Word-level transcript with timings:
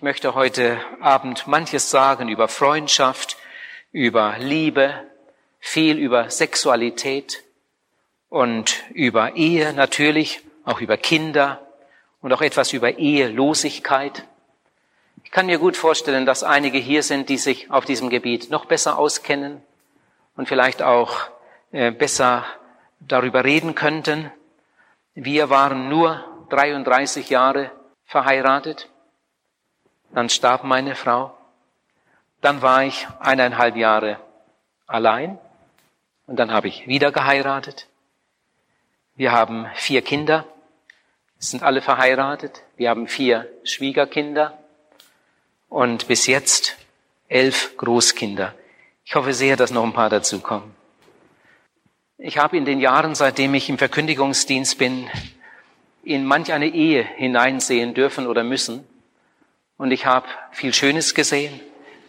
Ich 0.00 0.02
möchte 0.02 0.34
heute 0.34 0.80
Abend 1.02 1.46
manches 1.46 1.90
sagen 1.90 2.30
über 2.30 2.48
Freundschaft, 2.48 3.36
über 3.92 4.36
Liebe, 4.38 4.94
viel 5.58 5.98
über 5.98 6.30
Sexualität 6.30 7.44
und 8.30 8.82
über 8.94 9.36
Ehe 9.36 9.74
natürlich, 9.74 10.40
auch 10.64 10.80
über 10.80 10.96
Kinder 10.96 11.60
und 12.22 12.32
auch 12.32 12.40
etwas 12.40 12.72
über 12.72 12.96
Ehelosigkeit. 12.96 14.26
Ich 15.22 15.30
kann 15.30 15.44
mir 15.44 15.58
gut 15.58 15.76
vorstellen, 15.76 16.24
dass 16.24 16.44
einige 16.44 16.78
hier 16.78 17.02
sind, 17.02 17.28
die 17.28 17.36
sich 17.36 17.70
auf 17.70 17.84
diesem 17.84 18.08
Gebiet 18.08 18.48
noch 18.48 18.64
besser 18.64 18.98
auskennen 18.98 19.60
und 20.34 20.48
vielleicht 20.48 20.80
auch 20.80 21.28
äh, 21.72 21.92
besser 21.92 22.46
darüber 23.00 23.44
reden 23.44 23.74
könnten. 23.74 24.32
Wir 25.12 25.50
waren 25.50 25.90
nur 25.90 26.24
33 26.48 27.28
Jahre 27.28 27.70
verheiratet. 28.06 28.88
Dann 30.12 30.28
starb 30.28 30.64
meine 30.64 30.94
Frau. 30.94 31.36
Dann 32.40 32.62
war 32.62 32.84
ich 32.84 33.06
eineinhalb 33.20 33.76
Jahre 33.76 34.18
allein. 34.86 35.38
Und 36.26 36.36
dann 36.36 36.52
habe 36.52 36.68
ich 36.68 36.86
wieder 36.86 37.12
geheiratet. 37.12 37.86
Wir 39.16 39.32
haben 39.32 39.66
vier 39.74 40.02
Kinder, 40.02 40.46
sind 41.38 41.62
alle 41.62 41.82
verheiratet. 41.82 42.62
Wir 42.76 42.90
haben 42.90 43.06
vier 43.06 43.48
Schwiegerkinder 43.64 44.56
und 45.68 46.06
bis 46.08 46.26
jetzt 46.26 46.76
elf 47.28 47.76
Großkinder. 47.76 48.54
Ich 49.04 49.14
hoffe 49.14 49.34
sehr, 49.34 49.56
dass 49.56 49.70
noch 49.70 49.84
ein 49.84 49.92
paar 49.92 50.10
dazukommen. 50.10 50.74
Ich 52.18 52.38
habe 52.38 52.56
in 52.56 52.64
den 52.64 52.80
Jahren, 52.80 53.14
seitdem 53.14 53.54
ich 53.54 53.68
im 53.68 53.78
Verkündigungsdienst 53.78 54.78
bin, 54.78 55.08
in 56.02 56.24
manch 56.24 56.52
eine 56.52 56.68
Ehe 56.68 57.02
hineinsehen 57.02 57.94
dürfen 57.94 58.26
oder 58.26 58.44
müssen. 58.44 58.86
Und 59.80 59.92
ich 59.92 60.04
habe 60.04 60.26
viel 60.50 60.74
Schönes 60.74 61.14
gesehen. 61.14 61.58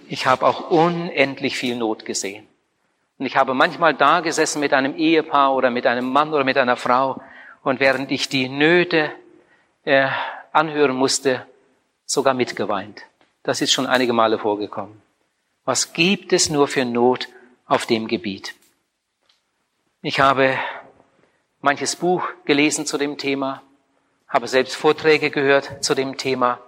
Ich 0.09 0.25
habe 0.25 0.45
auch 0.45 0.71
unendlich 0.71 1.55
viel 1.55 1.77
Not 1.77 2.03
gesehen. 2.03 2.45
Und 3.17 3.25
ich 3.25 3.37
habe 3.37 3.53
manchmal 3.53 3.93
da 3.93 4.19
gesessen 4.19 4.59
mit 4.59 4.73
einem 4.73 4.93
Ehepaar 4.97 5.55
oder 5.55 5.69
mit 5.69 5.87
einem 5.87 6.11
Mann 6.11 6.33
oder 6.33 6.43
mit 6.43 6.57
einer 6.57 6.75
Frau. 6.75 7.21
Und 7.63 7.79
während 7.79 8.11
ich 8.11 8.27
die 8.27 8.49
Nöte 8.49 9.09
äh, 9.85 10.09
anhören 10.51 10.97
musste, 10.97 11.45
sogar 12.05 12.33
mitgeweint. 12.33 13.03
Das 13.41 13.61
ist 13.61 13.71
schon 13.71 13.87
einige 13.87 14.11
Male 14.11 14.37
vorgekommen. 14.37 15.01
Was 15.63 15.93
gibt 15.93 16.33
es 16.33 16.49
nur 16.49 16.67
für 16.67 16.83
Not 16.83 17.29
auf 17.67 17.85
dem 17.85 18.09
Gebiet? 18.09 18.53
Ich 20.01 20.19
habe 20.19 20.57
manches 21.61 21.95
Buch 21.95 22.27
gelesen 22.43 22.85
zu 22.85 22.97
dem 22.97 23.17
Thema, 23.17 23.63
habe 24.27 24.49
selbst 24.49 24.75
Vorträge 24.75 25.31
gehört 25.31 25.81
zu 25.81 25.95
dem 25.95 26.17
Thema, 26.17 26.59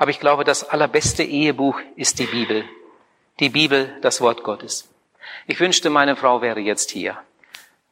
aber 0.00 0.10
ich 0.10 0.18
glaube, 0.18 0.44
das 0.44 0.66
allerbeste 0.66 1.22
Ehebuch 1.22 1.78
ist 1.94 2.20
die 2.20 2.26
Bibel. 2.26 2.64
Die 3.38 3.50
Bibel, 3.50 3.94
das 4.00 4.22
Wort 4.22 4.42
Gottes. 4.42 4.88
Ich 5.46 5.60
wünschte, 5.60 5.90
meine 5.90 6.16
Frau 6.16 6.40
wäre 6.40 6.58
jetzt 6.58 6.90
hier. 6.90 7.18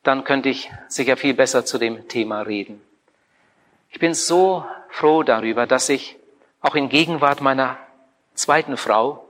Dann 0.05 0.25
könnte 0.25 0.49
ich 0.49 0.71
sicher 0.89 1.19
viel 1.19 1.35
besser 1.35 1.67
zu 1.67 1.77
dem 1.77 2.09
Thema 2.09 2.41
reden. 2.41 2.81
Ich 3.91 3.99
bin 3.99 4.15
so 4.15 4.65
froh 4.89 5.23
darüber, 5.23 5.67
dass 5.67 5.91
ich 5.91 6.17
auch 6.63 6.77
in 6.77 6.89
Gegenwart 6.89 7.43
meiner 7.43 7.77
zweiten 8.33 8.79
Frau 8.79 9.29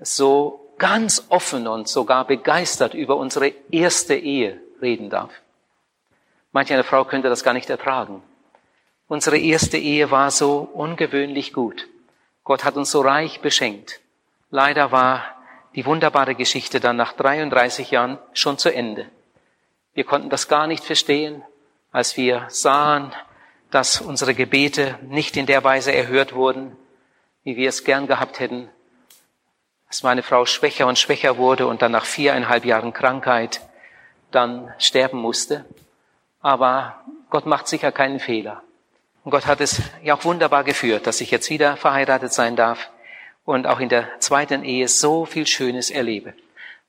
so 0.00 0.72
ganz 0.78 1.26
offen 1.30 1.66
und 1.66 1.88
sogar 1.88 2.28
begeistert 2.28 2.94
über 2.94 3.16
unsere 3.16 3.48
erste 3.72 4.14
Ehe 4.14 4.60
reden 4.80 5.10
darf. 5.10 5.32
Manch 6.52 6.72
eine 6.72 6.84
Frau 6.84 7.04
könnte 7.04 7.28
das 7.28 7.42
gar 7.42 7.54
nicht 7.54 7.70
ertragen. 7.70 8.22
Unsere 9.12 9.36
erste 9.36 9.76
Ehe 9.76 10.10
war 10.10 10.30
so 10.30 10.60
ungewöhnlich 10.72 11.52
gut. 11.52 11.86
Gott 12.44 12.64
hat 12.64 12.76
uns 12.76 12.90
so 12.90 13.02
reich 13.02 13.42
beschenkt. 13.42 14.00
Leider 14.48 14.90
war 14.90 15.22
die 15.74 15.84
wunderbare 15.84 16.34
Geschichte 16.34 16.80
dann 16.80 16.96
nach 16.96 17.12
33 17.12 17.90
Jahren 17.90 18.16
schon 18.32 18.56
zu 18.56 18.72
Ende. 18.72 19.04
Wir 19.92 20.04
konnten 20.04 20.30
das 20.30 20.48
gar 20.48 20.66
nicht 20.66 20.82
verstehen, 20.82 21.42
als 21.90 22.16
wir 22.16 22.46
sahen, 22.48 23.12
dass 23.70 24.00
unsere 24.00 24.32
Gebete 24.32 24.98
nicht 25.02 25.36
in 25.36 25.44
der 25.44 25.62
Weise 25.62 25.92
erhört 25.92 26.34
wurden, 26.34 26.74
wie 27.44 27.58
wir 27.58 27.68
es 27.68 27.84
gern 27.84 28.06
gehabt 28.06 28.40
hätten 28.40 28.70
dass 29.88 30.02
meine 30.02 30.22
Frau 30.22 30.46
schwächer 30.46 30.86
und 30.86 30.98
schwächer 30.98 31.36
wurde 31.36 31.66
und 31.66 31.82
dann 31.82 31.92
nach 31.92 32.06
viereinhalb 32.06 32.64
Jahren 32.64 32.94
Krankheit 32.94 33.60
dann 34.30 34.72
sterben 34.78 35.18
musste. 35.18 35.66
Aber 36.40 37.04
Gott 37.28 37.44
macht 37.44 37.68
sicher 37.68 37.92
keinen 37.92 38.18
Fehler. 38.18 38.62
Und 39.24 39.30
Gott 39.30 39.46
hat 39.46 39.60
es 39.60 39.80
ja 40.02 40.14
auch 40.14 40.24
wunderbar 40.24 40.64
geführt, 40.64 41.06
dass 41.06 41.20
ich 41.20 41.30
jetzt 41.30 41.48
wieder 41.50 41.76
verheiratet 41.76 42.32
sein 42.32 42.56
darf 42.56 42.90
und 43.44 43.66
auch 43.66 43.80
in 43.80 43.88
der 43.88 44.08
zweiten 44.18 44.64
Ehe 44.64 44.88
so 44.88 45.24
viel 45.24 45.46
Schönes 45.46 45.90
erlebe. 45.90 46.34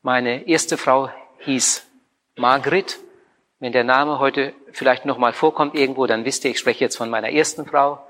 Meine 0.02 0.48
erste 0.48 0.78
Frau 0.78 1.10
hieß 1.40 1.86
Margret. 2.36 3.00
Wenn 3.60 3.72
der 3.72 3.84
Name 3.84 4.20
heute 4.20 4.54
vielleicht 4.72 5.06
nochmal 5.06 5.34
vorkommt 5.34 5.76
irgendwo, 5.76 6.08
dann 6.08 6.26
wisst 6.26 6.44
ihr, 6.44 6.52
ich 6.52 6.60
spreche 6.60 6.84
jetzt 6.84 6.98
von 6.98 7.10
meiner 7.10 7.32
ersten 7.32 7.66
Frau. 7.66 8.06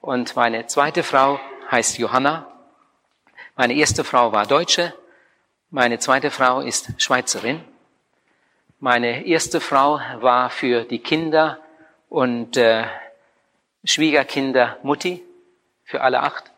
Und 0.00 0.36
meine 0.36 0.66
zweite 0.66 1.02
Frau 1.02 1.40
heißt 1.70 1.98
Johanna. 1.98 2.46
Meine 3.56 3.74
erste 3.74 4.04
Frau 4.04 4.32
war 4.32 4.46
Deutsche, 4.46 4.94
meine 5.70 5.98
zweite 5.98 6.30
Frau 6.30 6.60
ist 6.60 6.90
Schweizerin. 7.02 7.60
Meine 8.78 9.26
erste 9.26 9.60
Frau 9.60 10.00
war 10.20 10.50
für 10.50 10.84
die 10.84 11.00
Kinder 11.00 11.58
und 12.08 12.56
äh, 12.56 12.84
Schwiegerkinder 13.84 14.78
Mutti, 14.82 15.22
für 15.84 16.00
alle 16.00 16.20
acht. 16.20 16.50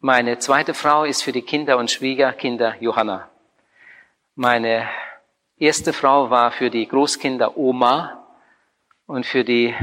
Meine 0.00 0.38
zweite 0.38 0.74
Frau 0.74 1.04
ist 1.04 1.22
für 1.22 1.32
die 1.32 1.42
Kinder 1.42 1.78
und 1.78 1.90
Schwiegerkinder 1.90 2.74
Johanna. 2.80 3.30
Meine 4.34 4.88
erste 5.56 5.92
Frau 5.92 6.28
war 6.28 6.50
für 6.50 6.70
die 6.70 6.86
Großkinder 6.86 7.56
Oma 7.56 8.26
und 9.06 9.24
für 9.24 9.44
die 9.44 9.74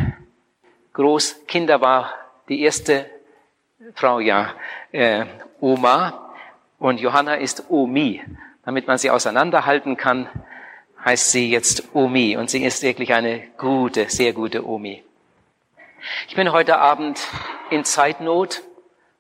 Großkinder 0.93 1.81
war 1.81 2.13
die 2.49 2.61
erste 2.61 3.09
Frau 3.95 4.19
ja 4.19 4.53
äh, 4.91 5.25
Oma 5.59 6.33
und 6.77 6.99
Johanna 6.99 7.35
ist 7.35 7.69
Omi. 7.69 8.21
Damit 8.63 8.87
man 8.87 8.97
sie 8.97 9.09
auseinanderhalten 9.09 9.97
kann, 9.97 10.27
heißt 11.03 11.31
sie 11.31 11.49
jetzt 11.49 11.95
Omi 11.95 12.37
und 12.37 12.49
sie 12.49 12.63
ist 12.63 12.83
wirklich 12.83 13.13
eine 13.13 13.47
gute, 13.57 14.09
sehr 14.09 14.33
gute 14.33 14.67
Omi. 14.67 15.03
Ich 16.27 16.35
bin 16.35 16.51
heute 16.51 16.79
Abend 16.79 17.19
in 17.69 17.85
Zeitnot. 17.85 18.63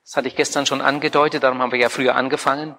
Das 0.03 0.17
hatte 0.17 0.27
ich 0.27 0.35
gestern 0.35 0.65
schon 0.65 0.81
angedeutet, 0.81 1.43
darum 1.43 1.61
haben 1.61 1.71
wir 1.71 1.79
ja 1.79 1.89
früher 1.89 2.15
angefangen. 2.15 2.75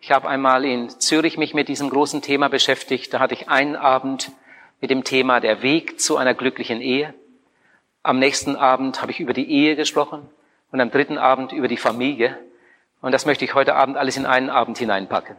Ich 0.00 0.12
habe 0.12 0.28
einmal 0.28 0.64
in 0.64 0.88
Zürich 0.88 1.36
mich 1.36 1.54
mit 1.54 1.68
diesem 1.68 1.90
großen 1.90 2.22
Thema 2.22 2.48
beschäftigt. 2.48 3.12
Da 3.12 3.18
hatte 3.18 3.34
ich 3.34 3.48
einen 3.48 3.74
Abend 3.74 4.30
mit 4.80 4.90
dem 4.90 5.02
Thema 5.02 5.40
der 5.40 5.62
Weg 5.62 6.00
zu 6.00 6.16
einer 6.16 6.34
glücklichen 6.34 6.80
Ehe. 6.80 7.12
Am 8.04 8.20
nächsten 8.20 8.54
Abend 8.54 9.02
habe 9.02 9.10
ich 9.10 9.18
über 9.18 9.32
die 9.32 9.50
Ehe 9.50 9.74
gesprochen 9.74 10.28
und 10.70 10.80
am 10.80 10.92
dritten 10.92 11.18
Abend 11.18 11.52
über 11.52 11.66
die 11.66 11.76
Familie. 11.76 12.38
Und 13.00 13.12
das 13.12 13.26
möchte 13.26 13.44
ich 13.44 13.54
heute 13.54 13.74
Abend 13.74 13.96
alles 13.96 14.16
in 14.16 14.26
einen 14.26 14.50
Abend 14.50 14.78
hineinpacken. 14.78 15.36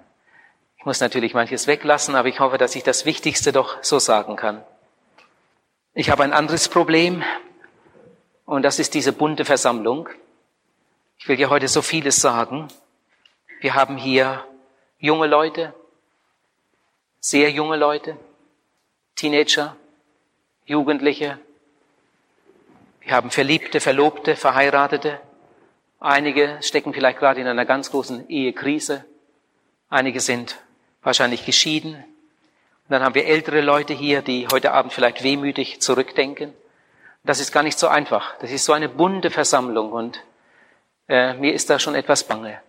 Ich 0.78 0.86
muss 0.86 1.00
natürlich 1.00 1.34
manches 1.34 1.68
weglassen, 1.68 2.16
aber 2.16 2.28
ich 2.28 2.42
hoffe, 2.42 2.58
dass 2.58 2.76
ich 2.76 2.84
das 2.84 3.06
Wichtigste 3.06 3.54
doch 3.54 3.82
so 3.82 4.00
sagen 4.00 4.36
kann. 4.36 4.64
Ich 5.94 6.10
habe 6.10 6.24
ein 6.24 6.34
anderes 6.34 6.68
Problem 6.68 7.24
und 8.50 8.64
das 8.64 8.80
ist 8.80 8.94
diese 8.94 9.14
bunte 9.14 9.46
Versammlung. 9.46 10.10
Ich 11.18 11.28
will 11.28 11.38
dir 11.38 11.50
heute 11.50 11.68
so 11.68 11.82
vieles 11.82 12.18
sagen. 12.18 12.68
Wir 13.62 13.76
haben 13.76 13.98
hier 13.98 14.44
junge 14.98 15.28
Leute, 15.28 15.74
sehr 17.20 17.52
junge 17.52 17.78
Leute, 17.78 18.18
Teenager, 19.16 19.76
Jugendliche. 20.66 21.40
Wir 23.02 23.14
haben 23.14 23.32
Verliebte, 23.32 23.80
Verlobte, 23.80 24.36
Verheiratete, 24.36 25.20
Einige 26.02 26.60
stecken 26.62 26.94
vielleicht 26.94 27.20
gerade 27.20 27.42
in 27.42 27.48
einer 27.48 27.66
ganz 27.66 27.92
großen 27.92 28.30
Ehekrise. 28.30 29.04
Einige 29.90 30.22
sind 30.22 30.58
wahrscheinlich 31.04 31.46
geschieden. 31.46 31.96
Und 31.96 32.90
dann 32.90 33.04
haben 33.04 33.16
wir 33.16 33.26
ältere 33.26 33.60
Leute 33.60 33.94
hier, 33.94 34.22
die 34.22 34.48
heute 34.50 34.72
Abend 34.72 34.94
vielleicht 34.94 35.24
wehmütig 35.24 35.82
zurückdenken. 35.82 36.54
Das 37.24 37.40
ist 37.40 37.52
gar 37.52 37.64
nicht 37.64 37.78
so 37.78 37.88
einfach. 37.88 38.38
Das 38.40 38.52
ist 38.52 38.66
so 38.66 38.74
eine 38.74 38.90
bunte 38.90 39.30
Versammlung 39.30 39.92
und 39.92 40.24
äh, 41.08 41.34
mir 41.34 41.54
ist 41.54 41.70
da 41.70 41.80
schon 41.80 41.96
etwas 41.96 42.24
bange. 42.24 42.60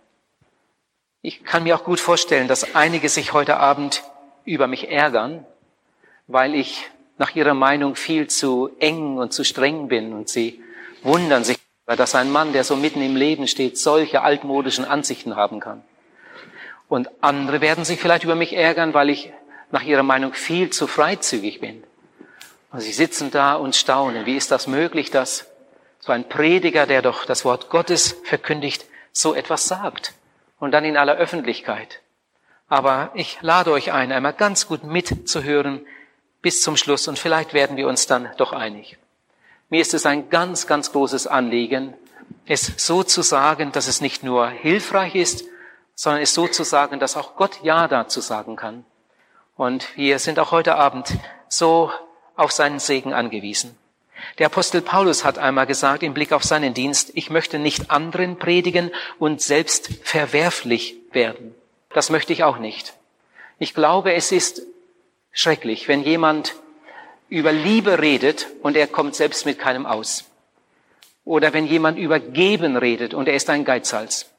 Ich 1.21 1.43
kann 1.43 1.63
mir 1.63 1.75
auch 1.75 1.83
gut 1.83 1.99
vorstellen, 1.99 2.47
dass 2.47 2.75
einige 2.75 3.09
sich 3.09 3.33
heute 3.33 3.57
Abend 3.57 4.03
über 4.43 4.67
mich 4.67 4.89
ärgern, 4.89 5.45
weil 6.27 6.55
ich 6.55 6.89
nach 7.17 7.35
ihrer 7.35 7.53
Meinung 7.53 7.95
viel 7.95 8.27
zu 8.27 8.71
eng 8.79 9.17
und 9.17 9.31
zu 9.31 9.43
streng 9.43 9.87
bin 9.87 10.13
und 10.13 10.29
sie 10.29 10.63
wundern 11.03 11.43
sich 11.43 11.59
dass 11.85 12.15
ein 12.15 12.31
Mann, 12.31 12.53
der 12.53 12.63
so 12.63 12.75
mitten 12.75 13.01
im 13.01 13.15
Leben 13.15 13.47
steht, 13.47 13.77
solche 13.77 14.21
altmodischen 14.21 14.85
Ansichten 14.85 15.35
haben 15.35 15.59
kann. 15.59 15.83
Und 16.87 17.09
andere 17.21 17.61
werden 17.61 17.85
sich 17.85 17.99
vielleicht 17.99 18.23
über 18.23 18.35
mich 18.35 18.53
ärgern, 18.53 18.93
weil 18.93 19.09
ich 19.09 19.31
nach 19.71 19.83
ihrer 19.83 20.03
Meinung 20.03 20.33
viel 20.33 20.69
zu 20.69 20.87
freizügig 20.87 21.59
bin. 21.59 21.83
Und 22.71 22.79
sie 22.79 22.93
sitzen 22.93 23.31
da 23.31 23.55
und 23.55 23.75
staunen. 23.75 24.25
Wie 24.25 24.37
ist 24.37 24.51
das 24.51 24.67
möglich, 24.67 25.11
dass 25.11 25.47
so 25.99 26.11
ein 26.11 26.27
Prediger, 26.27 26.87
der 26.87 27.01
doch 27.01 27.25
das 27.25 27.45
Wort 27.45 27.69
Gottes 27.69 28.15
verkündigt, 28.23 28.85
so 29.11 29.33
etwas 29.33 29.67
sagt. 29.67 30.13
Und 30.59 30.71
dann 30.71 30.85
in 30.85 30.97
aller 30.97 31.15
Öffentlichkeit. 31.15 32.01
Aber 32.67 33.11
ich 33.13 33.37
lade 33.41 33.71
euch 33.71 33.91
ein, 33.91 34.11
einmal 34.11 34.33
ganz 34.33 34.67
gut 34.67 34.83
mitzuhören 34.83 35.85
bis 36.41 36.61
zum 36.61 36.77
Schluss 36.77 37.07
und 37.07 37.19
vielleicht 37.19 37.53
werden 37.53 37.77
wir 37.77 37.87
uns 37.87 38.07
dann 38.07 38.29
doch 38.37 38.53
einig. 38.53 38.97
Mir 39.69 39.81
ist 39.81 39.93
es 39.93 40.05
ein 40.05 40.29
ganz, 40.29 40.67
ganz 40.67 40.91
großes 40.91 41.27
Anliegen, 41.27 41.93
es 42.45 42.73
so 42.77 43.03
zu 43.03 43.21
sagen, 43.21 43.71
dass 43.71 43.87
es 43.87 44.01
nicht 44.01 44.23
nur 44.23 44.47
hilfreich 44.47 45.15
ist, 45.15 45.45
sondern 45.95 46.21
es 46.21 46.33
so 46.33 46.47
zu 46.47 46.63
sagen, 46.63 46.99
dass 46.99 47.17
auch 47.17 47.35
Gott 47.35 47.59
Ja 47.61 47.87
dazu 47.87 48.21
sagen 48.21 48.55
kann. 48.55 48.85
Und 49.55 49.95
wir 49.97 50.17
sind 50.17 50.39
auch 50.39 50.51
heute 50.51 50.75
Abend 50.75 51.13
so 51.49 51.91
auf 52.35 52.51
seinen 52.51 52.79
Segen 52.79 53.13
angewiesen. 53.13 53.77
Der 54.37 54.47
Apostel 54.47 54.81
Paulus 54.81 55.23
hat 55.23 55.37
einmal 55.37 55.65
gesagt 55.65 56.03
im 56.03 56.13
Blick 56.13 56.31
auf 56.31 56.43
seinen 56.43 56.73
Dienst, 56.73 57.11
ich 57.15 57.29
möchte 57.29 57.59
nicht 57.59 57.91
anderen 57.91 58.37
predigen 58.37 58.91
und 59.19 59.41
selbst 59.41 59.89
verwerflich 60.03 60.95
werden. 61.11 61.55
Das 61.89 62.09
möchte 62.09 62.33
ich 62.33 62.43
auch 62.43 62.57
nicht. 62.57 62.93
Ich 63.59 63.73
glaube, 63.73 64.13
es 64.13 64.31
ist 64.31 64.63
schrecklich, 65.31 65.87
wenn 65.87 66.03
jemand 66.03 66.55
über 67.29 67.51
Liebe 67.51 67.99
redet 67.99 68.47
und 68.61 68.75
er 68.75 68.87
kommt 68.87 69.15
selbst 69.15 69.45
mit 69.45 69.59
keinem 69.59 69.85
aus. 69.85 70.25
Oder 71.23 71.53
wenn 71.53 71.67
jemand 71.67 71.97
über 71.97 72.19
Geben 72.19 72.75
redet 72.77 73.13
und 73.13 73.27
er 73.27 73.35
ist 73.35 73.49
ein 73.49 73.65
Geizhals. 73.65 74.29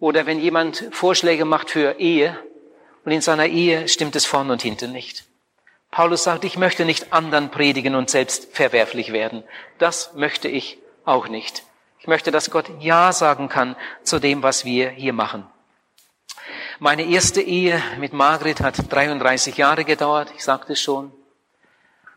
Oder 0.00 0.26
wenn 0.26 0.40
jemand 0.40 0.88
Vorschläge 0.90 1.44
macht 1.44 1.70
für 1.70 1.98
Ehe 2.00 2.38
und 3.04 3.12
in 3.12 3.20
seiner 3.20 3.46
Ehe 3.46 3.88
stimmt 3.88 4.16
es 4.16 4.26
vorn 4.26 4.50
und 4.50 4.62
hinten 4.62 4.92
nicht. 4.92 5.24
Paulus 5.94 6.24
sagt, 6.24 6.42
ich 6.42 6.58
möchte 6.58 6.84
nicht 6.84 7.12
anderen 7.12 7.52
predigen 7.52 7.94
und 7.94 8.10
selbst 8.10 8.48
verwerflich 8.52 9.12
werden. 9.12 9.44
Das 9.78 10.12
möchte 10.14 10.48
ich 10.48 10.76
auch 11.04 11.28
nicht. 11.28 11.62
Ich 12.00 12.08
möchte, 12.08 12.32
dass 12.32 12.50
Gott 12.50 12.68
Ja 12.80 13.12
sagen 13.12 13.48
kann 13.48 13.76
zu 14.02 14.18
dem, 14.18 14.42
was 14.42 14.64
wir 14.64 14.90
hier 14.90 15.12
machen. 15.12 15.46
Meine 16.80 17.04
erste 17.04 17.40
Ehe 17.40 17.80
mit 17.98 18.12
Margret 18.12 18.60
hat 18.60 18.92
33 18.92 19.56
Jahre 19.56 19.84
gedauert, 19.84 20.32
ich 20.34 20.42
sagte 20.42 20.72
es 20.72 20.80
schon. 20.80 21.12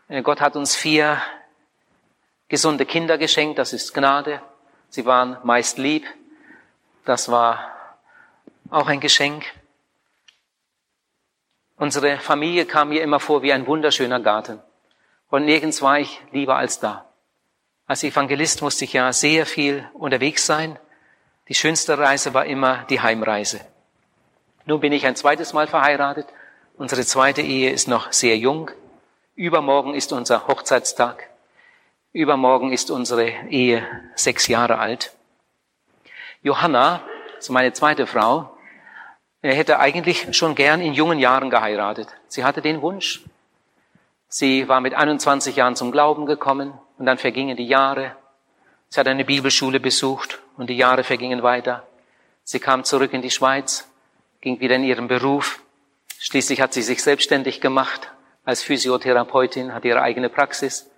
Äh, 0.08 0.22
Gott 0.22 0.40
hat 0.40 0.56
uns 0.56 0.74
vier 0.74 1.22
gesunde 2.48 2.84
Kinder 2.84 3.16
geschenkt, 3.16 3.60
das 3.60 3.72
ist 3.72 3.94
Gnade. 3.94 4.42
Sie 4.88 5.06
waren 5.06 5.38
meist 5.44 5.78
lieb, 5.78 6.04
das 7.04 7.28
war 7.28 7.70
auch 8.70 8.88
ein 8.88 8.98
Geschenk. 8.98 9.44
Unsere 11.78 12.18
Familie 12.18 12.66
kam 12.66 12.88
mir 12.88 13.02
immer 13.02 13.20
vor 13.20 13.42
wie 13.42 13.52
ein 13.52 13.66
wunderschöner 13.66 14.18
Garten. 14.18 14.60
Und 15.30 15.44
nirgends 15.44 15.80
war 15.80 16.00
ich 16.00 16.20
lieber 16.32 16.56
als 16.56 16.80
da. 16.80 17.06
Als 17.86 18.02
Evangelist 18.02 18.62
musste 18.62 18.84
ich 18.84 18.94
ja 18.94 19.12
sehr 19.12 19.46
viel 19.46 19.88
unterwegs 19.94 20.44
sein. 20.44 20.76
Die 21.48 21.54
schönste 21.54 21.96
Reise 21.96 22.34
war 22.34 22.46
immer 22.46 22.84
die 22.90 23.00
Heimreise. 23.00 23.60
Nun 24.66 24.80
bin 24.80 24.92
ich 24.92 25.06
ein 25.06 25.16
zweites 25.16 25.52
Mal 25.52 25.68
verheiratet. 25.68 26.26
Unsere 26.76 27.06
zweite 27.06 27.42
Ehe 27.42 27.70
ist 27.70 27.86
noch 27.86 28.12
sehr 28.12 28.36
jung. 28.36 28.70
Übermorgen 29.36 29.94
ist 29.94 30.12
unser 30.12 30.48
Hochzeitstag. 30.48 31.30
Übermorgen 32.12 32.72
ist 32.72 32.90
unsere 32.90 33.28
Ehe 33.48 33.86
sechs 34.16 34.48
Jahre 34.48 34.78
alt. 34.78 35.14
Johanna, 36.42 37.02
so 37.38 37.52
meine 37.52 37.72
zweite 37.72 38.06
Frau, 38.08 38.57
hätte 39.42 39.78
eigentlich 39.78 40.36
schon 40.36 40.54
gern 40.54 40.80
in 40.80 40.94
jungen 40.94 41.18
Jahren 41.18 41.50
geheiratet. 41.50 42.08
Sie 42.26 42.44
hatte 42.44 42.62
den 42.62 42.82
Wunsch. 42.82 43.22
Sie 44.28 44.68
war 44.68 44.80
mit 44.80 44.94
21 44.94 45.56
Jahren 45.56 45.76
zum 45.76 45.92
Glauben 45.92 46.26
gekommen 46.26 46.72
und 46.98 47.06
dann 47.06 47.18
vergingen 47.18 47.56
die 47.56 47.66
Jahre. 47.66 48.16
Sie 48.88 48.98
hat 49.00 49.08
eine 49.08 49.24
Bibelschule 49.24 49.80
besucht 49.80 50.40
und 50.56 50.68
die 50.68 50.76
Jahre 50.76 51.04
vergingen 51.04 51.42
weiter. 51.42 51.86
Sie 52.44 52.58
kam 52.58 52.84
zurück 52.84 53.12
in 53.12 53.22
die 53.22 53.30
Schweiz 53.30 53.88
ging 54.40 54.60
wieder 54.60 54.76
in 54.76 54.84
ihren 54.84 55.08
Beruf. 55.08 55.62
Schließlich 56.18 56.60
hat 56.60 56.72
sie 56.72 56.82
sich 56.82 57.02
selbstständig 57.02 57.60
gemacht 57.60 58.10
als 58.44 58.62
Physiotherapeutin, 58.62 59.74
hat 59.74 59.84
ihre 59.84 60.02
eigene 60.02 60.28
Praxis. 60.28 60.90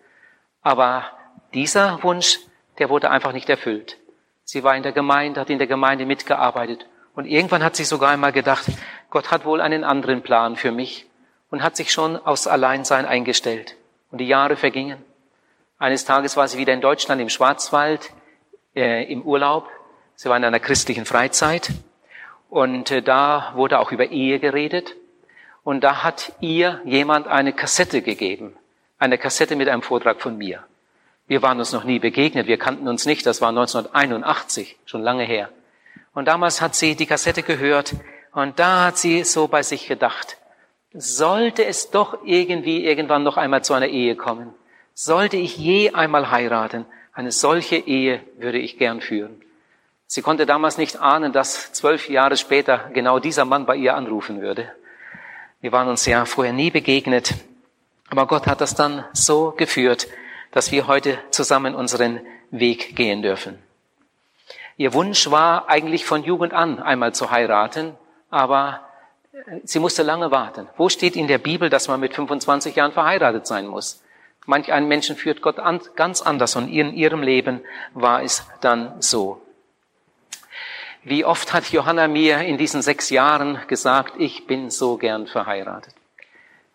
Aber 0.62 1.10
dieser 1.52 2.02
Wunsch, 2.02 2.38
der 2.78 2.88
wurde 2.88 3.10
einfach 3.10 3.32
nicht 3.32 3.48
erfüllt. 3.48 3.98
Sie 4.44 4.62
war 4.62 4.76
in 4.76 4.82
der 4.82 4.92
Gemeinde, 4.92 5.40
hat 5.40 5.50
in 5.50 5.58
der 5.58 5.66
Gemeinde 5.66 6.06
mitgearbeitet. 6.06 6.87
Und 7.20 7.26
irgendwann 7.26 7.62
hat 7.62 7.76
sie 7.76 7.84
sogar 7.84 8.08
einmal 8.08 8.32
gedacht, 8.32 8.64
Gott 9.11 9.31
hat 9.31 9.44
wohl 9.44 9.61
einen 9.61 9.84
anderen 9.84 10.22
Plan 10.22 10.56
für 10.56 10.72
mich 10.72 11.05
und 11.50 11.62
hat 11.62 11.76
sich 11.76 11.93
schon 11.93 12.17
aus 12.17 12.46
Alleinsein 12.46 13.05
eingestellt. 13.05 13.76
Und 14.11 14.22
die 14.22 14.26
Jahre 14.26 14.56
vergingen. 14.56 14.96
Eines 15.78 16.06
Tages 16.06 16.38
war 16.38 16.49
sie 16.49 16.56
wieder 16.56 16.72
in 16.72 16.81
Deutschland 16.81 17.20
im 17.20 17.28
Schwarzwald 17.28 18.11
äh, 18.75 19.05
im 19.12 19.20
Urlaub. 19.20 19.69
Sie 20.14 20.31
war 20.31 20.37
in 20.38 20.46
einer 20.46 20.61
christlichen 20.61 21.05
Freizeit 21.05 21.69
und 22.49 22.90
äh, 22.90 23.02
da 23.02 23.52
wurde 23.55 23.81
auch 23.81 23.93
über 23.93 24.06
Ehe 24.06 24.40
geredet. 24.40 24.96
Und 25.62 25.84
da 25.84 26.02
hat 26.02 26.32
ihr 26.40 26.81
jemand 26.87 27.28
eine 27.28 27.52
Kassette 27.52 28.00
gegeben. 28.00 28.56
Eine 28.99 29.19
Kassette 29.19 29.56
mit 29.56 29.69
einem 29.69 29.82
Vortrag 29.82 30.23
von 30.23 30.38
mir. 30.38 30.64
Wir 31.26 31.43
waren 31.43 31.58
uns 31.58 31.73
noch 31.73 31.84
nie 31.84 31.99
begegnet, 31.99 32.46
wir 32.46 32.56
kannten 32.56 32.88
uns 32.88 33.05
nicht, 33.05 33.26
das 33.26 33.43
war 33.43 33.50
1981, 33.50 34.78
schon 34.87 35.02
lange 35.02 35.25
her. 35.25 35.50
Und 36.12 36.26
damals 36.26 36.60
hat 36.60 36.74
sie 36.74 36.96
die 36.96 37.06
Kassette 37.06 37.42
gehört 37.42 37.94
und 38.32 38.58
da 38.58 38.86
hat 38.86 38.98
sie 38.98 39.24
so 39.24 39.48
bei 39.48 39.62
sich 39.62 39.86
gedacht, 39.86 40.38
sollte 40.92 41.64
es 41.64 41.90
doch 41.90 42.18
irgendwie 42.24 42.84
irgendwann 42.84 43.22
noch 43.22 43.36
einmal 43.36 43.62
zu 43.62 43.74
einer 43.74 43.86
Ehe 43.86 44.16
kommen, 44.16 44.52
sollte 44.94 45.36
ich 45.36 45.56
je 45.56 45.92
einmal 45.92 46.30
heiraten, 46.30 46.84
eine 47.12 47.32
solche 47.32 47.76
Ehe 47.76 48.22
würde 48.38 48.58
ich 48.58 48.78
gern 48.78 49.00
führen. 49.00 49.40
Sie 50.06 50.22
konnte 50.22 50.46
damals 50.46 50.78
nicht 50.78 51.00
ahnen, 51.00 51.32
dass 51.32 51.72
zwölf 51.72 52.08
Jahre 52.08 52.36
später 52.36 52.90
genau 52.92 53.20
dieser 53.20 53.44
Mann 53.44 53.66
bei 53.66 53.76
ihr 53.76 53.94
anrufen 53.94 54.40
würde. 54.40 54.72
Wir 55.60 55.70
waren 55.70 55.88
uns 55.88 56.06
ja 56.06 56.24
vorher 56.24 56.52
nie 56.52 56.70
begegnet, 56.70 57.34
aber 58.08 58.26
Gott 58.26 58.48
hat 58.48 58.60
das 58.60 58.74
dann 58.74 59.04
so 59.12 59.52
geführt, 59.52 60.08
dass 60.50 60.72
wir 60.72 60.88
heute 60.88 61.18
zusammen 61.30 61.76
unseren 61.76 62.20
Weg 62.50 62.96
gehen 62.96 63.22
dürfen. 63.22 63.58
Ihr 64.80 64.94
Wunsch 64.94 65.30
war 65.30 65.68
eigentlich 65.68 66.06
von 66.06 66.24
Jugend 66.24 66.54
an 66.54 66.82
einmal 66.82 67.14
zu 67.14 67.30
heiraten, 67.30 67.98
aber 68.30 68.80
sie 69.62 69.78
musste 69.78 70.02
lange 70.02 70.30
warten. 70.30 70.70
Wo 70.78 70.88
steht 70.88 71.16
in 71.16 71.28
der 71.28 71.36
Bibel, 71.36 71.68
dass 71.68 71.86
man 71.86 72.00
mit 72.00 72.14
25 72.14 72.76
Jahren 72.76 72.92
verheiratet 72.92 73.46
sein 73.46 73.66
muss? 73.66 74.02
Manch 74.46 74.72
einen 74.72 74.88
Menschen 74.88 75.16
führt 75.16 75.42
Gott 75.42 75.58
an, 75.58 75.82
ganz 75.96 76.22
anders 76.22 76.56
und 76.56 76.66
in 76.68 76.94
ihrem 76.94 77.22
Leben 77.22 77.60
war 77.92 78.22
es 78.22 78.46
dann 78.62 78.94
so. 79.02 79.42
Wie 81.04 81.26
oft 81.26 81.52
hat 81.52 81.66
Johanna 81.66 82.08
mir 82.08 82.38
in 82.38 82.56
diesen 82.56 82.80
sechs 82.80 83.10
Jahren 83.10 83.60
gesagt, 83.66 84.14
ich 84.16 84.46
bin 84.46 84.70
so 84.70 84.96
gern 84.96 85.26
verheiratet. 85.26 85.92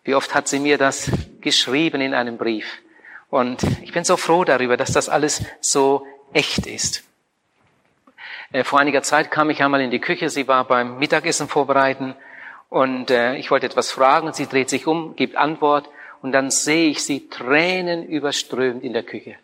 Wie 0.04 0.14
oft 0.14 0.32
hat 0.32 0.46
sie 0.46 0.60
mir 0.60 0.78
das 0.78 1.10
geschrieben 1.40 2.00
in 2.00 2.14
einem 2.14 2.38
Brief. 2.38 2.66
Und 3.30 3.64
ich 3.82 3.90
bin 3.90 4.04
so 4.04 4.16
froh 4.16 4.44
darüber, 4.44 4.76
dass 4.76 4.92
das 4.92 5.08
alles 5.08 5.42
so 5.60 6.06
echt 6.32 6.68
ist. 6.68 7.05
Äh, 8.56 8.64
vor 8.64 8.80
einiger 8.80 9.02
Zeit 9.02 9.30
kam 9.30 9.50
ich 9.50 9.62
einmal 9.62 9.82
in 9.82 9.90
die 9.90 10.00
Küche, 10.00 10.30
sie 10.30 10.48
war 10.48 10.64
beim 10.64 10.98
Mittagessen 10.98 11.46
vorbereiten 11.46 12.14
und 12.70 13.10
äh, 13.10 13.36
ich 13.36 13.50
wollte 13.50 13.66
etwas 13.66 13.90
fragen 13.90 14.28
und 14.28 14.34
sie 14.34 14.46
dreht 14.46 14.70
sich 14.70 14.86
um, 14.86 15.14
gibt 15.14 15.36
Antwort 15.36 15.90
und 16.22 16.32
dann 16.32 16.50
sehe 16.50 16.88
ich 16.88 17.04
sie 17.04 17.28
Tränen 17.28 18.06
überströmt 18.06 18.82
in 18.82 18.94
der 18.94 19.02
Küche. 19.02 19.36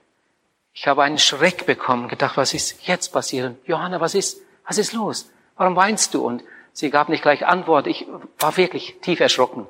Ich 0.73 0.87
habe 0.87 1.03
einen 1.03 1.19
Schreck 1.19 1.67
bekommen, 1.67 2.09
gedacht, 2.09 2.39
was 2.39 2.55
ist 2.55 2.87
jetzt 2.87 3.13
passiert? 3.13 3.57
Johanna, 3.67 4.01
was 4.01 4.15
ist? 4.15 4.41
Was 4.67 4.79
ist 4.79 4.95
los? 4.95 5.31
Warum 5.59 5.77
weinst 5.77 6.15
du? 6.15 6.25
Und 6.25 6.43
sie 6.73 6.89
gab 6.89 7.11
nicht 7.11 7.21
gleich 7.21 7.45
Antwort. 7.45 7.87
Ich 7.87 8.07
war 8.39 8.57
wirklich 8.57 8.97
tief 9.03 9.21
erschrocken. 9.21 9.67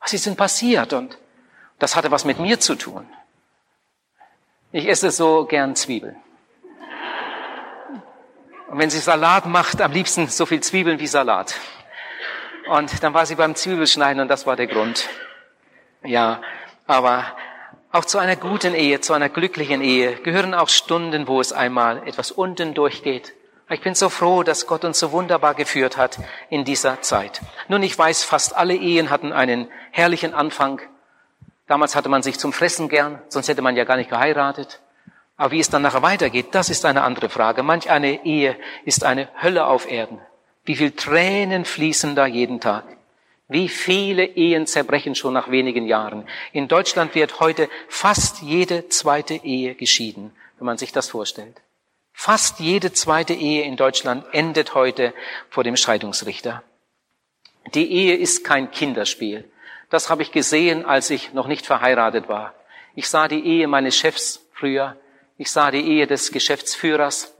Was 0.00 0.14
ist 0.14 0.26
denn 0.26 0.34
passiert? 0.34 0.92
Und 0.92 1.16
das 1.78 1.94
hatte 1.94 2.10
was 2.10 2.24
mit 2.24 2.40
mir 2.40 2.58
zu 2.58 2.74
tun. 2.74 3.06
Ich 4.72 4.88
esse 4.88 5.12
so 5.12 5.44
gern 5.44 5.76
Zwiebeln. 5.76 6.16
Und 8.70 8.78
wenn 8.78 8.90
sie 8.90 9.00
Salat 9.00 9.46
macht, 9.46 9.82
am 9.82 9.92
liebsten 9.92 10.28
so 10.28 10.46
viel 10.46 10.60
Zwiebeln 10.60 11.00
wie 11.00 11.08
Salat. 11.08 11.54
Und 12.68 13.02
dann 13.02 13.12
war 13.14 13.26
sie 13.26 13.34
beim 13.34 13.56
Zwiebelschneiden 13.56 14.22
und 14.22 14.28
das 14.28 14.46
war 14.46 14.54
der 14.54 14.68
Grund. 14.68 15.08
Ja, 16.04 16.40
aber 16.86 17.24
auch 17.90 18.04
zu 18.04 18.18
einer 18.18 18.36
guten 18.36 18.74
Ehe, 18.74 19.00
zu 19.00 19.12
einer 19.12 19.28
glücklichen 19.28 19.82
Ehe 19.82 20.14
gehören 20.14 20.54
auch 20.54 20.68
Stunden, 20.68 21.26
wo 21.26 21.40
es 21.40 21.52
einmal 21.52 22.06
etwas 22.06 22.30
unten 22.30 22.72
durchgeht, 22.74 23.34
ich 23.72 23.82
bin 23.82 23.94
so 23.94 24.08
froh, 24.08 24.42
dass 24.42 24.66
Gott 24.66 24.84
uns 24.84 24.98
so 24.98 25.12
wunderbar 25.12 25.54
geführt 25.54 25.96
hat 25.96 26.18
in 26.48 26.64
dieser 26.64 27.02
Zeit. 27.02 27.40
Nun, 27.68 27.84
ich 27.84 27.96
weiß, 27.96 28.24
fast 28.24 28.56
alle 28.56 28.74
Ehen 28.74 29.10
hatten 29.10 29.32
einen 29.32 29.70
herrlichen 29.92 30.34
Anfang. 30.34 30.80
Damals 31.68 31.94
hatte 31.94 32.08
man 32.08 32.24
sich 32.24 32.36
zum 32.40 32.52
Fressen 32.52 32.88
gern, 32.88 33.22
sonst 33.28 33.46
hätte 33.46 33.62
man 33.62 33.76
ja 33.76 33.84
gar 33.84 33.96
nicht 33.96 34.10
geheiratet. 34.10 34.80
Aber 35.40 35.52
wie 35.52 35.60
es 35.60 35.70
dann 35.70 35.80
nachher 35.80 36.02
weitergeht, 36.02 36.48
das 36.50 36.68
ist 36.68 36.84
eine 36.84 37.00
andere 37.00 37.30
Frage. 37.30 37.62
Manch 37.62 37.88
eine 37.88 38.26
Ehe 38.26 38.58
ist 38.84 39.04
eine 39.04 39.26
Hölle 39.42 39.64
auf 39.64 39.90
Erden. 39.90 40.18
Wie 40.66 40.76
viel 40.76 40.90
Tränen 40.90 41.64
fließen 41.64 42.14
da 42.14 42.26
jeden 42.26 42.60
Tag? 42.60 42.84
Wie 43.48 43.70
viele 43.70 44.26
Ehen 44.26 44.66
zerbrechen 44.66 45.14
schon 45.14 45.32
nach 45.32 45.50
wenigen 45.50 45.86
Jahren? 45.86 46.28
In 46.52 46.68
Deutschland 46.68 47.14
wird 47.14 47.40
heute 47.40 47.70
fast 47.88 48.42
jede 48.42 48.90
zweite 48.90 49.32
Ehe 49.32 49.74
geschieden. 49.76 50.32
wenn 50.58 50.66
man 50.66 50.76
sich 50.76 50.92
das 50.92 51.08
vorstellt. 51.08 51.56
Fast 52.12 52.60
jede 52.60 52.92
zweite 52.92 53.32
Ehe 53.32 53.62
in 53.62 53.78
Deutschland 53.78 54.26
endet 54.32 54.74
heute 54.74 55.14
vor 55.48 55.64
dem 55.64 55.78
Scheidungsrichter. 55.78 56.62
Die 57.72 57.90
Ehe 57.90 58.14
ist 58.14 58.44
kein 58.44 58.70
Kinderspiel. 58.70 59.50
Das 59.88 60.10
habe 60.10 60.20
ich 60.20 60.32
gesehen, 60.32 60.84
als 60.84 61.08
ich 61.08 61.32
noch 61.32 61.46
nicht 61.46 61.64
verheiratet 61.64 62.28
war. 62.28 62.52
Ich 62.94 63.08
sah 63.08 63.26
die 63.26 63.42
Ehe 63.42 63.68
meines 63.68 63.96
Chefs 63.96 64.44
früher. 64.52 64.98
Ich 65.40 65.50
sah 65.50 65.70
die 65.70 65.80
Ehe 65.80 66.06
des 66.06 66.32
Geschäftsführers. 66.32 67.34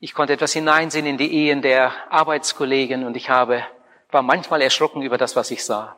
Ich 0.00 0.12
konnte 0.12 0.32
etwas 0.32 0.52
hineinsehen 0.52 1.06
in 1.06 1.18
die 1.18 1.32
Ehen 1.32 1.62
der 1.62 1.92
Arbeitskollegen 2.10 3.06
und 3.06 3.16
ich 3.16 3.30
habe, 3.30 3.64
war 4.10 4.22
manchmal 4.22 4.60
erschrocken 4.60 5.02
über 5.02 5.16
das, 5.16 5.36
was 5.36 5.52
ich 5.52 5.64
sah. 5.64 5.94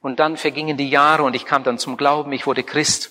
Und 0.00 0.20
dann 0.20 0.36
vergingen 0.36 0.76
die 0.76 0.88
Jahre 0.88 1.24
und 1.24 1.34
ich 1.34 1.46
kam 1.46 1.64
dann 1.64 1.78
zum 1.78 1.96
Glauben, 1.96 2.30
ich 2.30 2.46
wurde 2.46 2.62
Christ. 2.62 3.10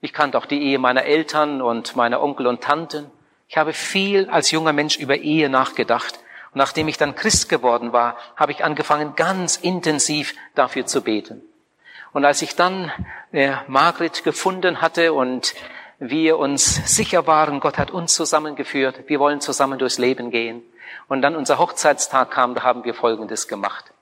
Ich 0.00 0.12
kannte 0.12 0.38
auch 0.38 0.46
die 0.46 0.62
Ehe 0.62 0.78
meiner 0.78 1.02
Eltern 1.02 1.60
und 1.60 1.96
meiner 1.96 2.22
Onkel 2.22 2.46
und 2.46 2.62
Tanten. 2.62 3.10
Ich 3.48 3.56
habe 3.56 3.72
viel 3.72 4.30
als 4.30 4.52
junger 4.52 4.72
Mensch 4.72 4.98
über 4.98 5.16
Ehe 5.16 5.48
nachgedacht 5.48 6.20
und 6.52 6.58
nachdem 6.58 6.86
ich 6.86 6.96
dann 6.96 7.16
Christ 7.16 7.48
geworden 7.48 7.92
war, 7.92 8.16
habe 8.36 8.52
ich 8.52 8.62
angefangen, 8.62 9.16
ganz 9.16 9.56
intensiv 9.56 10.32
dafür 10.54 10.86
zu 10.86 11.02
beten. 11.02 11.42
Und 12.12 12.24
als 12.24 12.40
ich 12.40 12.54
dann 12.54 12.92
äh, 13.32 13.56
Margret 13.66 14.22
gefunden 14.22 14.80
hatte 14.80 15.12
und 15.12 15.52
wir 15.98 16.38
uns 16.38 16.94
sicher 16.94 17.26
waren, 17.26 17.60
Gott 17.60 17.78
hat 17.78 17.90
uns 17.90 18.14
zusammengeführt, 18.14 19.04
wir 19.06 19.18
wollen 19.18 19.40
zusammen 19.40 19.78
durchs 19.78 19.98
Leben 19.98 20.30
gehen. 20.30 20.62
Und 21.08 21.22
dann 21.22 21.36
unser 21.36 21.58
Hochzeitstag 21.58 22.30
kam, 22.30 22.54
da 22.54 22.62
haben 22.62 22.84
wir 22.84 22.94
Folgendes 22.94 23.48
gemacht. 23.48 23.92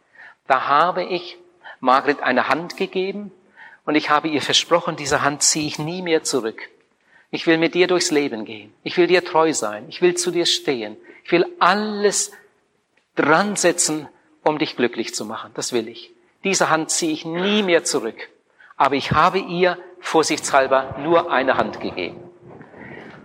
Da 0.47 0.67
habe 0.67 1.05
ich 1.05 1.39
Margret 1.81 2.23
eine 2.23 2.49
Hand 2.49 2.77
gegeben 2.77 3.31
und 3.85 3.95
ich 3.95 4.11
habe 4.11 4.29
ihr 4.29 4.43
versprochen, 4.43 4.97
diese 4.97 5.23
Hand 5.23 5.43
ziehe 5.43 5.67
ich 5.67 5.79
nie 5.79 6.03
mehr 6.03 6.23
zurück. 6.25 6.69
Ich 7.31 7.47
will 7.47 7.59
mit 7.59 7.75
dir 7.75 7.87
durchs 7.87 8.11
Leben 8.11 8.45
gehen. 8.45 8.73
Ich 8.85 8.97
will 8.97 9.07
dir 9.07 9.25
treu 9.25 9.53
sein. 9.53 9.87
Ich 9.89 10.01
will 10.01 10.15
zu 10.15 10.31
dir 10.31 10.47
stehen. 10.47 10.97
Ich 11.25 11.33
will 11.33 11.47
alles 11.59 12.33
dran 13.17 13.57
setzen, 13.57 14.09
um 14.43 14.59
dich 14.59 14.77
glücklich 14.77 15.15
zu 15.15 15.25
machen. 15.25 15.51
Das 15.55 15.73
will 15.73 15.89
ich. 15.89 16.13
Diese 16.45 16.71
Hand 16.71 16.91
ziehe 16.91 17.13
ich 17.13 17.25
nie 17.25 17.63
mehr 17.63 17.85
zurück. 17.85 18.29
Aber 18.77 18.95
ich 18.95 19.13
habe 19.13 19.39
ihr 19.39 19.79
vorsichtshalber 20.01 20.97
nur 20.99 21.31
eine 21.31 21.57
Hand 21.57 21.81
gegeben. 21.81 22.21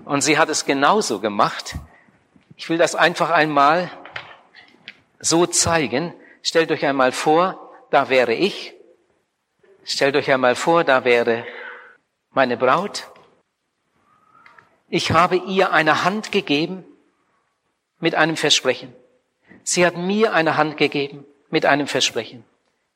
Und 0.05 0.21
sie 0.21 0.37
hat 0.37 0.49
es 0.49 0.65
genauso 0.65 1.19
gemacht. 1.19 1.75
Ich 2.55 2.69
will 2.69 2.77
das 2.77 2.95
einfach 2.95 3.29
einmal 3.29 3.91
so 5.19 5.45
zeigen. 5.45 6.13
Stellt 6.41 6.71
euch 6.71 6.85
einmal 6.85 7.11
vor, 7.11 7.71
da 7.91 8.09
wäre 8.09 8.33
ich. 8.33 8.73
Stellt 9.83 10.15
euch 10.15 10.31
einmal 10.31 10.55
vor, 10.55 10.83
da 10.83 11.03
wäre 11.03 11.45
meine 12.31 12.57
Braut. 12.57 13.07
Ich 14.87 15.11
habe 15.11 15.35
ihr 15.35 15.71
eine 15.71 16.03
Hand 16.03 16.31
gegeben 16.31 16.83
mit 17.99 18.15
einem 18.15 18.37
Versprechen. 18.37 18.95
Sie 19.63 19.85
hat 19.85 19.97
mir 19.97 20.33
eine 20.33 20.57
Hand 20.57 20.77
gegeben 20.77 21.25
mit 21.49 21.65
einem 21.65 21.87
Versprechen. 21.87 22.43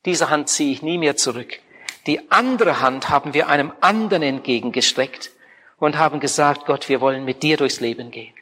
Diese 0.06 0.30
Hand 0.30 0.50
ziehe 0.50 0.72
ich 0.72 0.82
nie 0.82 0.98
mehr 0.98 1.16
zurück. 1.16 1.60
Die 2.08 2.32
andere 2.32 2.82
Hand 2.82 3.10
haben 3.10 3.34
wir 3.34 3.48
einem 3.48 3.72
anderen 3.82 4.24
entgegengestreckt 4.24 5.32
und 5.80 5.98
haben 5.98 6.20
gesagt, 6.20 6.66
Gott, 6.66 6.90
wir 6.90 7.02
wollen 7.02 7.26
mit 7.26 7.44
dir 7.44 7.58
durchs 7.58 7.80
Leben 7.80 8.12
gehen. 8.12 8.34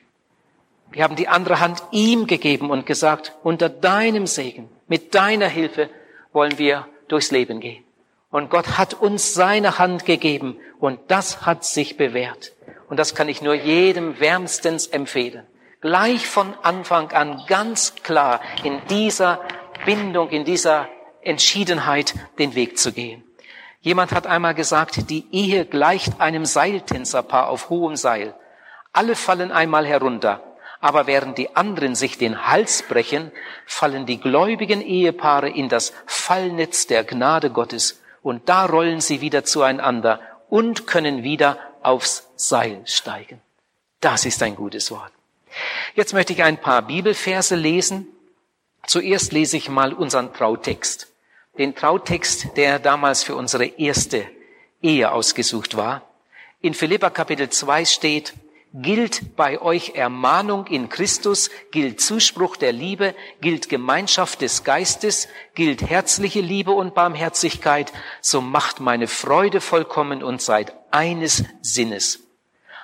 Wir 0.92 1.04
haben 1.04 1.16
die 1.16 1.28
andere 1.28 1.60
Hand 1.60 1.82
ihm 1.92 2.28
gegeben 2.28 2.70
und 2.70 2.86
gesagt, 2.86 3.34
unter 3.44 3.70
deinem 3.70 4.28
Segen, 4.28 4.68
mit 4.88 5.16
deiner 5.16 5.48
Hilfe 5.48 5.90
wollen 6.34 6.58
wir 6.58 6.88
durchs 7.08 7.32
Leben 7.32 7.60
gehen. 7.60 7.84
Und 8.30 8.50
Gott 8.50 8.78
hat 8.78 8.94
uns 8.94 9.34
seine 9.34 9.78
Hand 9.78 10.06
gegeben 10.06 10.58
und 10.80 11.00
das 11.08 11.46
hat 11.46 11.64
sich 11.64 11.98
bewährt. 11.98 12.54
Und 12.90 12.98
das 12.98 13.16
kann 13.16 13.30
ich 13.30 13.42
nur 13.42 13.54
jedem 13.54 14.20
wärmstens 14.20 14.88
empfehlen 14.88 15.46
gleich 15.82 16.28
von 16.28 16.54
Anfang 16.62 17.12
an 17.12 17.44
ganz 17.48 17.96
klar 17.96 18.40
in 18.64 18.80
dieser 18.90 19.42
Bindung, 19.86 20.30
in 20.30 20.46
dieser 20.46 20.88
Entschiedenheit 21.24 22.14
den 22.38 22.56
Weg 22.56 22.78
zu 22.78 22.94
gehen. 22.94 23.24
Jemand 23.82 24.12
hat 24.12 24.28
einmal 24.28 24.54
gesagt, 24.54 25.10
die 25.10 25.26
Ehe 25.32 25.66
gleicht 25.66 26.22
einem 26.22 26.46
Seiltänzerpaar 26.46 27.50
auf 27.50 27.70
hohem 27.70 27.96
Seil. 27.96 28.36
Alle 28.94 29.16
fallen 29.16 29.52
einmal 29.52 29.88
herunter, 29.88 30.44
aber 30.80 31.08
während 31.08 31.38
die 31.40 31.56
anderen 31.56 31.96
sich 31.96 32.18
den 32.18 32.48
Hals 32.48 32.84
brechen, 32.84 33.32
fallen 33.66 34.06
die 34.06 34.20
gläubigen 34.20 34.82
Ehepaare 34.82 35.50
in 35.50 35.68
das 35.68 35.94
Fallnetz 36.06 36.86
der 36.86 37.04
Gnade 37.04 37.50
Gottes 37.50 38.02
und 38.22 38.50
da 38.50 38.66
rollen 38.66 39.02
sie 39.02 39.22
wieder 39.22 39.44
zueinander 39.44 40.20
und 40.50 40.86
können 40.86 41.24
wieder 41.24 41.58
aufs 41.82 42.28
Seil 42.36 42.82
steigen. 42.86 43.42
Das 44.00 44.26
ist 44.26 44.44
ein 44.44 44.56
gutes 44.56 44.92
Wort. 44.92 45.12
Jetzt 45.96 46.14
möchte 46.14 46.34
ich 46.34 46.44
ein 46.44 46.58
paar 46.58 46.84
Bibelverse 46.84 47.56
lesen. 47.56 48.08
Zuerst 48.86 49.32
lese 49.32 49.58
ich 49.58 49.70
mal 49.70 49.94
unseren 49.94 50.34
Trautext. 50.34 51.11
Den 51.58 51.76
Trautext, 51.76 52.56
der 52.56 52.80
damals 52.80 53.24
für 53.24 53.36
unsere 53.36 53.66
erste 53.66 54.26
Ehe 54.82 55.12
ausgesucht 55.12 55.76
war. 55.76 56.08
In 56.62 56.74
Philippa 56.74 57.10
Kapitel 57.10 57.50
2 57.50 57.86
steht, 57.86 58.34
gilt 58.74 59.36
bei 59.36 59.62
euch 59.62 59.96
Ermahnung 59.96 60.68
in 60.68 60.88
Christus, 60.88 61.50
gilt 61.72 62.00
Zuspruch 62.00 62.56
der 62.56 62.72
Liebe, 62.72 63.16
gilt 63.42 63.68
Gemeinschaft 63.68 64.42
des 64.42 64.64
Geistes, 64.64 65.28
gilt 65.54 65.82
herzliche 65.82 66.40
Liebe 66.40 66.72
und 66.72 66.94
Barmherzigkeit, 66.96 67.92
so 68.22 68.40
macht 68.40 68.80
meine 68.80 69.08
Freude 69.08 69.60
vollkommen 69.60 70.24
und 70.24 70.42
seid 70.42 70.74
eines 70.92 71.44
Sinnes. 71.62 72.31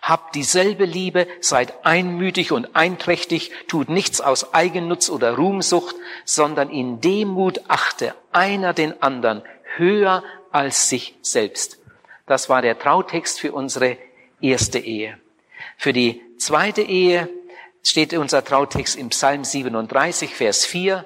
Habt 0.02 0.36
dieselbe 0.36 0.86
Liebe, 0.86 1.28
seid 1.42 1.86
einmütig 1.86 2.52
und 2.52 2.76
einträchtig, 2.76 3.52
tut 3.68 3.90
nichts 3.90 4.22
aus 4.22 4.54
Eigennutz 4.54 5.10
oder 5.10 5.36
Ruhmsucht, 5.36 5.96
sondern 6.26 6.70
in 6.70 7.02
Demut 7.02 7.62
achte 7.68 8.16
einer 8.32 8.74
den 8.74 9.02
anderen 9.02 9.42
höher 9.76 10.24
als 10.52 10.90
sich 10.90 11.16
selbst. 11.22 11.80
Das 12.26 12.50
war 12.50 12.62
der 12.62 12.78
Trautext 12.78 13.40
für 13.40 13.54
unsere 13.54 13.98
erste 14.42 14.80
Ehe. 14.80 15.18
Für 15.78 15.94
die 15.94 16.22
zweite 16.38 16.82
Ehe 16.82 17.30
steht 17.84 18.14
unser 18.14 18.44
Trautext 18.44 18.96
im 18.96 19.10
Psalm 19.10 19.44
37, 19.44 20.36
Vers 20.36 20.66
4. 20.66 21.06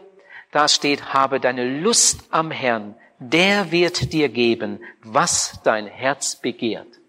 Da 0.52 0.68
steht, 0.68 1.14
habe 1.14 1.40
deine 1.40 1.80
Lust 1.80 2.22
am 2.32 2.52
Herrn, 2.52 2.96
der 3.20 3.72
wird 3.72 4.14
dir 4.14 4.30
geben, 4.30 4.80
was 5.04 5.60
dein 5.64 5.86
Herz 5.86 6.36
begehrt. 6.36 7.01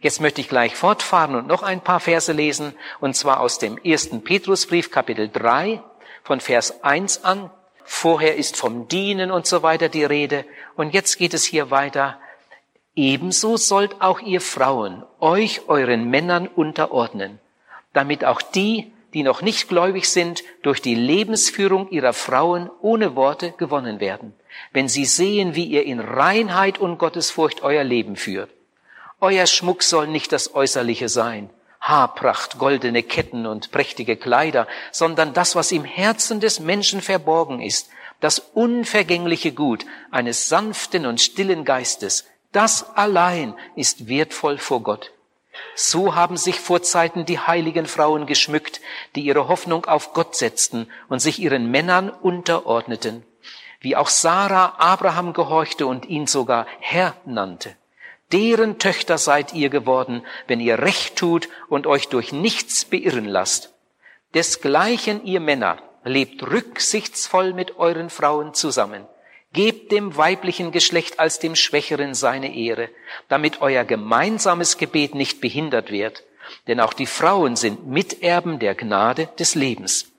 Jetzt 0.00 0.20
möchte 0.20 0.40
ich 0.40 0.48
gleich 0.48 0.76
fortfahren 0.76 1.34
und 1.34 1.48
noch 1.48 1.64
ein 1.64 1.80
paar 1.80 1.98
Verse 1.98 2.32
lesen, 2.32 2.74
und 3.00 3.16
zwar 3.16 3.40
aus 3.40 3.58
dem 3.58 3.78
ersten 3.78 4.22
Petrusbrief, 4.22 4.92
Kapitel 4.92 5.28
3, 5.28 5.82
von 6.22 6.38
Vers 6.38 6.84
1 6.84 7.24
an. 7.24 7.50
Vorher 7.84 8.36
ist 8.36 8.56
vom 8.56 8.86
Dienen 8.86 9.32
und 9.32 9.46
so 9.46 9.64
weiter 9.64 9.88
die 9.88 10.04
Rede. 10.04 10.44
Und 10.76 10.94
jetzt 10.94 11.18
geht 11.18 11.34
es 11.34 11.44
hier 11.44 11.72
weiter. 11.72 12.16
Ebenso 12.94 13.56
sollt 13.56 14.00
auch 14.00 14.20
ihr 14.20 14.40
Frauen 14.40 15.02
euch 15.18 15.62
euren 15.68 16.08
Männern 16.08 16.46
unterordnen, 16.46 17.40
damit 17.92 18.24
auch 18.24 18.40
die, 18.40 18.92
die 19.14 19.24
noch 19.24 19.42
nicht 19.42 19.68
gläubig 19.68 20.08
sind, 20.08 20.44
durch 20.62 20.80
die 20.80 20.94
Lebensführung 20.94 21.90
ihrer 21.90 22.12
Frauen 22.12 22.70
ohne 22.82 23.16
Worte 23.16 23.52
gewonnen 23.52 23.98
werden, 23.98 24.34
wenn 24.72 24.88
sie 24.88 25.06
sehen, 25.06 25.56
wie 25.56 25.64
ihr 25.64 25.84
in 25.84 25.98
Reinheit 25.98 26.78
und 26.78 26.98
Gottesfurcht 26.98 27.62
euer 27.62 27.82
Leben 27.82 28.14
führt 28.14 28.50
euer 29.20 29.46
Schmuck 29.46 29.82
soll 29.82 30.06
nicht 30.06 30.32
das 30.32 30.54
Äußerliche 30.54 31.08
sein, 31.08 31.50
Haarpracht, 31.80 32.58
goldene 32.58 33.02
Ketten 33.02 33.46
und 33.46 33.70
prächtige 33.70 34.16
Kleider, 34.16 34.66
sondern 34.92 35.32
das, 35.32 35.56
was 35.56 35.72
im 35.72 35.84
Herzen 35.84 36.40
des 36.40 36.60
Menschen 36.60 37.00
verborgen 37.00 37.60
ist, 37.60 37.88
das 38.20 38.38
unvergängliche 38.54 39.52
Gut 39.52 39.86
eines 40.10 40.48
sanften 40.48 41.06
und 41.06 41.20
stillen 41.20 41.64
Geistes, 41.64 42.26
das 42.52 42.96
allein 42.96 43.54
ist 43.76 44.08
wertvoll 44.08 44.58
vor 44.58 44.82
Gott. 44.82 45.12
So 45.74 46.14
haben 46.14 46.36
sich 46.36 46.60
vor 46.60 46.82
Zeiten 46.82 47.24
die 47.24 47.38
heiligen 47.38 47.86
Frauen 47.86 48.26
geschmückt, 48.26 48.80
die 49.14 49.22
ihre 49.22 49.48
Hoffnung 49.48 49.86
auf 49.86 50.12
Gott 50.12 50.36
setzten 50.36 50.88
und 51.08 51.20
sich 51.20 51.40
ihren 51.40 51.70
Männern 51.70 52.10
unterordneten, 52.10 53.24
wie 53.80 53.96
auch 53.96 54.08
Sarah 54.08 54.74
Abraham 54.78 55.32
gehorchte 55.32 55.86
und 55.86 56.06
ihn 56.06 56.26
sogar 56.26 56.66
Herr 56.80 57.14
nannte. 57.24 57.76
Deren 58.32 58.78
Töchter 58.78 59.16
seid 59.16 59.54
ihr 59.54 59.70
geworden, 59.70 60.22
wenn 60.46 60.60
ihr 60.60 60.78
Recht 60.78 61.16
tut 61.16 61.48
und 61.68 61.86
euch 61.86 62.08
durch 62.08 62.32
nichts 62.32 62.84
beirren 62.84 63.24
lasst. 63.24 63.72
Desgleichen 64.34 65.24
ihr 65.24 65.40
Männer, 65.40 65.78
lebt 66.04 66.42
rücksichtsvoll 66.42 67.54
mit 67.54 67.78
euren 67.78 68.10
Frauen 68.10 68.52
zusammen. 68.52 69.06
Gebt 69.54 69.92
dem 69.92 70.16
weiblichen 70.16 70.72
Geschlecht 70.72 71.18
als 71.18 71.38
dem 71.38 71.56
Schwächeren 71.56 72.14
seine 72.14 72.54
Ehre, 72.54 72.90
damit 73.28 73.62
euer 73.62 73.84
gemeinsames 73.84 74.76
Gebet 74.76 75.14
nicht 75.14 75.40
behindert 75.40 75.90
wird. 75.90 76.24
Denn 76.66 76.80
auch 76.80 76.92
die 76.92 77.06
Frauen 77.06 77.56
sind 77.56 77.86
Miterben 77.86 78.58
der 78.58 78.74
Gnade 78.74 79.28
des 79.38 79.54
Lebens. 79.54 80.12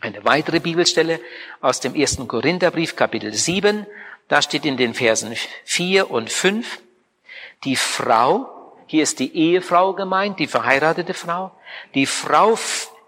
Eine 0.00 0.24
weitere 0.24 0.60
Bibelstelle 0.60 1.20
aus 1.60 1.80
dem 1.80 1.94
ersten 1.94 2.28
Korintherbrief, 2.28 2.96
Kapitel 2.96 3.32
7, 3.32 3.86
da 4.28 4.42
steht 4.42 4.64
in 4.64 4.76
den 4.76 4.94
Versen 4.94 5.34
4 5.64 6.10
und 6.10 6.30
5, 6.30 6.80
die 7.66 7.76
Frau 7.76 8.52
Hier 8.88 9.02
ist 9.02 9.18
die 9.18 9.34
Ehefrau 9.36 9.94
gemeint, 9.94 10.38
die 10.38 10.46
verheiratete 10.46 11.12
Frau. 11.12 11.50
Die 11.94 12.06
Frau 12.06 12.56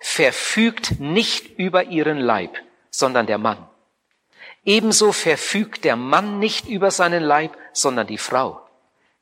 verfügt 0.00 0.98
nicht 0.98 1.56
über 1.56 1.84
ihren 1.84 2.18
Leib, 2.18 2.58
sondern 2.90 3.26
der 3.26 3.38
Mann. 3.38 3.64
Ebenso 4.64 5.12
verfügt 5.12 5.84
der 5.84 5.94
Mann 5.94 6.40
nicht 6.40 6.68
über 6.68 6.90
seinen 6.90 7.22
Leib, 7.22 7.56
sondern 7.72 8.08
die 8.08 8.18
Frau. 8.18 8.60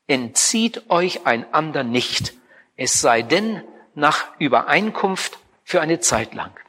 Entzieht 0.07 0.89
euch 0.89 1.27
einander 1.27 1.83
nicht, 1.83 2.33
es 2.75 3.01
sei 3.01 3.21
denn 3.21 3.63
nach 3.93 4.25
Übereinkunft 4.39 5.37
für 5.63 5.79
eine 5.79 5.99
Zeit 5.99 6.33
lang. 6.33 6.59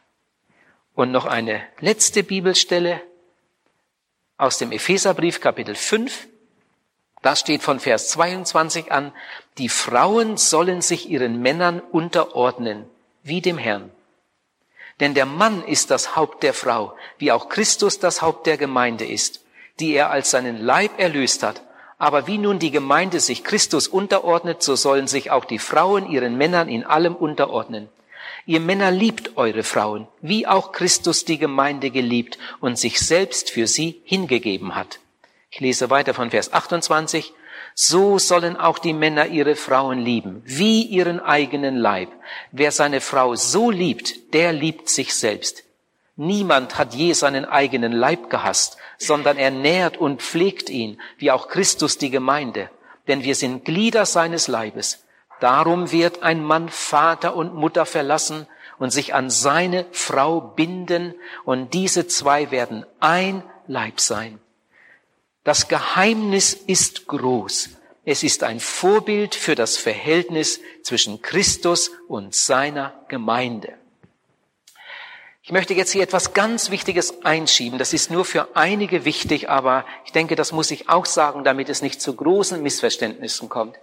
Und 0.95 1.13
noch 1.13 1.25
eine 1.25 1.63
letzte 1.81 2.23
Bibelstelle 2.23 3.01
aus 4.37 4.59
dem 4.59 4.71
Epheserbrief 4.71 5.41
Kapitel 5.41 5.75
5. 5.75 6.29
Da 7.23 7.35
steht 7.35 7.63
von 7.63 7.81
Vers 7.81 8.09
22 8.11 8.93
an, 8.93 9.13
die 9.59 9.69
Frauen 9.69 10.37
sollen 10.37 10.83
sich 10.83 11.11
ihren 11.11 11.41
Männern 11.41 11.81
unterordnen, 11.81 12.85
wie 13.23 13.41
dem 13.41 13.59
Herrn. 13.59 13.91
Denn 15.01 15.15
der 15.15 15.27
Mann 15.27 15.63
ist 15.65 15.91
das 15.91 16.17
Haupt 16.17 16.43
der 16.43 16.55
Frau, 16.55 16.95
wie 17.19 17.33
auch 17.33 17.49
Christus 17.49 17.99
das 17.99 18.23
Haupt 18.23 18.47
der 18.47 18.57
Gemeinde 18.57 19.07
ist, 19.07 19.45
die 19.81 19.93
er 19.93 20.11
als 20.11 20.31
seinen 20.31 20.59
Leib 20.59 20.99
erlöst 20.99 21.43
hat. 21.43 21.63
Aber 21.99 22.27
wie 22.29 22.39
nun 22.39 22.59
die 22.59 22.71
Gemeinde 22.71 23.19
sich 23.19 23.43
Christus 23.43 23.89
unterordnet, 23.89 24.63
so 24.63 24.77
sollen 24.77 25.09
sich 25.09 25.31
auch 25.31 25.45
die 25.45 25.59
Frauen 25.59 26.09
ihren 26.09 26.37
Männern 26.37 26.69
in 26.69 26.85
allem 26.85 27.17
unterordnen. 27.17 27.89
Ihr 28.47 28.61
Männer 28.61 28.91
liebt 28.91 29.37
eure 29.37 29.63
Frauen, 29.63 30.07
wie 30.21 30.47
auch 30.47 30.73
Christus 30.73 31.25
die 31.25 31.39
Gemeinde 31.39 31.91
geliebt 31.91 32.39
und 32.61 32.79
sich 32.79 33.01
selbst 33.01 33.51
für 33.51 33.67
sie 33.67 34.01
hingegeben 34.05 34.75
hat. 34.75 35.01
Ich 35.51 35.61
lese 35.61 35.91
weiter 35.91 36.15
von 36.15 36.31
Vers 36.31 36.53
28 36.53 37.33
so 37.81 38.19
sollen 38.19 38.57
auch 38.57 38.81
die 38.81 38.93
Männer 38.93 39.27
ihre 39.27 39.55
Frauen 39.55 40.01
lieben, 40.01 40.43
wie 40.45 40.83
ihren 40.83 41.21
eigenen 41.21 41.77
Leib. 41.77 42.11
Wer 42.51 42.73
seine 42.73 43.01
Frau 43.01 43.37
so 43.37 43.71
liebt, 43.71 44.35
der 44.35 44.53
liebt 44.53 44.89
sich 44.89 45.15
selbst. 45.15 45.63
Niemand 46.17 46.77
hat 46.77 46.95
je 46.95 47.13
seinen 47.13 47.45
eigenen 47.45 47.93
Leib 47.93 48.31
gehasst, 48.31 48.79
sondern 48.99 49.39
er 49.39 49.53
nährt 49.53 49.97
und 49.97 50.23
pflegt 50.23 50.69
ihn, 50.71 51.01
wie 51.19 51.31
auch 51.31 51.47
Christus 51.47 51.99
die 51.99 52.11
Gemeinde. 52.11 52.69
Denn 53.07 53.23
wir 53.23 53.37
sind 53.37 53.65
Glieder 53.65 54.07
seines 54.07 54.49
Leibes. 54.49 55.05
Darum 55.39 55.93
wird 55.93 56.25
ein 56.25 56.43
Mann 56.43 56.69
Vater 56.69 57.37
und 57.37 57.55
Mutter 57.55 57.87
verlassen 57.87 58.49
und 58.81 58.91
sich 58.91 59.15
an 59.15 59.31
seine 59.31 59.87
Frau 59.93 60.41
binden, 60.41 61.15
und 61.45 61.75
diese 61.75 62.09
zwei 62.09 62.51
werden 62.51 62.85
ein 62.99 63.45
Leib 63.69 64.01
sein. 64.01 64.41
Das 65.49 65.67
Geheimnis 65.67 66.53
ist 66.53 67.07
groß. 67.07 67.71
Es 68.05 68.23
ist 68.23 68.45
ein 68.45 68.61
Vorbild 68.61 69.35
für 69.35 69.55
das 69.55 69.79
Verhältnis 69.79 70.61
zwischen 70.83 71.23
Christus 71.23 71.91
und 72.07 72.35
seiner 72.35 72.93
Gemeinde. 73.09 73.73
Ich 75.41 75.51
möchte 75.51 75.73
jetzt 75.73 75.93
hier 75.93 76.03
etwas 76.03 76.35
ganz 76.35 76.69
Wichtiges 76.69 77.25
einschieben. 77.25 77.79
Das 77.79 77.95
ist 77.95 78.11
nur 78.11 78.27
für 78.27 78.57
einige 78.57 79.07
wichtig, 79.07 79.49
aber 79.49 79.87
ich 80.05 80.13
denke, 80.13 80.37
das 80.37 80.53
muss 80.53 80.71
ich 80.71 80.91
auch 80.91 81.07
sagen, 81.07 81.45
damit 81.45 81.71
es 81.71 81.81
nicht 81.81 82.03
zu 82.03 82.15
großen 82.15 82.63
Missverständnissen 82.63 83.49
kommt. 83.49 83.75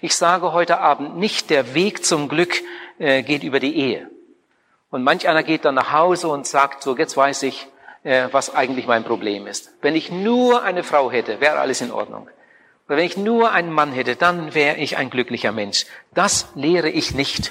Ich 0.00 0.16
sage 0.16 0.52
heute 0.52 0.80
Abend 0.80 1.18
nicht, 1.18 1.50
der 1.50 1.74
Weg 1.74 2.04
zum 2.04 2.28
Glück 2.28 2.64
äh, 2.98 3.22
geht 3.22 3.44
über 3.44 3.60
die 3.60 3.76
Ehe. 3.76 4.10
Und 4.90 5.04
manch 5.04 5.28
einer 5.28 5.44
geht 5.44 5.66
dann 5.66 5.76
nach 5.76 5.92
Hause 5.92 6.26
und 6.26 6.48
sagt, 6.48 6.82
so 6.82 6.96
jetzt 6.96 7.16
weiß 7.16 7.44
ich, 7.44 7.68
äh, 8.06 8.28
was 8.30 8.54
eigentlich 8.54 8.86
mein 8.86 9.02
Problem 9.02 9.48
ist. 9.48 9.72
Wenn 9.82 9.96
ich 9.96 10.12
nur 10.12 10.62
eine 10.62 10.84
Frau 10.84 11.10
hätte, 11.10 11.40
wäre 11.40 11.58
alles 11.58 11.80
in 11.80 11.90
Ordnung. 11.90 12.28
Oder 12.86 12.98
wenn 12.98 13.04
ich 13.04 13.16
nur 13.16 13.50
einen 13.50 13.72
Mann 13.72 13.92
hätte, 13.92 14.14
dann 14.14 14.54
wäre 14.54 14.76
ich 14.76 14.96
ein 14.96 15.10
glücklicher 15.10 15.50
Mensch. 15.50 15.86
Das 16.14 16.46
lehre 16.54 16.88
ich 16.88 17.14
nicht. 17.14 17.50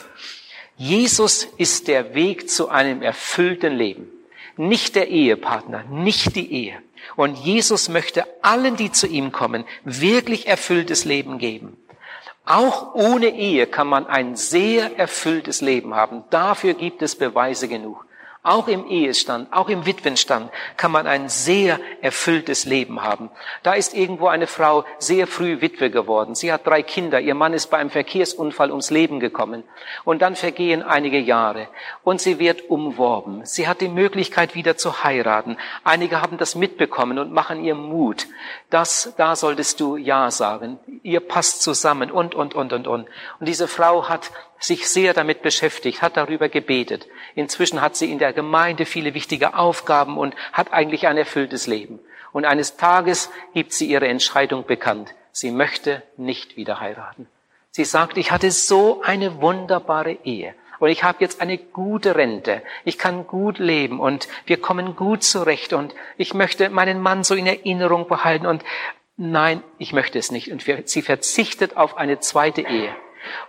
Jesus 0.77 1.43
ist 1.57 1.89
der 1.89 2.15
Weg 2.15 2.49
zu 2.49 2.69
einem 2.69 3.01
erfüllten 3.01 3.73
Leben. 3.73 4.07
Nicht 4.55 4.95
der 4.95 5.09
Ehepartner, 5.09 5.83
nicht 5.89 6.37
die 6.37 6.49
Ehe. 6.51 6.77
Und 7.17 7.37
Jesus 7.37 7.89
möchte 7.89 8.25
allen, 8.41 8.77
die 8.77 8.93
zu 8.93 9.07
ihm 9.07 9.33
kommen, 9.33 9.65
wirklich 9.83 10.47
erfülltes 10.47 11.03
Leben 11.03 11.37
geben. 11.37 11.75
Auch 12.45 12.95
ohne 12.95 13.27
Ehe 13.27 13.67
kann 13.67 13.87
man 13.87 14.07
ein 14.07 14.37
sehr 14.37 14.97
erfülltes 14.97 15.59
Leben 15.59 15.95
haben. 15.95 16.23
Dafür 16.29 16.75
gibt 16.75 17.01
es 17.01 17.17
Beweise 17.17 17.67
genug. 17.67 18.05
Auch 18.45 18.67
im 18.67 18.85
Ehestand, 18.87 19.51
auch 19.51 19.69
im 19.69 19.87
Witwenstand 19.87 20.51
kann 20.77 20.91
man 20.91 21.07
ein 21.07 21.29
sehr 21.29 21.79
erfülltes 22.01 22.65
Leben 22.65 23.01
haben. 23.01 23.31
Da 23.63 23.73
ist 23.73 23.95
irgendwo 23.95 24.27
eine 24.27 24.45
Frau 24.45 24.85
sehr 24.99 25.25
früh 25.25 25.61
Witwe 25.61 25.89
geworden. 25.89 26.35
Sie 26.35 26.53
hat 26.53 26.67
drei 26.67 26.83
Kinder. 26.83 27.19
Ihr 27.19 27.33
Mann 27.33 27.53
ist 27.53 27.71
bei 27.71 27.77
einem 27.77 27.89
Verkehrsunfall 27.89 28.69
ums 28.69 28.91
Leben 28.91 29.19
gekommen. 29.19 29.63
Und 30.03 30.21
dann 30.21 30.35
vergehen 30.35 30.83
einige 30.83 31.17
Jahre. 31.17 31.69
Und 32.03 32.21
sie 32.21 32.37
wird 32.37 32.69
umworben. 32.69 33.43
Sie 33.45 33.67
hat 33.67 33.81
die 33.81 33.89
Möglichkeit 33.89 34.53
wieder 34.53 34.77
zu 34.77 35.03
heiraten. 35.03 35.57
Einige 35.83 36.21
haben 36.21 36.37
das 36.37 36.53
mitbekommen 36.53 37.17
und 37.17 37.31
machen 37.31 37.63
ihr 37.63 37.73
Mut. 37.73 38.27
Das, 38.69 39.13
da 39.17 39.35
solltest 39.35 39.79
du 39.79 39.95
Ja 39.95 40.31
sagen. 40.31 40.79
Ihr 41.03 41.19
passt 41.19 41.61
zusammen 41.61 42.11
und, 42.11 42.33
und, 42.33 42.55
und, 42.55 42.73
und, 42.73 42.87
und. 42.87 43.07
Und 43.39 43.45
diese 43.47 43.67
Frau 43.67 44.09
hat 44.09 44.31
sich 44.59 44.89
sehr 44.89 45.13
damit 45.13 45.41
beschäftigt, 45.41 46.01
hat 46.01 46.17
darüber 46.17 46.49
gebetet. 46.49 47.07
Inzwischen 47.35 47.81
hat 47.81 47.95
sie 47.95 48.11
in 48.11 48.19
der 48.19 48.33
Gemeinde 48.33 48.85
viele 48.85 49.13
wichtige 49.13 49.55
Aufgaben 49.55 50.17
und 50.17 50.35
hat 50.51 50.73
eigentlich 50.73 51.07
ein 51.07 51.17
erfülltes 51.17 51.67
Leben. 51.67 51.99
Und 52.31 52.45
eines 52.45 52.75
Tages 52.75 53.29
gibt 53.53 53.71
sie 53.71 53.85
ihre 53.85 54.07
Entscheidung 54.07 54.65
bekannt. 54.65 55.13
Sie 55.31 55.51
möchte 55.51 56.01
nicht 56.17 56.57
wieder 56.57 56.79
heiraten. 56.79 57.27
Sie 57.71 57.85
sagt, 57.85 58.17
ich 58.17 58.31
hatte 58.31 58.51
so 58.51 59.01
eine 59.03 59.41
wunderbare 59.41 60.17
Ehe. 60.23 60.55
Und 60.85 60.91
ich 60.91 61.03
habe 61.03 61.17
jetzt 61.21 61.41
eine 61.41 61.57
gute 61.57 62.15
Rente. 62.15 62.61
Ich 62.83 62.99
kann 62.99 63.25
gut 63.25 63.57
leben 63.57 63.99
und 63.99 64.27
wir 64.45 64.61
kommen 64.61 64.95
gut 64.95 65.23
zurecht 65.23 65.73
und 65.73 65.95
ich 66.15 66.35
möchte 66.35 66.69
meinen 66.69 67.01
Mann 67.01 67.23
so 67.23 67.33
in 67.33 67.47
Erinnerung 67.47 68.07
behalten 68.07 68.45
und 68.45 68.63
nein, 69.17 69.63
ich 69.79 69.93
möchte 69.93 70.19
es 70.19 70.31
nicht. 70.31 70.51
Und 70.51 70.63
sie 70.87 71.01
verzichtet 71.01 71.75
auf 71.75 71.97
eine 71.97 72.19
zweite 72.19 72.61
Ehe. 72.61 72.95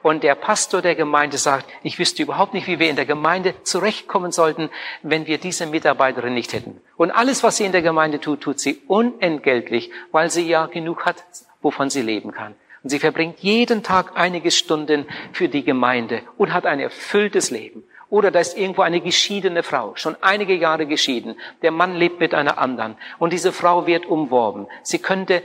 Und 0.03 0.23
der 0.23 0.35
Pastor 0.35 0.81
der 0.81 0.95
Gemeinde 0.95 1.37
sagt, 1.37 1.67
ich 1.83 1.99
wüsste 1.99 2.23
überhaupt 2.23 2.55
nicht, 2.55 2.69
wie 2.69 2.79
wir 2.79 2.89
in 2.89 2.97
der 2.97 3.05
Gemeinde 3.05 3.53
zurechtkommen 3.65 4.33
sollten, 4.33 4.71
wenn 5.03 5.27
wir 5.27 5.37
diese 5.37 5.67
Mitarbeiterin 5.67 6.33
nicht 6.33 6.55
hätten. 6.55 6.81
Und 6.97 7.11
alles, 7.11 7.43
was 7.43 7.59
sie 7.59 7.67
in 7.67 7.73
der 7.73 7.83
Gemeinde 7.83 8.19
tut, 8.19 8.41
tut 8.41 8.61
sie 8.61 8.81
unentgeltlich, 8.87 9.91
weil 10.11 10.31
sie 10.31 10.49
ja 10.49 10.65
genug 10.65 11.05
hat, 11.05 11.23
wovon 11.61 11.91
sie 11.91 12.01
leben 12.01 12.33
kann. 12.33 12.55
Und 12.87 12.91
sie 12.91 13.01
verbringt 13.01 13.41
jeden 13.41 13.83
Tag 13.83 14.13
einige 14.15 14.53
Stunden 14.53 15.07
für 15.33 15.49
die 15.49 15.65
Gemeinde 15.65 16.23
und 16.39 16.53
hat 16.53 16.67
ein 16.67 16.79
erfülltes 16.79 17.51
Leben. 17.51 17.83
Oder 18.11 18.31
da 18.31 18.39
ist 18.39 18.57
irgendwo 18.57 18.83
eine 18.83 19.01
geschiedene 19.01 19.65
Frau, 19.65 19.97
schon 19.97 20.15
einige 20.21 20.55
Jahre 20.55 20.87
geschieden. 20.87 21.35
Der 21.63 21.73
Mann 21.73 21.97
lebt 21.97 22.21
mit 22.21 22.33
einer 22.33 22.59
anderen 22.59 22.97
und 23.19 23.33
diese 23.33 23.51
Frau 23.51 23.89
wird 23.89 24.07
umworben. 24.07 24.69
Sie 24.85 25.01
könnte 25.01 25.43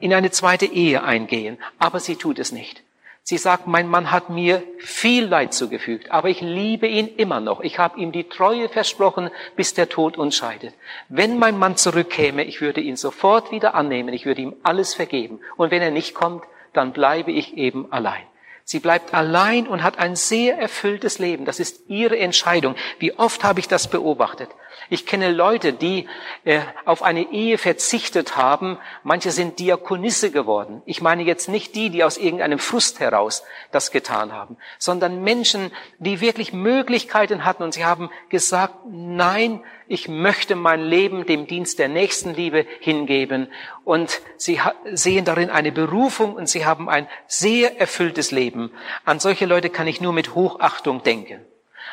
in 0.00 0.12
eine 0.12 0.32
zweite 0.32 0.66
Ehe 0.66 1.04
eingehen, 1.04 1.56
aber 1.78 2.00
sie 2.00 2.16
tut 2.16 2.40
es 2.40 2.50
nicht. 2.50 2.82
Sie 3.22 3.38
sagt, 3.38 3.68
mein 3.68 3.86
Mann 3.86 4.10
hat 4.10 4.28
mir 4.28 4.64
viel 4.78 5.24
Leid 5.24 5.54
zugefügt, 5.54 6.10
aber 6.10 6.30
ich 6.30 6.40
liebe 6.40 6.88
ihn 6.88 7.06
immer 7.06 7.38
noch. 7.38 7.60
Ich 7.60 7.78
habe 7.78 8.00
ihm 8.00 8.10
die 8.10 8.28
Treue 8.28 8.68
versprochen, 8.68 9.30
bis 9.54 9.74
der 9.74 9.88
Tod 9.88 10.18
uns 10.18 10.34
scheidet. 10.34 10.74
Wenn 11.08 11.38
mein 11.38 11.56
Mann 11.56 11.76
zurückkäme, 11.76 12.42
ich 12.42 12.60
würde 12.60 12.80
ihn 12.80 12.96
sofort 12.96 13.52
wieder 13.52 13.76
annehmen, 13.76 14.12
ich 14.12 14.26
würde 14.26 14.42
ihm 14.42 14.56
alles 14.64 14.94
vergeben. 14.94 15.38
Und 15.56 15.70
wenn 15.70 15.80
er 15.80 15.92
nicht 15.92 16.14
kommt, 16.14 16.42
dann 16.72 16.92
bleibe 16.92 17.32
ich 17.32 17.56
eben 17.56 17.90
allein. 17.92 18.22
Sie 18.64 18.78
bleibt 18.78 19.12
allein 19.12 19.66
und 19.66 19.82
hat 19.82 19.98
ein 19.98 20.14
sehr 20.14 20.56
erfülltes 20.56 21.18
Leben. 21.18 21.44
Das 21.44 21.58
ist 21.58 21.88
ihre 21.88 22.18
Entscheidung. 22.18 22.76
Wie 22.98 23.12
oft 23.18 23.42
habe 23.42 23.60
ich 23.60 23.68
das 23.68 23.88
beobachtet? 23.88 24.48
Ich 24.88 25.04
kenne 25.04 25.30
Leute, 25.30 25.72
die 25.72 26.08
äh, 26.44 26.60
auf 26.84 27.02
eine 27.02 27.32
Ehe 27.32 27.58
verzichtet 27.58 28.36
haben. 28.36 28.78
Manche 29.02 29.30
sind 29.30 29.58
Diakonisse 29.58 30.30
geworden. 30.30 30.82
Ich 30.86 31.00
meine 31.00 31.22
jetzt 31.22 31.48
nicht 31.48 31.74
die, 31.74 31.90
die 31.90 32.04
aus 32.04 32.18
irgendeinem 32.18 32.58
Frust 32.58 33.00
heraus 33.00 33.42
das 33.70 33.90
getan 33.90 34.32
haben, 34.32 34.56
sondern 34.78 35.22
Menschen, 35.22 35.72
die 35.98 36.20
wirklich 36.20 36.52
Möglichkeiten 36.52 37.44
hatten 37.44 37.62
und 37.62 37.74
sie 37.74 37.84
haben 37.84 38.10
gesagt, 38.28 38.74
nein, 38.90 39.62
ich 39.86 40.08
möchte 40.08 40.56
mein 40.56 40.82
Leben 40.82 41.26
dem 41.26 41.46
Dienst 41.46 41.78
der 41.78 41.88
Nächstenliebe 41.88 42.66
hingeben. 42.80 43.48
Und 43.84 44.20
sie 44.36 44.60
sehen 44.92 45.24
darin 45.24 45.50
eine 45.50 45.72
Berufung 45.72 46.34
und 46.34 46.48
sie 46.48 46.64
haben 46.64 46.88
ein 46.88 47.08
sehr 47.26 47.80
erfülltes 47.80 48.30
Leben. 48.30 48.70
An 49.04 49.20
solche 49.20 49.46
Leute 49.46 49.70
kann 49.70 49.86
ich 49.86 50.00
nur 50.00 50.12
mit 50.12 50.34
Hochachtung 50.34 51.02
denken. 51.02 51.40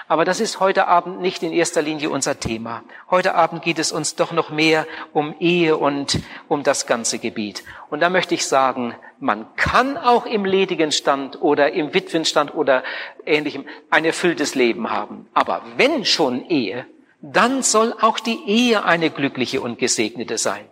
Aber 0.08 0.26
das 0.26 0.40
ist 0.40 0.60
heute 0.60 0.88
Abend 0.88 1.22
nicht 1.22 1.44
in 1.44 1.54
erster 1.54 1.82
Linie 1.82 2.10
unser 2.10 2.40
Thema. 2.40 2.84
Heute 3.12 3.36
Abend 3.36 3.62
geht 3.62 3.78
es 3.78 3.92
uns 3.92 4.16
doch 4.16 4.32
noch 4.32 4.50
mehr 4.50 4.88
um 5.14 5.36
Ehe 5.40 5.78
und 5.78 6.20
um 6.48 6.64
das 6.64 6.88
ganze 6.88 7.20
Gebiet. 7.20 7.64
Und 7.90 8.00
da 8.00 8.10
möchte 8.10 8.34
ich 8.34 8.48
sagen, 8.48 8.96
man 9.20 9.46
kann 9.56 9.98
auch 9.98 10.26
im 10.26 10.46
ledigen 10.46 10.92
Stand 10.92 11.42
oder 11.42 11.74
im 11.74 11.94
Witwenstand 11.94 12.56
oder 12.56 12.84
ähnlichem 13.26 13.66
ein 13.90 14.06
erfülltes 14.06 14.56
Leben 14.56 14.90
haben. 14.90 15.28
Aber 15.34 15.62
wenn 15.78 16.06
schon 16.06 16.46
Ehe, 16.50 16.86
dann 17.22 17.64
soll 17.64 17.94
auch 18.00 18.20
die 18.20 18.48
Ehe 18.48 18.84
eine 18.84 19.10
glückliche 19.10 19.62
und 19.62 19.78
gesegnete 19.78 20.38
sein. 20.38 20.66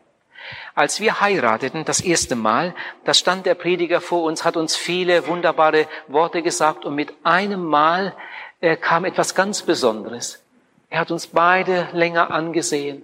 Als 0.76 1.00
wir 1.02 1.20
heirateten, 1.20 1.84
das 1.84 2.00
erste 2.00 2.36
Mal, 2.36 2.74
da 3.04 3.14
stand 3.14 3.46
der 3.46 3.56
Prediger 3.56 4.00
vor 4.00 4.24
uns, 4.24 4.46
hat 4.46 4.56
uns 4.56 4.76
viele 4.76 5.28
wunderbare 5.28 5.88
Worte 6.08 6.42
gesagt 6.42 6.86
und 6.86 6.96
mit 6.96 7.14
einem 7.24 7.66
Mal 7.66 8.16
äh, 8.62 8.78
kam 8.78 9.04
etwas 9.04 9.36
ganz 9.36 9.64
Besonderes. 9.64 10.42
Er 10.90 11.02
hat 11.02 11.12
uns 11.12 11.28
beide 11.28 11.90
länger 11.92 12.32
angesehen 12.32 13.04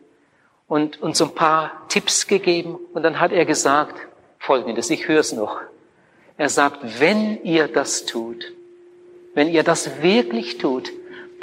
und 0.68 1.02
uns 1.02 1.22
ein 1.22 1.36
paar 1.36 1.88
Tipps 1.90 2.28
gegeben 2.28 2.78
und 2.94 3.04
dann 3.04 3.20
hat 3.20 3.34
er 3.34 3.46
gesagt, 3.46 4.00
folgendes, 4.40 4.90
ich 4.90 5.08
höre 5.08 5.20
es 5.20 5.34
noch. 5.34 5.60
Er 6.38 6.50
sagt, 6.50 7.00
wenn 7.00 7.44
ihr 7.44 7.68
das 7.68 8.06
tut, 8.06 8.54
wenn 9.34 9.50
ihr 9.50 9.64
das 9.64 10.02
wirklich 10.02 10.58
tut, 10.60 10.92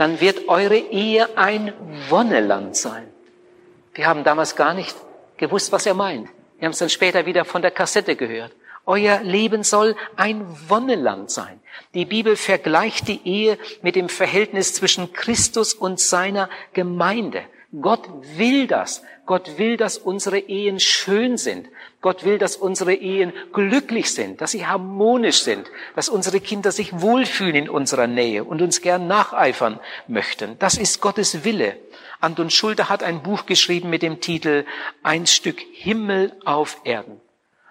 dann 0.01 0.19
wird 0.19 0.49
eure 0.49 0.79
Ehe 0.79 1.37
ein 1.37 1.75
Wonneland 2.09 2.75
sein. 2.75 3.07
Wir 3.93 4.07
haben 4.07 4.25
damals 4.25 4.57
gar 4.57 4.73
nicht 4.73 4.97
gewusst, 5.37 5.73
was 5.73 5.85
er 5.85 5.93
meint. 5.93 6.27
Wir 6.59 6.65
haben 6.65 6.73
es 6.73 6.79
dann 6.79 6.89
später 6.89 7.27
wieder 7.27 7.45
von 7.45 7.61
der 7.61 7.71
Kassette 7.71 8.17
gehört. 8.17 8.51
Euer 8.87 9.21
Leben 9.21 9.63
soll 9.63 9.95
ein 10.17 10.47
Wonneland 10.69 11.31
sein. 11.31 11.61
Die 11.93 12.07
Bibel 12.07 12.37
vergleicht 12.37 13.09
die 13.09 13.21
Ehe 13.27 13.59
mit 13.83 13.95
dem 13.95 14.09
Verhältnis 14.09 14.73
zwischen 14.73 15.13
Christus 15.13 15.75
und 15.75 16.01
seiner 16.01 16.49
Gemeinde. 16.73 17.43
Gott 17.79 18.09
will 18.39 18.67
das. 18.67 19.03
Gott 19.27 19.59
will, 19.59 19.77
dass 19.77 19.99
unsere 19.99 20.39
Ehen 20.39 20.81
schön 20.81 21.37
sind. 21.37 21.69
Gott 22.01 22.25
will, 22.25 22.39
dass 22.39 22.57
unsere 22.57 22.95
Ehen 22.95 23.33
glücklich 23.53 24.13
sind, 24.15 24.41
dass 24.41 24.53
sie 24.53 24.67
harmonisch 24.67 25.43
sind, 25.43 25.71
dass 25.95 26.09
unsere 26.09 26.41
Kinder 26.41 26.73
sich 26.73 26.99
wohlfühlen 26.99 27.55
in 27.55 27.69
unserer 27.69 28.07
Nähe 28.07 28.45
und 28.45 28.63
uns 28.63 28.81
gern 28.81 29.07
nacheifern 29.07 29.79
möchten. 30.09 30.59
Das 30.59 30.79
ist 30.79 31.03
Gottes 31.03 31.45
Wille. 31.45 31.77
Anton 32.21 32.49
Schulte 32.49 32.89
hat 32.89 33.03
ein 33.03 33.23
Buch 33.23 33.45
geschrieben 33.45 33.91
mit 33.91 34.03
dem 34.03 34.21
Titel 34.21 34.65
Ein 35.03 35.27
Stück 35.27 35.61
Himmel 35.73 36.33
auf 36.45 36.81
Erden. 36.85 37.21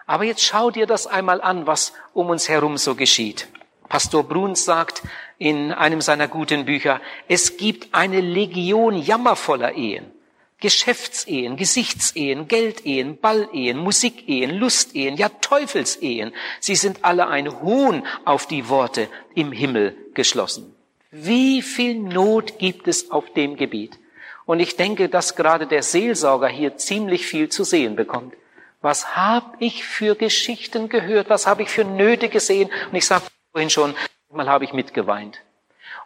Aber 0.05 0.23
jetzt 0.23 0.43
schau 0.43 0.69
dir 0.69 0.85
das 0.85 1.07
einmal 1.07 1.41
an, 1.41 1.65
was 1.65 1.93
um 2.13 2.29
uns 2.29 2.49
herum 2.49 2.77
so 2.77 2.95
geschieht. 2.95 3.47
Pastor 3.89 4.23
Bruns 4.23 4.65
sagt 4.65 5.01
in 5.39 5.71
einem 5.71 6.01
seiner 6.01 6.27
guten 6.27 6.65
Bücher, 6.65 7.01
es 7.27 7.57
gibt 7.57 7.93
eine 7.93 8.21
Legion 8.21 8.95
jammervoller 8.95 9.73
Ehen. 9.73 10.11
Geschäftsehen, 10.59 11.55
Gesichtsehen, 11.55 12.47
Geldehen, 12.47 13.17
Ballehen, 13.17 13.77
Musikehen, 13.77 14.55
Lustehen, 14.55 15.15
ja 15.15 15.29
Teufelsehen. 15.29 16.33
Sie 16.59 16.75
sind 16.75 17.05
alle 17.05 17.27
ein 17.27 17.61
Hohn 17.61 18.05
auf 18.25 18.45
die 18.45 18.67
Worte 18.67 19.07
im 19.35 19.51
Himmel 19.51 19.95
geschlossen. 20.13 20.75
Wie 21.11 21.61
viel 21.61 21.95
Not 21.95 22.59
gibt 22.59 22.87
es 22.87 23.09
auf 23.09 23.31
dem 23.33 23.55
Gebiet? 23.55 23.97
Und 24.45 24.59
ich 24.59 24.75
denke, 24.75 25.09
dass 25.09 25.35
gerade 25.35 25.65
der 25.65 25.83
Seelsorger 25.83 26.47
hier 26.47 26.75
ziemlich 26.75 27.25
viel 27.25 27.49
zu 27.49 27.63
sehen 27.63 27.95
bekommt. 27.95 28.33
Was 28.81 29.15
habe 29.15 29.57
ich 29.59 29.83
für 29.85 30.15
Geschichten 30.15 30.89
gehört? 30.89 31.29
Was 31.29 31.47
habe 31.47 31.63
ich 31.63 31.69
für 31.69 31.83
Nöte 31.83 32.29
gesehen? 32.29 32.69
Und 32.89 32.95
ich 32.95 33.05
sage 33.05 33.25
vorhin 33.51 33.69
schon, 33.69 33.95
mal 34.31 34.49
habe 34.49 34.65
ich 34.65 34.73
mitgeweint. 34.73 35.39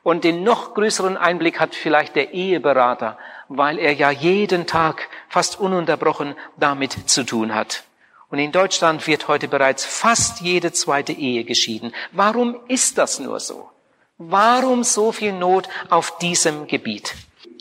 Und 0.04 0.26
den 0.26 0.44
noch 0.44 0.74
größeren 0.74 1.16
Einblick 1.16 1.60
hat 1.60 1.76
vielleicht 1.76 2.16
der 2.16 2.34
Eheberater, 2.34 3.18
weil 3.48 3.80
er 3.80 3.94
ja 3.94 4.12
jeden 4.12 4.68
Tag 4.68 5.08
fast 5.30 5.60
ununterbrochen 5.60 6.36
damit 6.58 7.10
zu 7.10 7.24
tun 7.24 7.56
hat. 7.56 7.84
Und 8.30 8.40
in 8.40 8.52
Deutschland 8.52 9.06
wird 9.08 9.28
heute 9.28 9.48
bereits 9.48 9.86
fast 9.86 10.42
jede 10.42 10.74
zweite 10.74 11.14
Ehe 11.14 11.46
geschieden. 11.46 11.94
Warum 12.12 12.60
ist 12.68 12.98
das 12.98 13.20
nur 13.20 13.40
so? 13.40 13.70
Warum 14.18 14.84
so 14.84 15.12
viel 15.12 15.34
Not 15.34 15.70
auf 15.90 16.18
diesem 16.18 16.68
Gebiet? 16.68 17.16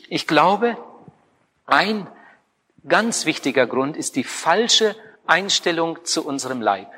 Ich 0.09 0.27
glaube, 0.27 0.77
ein 1.65 2.07
ganz 2.87 3.25
wichtiger 3.25 3.67
Grund 3.67 3.95
ist 3.95 4.15
die 4.15 4.23
falsche 4.23 4.95
Einstellung 5.25 6.03
zu 6.03 6.25
unserem 6.25 6.61
Leib. 6.61 6.91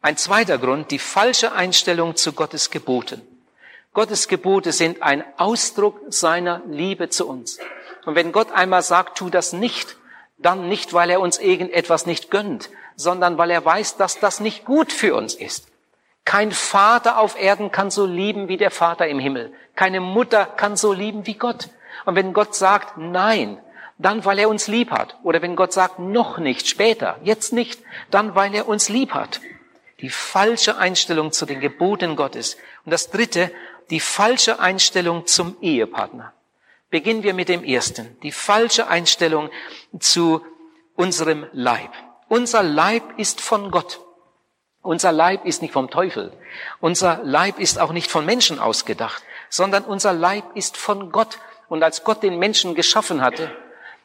Ein 0.00 0.16
zweiter 0.16 0.58
Grund, 0.58 0.90
die 0.90 0.98
falsche 0.98 1.52
Einstellung 1.52 2.16
zu 2.16 2.32
Gottes 2.32 2.70
Geboten. 2.70 3.22
Gottes 3.94 4.28
Gebote 4.28 4.72
sind 4.72 5.02
ein 5.02 5.24
Ausdruck 5.36 6.00
seiner 6.08 6.62
Liebe 6.68 7.08
zu 7.08 7.28
uns. 7.28 7.58
Und 8.04 8.16
wenn 8.16 8.32
Gott 8.32 8.52
einmal 8.52 8.82
sagt, 8.82 9.16
tu 9.16 9.30
das 9.30 9.52
nicht, 9.52 9.96
dann 10.36 10.68
nicht, 10.68 10.92
weil 10.92 11.10
er 11.10 11.20
uns 11.20 11.38
irgendetwas 11.38 12.04
nicht 12.04 12.30
gönnt, 12.30 12.70
sondern 12.96 13.38
weil 13.38 13.50
er 13.50 13.64
weiß, 13.64 13.96
dass 13.96 14.18
das 14.18 14.40
nicht 14.40 14.64
gut 14.64 14.92
für 14.92 15.14
uns 15.14 15.34
ist. 15.34 15.68
Kein 16.24 16.52
Vater 16.52 17.18
auf 17.18 17.40
Erden 17.40 17.70
kann 17.70 17.90
so 17.90 18.04
lieben 18.04 18.48
wie 18.48 18.56
der 18.56 18.70
Vater 18.70 19.06
im 19.06 19.18
Himmel. 19.18 19.52
Keine 19.76 20.00
Mutter 20.00 20.44
kann 20.44 20.76
so 20.76 20.92
lieben 20.92 21.26
wie 21.26 21.34
Gott. 21.34 21.68
Und 22.04 22.16
wenn 22.16 22.32
Gott 22.32 22.54
sagt 22.54 22.98
Nein, 22.98 23.58
dann 23.98 24.24
weil 24.24 24.38
er 24.38 24.48
uns 24.48 24.66
lieb 24.66 24.90
hat. 24.90 25.16
Oder 25.22 25.40
wenn 25.40 25.54
Gott 25.54 25.72
sagt 25.72 25.98
noch 25.98 26.38
nicht, 26.38 26.66
später, 26.66 27.18
jetzt 27.22 27.52
nicht, 27.52 27.80
dann 28.10 28.34
weil 28.34 28.54
er 28.54 28.66
uns 28.66 28.88
lieb 28.88 29.12
hat. 29.12 29.40
Die 30.00 30.10
falsche 30.10 30.76
Einstellung 30.76 31.30
zu 31.30 31.46
den 31.46 31.60
Geboten 31.60 32.16
Gottes. 32.16 32.56
Und 32.84 32.90
das 32.90 33.10
dritte, 33.10 33.50
die 33.90 34.00
falsche 34.00 34.60
Einstellung 34.60 35.26
zum 35.26 35.56
Ehepartner. 35.60 36.32
Beginnen 36.90 37.22
wir 37.22 37.34
mit 37.34 37.48
dem 37.48 37.64
ersten. 37.64 38.16
Die 38.22 38.32
falsche 38.32 38.86
Einstellung 38.86 39.50
zu 39.98 40.44
unserem 40.94 41.46
Leib. 41.52 41.90
Unser 42.28 42.62
Leib 42.62 43.18
ist 43.18 43.40
von 43.40 43.70
Gott. 43.70 44.00
Unser 44.82 45.12
Leib 45.12 45.44
ist 45.44 45.62
nicht 45.62 45.72
vom 45.72 45.90
Teufel. 45.90 46.32
Unser 46.80 47.20
Leib 47.22 47.58
ist 47.58 47.80
auch 47.80 47.92
nicht 47.92 48.10
von 48.10 48.26
Menschen 48.26 48.58
ausgedacht, 48.58 49.22
sondern 49.48 49.84
unser 49.84 50.12
Leib 50.12 50.44
ist 50.54 50.76
von 50.76 51.10
Gott. 51.10 51.38
Und 51.68 51.82
als 51.82 52.04
Gott 52.04 52.22
den 52.22 52.38
Menschen 52.38 52.74
geschaffen 52.74 53.22
hatte, 53.22 53.50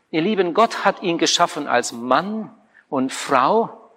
ihr 0.10 0.22
Lieben, 0.22 0.54
Gott 0.54 0.86
hat 0.86 1.02
ihn 1.02 1.18
geschaffen 1.18 1.68
als 1.68 1.92
Mann 1.92 2.56
und 2.90 3.12
Frau. 3.12 3.92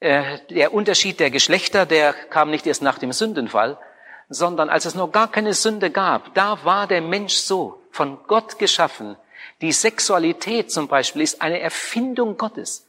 Äh, 0.00 0.38
der 0.50 0.72
Unterschied 0.72 1.20
der 1.20 1.30
Geschlechter, 1.30 1.84
der 1.84 2.12
kam 2.12 2.50
nicht 2.50 2.66
erst 2.66 2.82
nach 2.82 2.98
dem 2.98 3.12
Sündenfall, 3.12 3.78
sondern 4.28 4.68
als 4.70 4.84
es 4.84 4.94
noch 4.94 5.12
gar 5.12 5.30
keine 5.30 5.54
Sünde 5.54 5.90
gab, 5.90 6.34
da 6.34 6.64
war 6.64 6.86
der 6.86 7.00
Mensch 7.00 7.34
so, 7.34 7.80
von 7.90 8.18
Gott 8.26 8.58
geschaffen. 8.58 9.16
Die 9.60 9.72
Sexualität 9.72 10.70
zum 10.72 10.88
Beispiel 10.88 11.22
ist 11.22 11.40
eine 11.40 11.60
Erfindung 11.60 12.36
Gottes. 12.36 12.86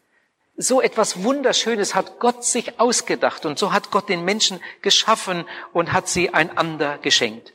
So 0.57 0.81
etwas 0.81 1.23
Wunderschönes 1.23 1.95
hat 1.95 2.19
Gott 2.19 2.43
sich 2.45 2.79
ausgedacht 2.79 3.45
und 3.45 3.59
so 3.59 3.73
hat 3.73 3.91
Gott 3.91 4.07
den 4.07 4.23
Menschen 4.23 4.61
geschaffen 4.81 5.45
und 5.73 5.91
hat 5.91 6.07
sie 6.07 6.33
einander 6.33 6.97
geschenkt. 6.97 7.53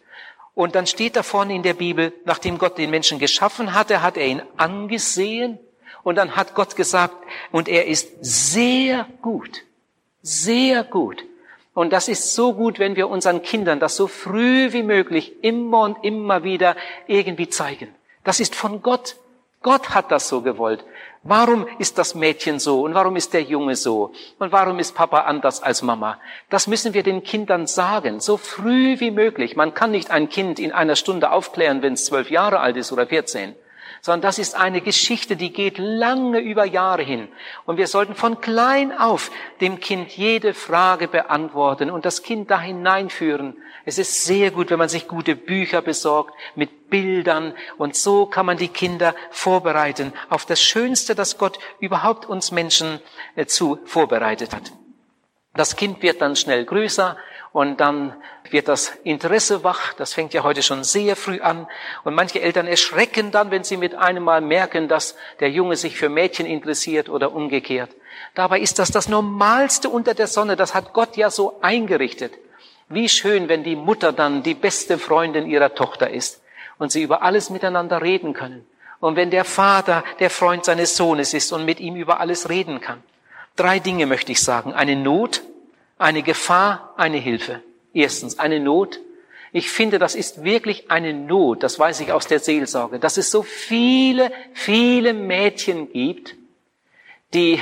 Und 0.54 0.74
dann 0.74 0.86
steht 0.86 1.16
da 1.16 1.22
vorne 1.22 1.54
in 1.54 1.62
der 1.62 1.74
Bibel, 1.74 2.12
nachdem 2.24 2.58
Gott 2.58 2.76
den 2.76 2.90
Menschen 2.90 3.18
geschaffen 3.18 3.72
hatte, 3.72 4.02
hat 4.02 4.16
er 4.18 4.26
ihn 4.26 4.42
angesehen 4.58 5.58
und 6.02 6.16
dann 6.16 6.36
hat 6.36 6.54
Gott 6.54 6.76
gesagt, 6.76 7.14
und 7.50 7.68
er 7.68 7.86
ist 7.86 8.08
sehr 8.20 9.06
gut, 9.22 9.62
sehr 10.22 10.84
gut. 10.84 11.24
Und 11.80 11.94
das 11.94 12.08
ist 12.08 12.34
so 12.34 12.52
gut, 12.52 12.78
wenn 12.78 12.94
wir 12.94 13.08
unseren 13.08 13.40
Kindern 13.40 13.80
das 13.80 13.96
so 13.96 14.06
früh 14.06 14.70
wie 14.74 14.82
möglich 14.82 15.42
immer 15.42 15.80
und 15.80 16.04
immer 16.04 16.44
wieder 16.44 16.76
irgendwie 17.06 17.48
zeigen. 17.48 17.88
Das 18.22 18.38
ist 18.38 18.54
von 18.54 18.82
Gott. 18.82 19.16
Gott 19.62 19.88
hat 19.94 20.12
das 20.12 20.28
so 20.28 20.42
gewollt. 20.42 20.84
Warum 21.22 21.66
ist 21.78 21.96
das 21.96 22.14
Mädchen 22.14 22.58
so 22.58 22.82
und 22.82 22.92
warum 22.92 23.16
ist 23.16 23.32
der 23.32 23.44
Junge 23.44 23.76
so 23.76 24.12
und 24.38 24.52
warum 24.52 24.78
ist 24.78 24.94
Papa 24.94 25.20
anders 25.20 25.62
als 25.62 25.80
Mama? 25.80 26.20
Das 26.50 26.66
müssen 26.66 26.92
wir 26.92 27.02
den 27.02 27.24
Kindern 27.24 27.66
sagen, 27.66 28.20
so 28.20 28.36
früh 28.36 29.00
wie 29.00 29.10
möglich. 29.10 29.56
Man 29.56 29.72
kann 29.72 29.92
nicht 29.92 30.10
ein 30.10 30.28
Kind 30.28 30.58
in 30.58 30.72
einer 30.72 30.96
Stunde 30.96 31.30
aufklären, 31.30 31.80
wenn 31.80 31.94
es 31.94 32.04
zwölf 32.04 32.30
Jahre 32.30 32.60
alt 32.60 32.76
ist 32.76 32.92
oder 32.92 33.06
vierzehn 33.06 33.54
sondern 34.00 34.22
das 34.22 34.38
ist 34.38 34.54
eine 34.54 34.80
Geschichte, 34.80 35.36
die 35.36 35.52
geht 35.52 35.78
lange 35.78 36.40
über 36.40 36.64
Jahre 36.64 37.02
hin. 37.02 37.28
Und 37.66 37.76
wir 37.76 37.86
sollten 37.86 38.14
von 38.14 38.40
klein 38.40 38.96
auf 38.96 39.30
dem 39.60 39.80
Kind 39.80 40.10
jede 40.16 40.54
Frage 40.54 41.08
beantworten 41.08 41.90
und 41.90 42.04
das 42.04 42.22
Kind 42.22 42.50
da 42.50 42.60
hineinführen. 42.60 43.56
Es 43.84 43.98
ist 43.98 44.24
sehr 44.24 44.50
gut, 44.50 44.70
wenn 44.70 44.78
man 44.78 44.88
sich 44.88 45.08
gute 45.08 45.36
Bücher 45.36 45.82
besorgt 45.82 46.34
mit 46.54 46.90
Bildern 46.90 47.54
und 47.78 47.94
so 47.94 48.26
kann 48.26 48.46
man 48.46 48.56
die 48.56 48.68
Kinder 48.68 49.14
vorbereiten 49.30 50.12
auf 50.28 50.44
das 50.44 50.60
Schönste, 50.60 51.14
das 51.14 51.38
Gott 51.38 51.58
überhaupt 51.78 52.26
uns 52.26 52.50
Menschen 52.50 53.00
äh, 53.36 53.46
zu 53.46 53.78
vorbereitet 53.84 54.54
hat. 54.54 54.72
Das 55.54 55.76
Kind 55.76 56.02
wird 56.02 56.20
dann 56.20 56.36
schnell 56.36 56.64
größer 56.64 57.16
und 57.52 57.80
dann 57.80 58.14
wird 58.50 58.68
das 58.68 58.92
Interesse 59.02 59.64
wach. 59.64 59.92
Das 59.94 60.14
fängt 60.14 60.34
ja 60.34 60.44
heute 60.44 60.62
schon 60.62 60.84
sehr 60.84 61.16
früh 61.16 61.40
an. 61.40 61.66
Und 62.04 62.14
manche 62.14 62.40
Eltern 62.40 62.66
erschrecken 62.66 63.32
dann, 63.32 63.50
wenn 63.50 63.64
sie 63.64 63.76
mit 63.76 63.94
einem 63.94 64.22
Mal 64.22 64.40
merken, 64.40 64.88
dass 64.88 65.16
der 65.40 65.50
Junge 65.50 65.76
sich 65.76 65.96
für 65.96 66.08
Mädchen 66.08 66.46
interessiert 66.46 67.08
oder 67.08 67.32
umgekehrt. 67.32 67.90
Dabei 68.34 68.60
ist 68.60 68.78
das 68.78 68.92
das 68.92 69.08
Normalste 69.08 69.88
unter 69.88 70.14
der 70.14 70.28
Sonne. 70.28 70.54
Das 70.56 70.74
hat 70.74 70.92
Gott 70.92 71.16
ja 71.16 71.30
so 71.30 71.58
eingerichtet. 71.60 72.34
Wie 72.88 73.08
schön, 73.08 73.48
wenn 73.48 73.64
die 73.64 73.76
Mutter 73.76 74.12
dann 74.12 74.42
die 74.42 74.54
beste 74.54 74.98
Freundin 74.98 75.46
ihrer 75.46 75.74
Tochter 75.74 76.10
ist 76.10 76.42
und 76.78 76.92
sie 76.92 77.02
über 77.02 77.22
alles 77.22 77.50
miteinander 77.50 78.00
reden 78.02 78.32
können. 78.32 78.66
Und 79.00 79.16
wenn 79.16 79.30
der 79.30 79.44
Vater 79.44 80.04
der 80.20 80.30
Freund 80.30 80.64
seines 80.64 80.96
Sohnes 80.96 81.34
ist 81.34 81.52
und 81.52 81.64
mit 81.64 81.80
ihm 81.80 81.96
über 81.96 82.20
alles 82.20 82.48
reden 82.48 82.80
kann. 82.80 83.02
Drei 83.56 83.78
Dinge 83.78 84.06
möchte 84.06 84.32
ich 84.32 84.42
sagen. 84.42 84.72
Eine 84.72 84.96
Not, 84.96 85.42
eine 86.00 86.22
Gefahr, 86.22 86.94
eine 86.96 87.18
Hilfe. 87.18 87.62
Erstens, 87.92 88.38
eine 88.38 88.58
Not. 88.58 89.00
Ich 89.52 89.70
finde, 89.70 89.98
das 89.98 90.14
ist 90.14 90.44
wirklich 90.44 90.90
eine 90.90 91.12
Not, 91.12 91.62
das 91.62 91.78
weiß 91.78 92.00
ich 92.00 92.12
aus 92.12 92.26
der 92.26 92.38
Seelsorge, 92.38 92.98
dass 92.98 93.16
es 93.16 93.30
so 93.30 93.42
viele, 93.42 94.32
viele 94.54 95.12
Mädchen 95.12 95.92
gibt, 95.92 96.36
die 97.34 97.60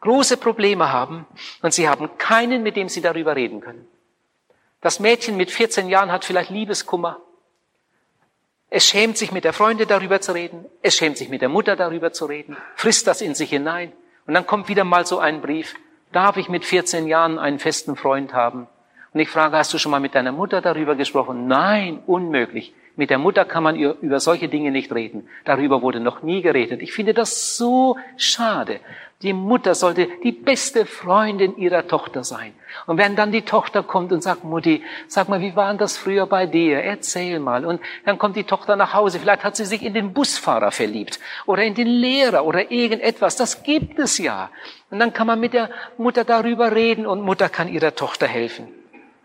große 0.00 0.36
Probleme 0.36 0.92
haben 0.92 1.26
und 1.62 1.72
sie 1.72 1.88
haben 1.88 2.18
keinen, 2.18 2.62
mit 2.62 2.76
dem 2.76 2.88
sie 2.88 3.00
darüber 3.00 3.34
reden 3.34 3.60
können. 3.60 3.88
Das 4.80 5.00
Mädchen 5.00 5.36
mit 5.36 5.50
14 5.50 5.88
Jahren 5.88 6.12
hat 6.12 6.24
vielleicht 6.24 6.50
Liebeskummer. 6.50 7.20
Es 8.68 8.86
schämt 8.86 9.16
sich 9.16 9.32
mit 9.32 9.44
der 9.44 9.52
Freundin 9.52 9.88
darüber 9.88 10.20
zu 10.20 10.32
reden. 10.32 10.66
Es 10.82 10.96
schämt 10.96 11.18
sich 11.18 11.28
mit 11.28 11.40
der 11.40 11.48
Mutter 11.48 11.76
darüber 11.76 12.12
zu 12.12 12.26
reden. 12.26 12.56
Frisst 12.76 13.06
das 13.06 13.20
in 13.20 13.34
sich 13.34 13.50
hinein. 13.50 13.92
Und 14.26 14.34
dann 14.34 14.46
kommt 14.46 14.68
wieder 14.68 14.84
mal 14.84 15.06
so 15.06 15.18
ein 15.18 15.40
Brief. 15.40 15.74
Darf 16.12 16.36
ich 16.36 16.48
mit 16.48 16.64
14 16.64 17.06
Jahren 17.06 17.38
einen 17.38 17.58
festen 17.58 17.96
Freund 17.96 18.34
haben? 18.34 18.68
Und 19.12 19.20
ich 19.20 19.28
frage, 19.28 19.56
hast 19.56 19.72
du 19.74 19.78
schon 19.78 19.90
mal 19.90 20.00
mit 20.00 20.14
deiner 20.14 20.32
Mutter 20.32 20.60
darüber 20.60 20.94
gesprochen? 20.94 21.46
Nein, 21.46 22.00
unmöglich. 22.06 22.74
Mit 22.94 23.08
der 23.08 23.18
Mutter 23.18 23.46
kann 23.46 23.62
man 23.62 23.76
über 23.76 24.20
solche 24.20 24.48
Dinge 24.48 24.70
nicht 24.70 24.94
reden. 24.94 25.26
Darüber 25.46 25.80
wurde 25.80 25.98
noch 25.98 26.22
nie 26.22 26.42
geredet. 26.42 26.82
Ich 26.82 26.92
finde 26.92 27.14
das 27.14 27.56
so 27.56 27.96
schade. 28.18 28.80
Die 29.22 29.32
Mutter 29.32 29.74
sollte 29.74 30.08
die 30.22 30.32
beste 30.32 30.84
Freundin 30.84 31.56
ihrer 31.56 31.86
Tochter 31.86 32.22
sein. 32.22 32.52
Und 32.86 32.98
wenn 32.98 33.16
dann 33.16 33.32
die 33.32 33.42
Tochter 33.42 33.82
kommt 33.82 34.12
und 34.12 34.22
sagt, 34.22 34.44
Mutti, 34.44 34.82
sag 35.06 35.28
mal, 35.28 35.40
wie 35.40 35.56
war 35.56 35.68
denn 35.68 35.78
das 35.78 35.96
früher 35.96 36.26
bei 36.26 36.46
dir? 36.46 36.82
Erzähl 36.82 37.38
mal. 37.38 37.64
Und 37.64 37.80
dann 38.04 38.18
kommt 38.18 38.36
die 38.36 38.44
Tochter 38.44 38.76
nach 38.76 38.92
Hause. 38.92 39.20
Vielleicht 39.20 39.44
hat 39.44 39.56
sie 39.56 39.64
sich 39.64 39.82
in 39.82 39.94
den 39.94 40.12
Busfahrer 40.12 40.72
verliebt 40.72 41.18
oder 41.46 41.62
in 41.62 41.74
den 41.74 41.86
Lehrer 41.86 42.44
oder 42.44 42.70
irgendetwas. 42.70 43.36
Das 43.36 43.62
gibt 43.62 43.98
es 43.98 44.18
ja. 44.18 44.50
Und 44.90 44.98
dann 44.98 45.14
kann 45.14 45.28
man 45.28 45.40
mit 45.40 45.54
der 45.54 45.70
Mutter 45.96 46.24
darüber 46.24 46.74
reden 46.74 47.06
und 47.06 47.22
Mutter 47.22 47.48
kann 47.48 47.68
ihrer 47.68 47.94
Tochter 47.94 48.26
helfen 48.26 48.81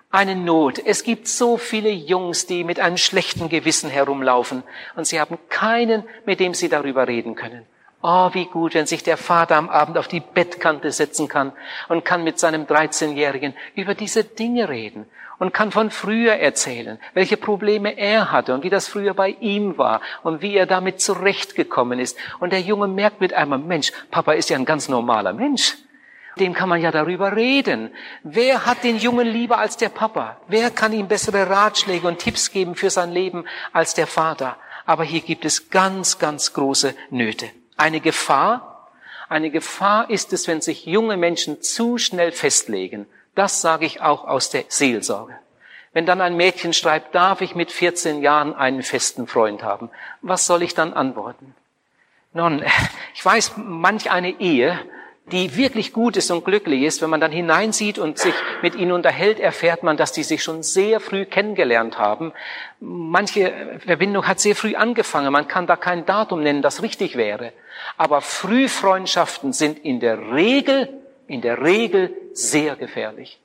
eine 0.10 0.36
Not. 0.36 0.80
Es 0.84 1.04
gibt 1.04 1.28
so 1.28 1.58
viele 1.58 1.89
Jungs, 1.89 2.46
die 2.46 2.63
mit 2.63 2.80
einem 2.80 2.98
schlechten 2.98 3.50
Gewissen 3.50 3.89
herumlaufen 3.89 4.63
und 4.96 5.06
sie 5.06 5.20
haben 5.20 5.38
keinen, 5.50 6.04
mit 6.26 6.39
dem 6.39 6.54
sie 6.54 6.70
darüber 6.70 7.08
reden 7.08 7.36
können. 7.36 7.65
Oh, 8.02 8.30
wie 8.34 8.46
gut, 8.46 8.76
wenn 8.76 8.86
sich 8.86 9.04
der 9.04 9.17
Vater 9.17 9.56
am 9.56 9.70
Abend 9.70 9.98
auf 9.98 10.08
die 10.08 10.20
Bettkante 10.20 10.91
setzen 10.91 11.28
kann 11.28 11.52
und 11.89 12.06
kann 12.06 12.24
mit 12.24 12.39
seinem 12.39 12.65
13-Jährigen 12.65 13.54
über 13.76 13.96
diese 13.96 14.24
Dinge 14.24 14.70
reden 14.70 15.08
und 15.39 15.54
kann 15.54 15.72
von 15.72 15.89
früher 15.89 16.34
erzählen, 16.34 17.00
welche 17.13 17.38
Probleme 17.38 17.98
er 17.98 18.32
hatte 18.32 18.54
und 18.54 18.63
wie 18.63 18.70
das 18.70 18.88
früher 18.88 19.13
bei 19.13 19.30
ihm 19.39 19.78
war 19.78 20.02
und 20.24 20.41
wie 20.41 20.56
er 20.56 20.67
damit 20.67 21.02
zurechtgekommen 21.02 22.00
ist. 22.00 22.17
Und 22.39 22.54
der 22.54 22.62
Junge 22.62 22.88
merkt 22.88 23.20
mit 23.20 23.34
einmal, 23.34 23.60
Mensch, 23.60 23.91
Papa 24.10 24.34
ist 24.34 24.50
ja 24.50 24.58
ein 24.58 24.65
ganz 24.65 24.88
normaler 24.89 25.34
Mensch 25.34 25.76
dem 26.39 26.54
kann 26.54 26.69
man 26.69 26.82
ja 26.82 26.91
darüber 26.91 27.36
reden. 27.36 27.91
Wer 28.23 28.65
hat 28.65 28.84
den 28.84 28.97
Jungen 28.97 29.28
lieber 29.28 29.58
als 29.58 29.78
der 29.78 29.89
Papa? 29.89 30.38
Wer 30.47 30.71
kann 30.71 30.93
ihm 30.93 31.08
bessere 31.08 31.50
Ratschläge 31.50 32.08
und 32.08 32.19
Tipps 32.19 32.52
geben 32.52 32.76
für 32.76 32.89
sein 32.89 33.12
Leben 33.12 33.45
als 33.73 33.93
der 33.93 34.08
Vater? 34.08 34.58
Aber 34.86 35.04
hier 35.04 35.21
gibt 35.21 35.45
es 35.45 35.69
ganz, 35.69 36.19
ganz 36.19 36.54
große 36.54 36.95
Nöte. 37.10 37.50
Eine 37.76 38.00
Gefahr, 38.00 38.89
eine 39.30 39.52
Gefahr 39.52 40.10
ist 40.10 40.32
es, 40.32 40.47
wenn 40.47 40.62
sich 40.62 40.86
junge 40.86 41.17
Menschen 41.17 41.62
zu 41.62 41.97
schnell 41.97 42.32
festlegen. 42.32 43.08
Das 43.36 43.62
sage 43.62 43.86
ich 43.86 44.02
auch 44.02 44.26
aus 44.26 44.50
der 44.50 44.63
Seelsorge. 44.69 45.36
Wenn 45.93 46.06
dann 46.06 46.21
ein 46.21 46.38
Mädchen 46.38 46.73
schreibt, 46.73 47.13
darf 47.15 47.41
ich 47.41 47.56
mit 47.56 47.71
14 47.71 48.21
Jahren 48.21 48.54
einen 48.54 48.84
festen 48.84 49.28
Freund 49.28 49.63
haben? 49.63 49.89
Was 50.21 50.45
soll 50.45 50.63
ich 50.63 50.73
dann 50.73 50.93
antworten? 50.93 51.56
Nun, 52.34 52.63
ich 53.13 53.26
weiß, 53.26 53.54
manch 53.58 54.12
eine 54.12 54.39
Ehe 54.39 54.80
die 55.32 55.58
wirklich 55.58 55.92
gut 55.92 56.16
ist 56.16 56.32
und 56.32 56.46
glücklich 56.46 56.84
ist, 56.84 57.02
wenn 57.02 57.10
man 57.10 57.20
dann 57.20 57.32
hineinsieht 57.32 58.00
und 58.00 58.18
sich 58.18 58.34
mit 58.62 58.76
ihnen 58.76 58.94
unterhält, 58.94 59.40
erfährt 59.40 59.84
man, 59.84 59.98
dass 59.98 60.13
die 60.13 60.24
sich 60.24 60.42
schon 60.42 60.63
sehr 60.63 61.00
früh 61.00 61.26
kennengelernt 61.26 61.98
haben. 61.98 62.32
Manche 62.80 63.80
Verbindung 63.86 64.28
hat 64.28 64.40
sehr 64.40 64.56
früh 64.56 64.76
angefangen. 64.76 65.34
Man 65.34 65.48
kann 65.48 65.68
da 65.68 65.76
kein 65.76 66.06
Datum 66.06 66.44
nennen, 66.44 66.62
das 66.62 66.82
richtig 66.82 67.18
wäre. 67.18 67.52
Aber 67.98 68.22
Frühfreundschaften 68.22 69.52
sind 69.52 69.80
in 69.80 70.00
der 70.00 70.32
Regel, 70.32 70.90
in 71.28 71.42
der 71.42 71.62
Regel 71.62 72.13
sehr 72.34 72.76
gefährlich. 72.76 73.40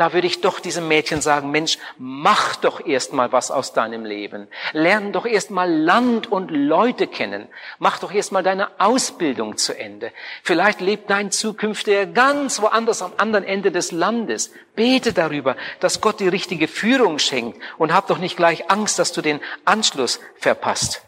Da 0.00 0.14
würde 0.14 0.28
ich 0.28 0.40
doch 0.40 0.60
diesem 0.60 0.88
Mädchen 0.88 1.20
sagen, 1.20 1.50
Mensch, 1.50 1.76
mach 1.98 2.56
doch 2.56 2.86
erst 2.86 3.12
mal 3.12 3.32
was 3.32 3.50
aus 3.50 3.74
deinem 3.74 4.06
Leben. 4.06 4.48
Lern 4.72 5.12
doch 5.12 5.26
erst 5.26 5.50
mal 5.50 5.70
Land 5.70 6.32
und 6.32 6.50
Leute 6.50 7.06
kennen. 7.06 7.48
Mach 7.78 7.98
doch 7.98 8.10
erst 8.10 8.32
mal 8.32 8.42
deine 8.42 8.80
Ausbildung 8.80 9.58
zu 9.58 9.78
Ende. 9.78 10.10
Vielleicht 10.42 10.80
lebt 10.80 11.10
dein 11.10 11.30
Zukünftiger 11.30 12.06
ganz 12.06 12.62
woanders 12.62 13.02
am 13.02 13.12
anderen 13.18 13.44
Ende 13.44 13.72
des 13.72 13.92
Landes. 13.92 14.54
Bete 14.74 15.12
darüber, 15.12 15.54
dass 15.80 16.00
Gott 16.00 16.18
die 16.18 16.28
richtige 16.28 16.66
Führung 16.66 17.18
schenkt 17.18 17.60
und 17.76 17.92
hab 17.92 18.06
doch 18.06 18.16
nicht 18.16 18.38
gleich 18.38 18.70
Angst, 18.70 18.98
dass 18.98 19.12
du 19.12 19.20
den 19.20 19.38
Anschluss 19.66 20.18
verpasst. 20.36 21.02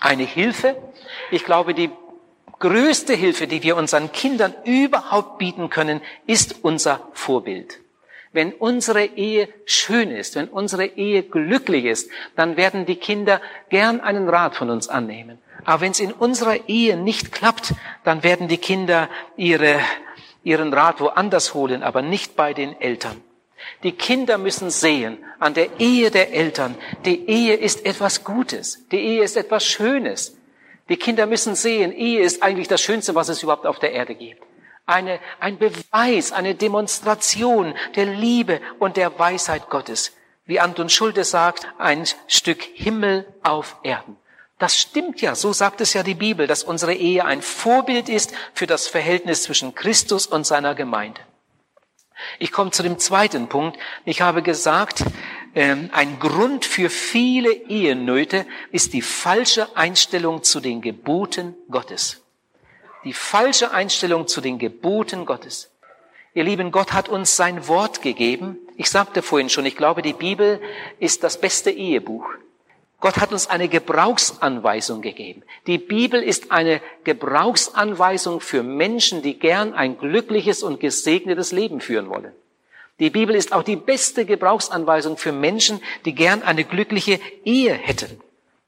Eine 0.00 0.24
Hilfe? 0.24 0.76
Ich 1.30 1.44
glaube, 1.44 1.74
die 1.74 1.90
größte 2.58 3.12
Hilfe, 3.12 3.46
die 3.46 3.62
wir 3.62 3.76
unseren 3.76 4.12
Kindern 4.12 4.54
überhaupt 4.64 5.36
bieten 5.36 5.68
können, 5.68 6.00
ist 6.26 6.64
unser 6.64 7.06
Vorbild. 7.12 7.80
Wenn 8.38 8.52
unsere 8.52 9.04
Ehe 9.04 9.48
schön 9.64 10.12
ist, 10.12 10.36
wenn 10.36 10.46
unsere 10.46 10.86
Ehe 10.86 11.24
glücklich 11.24 11.86
ist, 11.86 12.08
dann 12.36 12.56
werden 12.56 12.86
die 12.86 12.94
Kinder 12.94 13.40
gern 13.68 13.98
einen 13.98 14.28
Rat 14.28 14.54
von 14.54 14.70
uns 14.70 14.88
annehmen. 14.88 15.40
Aber 15.64 15.80
wenn 15.80 15.90
es 15.90 15.98
in 15.98 16.12
unserer 16.12 16.68
Ehe 16.68 16.96
nicht 16.96 17.32
klappt, 17.32 17.74
dann 18.04 18.22
werden 18.22 18.46
die 18.46 18.58
Kinder 18.58 19.08
ihre, 19.36 19.80
ihren 20.44 20.72
Rat 20.72 21.00
woanders 21.00 21.52
holen, 21.52 21.82
aber 21.82 22.00
nicht 22.00 22.36
bei 22.36 22.54
den 22.54 22.80
Eltern. 22.80 23.20
Die 23.82 23.90
Kinder 23.90 24.38
müssen 24.38 24.70
sehen 24.70 25.18
an 25.40 25.54
der 25.54 25.80
Ehe 25.80 26.12
der 26.12 26.32
Eltern, 26.32 26.76
die 27.06 27.28
Ehe 27.28 27.54
ist 27.54 27.84
etwas 27.84 28.22
Gutes, 28.22 28.86
die 28.92 29.00
Ehe 29.00 29.24
ist 29.24 29.36
etwas 29.36 29.66
Schönes. 29.66 30.36
Die 30.88 30.96
Kinder 30.96 31.26
müssen 31.26 31.56
sehen, 31.56 31.90
Ehe 31.90 32.20
ist 32.20 32.40
eigentlich 32.40 32.68
das 32.68 32.82
Schönste, 32.82 33.16
was 33.16 33.30
es 33.30 33.42
überhaupt 33.42 33.66
auf 33.66 33.80
der 33.80 33.90
Erde 33.90 34.14
gibt 34.14 34.47
eine, 34.88 35.20
ein 35.38 35.58
Beweis, 35.58 36.32
eine 36.32 36.54
Demonstration 36.54 37.74
der 37.94 38.06
Liebe 38.06 38.60
und 38.78 38.96
der 38.96 39.18
Weisheit 39.18 39.68
Gottes. 39.68 40.12
Wie 40.46 40.60
Anton 40.60 40.88
Schulte 40.88 41.24
sagt, 41.24 41.66
ein 41.78 42.06
Stück 42.26 42.62
Himmel 42.62 43.26
auf 43.42 43.76
Erden. 43.82 44.16
Das 44.58 44.76
stimmt 44.76 45.20
ja, 45.20 45.34
so 45.34 45.52
sagt 45.52 45.80
es 45.80 45.92
ja 45.92 46.02
die 46.02 46.14
Bibel, 46.14 46.46
dass 46.46 46.64
unsere 46.64 46.94
Ehe 46.94 47.24
ein 47.24 47.42
Vorbild 47.42 48.08
ist 48.08 48.32
für 48.54 48.66
das 48.66 48.88
Verhältnis 48.88 49.44
zwischen 49.44 49.74
Christus 49.74 50.26
und 50.26 50.46
seiner 50.46 50.74
Gemeinde. 50.74 51.20
Ich 52.40 52.50
komme 52.50 52.72
zu 52.72 52.82
dem 52.82 52.98
zweiten 52.98 53.48
Punkt. 53.48 53.78
Ich 54.04 54.22
habe 54.22 54.42
gesagt, 54.42 55.04
ähm, 55.54 55.90
ein 55.92 56.18
Grund 56.18 56.64
für 56.64 56.90
viele 56.90 57.52
Ehenöte 57.52 58.44
ist 58.72 58.94
die 58.94 59.02
falsche 59.02 59.76
Einstellung 59.76 60.42
zu 60.42 60.58
den 60.58 60.80
Geboten 60.80 61.54
Gottes 61.70 62.24
die 63.04 63.12
falsche 63.12 63.70
Einstellung 63.70 64.26
zu 64.26 64.40
den 64.40 64.58
Geboten 64.58 65.26
Gottes. 65.26 65.70
Ihr 66.34 66.44
Lieben, 66.44 66.70
Gott 66.70 66.92
hat 66.92 67.08
uns 67.08 67.36
sein 67.36 67.68
Wort 67.68 68.02
gegeben. 68.02 68.58
Ich 68.76 68.90
sagte 68.90 69.22
vorhin 69.22 69.48
schon, 69.48 69.66
ich 69.66 69.76
glaube, 69.76 70.02
die 70.02 70.12
Bibel 70.12 70.60
ist 70.98 71.24
das 71.24 71.40
beste 71.40 71.70
Ehebuch. 71.70 72.26
Gott 73.00 73.18
hat 73.18 73.32
uns 73.32 73.48
eine 73.48 73.68
Gebrauchsanweisung 73.68 75.02
gegeben. 75.02 75.42
Die 75.66 75.78
Bibel 75.78 76.20
ist 76.20 76.50
eine 76.50 76.80
Gebrauchsanweisung 77.04 78.40
für 78.40 78.64
Menschen, 78.64 79.22
die 79.22 79.38
gern 79.38 79.72
ein 79.72 79.98
glückliches 79.98 80.64
und 80.64 80.80
gesegnetes 80.80 81.52
Leben 81.52 81.80
führen 81.80 82.08
wollen. 82.08 82.32
Die 82.98 83.10
Bibel 83.10 83.36
ist 83.36 83.52
auch 83.52 83.62
die 83.62 83.76
beste 83.76 84.26
Gebrauchsanweisung 84.26 85.16
für 85.16 85.30
Menschen, 85.30 85.80
die 86.04 86.14
gern 86.14 86.42
eine 86.42 86.64
glückliche 86.64 87.20
Ehe 87.44 87.72
hätten. 87.72 88.20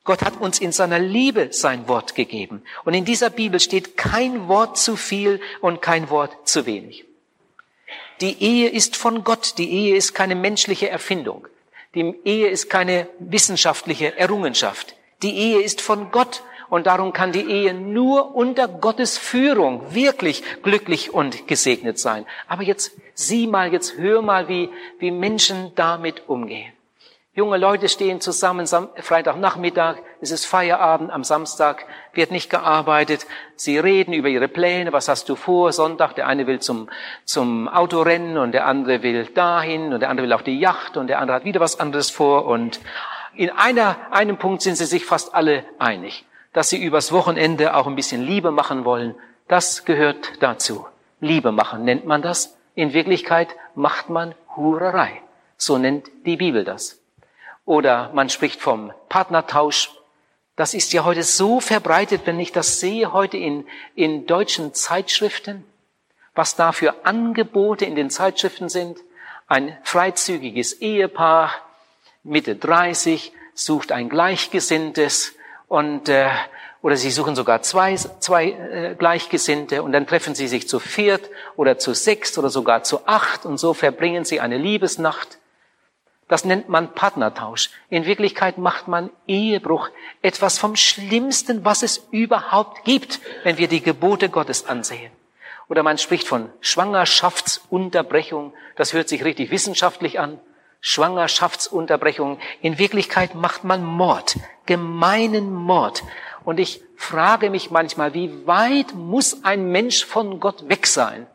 Gott 0.04 0.22
hat 0.22 0.40
uns 0.40 0.58
in 0.58 0.72
seiner 0.72 0.98
Liebe 0.98 1.48
sein 1.52 1.86
Wort 1.86 2.14
gegeben. 2.14 2.62
Und 2.84 2.94
in 2.94 3.04
dieser 3.04 3.30
Bibel 3.30 3.60
steht 3.60 3.96
kein 3.96 4.48
Wort 4.48 4.78
zu 4.78 4.96
viel 4.96 5.40
und 5.60 5.82
kein 5.82 6.08
Wort 6.08 6.48
zu 6.48 6.64
wenig. 6.66 7.04
Die 8.20 8.42
Ehe 8.42 8.68
ist 8.68 8.96
von 8.96 9.24
Gott. 9.24 9.58
Die 9.58 9.70
Ehe 9.70 9.96
ist 9.96 10.14
keine 10.14 10.34
menschliche 10.34 10.88
Erfindung. 10.88 11.46
Die 11.94 12.14
Ehe 12.24 12.48
ist 12.48 12.70
keine 12.70 13.08
wissenschaftliche 13.18 14.16
Errungenschaft. 14.16 14.94
Die 15.22 15.36
Ehe 15.36 15.60
ist 15.60 15.80
von 15.80 16.10
Gott. 16.10 16.42
Und 16.70 16.86
darum 16.86 17.12
kann 17.12 17.32
die 17.32 17.50
Ehe 17.50 17.74
nur 17.74 18.34
unter 18.34 18.68
Gottes 18.68 19.18
Führung 19.18 19.92
wirklich 19.92 20.42
glücklich 20.62 21.12
und 21.12 21.48
gesegnet 21.48 21.98
sein. 21.98 22.26
Aber 22.46 22.62
jetzt 22.62 22.92
sieh 23.14 23.48
mal, 23.48 23.72
jetzt 23.72 23.96
hör 23.96 24.22
mal, 24.22 24.48
wie, 24.48 24.70
wie 24.98 25.10
Menschen 25.10 25.72
damit 25.74 26.28
umgehen. 26.28 26.72
Junge 27.32 27.58
Leute 27.58 27.88
stehen 27.88 28.20
zusammen, 28.20 28.66
Freitagnachmittag, 28.66 29.98
es 30.20 30.32
ist 30.32 30.46
Feierabend, 30.46 31.12
am 31.12 31.22
Samstag 31.22 31.86
wird 32.12 32.32
nicht 32.32 32.50
gearbeitet. 32.50 33.24
Sie 33.54 33.78
reden 33.78 34.12
über 34.12 34.26
ihre 34.26 34.48
Pläne, 34.48 34.92
was 34.92 35.08
hast 35.08 35.28
du 35.28 35.36
vor? 35.36 35.72
Sonntag, 35.72 36.16
der 36.16 36.26
eine 36.26 36.48
will 36.48 36.58
zum, 36.58 36.90
zum 37.24 37.68
Autorennen 37.68 38.36
und 38.36 38.50
der 38.50 38.66
andere 38.66 39.04
will 39.04 39.26
dahin 39.26 39.92
und 39.92 40.00
der 40.00 40.10
andere 40.10 40.26
will 40.26 40.32
auf 40.32 40.42
die 40.42 40.58
Yacht 40.58 40.96
und 40.96 41.06
der 41.06 41.20
andere 41.20 41.36
hat 41.36 41.44
wieder 41.44 41.60
was 41.60 41.78
anderes 41.78 42.10
vor. 42.10 42.46
Und 42.46 42.80
in 43.36 43.50
einer, 43.50 43.96
einem 44.10 44.36
Punkt 44.36 44.62
sind 44.62 44.74
sie 44.74 44.86
sich 44.86 45.06
fast 45.06 45.32
alle 45.32 45.64
einig, 45.78 46.24
dass 46.52 46.68
sie 46.68 46.82
übers 46.82 47.12
Wochenende 47.12 47.76
auch 47.76 47.86
ein 47.86 47.94
bisschen 47.94 48.22
Liebe 48.22 48.50
machen 48.50 48.84
wollen. 48.84 49.14
Das 49.46 49.84
gehört 49.84 50.42
dazu. 50.42 50.84
Liebe 51.20 51.52
machen 51.52 51.84
nennt 51.84 52.06
man 52.06 52.22
das. 52.22 52.58
In 52.74 52.92
Wirklichkeit 52.92 53.50
macht 53.76 54.10
man 54.10 54.34
Hurerei. 54.56 55.22
So 55.56 55.78
nennt 55.78 56.08
die 56.26 56.36
Bibel 56.36 56.64
das 56.64 56.99
oder 57.64 58.10
man 58.14 58.28
spricht 58.28 58.60
vom 58.60 58.92
Partnertausch. 59.08 59.90
Das 60.56 60.74
ist 60.74 60.92
ja 60.92 61.04
heute 61.04 61.22
so 61.22 61.60
verbreitet, 61.60 62.22
wenn 62.24 62.38
ich 62.38 62.52
das 62.52 62.80
sehe 62.80 63.12
heute 63.12 63.36
in, 63.36 63.66
in 63.94 64.26
deutschen 64.26 64.74
Zeitschriften, 64.74 65.64
was 66.34 66.56
da 66.56 66.72
für 66.72 67.06
Angebote 67.06 67.84
in 67.84 67.94
den 67.94 68.10
Zeitschriften 68.10 68.68
sind. 68.68 68.98
Ein 69.46 69.76
freizügiges 69.84 70.74
Ehepaar, 70.74 71.52
Mitte 72.22 72.56
30, 72.56 73.32
sucht 73.54 73.92
ein 73.92 74.08
Gleichgesinntes 74.08 75.34
und 75.68 76.08
äh, 76.08 76.28
oder 76.82 76.96
sie 76.96 77.10
suchen 77.10 77.36
sogar 77.36 77.62
zwei, 77.62 77.94
zwei 77.94 78.50
äh, 78.50 78.94
Gleichgesinnte 78.94 79.82
und 79.82 79.92
dann 79.92 80.06
treffen 80.06 80.34
sie 80.34 80.48
sich 80.48 80.66
zu 80.66 80.78
viert 80.78 81.28
oder 81.56 81.78
zu 81.78 81.94
sechs 81.94 82.38
oder 82.38 82.48
sogar 82.48 82.84
zu 82.84 83.06
acht 83.06 83.44
und 83.44 83.58
so 83.58 83.74
verbringen 83.74 84.24
sie 84.24 84.40
eine 84.40 84.56
Liebesnacht. 84.56 85.39
Das 86.30 86.44
nennt 86.44 86.68
man 86.68 86.94
Partnertausch. 86.94 87.70
In 87.88 88.06
Wirklichkeit 88.06 88.56
macht 88.56 88.86
man 88.86 89.10
Ehebruch 89.26 89.88
etwas 90.22 90.58
vom 90.58 90.76
Schlimmsten, 90.76 91.64
was 91.64 91.82
es 91.82 92.06
überhaupt 92.12 92.84
gibt, 92.84 93.18
wenn 93.42 93.58
wir 93.58 93.66
die 93.66 93.82
Gebote 93.82 94.28
Gottes 94.28 94.64
ansehen. 94.64 95.10
Oder 95.68 95.82
man 95.82 95.98
spricht 95.98 96.28
von 96.28 96.48
Schwangerschaftsunterbrechung. 96.60 98.54
Das 98.76 98.92
hört 98.92 99.08
sich 99.08 99.24
richtig 99.24 99.50
wissenschaftlich 99.50 100.20
an. 100.20 100.38
Schwangerschaftsunterbrechung. 100.80 102.38
In 102.62 102.78
Wirklichkeit 102.78 103.34
macht 103.34 103.64
man 103.64 103.84
Mord, 103.84 104.36
gemeinen 104.66 105.52
Mord. 105.52 106.04
Und 106.44 106.60
ich 106.60 106.80
frage 106.94 107.50
mich 107.50 107.72
manchmal, 107.72 108.14
wie 108.14 108.46
weit 108.46 108.94
muss 108.94 109.42
ein 109.42 109.72
Mensch 109.72 110.04
von 110.04 110.38
Gott 110.38 110.68
weg 110.68 110.86
sein, 110.86 111.26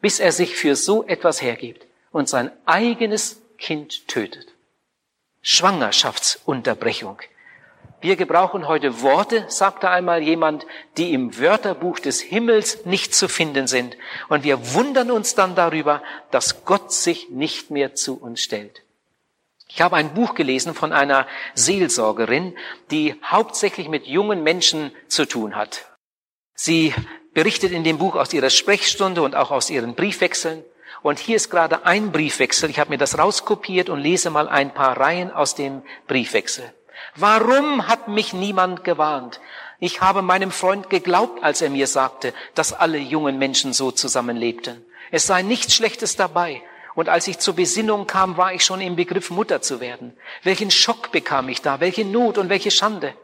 bis 0.00 0.20
er 0.20 0.30
sich 0.30 0.54
für 0.54 0.76
so 0.76 1.04
etwas 1.04 1.42
hergibt 1.42 1.84
und 2.12 2.28
sein 2.28 2.52
eigenes 2.64 3.42
Kind 3.58 4.08
tötet. 4.08 4.48
Schwangerschaftsunterbrechung. 5.42 7.20
Wir 8.00 8.16
gebrauchen 8.16 8.68
heute 8.68 9.00
Worte, 9.02 9.46
sagte 9.48 9.88
einmal 9.88 10.22
jemand, 10.22 10.66
die 10.96 11.12
im 11.12 11.38
Wörterbuch 11.38 11.98
des 11.98 12.20
Himmels 12.20 12.84
nicht 12.84 13.14
zu 13.14 13.28
finden 13.28 13.66
sind. 13.66 13.96
Und 14.28 14.44
wir 14.44 14.74
wundern 14.74 15.10
uns 15.10 15.34
dann 15.34 15.54
darüber, 15.54 16.02
dass 16.30 16.64
Gott 16.64 16.92
sich 16.92 17.30
nicht 17.30 17.70
mehr 17.70 17.94
zu 17.94 18.20
uns 18.20 18.42
stellt. 18.42 18.82
Ich 19.68 19.80
habe 19.80 19.96
ein 19.96 20.14
Buch 20.14 20.34
gelesen 20.34 20.74
von 20.74 20.92
einer 20.92 21.26
Seelsorgerin, 21.54 22.56
die 22.90 23.14
hauptsächlich 23.24 23.88
mit 23.88 24.06
jungen 24.06 24.42
Menschen 24.42 24.92
zu 25.08 25.26
tun 25.26 25.56
hat. 25.56 25.86
Sie 26.54 26.94
berichtet 27.34 27.72
in 27.72 27.84
dem 27.84 27.98
Buch 27.98 28.14
aus 28.14 28.32
ihrer 28.32 28.50
Sprechstunde 28.50 29.22
und 29.22 29.34
auch 29.34 29.50
aus 29.50 29.68
ihren 29.68 29.94
Briefwechseln. 29.94 30.64
Und 31.06 31.20
hier 31.20 31.36
ist 31.36 31.50
gerade 31.50 31.86
ein 31.86 32.10
Briefwechsel. 32.10 32.68
Ich 32.68 32.80
habe 32.80 32.90
mir 32.90 32.98
das 32.98 33.16
rauskopiert 33.16 33.90
und 33.90 34.00
lese 34.00 34.28
mal 34.28 34.48
ein 34.48 34.74
paar 34.74 34.98
Reihen 34.98 35.30
aus 35.30 35.54
dem 35.54 35.82
Briefwechsel. 36.08 36.64
Warum 37.14 37.86
hat 37.86 38.08
mich 38.08 38.32
niemand 38.32 38.82
gewarnt? 38.82 39.40
Ich 39.78 40.00
habe 40.00 40.20
meinem 40.20 40.50
Freund 40.50 40.90
geglaubt, 40.90 41.44
als 41.44 41.62
er 41.62 41.70
mir 41.70 41.86
sagte, 41.86 42.34
dass 42.56 42.72
alle 42.72 42.98
jungen 42.98 43.38
Menschen 43.38 43.72
so 43.72 43.92
zusammenlebten. 43.92 44.84
Es 45.12 45.28
sei 45.28 45.42
nichts 45.42 45.76
Schlechtes 45.76 46.16
dabei. 46.16 46.60
Und 46.96 47.08
als 47.08 47.28
ich 47.28 47.38
zur 47.38 47.54
Besinnung 47.54 48.08
kam, 48.08 48.36
war 48.36 48.52
ich 48.52 48.64
schon 48.64 48.80
im 48.80 48.96
Begriff, 48.96 49.30
Mutter 49.30 49.62
zu 49.62 49.78
werden. 49.78 50.12
Welchen 50.42 50.72
Schock 50.72 51.12
bekam 51.12 51.48
ich 51.48 51.62
da, 51.62 51.78
welche 51.78 52.04
Not 52.04 52.36
und 52.36 52.48
welche 52.48 52.72
Schande. 52.72 53.14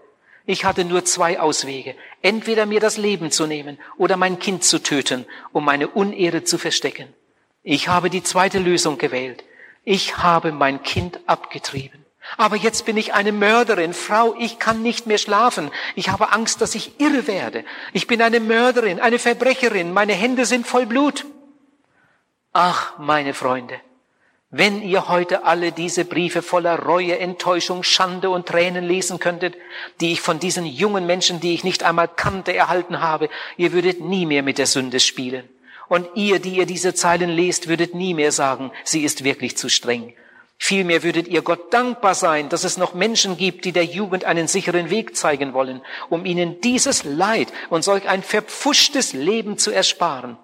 Ich 0.47 0.65
hatte 0.65 0.85
nur 0.85 1.05
zwei 1.05 1.41
Auswege. 1.41 1.97
Entweder 2.21 2.65
mir 2.65 2.79
das 2.79 2.97
Leben 2.97 3.33
zu 3.33 3.49
nehmen 3.49 3.77
oder 3.97 4.17
mein 4.17 4.39
Kind 4.39 4.63
zu 4.63 4.81
töten, 4.81 5.27
um 5.51 5.65
meine 5.65 5.89
Unehre 5.89 6.45
zu 6.45 6.59
verstecken. 6.59 7.13
Ich 7.63 7.89
habe 7.89 8.11
die 8.11 8.23
zweite 8.23 8.59
Lösung 8.59 8.99
gewählt. 8.99 9.45
Ich 9.85 10.19
habe 10.19 10.53
mein 10.53 10.83
Kind 10.83 11.21
abgetrieben. 11.27 12.05
Aber 12.37 12.57
jetzt 12.57 12.87
bin 12.87 12.97
ich 12.97 13.15
eine 13.15 13.33
Mörderin. 13.33 13.95
Frau, 13.95 14.35
ich 14.39 14.59
kann 14.59 14.83
nicht 14.83 15.07
mehr 15.07 15.19
schlafen. 15.19 15.71
Ich 15.97 16.09
habe 16.09 16.33
Angst, 16.33 16.61
dass 16.61 16.75
ich 16.75 17.01
irre 17.01 17.27
werde. 17.27 17.65
Ich 17.93 18.07
bin 18.07 18.23
eine 18.23 18.41
Mörderin, 18.41 19.01
eine 19.01 19.19
Verbrecherin. 19.19 19.93
Meine 19.93 20.13
Hände 20.13 20.47
sind 20.47 20.67
voll 20.67 20.87
Blut. 20.87 21.27
Ach, 22.53 22.99
meine 22.99 23.35
Freunde, 23.35 23.81
wenn 24.51 24.83
ihr 24.83 25.09
heute 25.09 25.45
alle 25.45 25.73
diese 25.73 26.05
Briefe 26.05 26.43
voller 26.43 26.79
Reue, 26.79 27.19
Enttäuschung, 27.19 27.83
Schande 27.83 28.29
und 28.29 28.47
Tränen 28.47 28.85
lesen 28.85 29.19
könntet, 29.19 29.57
die 30.01 30.13
ich 30.13 30.21
von 30.21 30.39
diesen 30.39 30.67
jungen 30.67 31.07
Menschen, 31.07 31.41
die 31.41 31.55
ich 31.55 31.65
nicht 31.65 31.83
einmal 31.83 32.09
kannte, 32.09 32.55
erhalten 32.55 33.01
habe, 33.01 33.31
ihr 33.57 33.73
würdet 33.73 34.01
nie 34.01 34.27
mehr 34.27 34.43
mit 34.43 34.59
der 34.59 34.67
Sünde 34.67 35.01
spielen. 35.01 35.49
Und 35.93 36.09
ihr, 36.15 36.39
die 36.39 36.57
ihr 36.57 36.65
diese 36.65 36.95
Zeilen 36.95 37.29
lest, 37.29 37.69
würdet 37.69 37.95
nie 37.95 38.15
mehr 38.15 38.33
sagen, 38.33 38.73
sie 38.83 39.05
ist 39.05 39.25
wirklich 39.25 39.59
zu 39.59 39.69
streng. 39.69 40.15
Vielmehr 40.57 41.03
würdet 41.03 41.29
ihr 41.29 41.43
Gott 41.43 41.71
dankbar 41.75 42.15
sein, 42.15 42.49
dass 42.49 42.65
es 42.65 42.79
noch 42.79 42.95
Menschen 42.95 43.37
gibt, 43.37 43.67
die 43.67 43.73
der 43.73 43.85
Jugend 43.85 44.25
einen 44.25 44.49
sicheren 44.49 44.89
Weg 44.89 45.15
zeigen 45.19 45.53
wollen, 45.53 45.83
um 46.09 46.25
ihnen 46.25 46.63
dieses 46.63 47.05
Leid 47.05 47.49
und 47.69 47.85
solch 47.85 48.09
ein 48.09 48.23
verpfuschtes 48.23 49.13
Leben 49.13 49.59
zu 49.59 49.71
ersparen. 49.71 50.39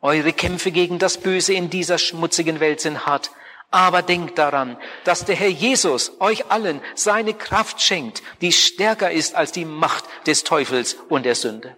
Eure 0.00 0.32
Kämpfe 0.32 0.70
gegen 0.70 0.98
das 0.98 1.18
Böse 1.18 1.52
in 1.52 1.68
dieser 1.68 1.98
schmutzigen 1.98 2.58
Welt 2.60 2.80
sind 2.80 3.04
hart. 3.04 3.30
Aber 3.70 4.00
denkt 4.00 4.38
daran, 4.38 4.78
dass 5.04 5.26
der 5.26 5.36
Herr 5.36 5.48
Jesus 5.48 6.12
euch 6.18 6.50
allen 6.50 6.80
seine 6.94 7.34
Kraft 7.34 7.82
schenkt, 7.82 8.22
die 8.40 8.52
stärker 8.52 9.10
ist 9.10 9.34
als 9.34 9.52
die 9.52 9.66
Macht 9.66 10.06
des 10.26 10.44
Teufels 10.44 10.96
und 11.10 11.26
der 11.26 11.34
Sünde. 11.34 11.76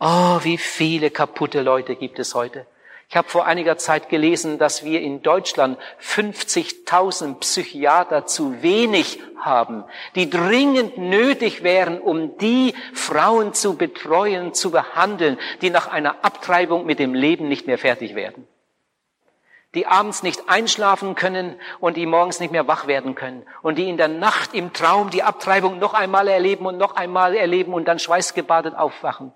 Oh, 0.00 0.38
wie 0.42 0.58
viele 0.58 1.10
kaputte 1.10 1.62
Leute 1.62 1.96
gibt 1.96 2.20
es 2.20 2.34
heute. 2.34 2.66
Ich 3.08 3.16
habe 3.16 3.28
vor 3.28 3.46
einiger 3.46 3.78
Zeit 3.78 4.10
gelesen, 4.10 4.58
dass 4.58 4.84
wir 4.84 5.00
in 5.00 5.22
Deutschland 5.22 5.78
50.000 6.00 7.38
Psychiater 7.40 8.26
zu 8.26 8.62
wenig 8.62 9.18
haben, 9.40 9.82
die 10.14 10.30
dringend 10.30 10.98
nötig 10.98 11.62
wären, 11.62 12.00
um 12.00 12.36
die 12.38 12.74
Frauen 12.92 13.54
zu 13.54 13.76
betreuen, 13.76 14.52
zu 14.54 14.70
behandeln, 14.70 15.38
die 15.62 15.70
nach 15.70 15.88
einer 15.88 16.22
Abtreibung 16.22 16.84
mit 16.86 16.98
dem 16.98 17.14
Leben 17.14 17.48
nicht 17.48 17.66
mehr 17.66 17.78
fertig 17.78 18.14
werden. 18.14 18.46
Die 19.74 19.86
abends 19.86 20.22
nicht 20.22 20.48
einschlafen 20.48 21.14
können 21.14 21.56
und 21.80 21.96
die 21.96 22.06
morgens 22.06 22.40
nicht 22.40 22.52
mehr 22.52 22.68
wach 22.68 22.86
werden 22.86 23.14
können 23.14 23.44
und 23.62 23.78
die 23.78 23.88
in 23.88 23.96
der 23.96 24.08
Nacht 24.08 24.54
im 24.54 24.72
Traum 24.72 25.10
die 25.10 25.22
Abtreibung 25.22 25.78
noch 25.78 25.94
einmal 25.94 26.28
erleben 26.28 26.66
und 26.66 26.78
noch 26.78 26.94
einmal 26.94 27.34
erleben 27.34 27.72
und 27.72 27.86
dann 27.88 27.98
schweißgebadet 27.98 28.76
aufwachen 28.76 29.32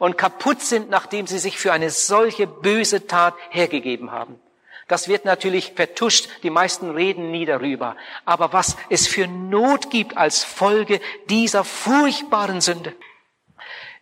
und 0.00 0.18
kaputt 0.18 0.62
sind, 0.62 0.90
nachdem 0.90 1.28
sie 1.28 1.38
sich 1.38 1.58
für 1.58 1.72
eine 1.72 1.90
solche 1.90 2.48
böse 2.48 3.06
Tat 3.06 3.34
hergegeben 3.50 4.10
haben. 4.10 4.40
Das 4.88 5.06
wird 5.06 5.24
natürlich 5.24 5.74
vertuscht, 5.76 6.28
die 6.42 6.50
meisten 6.50 6.90
reden 6.90 7.30
nie 7.30 7.44
darüber. 7.44 7.96
Aber 8.24 8.52
was 8.52 8.76
es 8.88 9.06
für 9.06 9.28
Not 9.28 9.90
gibt 9.90 10.16
als 10.16 10.42
Folge 10.42 11.00
dieser 11.28 11.62
furchtbaren 11.62 12.60
Sünde. 12.60 12.94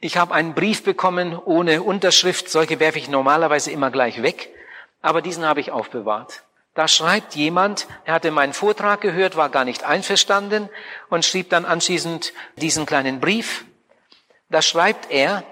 Ich 0.01 0.17
habe 0.17 0.33
einen 0.33 0.55
Brief 0.55 0.85
bekommen 0.85 1.37
ohne 1.37 1.83
Unterschrift, 1.83 2.49
solche 2.49 2.79
werfe 2.79 2.99
ich 2.99 3.09
normalerweise 3.09 3.73
immer 3.73 3.91
gleich 3.91 4.23
weg, 4.23 4.51
aber 5.03 5.21
diesen 5.21 5.45
habe 5.45 5.61
ich 5.61 5.73
aufbewahrt. 5.73 6.45
Da 6.75 6.87
schreibt 6.87 7.35
jemand, 7.35 7.89
er 8.05 8.15
hatte 8.15 8.31
meinen 8.31 8.53
Vortrag 8.53 9.01
gehört, 9.01 9.37
war 9.37 9.49
gar 9.49 9.65
nicht 9.65 9.83
einverstanden 9.83 10.69
und 11.11 11.25
schrieb 11.25 11.51
dann 11.51 11.65
anschließend 11.65 12.33
diesen 12.55 12.87
kleinen 12.87 13.19
Brief. 13.19 13.65
Da 14.49 14.63
schreibt 14.63 15.11
er, 15.11 15.43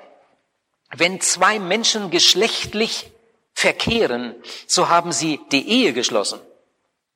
wenn 0.94 1.20
zwei 1.20 1.59
Menschen 1.59 2.11
geschlechtlich 2.11 3.11
verkehren, 3.53 4.35
so 4.66 4.88
haben 4.88 5.12
sie 5.12 5.40
die 5.51 5.68
Ehe 5.68 5.92
geschlossen, 5.92 6.40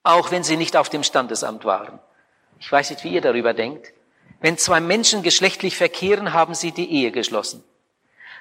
auch 0.03 0.31
wenn 0.31 0.43
sie 0.43 0.57
nicht 0.57 0.77
auf 0.77 0.89
dem 0.89 1.03
Standesamt 1.03 1.65
waren. 1.65 1.99
Ich 2.59 2.71
weiß 2.71 2.91
nicht, 2.91 3.05
wie 3.05 3.13
ihr 3.13 3.21
darüber 3.21 3.55
denkt. 3.55 3.93
Wenn 4.41 4.57
zwei 4.57 4.81
Menschen 4.81 5.23
geschlechtlich 5.23 5.77
verkehren, 5.77 6.33
haben 6.33 6.55
sie 6.55 6.73
die 6.73 6.91
Ehe 6.91 7.11
geschlossen. 7.11 7.63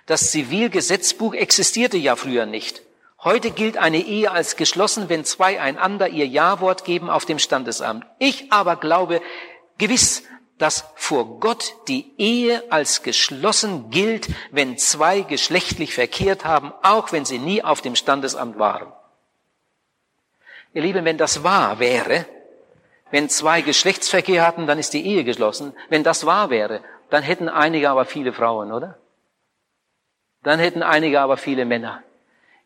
Das 0.05 0.31
Zivilgesetzbuch 0.31 1.33
existierte 1.33 1.97
ja 1.97 2.15
früher 2.15 2.45
nicht. 2.45 2.81
Heute 3.21 3.51
gilt 3.51 3.75
eine 3.75 3.99
Ehe 3.99 4.31
als 4.31 4.55
geschlossen, 4.55 5.09
wenn 5.09 5.25
zwei 5.25 5.59
einander 5.59 6.07
ihr 6.07 6.25
Ja-Wort 6.25 6.85
geben 6.85 7.09
auf 7.09 7.25
dem 7.25 7.37
Standesamt. 7.37 8.05
Ich 8.17 8.51
aber 8.51 8.77
glaube 8.77 9.21
gewiss, 9.77 10.23
dass 10.59 10.85
vor 10.95 11.39
Gott 11.39 11.73
die 11.87 12.13
Ehe 12.17 12.63
als 12.69 13.01
geschlossen 13.01 13.89
gilt, 13.89 14.27
wenn 14.51 14.77
zwei 14.77 15.21
geschlechtlich 15.21 15.95
verkehrt 15.95 16.45
haben, 16.45 16.73
auch 16.83 17.11
wenn 17.11 17.25
sie 17.25 17.39
nie 17.39 17.63
auf 17.63 17.81
dem 17.81 17.95
Standesamt 17.95 18.59
waren. 18.59 18.91
Ihr 20.73 20.83
Lieben, 20.83 21.05
wenn 21.05 21.17
das 21.17 21.43
wahr 21.43 21.79
wäre, 21.79 22.25
wenn 23.09 23.29
zwei 23.29 23.61
Geschlechtsverkehr 23.61 24.45
hatten, 24.45 24.67
dann 24.67 24.77
ist 24.77 24.93
die 24.93 25.05
Ehe 25.05 25.23
geschlossen. 25.23 25.73
Wenn 25.87 26.03
das 26.03 26.25
wahr 26.25 26.49
wäre, 26.49 26.81
dann 27.09 27.23
hätten 27.23 27.49
einige 27.49 27.89
aber 27.89 28.05
viele 28.05 28.33
Frauen, 28.33 28.71
oder? 28.71 28.99
Dann 30.43 30.59
hätten 30.59 30.83
einige 30.83 31.21
aber 31.21 31.37
viele 31.37 31.65
Männer. 31.65 32.03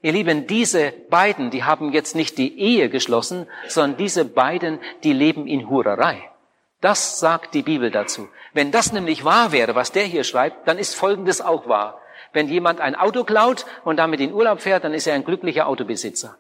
Ihr 0.01 0.11
Lieben, 0.11 0.47
diese 0.47 0.91
beiden, 1.09 1.49
die 1.49 1.63
haben 1.63 1.93
jetzt 1.93 2.15
nicht 2.15 2.37
die 2.37 2.59
Ehe 2.59 2.89
geschlossen, 2.89 3.47
sondern 3.67 3.97
diese 3.97 4.25
beiden, 4.25 4.79
die 5.03 5.13
leben 5.13 5.47
in 5.47 5.69
Hurerei. 5.69 6.29
Das 6.83 7.17
sagt 7.21 7.53
die 7.53 7.61
Bibel 7.61 7.91
dazu. 7.91 8.27
Wenn 8.51 8.73
das 8.73 8.91
nämlich 8.91 9.23
wahr 9.23 9.53
wäre, 9.53 9.73
was 9.73 9.93
der 9.93 10.03
hier 10.03 10.25
schreibt, 10.25 10.67
dann 10.67 10.77
ist 10.77 10.95
Folgendes 10.95 11.39
auch 11.39 11.69
wahr. 11.69 12.01
Wenn 12.33 12.49
jemand 12.49 12.81
ein 12.81 12.95
Auto 12.95 13.23
klaut 13.23 13.65
und 13.85 13.95
damit 13.95 14.19
in 14.19 14.33
Urlaub 14.33 14.59
fährt, 14.59 14.83
dann 14.83 14.93
ist 14.93 15.07
er 15.07 15.15
ein 15.15 15.23
glücklicher 15.23 15.67
Autobesitzer. 15.67 16.35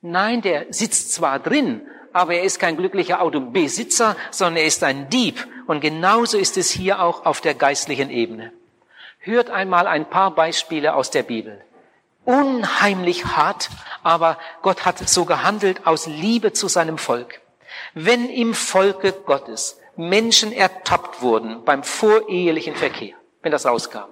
Nein, 0.00 0.42
der 0.42 0.66
sitzt 0.70 1.12
zwar 1.12 1.38
drin, 1.38 1.82
aber 2.12 2.34
er 2.34 2.42
ist 2.42 2.58
kein 2.58 2.76
glücklicher 2.76 3.22
Autobesitzer, 3.22 4.16
sondern 4.32 4.56
er 4.56 4.66
ist 4.66 4.82
ein 4.82 5.08
Dieb. 5.08 5.46
Und 5.68 5.82
genauso 5.82 6.36
ist 6.36 6.56
es 6.56 6.68
hier 6.68 7.00
auch 7.00 7.24
auf 7.24 7.40
der 7.40 7.54
geistlichen 7.54 8.10
Ebene. 8.10 8.50
Hört 9.20 9.50
einmal 9.50 9.86
ein 9.86 10.10
paar 10.10 10.34
Beispiele 10.34 10.96
aus 10.96 11.12
der 11.12 11.22
Bibel. 11.22 11.60
Unheimlich 12.24 13.24
hart, 13.24 13.70
aber 14.02 14.36
Gott 14.62 14.84
hat 14.84 15.08
so 15.08 15.26
gehandelt 15.26 15.86
aus 15.86 16.08
Liebe 16.08 16.52
zu 16.52 16.66
seinem 16.66 16.98
Volk. 16.98 17.40
Wenn 17.98 18.28
im 18.28 18.52
Volke 18.52 19.12
Gottes 19.12 19.80
Menschen 19.96 20.52
ertappt 20.52 21.22
wurden 21.22 21.64
beim 21.64 21.82
vorehelichen 21.82 22.76
Verkehr, 22.76 23.14
wenn 23.40 23.52
das 23.52 23.64
rauskam, 23.64 24.10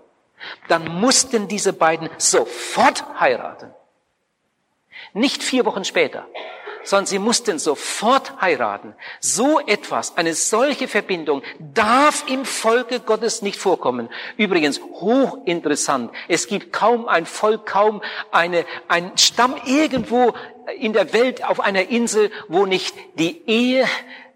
dann 0.68 0.88
mussten 0.88 1.48
diese 1.48 1.74
beiden 1.74 2.08
sofort 2.16 3.04
heiraten. 3.20 3.74
Nicht 5.12 5.42
vier 5.42 5.66
Wochen 5.66 5.84
später, 5.84 6.26
sondern 6.84 7.06
sie 7.06 7.18
mussten 7.18 7.58
sofort 7.58 8.40
heiraten. 8.40 8.94
So 9.20 9.60
etwas, 9.60 10.16
eine 10.16 10.34
solche 10.34 10.88
Verbindung 10.88 11.42
darf 11.58 12.24
im 12.28 12.44
Volke 12.44 13.00
Gottes 13.00 13.42
nicht 13.42 13.58
vorkommen. 13.58 14.08
Übrigens, 14.36 14.80
hochinteressant. 14.80 16.12
Es 16.28 16.46
gibt 16.46 16.72
kaum 16.72 17.08
ein 17.08 17.26
Volk, 17.26 17.66
kaum 17.66 18.02
eine, 18.30 18.64
ein 18.88 19.12
Stamm 19.16 19.56
irgendwo 19.66 20.34
in 20.78 20.92
der 20.92 21.12
Welt 21.12 21.44
auf 21.44 21.60
einer 21.60 21.88
Insel, 21.88 22.30
wo 22.48 22.66
nicht 22.66 22.94
die 23.14 23.42
Ehe, 23.48 23.86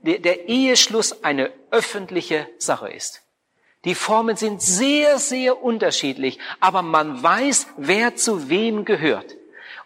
der 0.03 0.49
Eheschluss 0.49 1.25
eine 1.25 1.51
öffentliche 1.71 2.49
Sache 2.59 2.89
ist. 2.89 3.23
Die 3.85 3.95
Formen 3.95 4.37
sind 4.37 4.61
sehr, 4.61 5.19
sehr 5.19 5.63
unterschiedlich, 5.63 6.39
aber 6.61 6.83
man 6.83 7.23
weiß, 7.23 7.69
wer 7.77 8.17
zu 8.17 8.49
wem 8.49 8.85
gehört. 8.85 9.38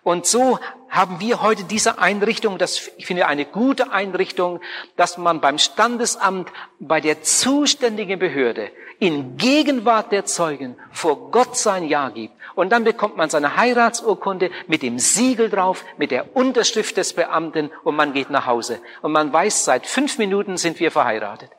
Und 0.05 0.27
so 0.27 0.59
haben 0.89 1.21
wir 1.21 1.43
heute 1.43 1.65
diese 1.65 1.99
Einrichtung, 1.99 2.59
das 2.59 2.91
ich 2.97 3.07
finde 3.07 3.27
eine 3.27 3.45
gute 3.45 3.93
Einrichtung, 3.93 4.61
dass 4.97 5.17
man 5.17 5.41
beim 5.41 5.59
Standesamt 5.59 6.51
bei 6.81 7.01
der 7.01 7.23
zuständigen 7.23 8.19
Behörde 8.19 8.71
in 8.99 9.37
Gegenwart 9.37 10.13
der 10.13 10.25
Zeugen 10.25 10.77
vor 10.91 11.31
Gott 11.31 11.57
sein 11.57 11.85
Ja 11.85 12.09
gibt. 12.09 12.35
Und 12.55 12.71
dann 12.71 12.85
bekommt 12.85 13.17
man 13.17 13.31
seine 13.31 13.57
Heiratsurkunde 13.57 14.51
mit 14.67 14.83
dem 14.83 14.99
Siegel 14.99 15.49
drauf, 15.49 15.85
mit 15.97 16.11
der 16.11 16.37
Unterschrift 16.37 16.97
des 16.97 17.13
Beamten 17.15 17.71
und 17.85 17.97
man 17.97 18.13
geht 18.13 18.31
nach 18.31 18.47
Hause. 18.47 18.81
Und 19.03 19.13
man 19.13 19.33
weiß, 19.33 19.65
seit 19.65 19.87
fünf 19.87 20.19
Minuten 20.19 20.57
sind 20.57 20.79
wir 20.81 20.91
verheiratet. 20.91 21.51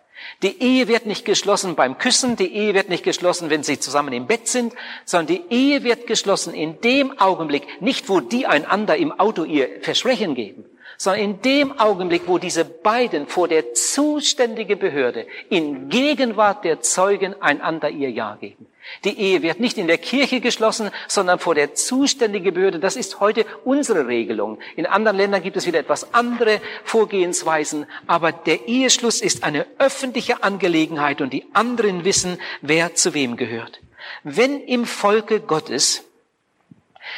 Die 0.41 0.61
Ehe 0.61 0.87
wird 0.87 1.05
nicht 1.05 1.25
geschlossen 1.25 1.75
beim 1.75 1.97
Küssen, 1.97 2.35
die 2.35 2.53
Ehe 2.53 2.73
wird 2.73 2.89
nicht 2.89 3.03
geschlossen, 3.03 3.49
wenn 3.49 3.63
sie 3.63 3.79
zusammen 3.79 4.13
im 4.13 4.27
Bett 4.27 4.47
sind, 4.47 4.73
sondern 5.05 5.27
die 5.35 5.55
Ehe 5.55 5.83
wird 5.83 6.07
geschlossen 6.07 6.53
in 6.53 6.81
dem 6.81 7.17
Augenblick, 7.19 7.81
nicht 7.81 8.09
wo 8.09 8.19
die 8.19 8.45
einander 8.47 8.97
im 8.97 9.11
Auto 9.11 9.43
ihr 9.43 9.81
Versprechen 9.81 10.35
geben, 10.35 10.65
sondern 10.97 11.21
in 11.21 11.41
dem 11.41 11.79
Augenblick, 11.79 12.23
wo 12.27 12.37
diese 12.37 12.65
beiden 12.65 13.27
vor 13.27 13.47
der 13.47 13.73
zuständigen 13.73 14.79
Behörde 14.79 15.27
in 15.49 15.89
Gegenwart 15.89 16.63
der 16.63 16.81
Zeugen 16.81 17.41
einander 17.41 17.89
ihr 17.89 18.09
Ja 18.09 18.37
geben. 18.39 18.67
Die 19.05 19.17
Ehe 19.17 19.41
wird 19.41 19.59
nicht 19.59 19.77
in 19.77 19.87
der 19.87 19.97
Kirche 19.97 20.41
geschlossen, 20.41 20.91
sondern 21.07 21.39
vor 21.39 21.55
der 21.55 21.73
zuständigen 21.73 22.53
Behörde. 22.53 22.79
Das 22.79 22.95
ist 22.95 23.19
heute 23.19 23.45
unsere 23.63 24.07
Regelung. 24.07 24.59
In 24.75 24.85
anderen 24.85 25.17
Ländern 25.17 25.41
gibt 25.41 25.57
es 25.57 25.65
wieder 25.65 25.79
etwas 25.79 26.13
andere 26.13 26.59
Vorgehensweisen, 26.83 27.85
aber 28.07 28.31
der 28.31 28.67
Eheschluss 28.67 29.21
ist 29.21 29.43
eine 29.43 29.65
öffentliche 29.79 30.43
Angelegenheit 30.43 31.21
und 31.21 31.31
die 31.31 31.45
anderen 31.53 32.03
wissen, 32.03 32.39
wer 32.61 32.93
zu 32.93 33.13
wem 33.13 33.37
gehört. 33.37 33.79
Wenn 34.23 34.59
im 34.61 34.85
Volke 34.85 35.39
Gottes 35.39 36.03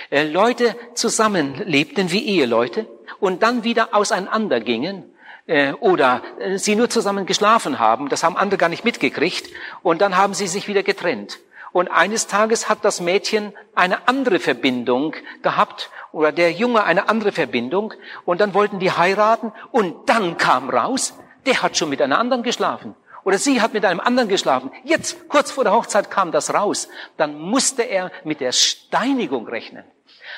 äh, 0.09 0.28
Leute 0.28 0.76
zusammenlebten 0.93 2.11
wie 2.11 2.26
Eheleute 2.26 2.88
und 3.20 3.43
dann 3.43 3.63
wieder 3.63 3.93
auseinandergingen, 3.93 5.03
äh, 5.47 5.74
oder 5.74 6.22
äh, 6.39 6.57
sie 6.57 6.76
nur 6.76 6.89
zusammen 6.89 7.26
geschlafen 7.26 7.80
haben, 7.80 8.09
das 8.09 8.24
haben 8.24 8.38
andere 8.38 8.57
gar 8.57 8.70
nicht 8.70 8.86
mitgekriegt, 8.86 9.49
und 9.84 10.01
dann 10.01 10.18
haben 10.18 10.34
sie 10.34 10.47
sich 10.47 10.68
wieder 10.68 10.84
getrennt. 10.84 11.39
Und 11.72 11.89
eines 11.89 12.28
Tages 12.28 12.70
hat 12.70 12.86
das 12.86 13.01
Mädchen 13.01 13.53
eine 13.76 14.07
andere 14.07 14.39
Verbindung 14.39 15.13
gehabt 15.41 15.89
oder 16.13 16.32
der 16.32 16.53
Junge 16.53 16.86
eine 16.86 17.09
andere 17.09 17.34
Verbindung 17.34 17.93
und 18.24 18.39
dann 18.39 18.53
wollten 18.53 18.80
die 18.80 18.93
heiraten 18.93 19.51
und 19.72 20.07
dann 20.07 20.38
kam 20.38 20.70
raus, 20.70 21.20
der 21.45 21.61
hat 21.61 21.76
schon 21.76 21.89
mit 21.89 22.01
einer 22.01 22.18
anderen 22.18 22.43
geschlafen. 22.43 22.95
Oder 23.26 23.39
sie 23.39 23.59
hat 23.59 23.74
mit 23.74 23.84
einem 23.84 23.99
anderen 23.99 24.30
geschlafen. 24.30 24.72
Jetzt, 24.86 25.28
kurz 25.28 25.51
vor 25.51 25.66
der 25.66 25.74
Hochzeit 25.74 26.09
kam 26.09 26.32
das 26.32 26.53
raus. 26.53 26.88
Dann 27.18 27.38
musste 27.38 27.82
er 27.82 28.11
mit 28.24 28.39
der 28.39 28.53
Steinigung 28.53 29.47
rechnen 29.47 29.84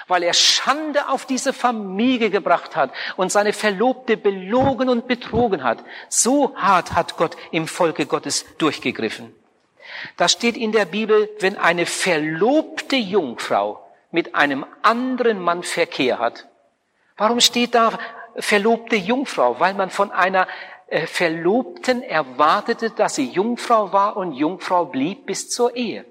weil 0.07 0.23
er 0.23 0.33
Schande 0.33 1.09
auf 1.09 1.25
diese 1.25 1.53
Familie 1.53 2.29
gebracht 2.29 2.75
hat 2.75 2.91
und 3.15 3.31
seine 3.31 3.53
Verlobte 3.53 4.17
belogen 4.17 4.89
und 4.89 5.07
betrogen 5.07 5.63
hat. 5.63 5.83
So 6.09 6.55
hart 6.55 6.93
hat 6.93 7.17
Gott 7.17 7.35
im 7.51 7.67
Volke 7.67 8.05
Gottes 8.05 8.45
durchgegriffen. 8.57 9.35
Da 10.15 10.27
steht 10.27 10.57
in 10.57 10.71
der 10.71 10.85
Bibel, 10.85 11.29
wenn 11.39 11.57
eine 11.57 11.85
verlobte 11.85 12.95
Jungfrau 12.95 13.83
mit 14.11 14.35
einem 14.35 14.65
anderen 14.81 15.41
Mann 15.41 15.63
Verkehr 15.63 16.19
hat. 16.19 16.47
Warum 17.17 17.39
steht 17.39 17.75
da 17.75 17.97
verlobte 18.35 18.95
Jungfrau? 18.95 19.59
Weil 19.59 19.73
man 19.73 19.89
von 19.89 20.11
einer 20.11 20.47
äh, 20.87 21.07
Verlobten 21.07 22.03
erwartete, 22.03 22.91
dass 22.91 23.15
sie 23.15 23.29
Jungfrau 23.29 23.91
war 23.91 24.17
und 24.17 24.33
Jungfrau 24.33 24.85
blieb 24.85 25.25
bis 25.25 25.49
zur 25.49 25.75
Ehe. 25.75 26.05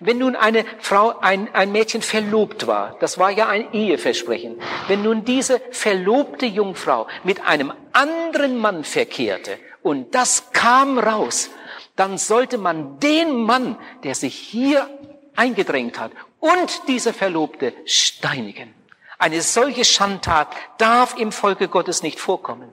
Wenn 0.00 0.18
nun 0.18 0.36
eine 0.36 0.64
Frau, 0.80 1.18
ein, 1.20 1.54
ein 1.54 1.72
Mädchen 1.72 2.02
verlobt 2.02 2.66
war, 2.66 2.96
das 3.00 3.18
war 3.18 3.30
ja 3.30 3.48
ein 3.48 3.72
Eheversprechen, 3.72 4.60
wenn 4.86 5.02
nun 5.02 5.24
diese 5.24 5.60
verlobte 5.70 6.46
Jungfrau 6.46 7.06
mit 7.24 7.44
einem 7.46 7.72
anderen 7.92 8.58
Mann 8.58 8.84
verkehrte 8.84 9.58
und 9.82 10.14
das 10.14 10.52
kam 10.52 10.98
raus, 10.98 11.50
dann 11.96 12.18
sollte 12.18 12.58
man 12.58 13.00
den 13.00 13.42
Mann, 13.42 13.76
der 14.04 14.14
sich 14.14 14.34
hier 14.34 14.88
eingedrängt 15.36 15.98
hat 15.98 16.12
und 16.40 16.82
diese 16.88 17.12
Verlobte 17.12 17.72
steinigen. 17.84 18.74
Eine 19.18 19.42
solche 19.42 19.84
Schandtat 19.84 20.48
darf 20.78 21.18
im 21.18 21.32
Volke 21.32 21.68
Gottes 21.68 22.02
nicht 22.02 22.20
vorkommen. 22.20 22.72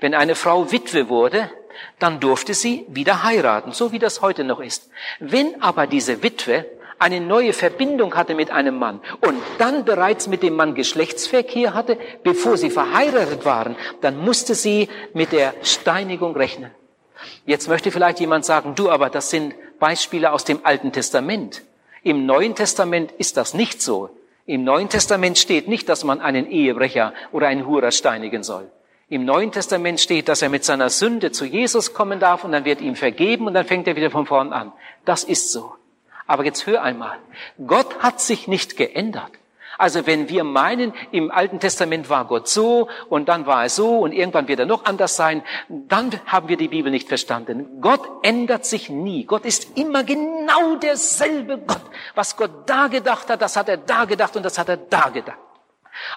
Wenn 0.00 0.14
eine 0.14 0.34
Frau 0.34 0.70
Witwe 0.72 1.08
wurde, 1.08 1.50
dann 1.98 2.20
durfte 2.20 2.54
sie 2.54 2.84
wieder 2.88 3.22
heiraten, 3.22 3.72
so 3.72 3.92
wie 3.92 3.98
das 3.98 4.22
heute 4.22 4.44
noch 4.44 4.60
ist. 4.60 4.90
Wenn 5.18 5.60
aber 5.62 5.86
diese 5.86 6.22
Witwe 6.22 6.66
eine 6.98 7.20
neue 7.20 7.52
Verbindung 7.52 8.14
hatte 8.14 8.34
mit 8.34 8.50
einem 8.50 8.78
Mann 8.78 9.00
und 9.20 9.40
dann 9.58 9.84
bereits 9.84 10.26
mit 10.28 10.42
dem 10.42 10.56
Mann 10.56 10.74
Geschlechtsverkehr 10.74 11.74
hatte, 11.74 11.98
bevor 12.22 12.56
sie 12.56 12.70
verheiratet 12.70 13.44
waren, 13.44 13.76
dann 14.00 14.16
musste 14.16 14.54
sie 14.54 14.88
mit 15.12 15.32
der 15.32 15.54
Steinigung 15.62 16.36
rechnen. 16.36 16.70
Jetzt 17.46 17.68
möchte 17.68 17.90
vielleicht 17.90 18.20
jemand 18.20 18.44
sagen, 18.44 18.74
du, 18.74 18.90
aber 18.90 19.10
das 19.10 19.30
sind 19.30 19.54
Beispiele 19.78 20.32
aus 20.32 20.44
dem 20.44 20.60
Alten 20.64 20.92
Testament. 20.92 21.62
Im 22.02 22.26
Neuen 22.26 22.54
Testament 22.54 23.12
ist 23.12 23.36
das 23.36 23.54
nicht 23.54 23.82
so. 23.82 24.10
Im 24.46 24.62
Neuen 24.62 24.88
Testament 24.88 25.38
steht 25.38 25.68
nicht, 25.68 25.88
dass 25.88 26.04
man 26.04 26.20
einen 26.20 26.50
Ehebrecher 26.50 27.14
oder 27.32 27.48
einen 27.48 27.66
Hurer 27.66 27.92
steinigen 27.92 28.42
soll. 28.42 28.70
Im 29.08 29.24
Neuen 29.24 29.52
Testament 29.52 30.00
steht, 30.00 30.28
dass 30.28 30.40
er 30.40 30.48
mit 30.48 30.64
seiner 30.64 30.88
Sünde 30.88 31.30
zu 31.30 31.44
Jesus 31.44 31.92
kommen 31.92 32.20
darf 32.20 32.42
und 32.44 32.52
dann 32.52 32.64
wird 32.64 32.80
ihm 32.80 32.96
vergeben 32.96 33.46
und 33.46 33.54
dann 33.54 33.66
fängt 33.66 33.86
er 33.86 33.96
wieder 33.96 34.10
von 34.10 34.26
vorn 34.26 34.52
an. 34.52 34.72
Das 35.04 35.24
ist 35.24 35.52
so. 35.52 35.74
Aber 36.26 36.44
jetzt 36.44 36.66
hör 36.66 36.82
einmal. 36.82 37.18
Gott 37.66 37.98
hat 38.00 38.20
sich 38.20 38.48
nicht 38.48 38.76
geändert. 38.76 39.30
Also 39.76 40.06
wenn 40.06 40.28
wir 40.28 40.44
meinen, 40.44 40.92
im 41.10 41.30
Alten 41.30 41.60
Testament 41.60 42.08
war 42.08 42.26
Gott 42.26 42.48
so 42.48 42.88
und 43.08 43.28
dann 43.28 43.44
war 43.46 43.64
er 43.64 43.68
so 43.68 43.98
und 43.98 44.12
irgendwann 44.12 44.48
wird 44.48 44.60
er 44.60 44.66
noch 44.66 44.84
anders 44.84 45.16
sein, 45.16 45.42
dann 45.68 46.12
haben 46.26 46.48
wir 46.48 46.56
die 46.56 46.68
Bibel 46.68 46.90
nicht 46.90 47.08
verstanden. 47.08 47.80
Gott 47.80 48.00
ändert 48.22 48.64
sich 48.64 48.88
nie. 48.88 49.24
Gott 49.24 49.44
ist 49.44 49.76
immer 49.76 50.04
genau 50.04 50.76
derselbe 50.76 51.58
Gott. 51.58 51.82
Was 52.14 52.36
Gott 52.36 52.52
da 52.66 52.86
gedacht 52.86 53.28
hat, 53.28 53.42
das 53.42 53.56
hat 53.56 53.68
er 53.68 53.76
da 53.76 54.04
gedacht 54.04 54.36
und 54.36 54.44
das 54.44 54.58
hat 54.58 54.68
er 54.68 54.76
da 54.76 55.08
gedacht. 55.08 55.38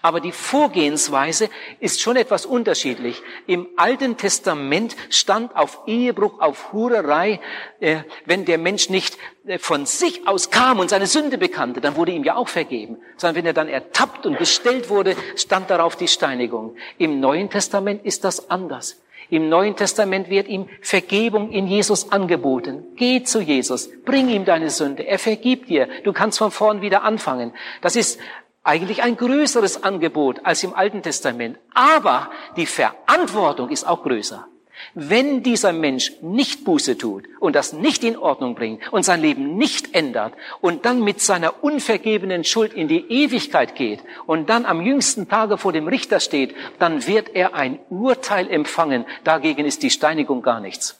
Aber 0.01 0.19
die 0.19 0.31
Vorgehensweise 0.31 1.49
ist 1.79 2.01
schon 2.01 2.15
etwas 2.15 2.45
unterschiedlich. 2.45 3.21
Im 3.45 3.67
Alten 3.77 4.17
Testament 4.17 4.95
stand 5.09 5.55
auf 5.55 5.81
Ehebruch, 5.87 6.39
auf 6.39 6.73
Hurerei, 6.73 7.39
äh, 7.79 7.97
wenn 8.25 8.45
der 8.45 8.57
Mensch 8.57 8.89
nicht 8.89 9.17
äh, 9.45 9.59
von 9.59 9.85
sich 9.85 10.27
aus 10.27 10.49
kam 10.49 10.79
und 10.79 10.89
seine 10.89 11.07
Sünde 11.07 11.37
bekannte, 11.37 11.81
dann 11.81 11.95
wurde 11.95 12.11
ihm 12.11 12.23
ja 12.23 12.35
auch 12.35 12.49
vergeben. 12.49 12.97
Sondern 13.17 13.35
wenn 13.35 13.45
er 13.45 13.53
dann 13.53 13.69
ertappt 13.69 14.25
und 14.25 14.37
gestellt 14.37 14.89
wurde, 14.89 15.15
stand 15.35 15.69
darauf 15.69 15.95
die 15.95 16.07
Steinigung. 16.07 16.75
Im 16.97 17.19
Neuen 17.19 17.49
Testament 17.49 18.05
ist 18.05 18.23
das 18.23 18.49
anders. 18.49 19.01
Im 19.29 19.49
Neuen 19.49 19.75
Testament 19.75 20.29
wird 20.29 20.47
ihm 20.47 20.69
Vergebung 20.81 21.51
in 21.51 21.67
Jesus 21.67 22.11
angeboten. 22.11 22.85
Geh 22.95 23.23
zu 23.23 23.41
Jesus, 23.41 23.89
bring 24.05 24.29
ihm 24.29 24.45
deine 24.45 24.69
Sünde, 24.69 25.05
er 25.05 25.19
vergibt 25.19 25.69
dir, 25.69 25.89
du 26.03 26.13
kannst 26.13 26.37
von 26.37 26.51
vorn 26.51 26.81
wieder 26.81 27.03
anfangen. 27.03 27.53
Das 27.81 27.97
ist 27.97 28.19
eigentlich 28.67 29.01
ein 29.01 29.17
größeres 29.17 29.83
Angebot 29.83 30.41
als 30.43 30.63
im 30.63 30.73
Alten 30.73 31.01
Testament. 31.01 31.57
Aber 31.73 32.29
die 32.55 32.65
Verantwortung 32.65 33.69
ist 33.69 33.87
auch 33.87 34.03
größer. 34.03 34.47
Wenn 34.93 35.41
dieser 35.41 35.73
Mensch 35.73 36.13
nicht 36.21 36.63
Buße 36.63 36.97
tut 36.97 37.25
und 37.39 37.55
das 37.55 37.73
nicht 37.73 38.03
in 38.03 38.17
Ordnung 38.17 38.53
bringt 38.53 38.91
und 38.91 39.03
sein 39.03 39.21
Leben 39.21 39.57
nicht 39.57 39.95
ändert 39.95 40.33
und 40.61 40.85
dann 40.85 41.03
mit 41.03 41.19
seiner 41.19 41.63
unvergebenen 41.63 42.43
Schuld 42.43 42.73
in 42.73 42.87
die 42.87 43.09
Ewigkeit 43.09 43.75
geht 43.75 44.01
und 44.27 44.49
dann 44.49 44.65
am 44.65 44.81
jüngsten 44.81 45.27
Tage 45.27 45.57
vor 45.57 45.73
dem 45.73 45.87
Richter 45.87 46.19
steht, 46.19 46.55
dann 46.77 47.07
wird 47.07 47.29
er 47.33 47.55
ein 47.55 47.79
Urteil 47.89 48.49
empfangen. 48.49 49.05
Dagegen 49.23 49.65
ist 49.65 49.81
die 49.81 49.89
Steinigung 49.89 50.43
gar 50.43 50.59
nichts. 50.59 50.99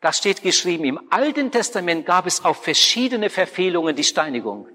Das 0.00 0.18
steht 0.18 0.42
geschrieben. 0.42 0.84
Im 0.84 1.00
Alten 1.10 1.50
Testament 1.50 2.06
gab 2.06 2.26
es 2.26 2.44
auf 2.44 2.62
verschiedene 2.62 3.28
Verfehlungen 3.28 3.96
die 3.96 4.04
Steinigung. 4.04 4.68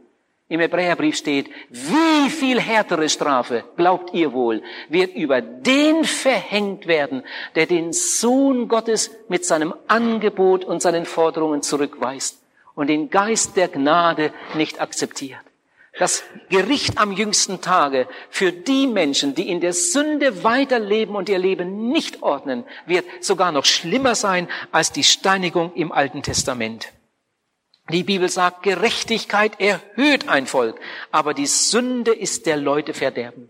Im 0.51 0.59
Hebräerbrief 0.59 1.15
steht, 1.15 1.49
wie 1.69 2.29
viel 2.29 2.59
härtere 2.59 3.07
Strafe, 3.07 3.63
glaubt 3.77 4.13
ihr 4.13 4.33
wohl, 4.33 4.61
wird 4.89 5.15
über 5.15 5.39
den 5.39 6.03
verhängt 6.03 6.87
werden, 6.87 7.23
der 7.55 7.67
den 7.67 7.93
Sohn 7.93 8.67
Gottes 8.67 9.11
mit 9.29 9.45
seinem 9.45 9.73
Angebot 9.87 10.65
und 10.65 10.81
seinen 10.81 11.05
Forderungen 11.05 11.61
zurückweist 11.61 12.41
und 12.75 12.87
den 12.87 13.09
Geist 13.09 13.55
der 13.55 13.69
Gnade 13.69 14.33
nicht 14.53 14.81
akzeptiert. 14.81 15.39
Das 15.97 16.21
Gericht 16.49 16.97
am 16.97 17.13
jüngsten 17.13 17.61
Tage 17.61 18.09
für 18.29 18.51
die 18.51 18.87
Menschen, 18.87 19.33
die 19.33 19.47
in 19.47 19.61
der 19.61 19.71
Sünde 19.71 20.43
weiterleben 20.43 21.15
und 21.15 21.29
ihr 21.29 21.39
Leben 21.39 21.93
nicht 21.93 22.23
ordnen, 22.23 22.65
wird 22.85 23.05
sogar 23.21 23.53
noch 23.53 23.63
schlimmer 23.63 24.15
sein 24.15 24.49
als 24.73 24.91
die 24.91 25.05
Steinigung 25.05 25.71
im 25.75 25.93
Alten 25.93 26.23
Testament. 26.23 26.91
Die 27.91 28.03
Bibel 28.03 28.29
sagt, 28.29 28.63
Gerechtigkeit 28.63 29.59
erhöht 29.59 30.27
ein 30.27 30.47
Volk, 30.47 30.79
aber 31.11 31.33
die 31.33 31.47
Sünde 31.47 32.13
ist 32.13 32.45
der 32.45 32.57
Leute 32.57 32.93
Verderben. 32.93 33.49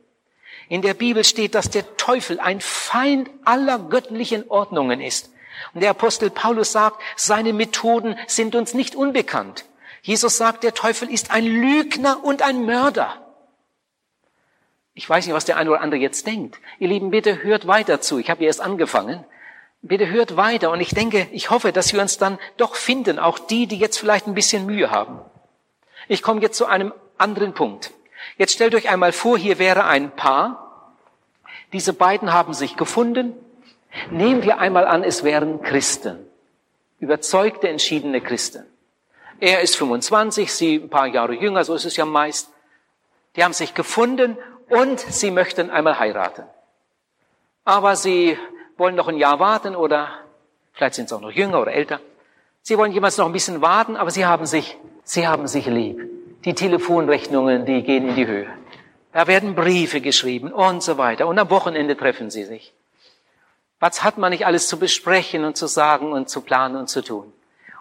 In 0.69 0.81
der 0.81 0.93
Bibel 0.93 1.23
steht, 1.23 1.53
dass 1.53 1.69
der 1.69 1.97
Teufel 1.97 2.39
ein 2.39 2.61
Feind 2.61 3.29
aller 3.43 3.77
göttlichen 3.77 4.49
Ordnungen 4.49 5.01
ist. 5.01 5.29
Und 5.73 5.81
der 5.81 5.89
Apostel 5.89 6.29
Paulus 6.29 6.71
sagt, 6.71 7.01
seine 7.15 7.53
Methoden 7.53 8.15
sind 8.27 8.55
uns 8.55 8.73
nicht 8.73 8.95
unbekannt. 8.95 9.65
Jesus 10.01 10.37
sagt, 10.37 10.63
der 10.63 10.73
Teufel 10.73 11.11
ist 11.11 11.31
ein 11.31 11.45
Lügner 11.45 12.23
und 12.23 12.41
ein 12.41 12.65
Mörder. 12.65 13.21
Ich 14.93 15.09
weiß 15.09 15.25
nicht, 15.25 15.35
was 15.35 15.45
der 15.45 15.57
eine 15.57 15.71
oder 15.71 15.81
andere 15.81 15.99
jetzt 15.99 16.25
denkt. 16.25 16.57
Ihr 16.79 16.87
Lieben, 16.87 17.11
bitte 17.11 17.43
hört 17.43 17.67
weiter 17.67 18.01
zu. 18.01 18.17
Ich 18.17 18.29
habe 18.29 18.43
erst 18.43 18.61
angefangen. 18.61 19.23
Bitte 19.83 20.09
hört 20.09 20.37
weiter 20.37 20.69
und 20.69 20.79
ich 20.79 20.93
denke, 20.93 21.27
ich 21.31 21.49
hoffe, 21.49 21.71
dass 21.71 21.91
wir 21.93 22.01
uns 22.01 22.17
dann 22.17 22.37
doch 22.57 22.75
finden, 22.75 23.17
auch 23.17 23.39
die, 23.39 23.65
die 23.65 23.77
jetzt 23.77 23.97
vielleicht 23.97 24.27
ein 24.27 24.35
bisschen 24.35 24.65
Mühe 24.65 24.91
haben. 24.91 25.19
Ich 26.07 26.21
komme 26.21 26.41
jetzt 26.41 26.57
zu 26.57 26.67
einem 26.67 26.93
anderen 27.17 27.53
Punkt. 27.53 27.91
Jetzt 28.37 28.53
stellt 28.53 28.75
euch 28.75 28.89
einmal 28.89 29.11
vor, 29.11 29.37
hier 29.37 29.57
wäre 29.57 29.85
ein 29.85 30.11
Paar. 30.11 30.93
Diese 31.73 31.93
beiden 31.93 32.31
haben 32.31 32.53
sich 32.53 32.77
gefunden. 32.77 33.33
Nehmen 34.11 34.43
wir 34.43 34.59
einmal 34.59 34.85
an, 34.85 35.03
es 35.03 35.23
wären 35.23 35.61
Christen. 35.61 36.19
Überzeugte, 36.99 37.67
entschiedene 37.67 38.21
Christen. 38.21 38.65
Er 39.39 39.61
ist 39.61 39.75
25, 39.75 40.53
sie 40.53 40.75
ein 40.75 40.89
paar 40.89 41.07
Jahre 41.07 41.33
jünger, 41.33 41.63
so 41.63 41.73
ist 41.73 41.85
es 41.85 41.97
ja 41.97 42.05
meist. 42.05 42.49
Die 43.35 43.43
haben 43.43 43.53
sich 43.53 43.73
gefunden 43.73 44.37
und 44.69 44.99
sie 44.99 45.31
möchten 45.31 45.71
einmal 45.71 45.97
heiraten. 45.97 46.43
Aber 47.65 47.95
sie 47.95 48.37
wollen 48.81 48.95
noch 48.95 49.07
ein 49.07 49.17
Jahr 49.17 49.39
warten 49.39 49.75
oder 49.75 50.09
vielleicht 50.73 50.95
sind 50.95 51.07
sie 51.07 51.15
auch 51.15 51.21
noch 51.21 51.31
jünger 51.31 51.61
oder 51.61 51.71
älter. 51.71 51.99
Sie 52.63 52.77
wollen 52.77 52.91
jemals 52.91 53.15
noch 53.17 53.27
ein 53.27 53.31
bisschen 53.31 53.61
warten, 53.61 53.95
aber 53.95 54.09
sie 54.09 54.25
haben 54.25 54.47
sich, 54.47 54.75
sie 55.03 55.27
haben 55.27 55.47
sich 55.47 55.67
lieb. 55.67 56.01
Die 56.45 56.55
Telefonrechnungen, 56.55 57.65
die 57.65 57.83
gehen 57.83 58.09
in 58.09 58.15
die 58.15 58.25
Höhe. 58.25 58.47
Da 59.13 59.27
werden 59.27 59.53
Briefe 59.53 60.01
geschrieben 60.01 60.51
und 60.51 60.81
so 60.81 60.97
weiter. 60.97 61.27
Und 61.27 61.37
am 61.37 61.51
Wochenende 61.51 61.95
treffen 61.95 62.31
sie 62.31 62.43
sich. 62.43 62.73
Was 63.79 64.03
hat 64.03 64.17
man 64.17 64.31
nicht 64.31 64.47
alles 64.47 64.67
zu 64.67 64.79
besprechen 64.79 65.45
und 65.45 65.57
zu 65.57 65.67
sagen 65.67 66.11
und 66.11 66.29
zu 66.29 66.41
planen 66.41 66.75
und 66.75 66.87
zu 66.87 67.03
tun? 67.03 67.31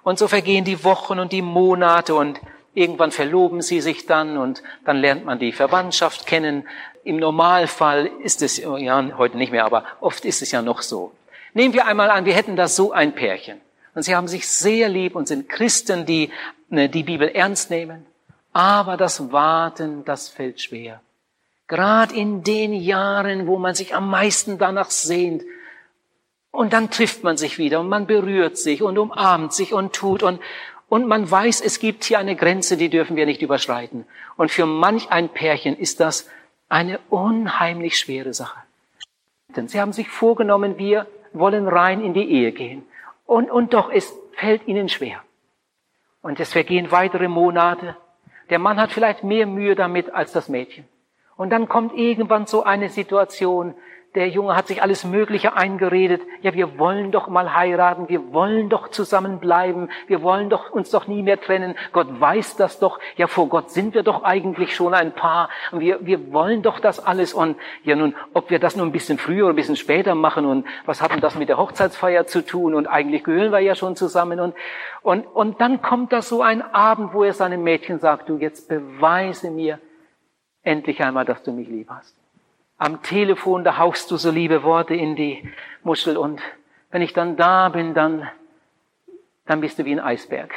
Und 0.03 0.19
so 0.19 0.29
vergehen 0.29 0.65
die 0.65 0.85
Wochen 0.85 1.19
und 1.19 1.33
die 1.33 1.43
Monate 1.43 2.15
und 2.15 2.41
irgendwann 2.75 3.11
verloben 3.11 3.63
sie 3.63 3.81
sich 3.81 4.07
dann 4.07 4.37
und 4.37 4.63
dann 4.85 4.99
lernt 4.99 5.25
man 5.25 5.39
die 5.39 5.53
Verwandtschaft 5.53 6.27
kennen. 6.27 6.69
Im 7.05 7.17
Normalfall 7.17 8.11
ist 8.23 8.43
es, 8.43 8.59
ja, 8.59 9.17
heute 9.17 9.37
nicht 9.37 9.53
mehr, 9.53 9.65
aber 9.65 9.85
oft 10.01 10.25
ist 10.25 10.43
es 10.43 10.53
ja 10.53 10.63
noch 10.63 10.83
so. 10.83 11.13
Nehmen 11.55 11.75
wir 11.75 11.87
einmal 11.87 12.11
an, 12.11 12.25
wir 12.25 12.35
hätten 12.35 12.57
da 12.57 12.69
so 12.69 12.93
ein 12.93 13.15
Pärchen. 13.15 13.61
Und 13.95 14.05
sie 14.05 14.15
haben 14.15 14.29
sich 14.29 14.49
sehr 14.49 14.89
lieb 14.89 15.17
und 15.17 15.27
sind 15.27 15.49
Christen, 15.49 16.07
die 16.07 16.31
ne, 16.69 16.89
die 16.89 17.03
Bibel 17.03 17.29
ernst 17.29 17.71
nehmen. 17.71 18.07
Aber 18.53 18.97
das 18.97 19.33
Warten, 19.33 20.05
das 20.05 20.29
fällt 20.29 20.61
schwer. 20.61 21.01
Gerade 21.69 22.15
in 22.15 22.43
den 22.43 22.73
Jahren, 22.73 23.47
wo 23.47 23.59
man 23.59 23.75
sich 23.75 23.95
am 23.95 24.09
meisten 24.11 24.59
danach 24.59 24.91
sehnt. 24.91 25.43
Und 26.51 26.73
dann 26.73 26.91
trifft 26.91 27.23
man 27.23 27.37
sich 27.37 27.59
wieder 27.59 27.79
und 27.79 27.89
man 27.89 28.07
berührt 28.07 28.59
sich 28.59 28.83
und 28.83 28.99
umarmt 28.99 29.53
sich 29.53 29.73
und 29.73 29.93
tut 29.93 30.25
und, 30.25 30.41
und 30.91 31.07
man 31.07 31.31
weiß, 31.31 31.61
es 31.61 31.79
gibt 31.79 32.03
hier 32.03 32.19
eine 32.19 32.35
Grenze, 32.35 32.77
die 32.77 32.91
dürfen 32.91 33.15
wir 33.15 33.25
nicht 33.25 33.43
überschreiten. 33.43 34.07
Und 34.37 34.51
für 34.51 34.67
manch 34.67 35.11
ein 35.11 35.29
Pärchen 35.29 35.79
ist 35.79 36.01
das 36.01 36.29
eine 36.69 36.99
unheimlich 37.09 37.97
schwere 37.97 38.35
Sache. 38.35 38.59
Denn 39.57 39.69
sie 39.69 39.81
haben 39.81 39.93
sich 39.93 40.09
vorgenommen, 40.09 40.79
wir 40.79 41.07
wollen 41.33 41.69
rein 41.69 42.03
in 42.03 42.13
die 42.13 42.29
Ehe 42.29 42.51
gehen. 42.51 42.83
Und, 43.25 43.53
und 43.53 43.73
doch, 43.73 43.89
es 43.93 44.13
fällt 44.33 44.67
ihnen 44.67 44.89
schwer. 44.89 45.23
Und 46.23 46.41
es 46.41 46.53
vergehen 46.53 46.91
weitere 46.91 47.29
Monate. 47.29 47.97
Der 48.51 48.59
Mann 48.59 48.81
hat 48.81 48.91
vielleicht 48.91 49.23
mehr 49.23 49.47
Mühe 49.47 49.77
damit 49.77 50.13
als 50.13 50.33
das 50.33 50.49
Mädchen. 50.49 50.89
Und 51.37 51.51
dann 51.51 51.69
kommt 51.69 51.97
irgendwann 51.97 52.47
so 52.47 52.65
eine 52.65 52.89
Situation, 52.89 53.75
der 54.17 54.29
Junge 54.29 54.57
hat 54.57 54.67
sich 54.67 54.83
alles 54.83 55.05
Mögliche 55.05 55.57
eingeredet. 55.57 56.21
Ja, 56.43 56.53
wir 56.53 56.81
wollen 56.81 57.13
doch 57.13 57.29
mal 57.29 57.55
heiraten, 57.55 58.09
wir 58.09 58.33
wollen 58.33 58.69
doch 58.69 58.89
zusammenbleiben, 58.89 59.89
wir 60.09 60.23
wollen 60.23 60.51
doch 60.51 60.71
uns 60.71 60.91
doch 60.91 61.07
nie 61.07 61.23
mehr 61.23 61.41
trennen. 61.41 61.77
Gott 61.93 62.09
weiß 62.21 62.57
das 62.57 62.81
doch. 62.81 62.99
Ja, 63.17 63.29
vor 63.29 63.49
Gott 63.49 63.71
sind 63.71 63.95
wir 63.95 64.03
doch 64.03 64.25
eigentlich 64.25 64.75
schon 64.75 64.95
ein 64.95 65.13
Paar. 65.13 65.49
Und 65.71 65.79
wir, 65.79 66.05
wir 66.05 66.33
wollen 66.33 66.63
doch 66.63 66.81
das 66.81 66.99
alles. 66.99 67.33
Und 67.35 67.57
ja, 67.85 67.95
nun, 67.95 68.17
ob 68.35 68.51
wir 68.51 68.59
das 68.59 68.75
nur 68.75 68.85
ein 68.85 68.91
bisschen 68.91 69.17
früher 69.17 69.45
oder 69.45 69.53
ein 69.53 69.57
bisschen 69.57 69.77
später 69.77 70.17
machen 70.17 70.45
und 70.45 70.67
was 70.87 71.01
hat 71.01 71.13
denn 71.13 71.21
das 71.21 71.37
mit 71.37 71.49
der 71.49 71.59
Hochzeitsfeier 71.59 72.27
zu 72.27 72.45
tun? 72.45 72.75
Und 72.75 72.89
eigentlich 72.89 73.23
gehören 73.23 73.53
wir 73.53 73.61
ja 73.61 73.77
schon 73.77 73.95
zusammen. 73.95 74.41
Und, 74.41 74.55
und, 75.03 75.25
und 75.25 75.61
dann 75.61 75.83
kommt 75.83 76.13
da 76.13 76.21
so 76.21 76.43
ein 76.43 76.63
Abend, 76.63 77.15
wo 77.15 77.23
er 77.23 77.33
seinem 77.33 77.63
Mädchen 77.63 78.01
sagt, 78.01 78.29
du 78.29 78.39
jetzt 78.39 78.69
beweise 78.69 79.53
mir 79.53 79.79
endlich 80.63 81.01
einmal, 81.01 81.25
dass 81.25 81.45
du 81.45 81.53
mich 81.53 81.69
lieb 81.69 81.89
hast 81.91 82.20
am 82.81 83.03
Telefon, 83.03 83.63
da 83.63 83.77
hauchst 83.77 84.11
du 84.11 84.17
so 84.17 84.31
liebe 84.31 84.63
Worte 84.63 84.95
in 84.95 85.15
die 85.15 85.47
Muschel 85.85 86.17
und 86.17 86.41
wenn 86.91 87.03
ich 87.03 87.13
dann 87.13 87.37
da 87.37 87.69
bin, 87.69 87.93
dann, 87.93 88.27
dann 89.45 89.61
bist 89.61 89.79
du 89.79 89.85
wie 89.85 89.93
ein 89.93 90.01
Eisberg. 90.01 90.51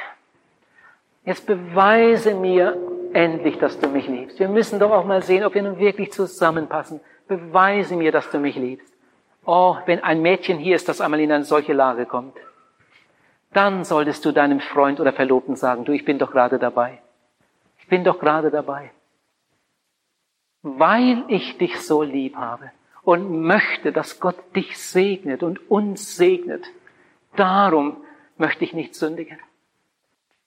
Jetzt 1.25 1.45
beweise 1.45 2.33
mir 2.33 2.77
endlich, 3.11 3.57
dass 3.57 3.77
du 3.77 3.89
mich 3.89 4.07
liebst. 4.07 4.39
Wir 4.39 4.47
müssen 4.47 4.79
doch 4.79 4.91
auch 4.91 5.03
mal 5.03 5.21
sehen, 5.21 5.43
ob 5.43 5.53
wir 5.53 5.63
nun 5.63 5.79
wirklich 5.79 6.13
zusammenpassen. 6.13 7.01
Beweise 7.27 7.97
mir, 7.97 8.13
dass 8.13 8.31
du 8.31 8.39
mich 8.39 8.55
liebst. 8.55 8.91
Oh, 9.45 9.75
wenn 9.85 10.01
ein 10.01 10.21
Mädchen 10.21 10.57
hier 10.57 10.77
ist, 10.77 10.87
das 10.87 11.01
einmal 11.01 11.19
in 11.19 11.31
eine 11.31 11.43
solche 11.43 11.73
Lage 11.73 12.05
kommt, 12.05 12.37
dann 13.51 13.83
solltest 13.83 14.23
du 14.23 14.31
deinem 14.31 14.61
Freund 14.61 15.01
oder 15.01 15.11
Verlobten 15.11 15.57
sagen, 15.57 15.83
du, 15.83 15.91
ich 15.91 16.05
bin 16.05 16.19
doch 16.19 16.31
gerade 16.31 16.57
dabei. 16.57 16.99
Ich 17.79 17.87
bin 17.87 18.05
doch 18.05 18.17
gerade 18.17 18.49
dabei 18.49 18.91
weil 20.63 21.25
ich 21.27 21.57
dich 21.57 21.79
so 21.81 22.01
lieb 22.01 22.37
habe 22.37 22.71
und 23.03 23.41
möchte, 23.41 23.91
dass 23.91 24.19
Gott 24.19 24.37
dich 24.55 24.77
segnet 24.77 25.43
und 25.43 25.69
uns 25.69 26.15
segnet. 26.15 26.65
Darum 27.35 27.97
möchte 28.37 28.63
ich 28.63 28.73
nicht 28.73 28.95
sündigen. 28.95 29.37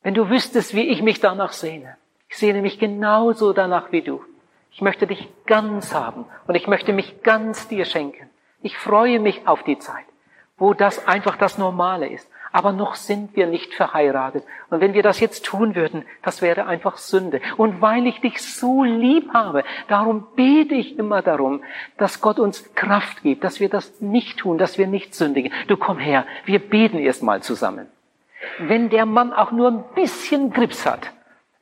Wenn 0.02 0.14
du 0.14 0.30
wüsstest, 0.30 0.74
wie 0.74 0.88
ich 0.88 1.02
mich 1.02 1.20
danach 1.20 1.52
sehne, 1.52 1.96
ich 2.28 2.38
sehne 2.38 2.62
mich 2.62 2.78
genauso 2.78 3.52
danach 3.52 3.92
wie 3.92 4.02
du. 4.02 4.24
Ich 4.70 4.80
möchte 4.80 5.06
dich 5.06 5.28
ganz 5.46 5.94
haben 5.94 6.24
und 6.46 6.54
ich 6.54 6.66
möchte 6.66 6.92
mich 6.92 7.22
ganz 7.22 7.68
dir 7.68 7.84
schenken. 7.84 8.28
Ich 8.62 8.76
freue 8.76 9.20
mich 9.20 9.46
auf 9.46 9.62
die 9.62 9.78
Zeit, 9.78 10.04
wo 10.56 10.74
das 10.74 11.06
einfach 11.06 11.36
das 11.36 11.58
Normale 11.58 12.08
ist 12.08 12.28
aber 12.56 12.72
noch 12.72 12.94
sind 12.94 13.36
wir 13.36 13.46
nicht 13.46 13.74
verheiratet. 13.74 14.42
Und 14.70 14.80
wenn 14.80 14.94
wir 14.94 15.02
das 15.02 15.20
jetzt 15.20 15.44
tun 15.44 15.74
würden, 15.74 16.06
das 16.22 16.40
wäre 16.40 16.64
einfach 16.64 16.96
Sünde. 16.96 17.42
Und 17.58 17.82
weil 17.82 18.06
ich 18.06 18.22
dich 18.22 18.40
so 18.40 18.82
lieb 18.82 19.28
habe, 19.34 19.62
darum 19.88 20.26
bete 20.36 20.74
ich 20.74 20.98
immer 20.98 21.20
darum, 21.20 21.62
dass 21.98 22.22
Gott 22.22 22.38
uns 22.38 22.72
Kraft 22.74 23.22
gibt, 23.22 23.44
dass 23.44 23.60
wir 23.60 23.68
das 23.68 24.00
nicht 24.00 24.38
tun, 24.38 24.56
dass 24.56 24.78
wir 24.78 24.86
nicht 24.86 25.14
sündigen. 25.14 25.52
Du 25.66 25.76
komm 25.76 25.98
her, 25.98 26.24
wir 26.46 26.58
beten 26.58 26.96
erst 26.96 27.22
mal 27.22 27.42
zusammen. 27.42 27.88
Wenn 28.58 28.88
der 28.88 29.04
Mann 29.04 29.34
auch 29.34 29.52
nur 29.52 29.68
ein 29.68 29.84
bisschen 29.94 30.50
Grips 30.50 30.86
hat, 30.86 31.12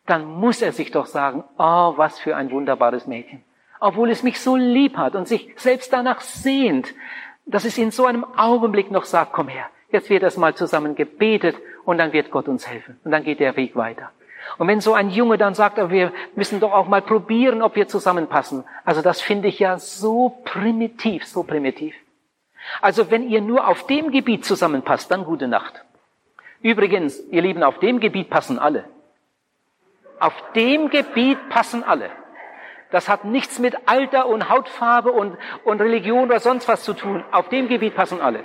dann 0.07 0.24
muss 0.24 0.62
er 0.62 0.70
sich 0.70 0.92
doch 0.92 1.07
sagen, 1.07 1.42
oh, 1.59 1.95
was 1.97 2.20
für 2.20 2.36
ein 2.36 2.53
wunderbares 2.53 3.09
Mädchen. 3.09 3.42
Obwohl 3.80 4.11
es 4.11 4.22
mich 4.22 4.40
so 4.40 4.55
lieb 4.55 4.97
hat 4.97 5.16
und 5.16 5.26
sich 5.26 5.55
selbst 5.57 5.92
danach 5.92 6.20
sehnt, 6.20 6.95
dass 7.47 7.64
es 7.64 7.78
in 7.78 7.90
so 7.90 8.07
einem 8.07 8.24
Augenblick 8.36 8.92
noch 8.92 9.07
sagt, 9.07 9.32
komm 9.32 9.49
her, 9.49 9.66
Jetzt 9.95 10.11
wird 10.11 10.24
das 10.24 10.36
mal 10.36 10.57
zusammen 10.57 10.97
gebetet 10.97 11.55
und 11.84 11.99
dann 11.99 12.12
wird 12.12 12.32
Gott 12.32 12.49
uns 12.49 12.66
helfen. 12.66 12.99
Und 13.05 13.12
dann 13.12 13.22
geht 13.22 13.38
der 13.38 13.55
Weg 13.55 13.76
weiter. 13.76 14.11
Und 14.59 14.66
wenn 14.66 14.80
so 14.80 14.92
ein 14.92 15.09
Junge 15.09 15.38
dann 15.38 15.55
sagt, 15.55 15.78
wir 15.88 16.12
müssen 16.34 16.59
doch 16.59 16.72
auch 16.72 16.88
mal 16.88 17.01
probieren, 17.01 17.62
ob 17.62 17.76
wir 17.76 17.86
zusammenpassen. 17.86 18.64
Also 18.84 19.03
das 19.03 19.20
finde 19.20 19.47
ich 19.47 19.61
ja 19.61 19.78
so 19.78 20.30
primitiv, 20.47 21.24
so 21.24 21.45
primitiv. 21.45 21.95
Also 22.80 23.12
wenn 23.12 23.28
ihr 23.28 23.40
nur 23.40 23.68
auf 23.68 23.86
dem 23.86 24.11
Gebiet 24.11 24.45
zusammenpasst, 24.45 25.12
dann 25.12 25.24
gute 25.24 25.47
Nacht. 25.47 25.84
Übrigens, 26.61 27.20
ihr 27.30 27.42
Lieben, 27.42 27.62
auf 27.62 27.78
dem 27.78 28.01
Gebiet 28.01 28.30
passen 28.30 28.59
alle. 28.59 28.86
Auf 30.18 30.34
dem 30.57 30.90
Gebiet 30.90 31.38
passen 31.51 31.84
alle. 31.84 32.11
Das 32.90 33.09
hat 33.09 33.24
nichts 33.24 33.61
mit 33.61 33.76
Alter 33.86 34.26
und 34.26 34.49
Hautfarbe 34.49 35.12
und, 35.12 35.36
und 35.64 35.80
Religion 35.80 36.24
oder 36.24 36.40
sonst 36.40 36.66
was 36.66 36.82
zu 36.82 36.95
tun. 36.95 37.22
Auf 37.30 37.49
dem 37.49 37.68
Gebiet 37.68 37.95
passen 37.95 38.20
alle. 38.20 38.42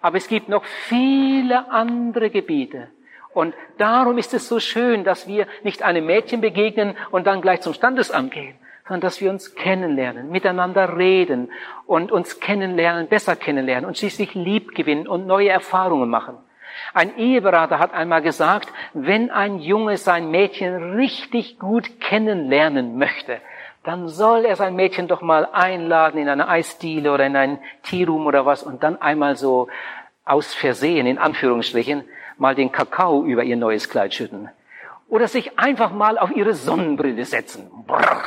Aber 0.00 0.16
es 0.16 0.28
gibt 0.28 0.48
noch 0.48 0.64
viele 0.64 1.70
andere 1.70 2.30
Gebiete. 2.30 2.88
Und 3.32 3.54
darum 3.76 4.16
ist 4.16 4.32
es 4.32 4.48
so 4.48 4.60
schön, 4.60 5.04
dass 5.04 5.28
wir 5.28 5.46
nicht 5.62 5.82
einem 5.82 6.06
Mädchen 6.06 6.40
begegnen 6.40 6.96
und 7.10 7.26
dann 7.26 7.42
gleich 7.42 7.60
zum 7.60 7.74
Standesamt 7.74 8.32
gehen, 8.32 8.54
sondern 8.84 9.02
dass 9.02 9.20
wir 9.20 9.30
uns 9.30 9.54
kennenlernen, 9.54 10.30
miteinander 10.30 10.96
reden 10.96 11.50
und 11.86 12.10
uns 12.12 12.40
kennenlernen, 12.40 13.08
besser 13.08 13.36
kennenlernen 13.36 13.84
und 13.84 13.98
schließlich 13.98 14.34
lieb 14.34 14.74
gewinnen 14.74 15.06
und 15.06 15.26
neue 15.26 15.50
Erfahrungen 15.50 16.08
machen. 16.08 16.38
Ein 16.94 17.16
Eheberater 17.18 17.78
hat 17.78 17.92
einmal 17.92 18.22
gesagt, 18.22 18.72
wenn 18.94 19.30
ein 19.30 19.58
Junge 19.58 19.98
sein 19.98 20.30
Mädchen 20.30 20.94
richtig 20.94 21.58
gut 21.58 22.00
kennenlernen 22.00 22.96
möchte, 22.96 23.40
dann 23.86 24.08
soll 24.08 24.44
er 24.44 24.56
sein 24.56 24.74
Mädchen 24.74 25.06
doch 25.06 25.22
mal 25.22 25.48
einladen 25.52 26.20
in 26.20 26.28
eine 26.28 26.48
Eisdiele 26.48 27.12
oder 27.12 27.24
in 27.24 27.36
ein 27.36 27.58
Teeroom 27.84 28.26
oder 28.26 28.44
was 28.44 28.64
und 28.64 28.82
dann 28.82 29.00
einmal 29.00 29.36
so 29.36 29.68
aus 30.24 30.52
Versehen, 30.54 31.06
in 31.06 31.18
Anführungsstrichen, 31.18 32.02
mal 32.36 32.56
den 32.56 32.72
Kakao 32.72 33.24
über 33.24 33.44
ihr 33.44 33.56
neues 33.56 33.88
Kleid 33.88 34.12
schütten. 34.12 34.50
Oder 35.08 35.28
sich 35.28 35.56
einfach 35.60 35.92
mal 35.92 36.18
auf 36.18 36.34
ihre 36.34 36.54
Sonnenbrille 36.54 37.24
setzen. 37.24 37.70
Brrr. 37.86 38.24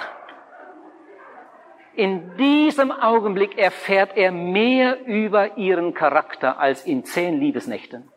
In 1.93 2.37
diesem 2.37 2.93
Augenblick 2.93 3.57
erfährt 3.57 4.15
er 4.15 4.31
mehr 4.31 5.05
über 5.05 5.57
ihren 5.57 5.93
Charakter 5.93 6.57
als 6.57 6.85
in 6.85 7.03
zehn 7.03 7.37
Liebesnächten. 7.37 8.09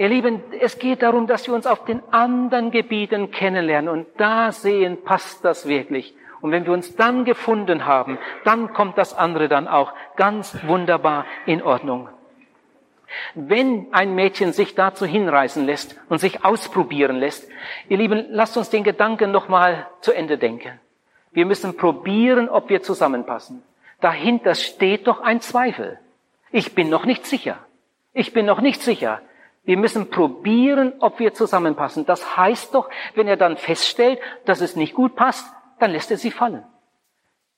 Ihr 0.00 0.08
Lieben, 0.08 0.42
es 0.58 0.78
geht 0.78 1.02
darum, 1.02 1.26
dass 1.26 1.46
wir 1.46 1.52
uns 1.52 1.66
auf 1.66 1.84
den 1.84 2.00
anderen 2.10 2.70
Gebieten 2.70 3.30
kennenlernen 3.30 3.90
und 3.90 4.06
da 4.16 4.50
sehen, 4.50 5.04
passt 5.04 5.44
das 5.44 5.68
wirklich. 5.68 6.14
Und 6.40 6.52
wenn 6.52 6.64
wir 6.64 6.72
uns 6.72 6.96
dann 6.96 7.26
gefunden 7.26 7.84
haben, 7.84 8.16
dann 8.44 8.72
kommt 8.72 8.96
das 8.96 9.12
andere 9.12 9.46
dann 9.48 9.68
auch 9.68 9.92
ganz 10.16 10.56
wunderbar 10.66 11.26
in 11.44 11.60
Ordnung. 11.62 12.08
Wenn 13.34 13.88
ein 13.92 14.14
Mädchen 14.14 14.54
sich 14.54 14.74
dazu 14.74 15.04
hinreißen 15.04 15.66
lässt 15.66 16.00
und 16.08 16.16
sich 16.16 16.46
ausprobieren 16.46 17.16
lässt, 17.16 17.50
ihr 17.90 17.98
Lieben, 17.98 18.24
lasst 18.30 18.56
uns 18.56 18.70
den 18.70 18.84
Gedanken 18.84 19.30
nochmal 19.30 19.86
zu 20.00 20.12
Ende 20.12 20.38
denken. 20.38 20.80
Wir 21.30 21.44
müssen 21.44 21.76
probieren, 21.76 22.48
ob 22.48 22.70
wir 22.70 22.80
zusammenpassen. 22.82 23.62
Dahinter 24.00 24.54
steht 24.54 25.06
doch 25.06 25.20
ein 25.20 25.42
Zweifel. 25.42 25.98
Ich 26.52 26.74
bin 26.74 26.88
noch 26.88 27.04
nicht 27.04 27.26
sicher. 27.26 27.58
Ich 28.14 28.32
bin 28.32 28.46
noch 28.46 28.62
nicht 28.62 28.80
sicher. 28.80 29.20
Wir 29.62 29.76
müssen 29.76 30.10
probieren, 30.10 30.94
ob 31.00 31.18
wir 31.18 31.34
zusammenpassen. 31.34 32.06
Das 32.06 32.36
heißt 32.36 32.74
doch, 32.74 32.88
wenn 33.14 33.28
er 33.28 33.36
dann 33.36 33.56
feststellt, 33.56 34.18
dass 34.46 34.60
es 34.60 34.76
nicht 34.76 34.94
gut 34.94 35.16
passt, 35.16 35.46
dann 35.78 35.90
lässt 35.90 36.10
er 36.10 36.16
sie 36.16 36.30
fallen. 36.30 36.64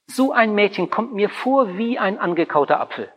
So 0.06 0.32
ein 0.32 0.54
Mädchen 0.54 0.90
kommt 0.90 1.14
mir 1.14 1.28
vor 1.28 1.78
wie 1.78 1.98
ein 1.98 2.18
angekauter 2.18 2.80
Apfel. 2.80 3.10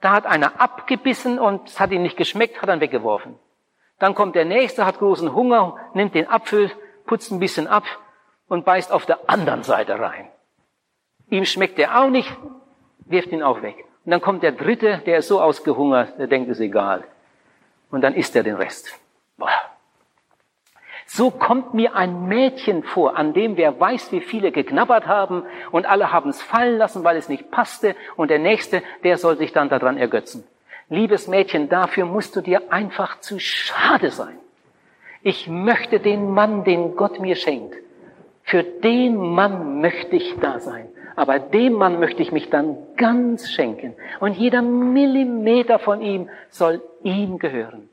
Da 0.00 0.12
hat 0.12 0.26
einer 0.26 0.60
abgebissen 0.60 1.38
und 1.38 1.68
es 1.68 1.78
hat 1.78 1.92
ihm 1.92 2.02
nicht 2.02 2.16
geschmeckt, 2.16 2.60
hat 2.60 2.68
er 2.68 2.80
weggeworfen. 2.80 3.38
Dann 4.00 4.16
kommt 4.16 4.34
der 4.34 4.44
nächste, 4.44 4.84
hat 4.84 4.98
großen 4.98 5.32
Hunger, 5.32 5.76
nimmt 5.94 6.16
den 6.16 6.28
Apfel, 6.28 6.72
putzt 7.06 7.30
ein 7.30 7.38
bisschen 7.38 7.68
ab 7.68 7.84
und 8.48 8.64
beißt 8.64 8.90
auf 8.90 9.06
der 9.06 9.30
anderen 9.30 9.62
Seite 9.62 10.00
rein. 10.00 10.28
Ihm 11.30 11.44
schmeckt 11.44 11.78
er 11.78 12.00
auch 12.00 12.10
nicht, 12.10 12.36
wirft 13.06 13.30
ihn 13.30 13.44
auch 13.44 13.62
weg. 13.62 13.84
Und 14.04 14.10
dann 14.10 14.20
kommt 14.20 14.42
der 14.42 14.52
dritte, 14.52 14.98
der 15.06 15.18
ist 15.18 15.28
so 15.28 15.40
ausgehungert, 15.40 16.18
der 16.18 16.26
denkt, 16.26 16.50
es 16.50 16.58
egal 16.58 17.04
und 17.92 18.00
dann 18.00 18.14
isst 18.14 18.34
er 18.34 18.42
den 18.42 18.56
Rest. 18.56 18.98
Boah. 19.36 19.50
So 21.06 21.30
kommt 21.30 21.74
mir 21.74 21.94
ein 21.94 22.26
Mädchen 22.26 22.82
vor, 22.82 23.18
an 23.18 23.34
dem 23.34 23.56
wer 23.56 23.78
weiß, 23.78 24.12
wie 24.12 24.22
viele 24.22 24.50
geknabbert 24.50 25.06
haben 25.06 25.44
und 25.70 25.84
alle 25.84 26.10
haben 26.10 26.30
es 26.30 26.40
fallen 26.40 26.78
lassen, 26.78 27.04
weil 27.04 27.16
es 27.16 27.28
nicht 27.28 27.50
passte 27.50 27.94
und 28.16 28.30
der 28.30 28.38
Nächste, 28.38 28.82
der 29.04 29.18
soll 29.18 29.36
sich 29.36 29.52
dann 29.52 29.68
daran 29.68 29.98
ergötzen. 29.98 30.44
Liebes 30.88 31.28
Mädchen, 31.28 31.68
dafür 31.68 32.06
musst 32.06 32.34
du 32.34 32.40
dir 32.40 32.72
einfach 32.72 33.20
zu 33.20 33.38
schade 33.38 34.10
sein. 34.10 34.38
Ich 35.22 35.48
möchte 35.48 36.00
den 36.00 36.30
Mann, 36.30 36.64
den 36.64 36.96
Gott 36.96 37.20
mir 37.20 37.36
schenkt, 37.36 37.76
für 38.42 38.62
den 38.62 39.16
Mann 39.16 39.80
möchte 39.80 40.16
ich 40.16 40.34
da 40.40 40.60
sein. 40.60 40.88
Aber 41.16 41.38
dem 41.38 41.74
Mann 41.74 42.00
möchte 42.00 42.22
ich 42.22 42.32
mich 42.32 42.50
dann 42.50 42.76
ganz 42.96 43.50
schenken. 43.50 43.94
Und 44.20 44.34
jeder 44.34 44.62
Millimeter 44.62 45.78
von 45.78 46.00
ihm 46.00 46.28
soll 46.48 46.82
ihm 47.02 47.38
gehören. 47.38 47.88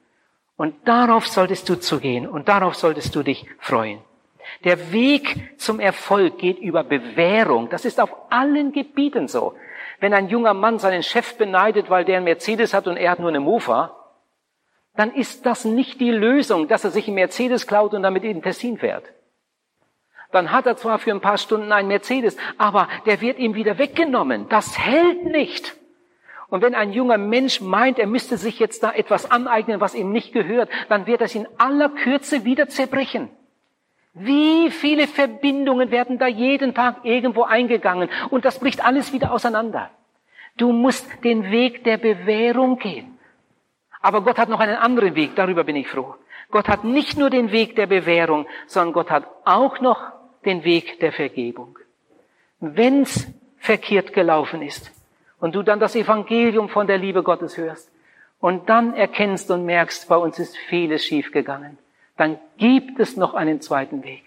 Und 0.57 0.75
darauf 0.85 1.27
solltest 1.27 1.69
du 1.69 1.75
zugehen 1.75 2.27
und 2.27 2.49
darauf 2.49 2.75
solltest 2.75 3.15
du 3.15 3.23
dich 3.23 3.45
freuen. 3.59 3.99
Der 4.63 4.91
Weg 4.91 5.57
zum 5.57 5.79
Erfolg 5.79 6.37
geht 6.37 6.59
über 6.59 6.83
Bewährung. 6.83 7.69
Das 7.69 7.85
ist 7.85 7.99
auf 7.99 8.13
allen 8.29 8.71
Gebieten 8.71 9.27
so. 9.27 9.53
Wenn 9.99 10.13
ein 10.13 10.29
junger 10.29 10.53
Mann 10.53 10.79
seinen 10.79 11.03
Chef 11.03 11.37
beneidet, 11.37 11.89
weil 11.89 12.05
der 12.05 12.17
einen 12.17 12.25
Mercedes 12.25 12.73
hat 12.73 12.87
und 12.87 12.97
er 12.97 13.11
hat 13.11 13.19
nur 13.19 13.29
eine 13.29 13.39
Mofa, 13.39 13.95
dann 14.95 15.13
ist 15.13 15.45
das 15.45 15.65
nicht 15.65 16.01
die 16.01 16.11
Lösung, 16.11 16.67
dass 16.67 16.83
er 16.83 16.91
sich 16.91 17.07
einen 17.07 17.15
Mercedes 17.15 17.67
klaut 17.67 17.93
und 17.93 18.03
damit 18.03 18.23
in 18.23 18.41
Tessin 18.41 18.77
fährt. 18.77 19.05
Dann 20.31 20.51
hat 20.51 20.67
er 20.67 20.77
zwar 20.77 20.99
für 20.99 21.11
ein 21.11 21.21
paar 21.21 21.37
Stunden 21.37 21.71
einen 21.71 21.87
Mercedes, 21.87 22.37
aber 22.57 22.87
der 23.05 23.21
wird 23.21 23.39
ihm 23.39 23.55
wieder 23.55 23.77
weggenommen. 23.77 24.47
Das 24.49 24.77
hält 24.77 25.25
nicht. 25.25 25.75
Und 26.49 26.61
wenn 26.61 26.75
ein 26.75 26.91
junger 26.91 27.17
Mensch 27.17 27.61
meint, 27.61 27.99
er 27.99 28.07
müsste 28.07 28.37
sich 28.37 28.59
jetzt 28.59 28.83
da 28.83 28.91
etwas 28.91 29.29
aneignen, 29.29 29.81
was 29.81 29.95
ihm 29.95 30.11
nicht 30.11 30.33
gehört, 30.33 30.69
dann 30.87 31.05
wird 31.05 31.21
es 31.21 31.35
in 31.35 31.47
aller 31.57 31.89
Kürze 31.89 32.43
wieder 32.43 32.69
zerbrechen. 32.69 33.29
Wie 34.13 34.71
viele 34.71 35.07
Verbindungen 35.07 35.91
werden 35.91 36.17
da 36.17 36.27
jeden 36.27 36.73
Tag 36.73 36.97
irgendwo 37.03 37.43
eingegangen 37.43 38.09
und 38.31 38.45
das 38.45 38.59
bricht 38.59 38.83
alles 38.83 39.13
wieder 39.13 39.31
auseinander. 39.31 39.91
Du 40.57 40.71
musst 40.71 41.23
den 41.23 41.51
Weg 41.51 41.83
der 41.83 41.97
Bewährung 41.97 42.79
gehen. 42.79 43.17
Aber 44.01 44.21
Gott 44.21 44.37
hat 44.37 44.49
noch 44.49 44.59
einen 44.59 44.75
anderen 44.75 45.15
Weg, 45.15 45.35
darüber 45.35 45.63
bin 45.63 45.75
ich 45.75 45.87
froh. 45.87 46.15
Gott 46.51 46.67
hat 46.67 46.83
nicht 46.83 47.17
nur 47.17 47.29
den 47.29 47.51
Weg 47.51 47.75
der 47.75 47.85
Bewährung, 47.85 48.47
sondern 48.65 48.93
Gott 48.93 49.11
hat 49.11 49.27
auch 49.45 49.79
noch 49.81 50.18
den 50.45 50.63
Weg 50.63 50.99
der 50.99 51.11
Vergebung. 51.11 51.77
Wenn's 52.59 53.27
verkehrt 53.57 54.13
gelaufen 54.13 54.61
ist 54.61 54.91
und 55.39 55.55
du 55.55 55.63
dann 55.63 55.79
das 55.79 55.95
Evangelium 55.95 56.69
von 56.69 56.87
der 56.87 56.97
Liebe 56.97 57.23
Gottes 57.23 57.57
hörst 57.57 57.91
und 58.39 58.69
dann 58.69 58.93
erkennst 58.93 59.51
und 59.51 59.65
merkst, 59.65 60.07
bei 60.07 60.17
uns 60.17 60.39
ist 60.39 60.57
vieles 60.57 61.03
schiefgegangen, 61.03 61.77
dann 62.17 62.37
gibt 62.57 62.99
es 62.99 63.17
noch 63.17 63.33
einen 63.33 63.61
zweiten 63.61 64.03
Weg. 64.03 64.23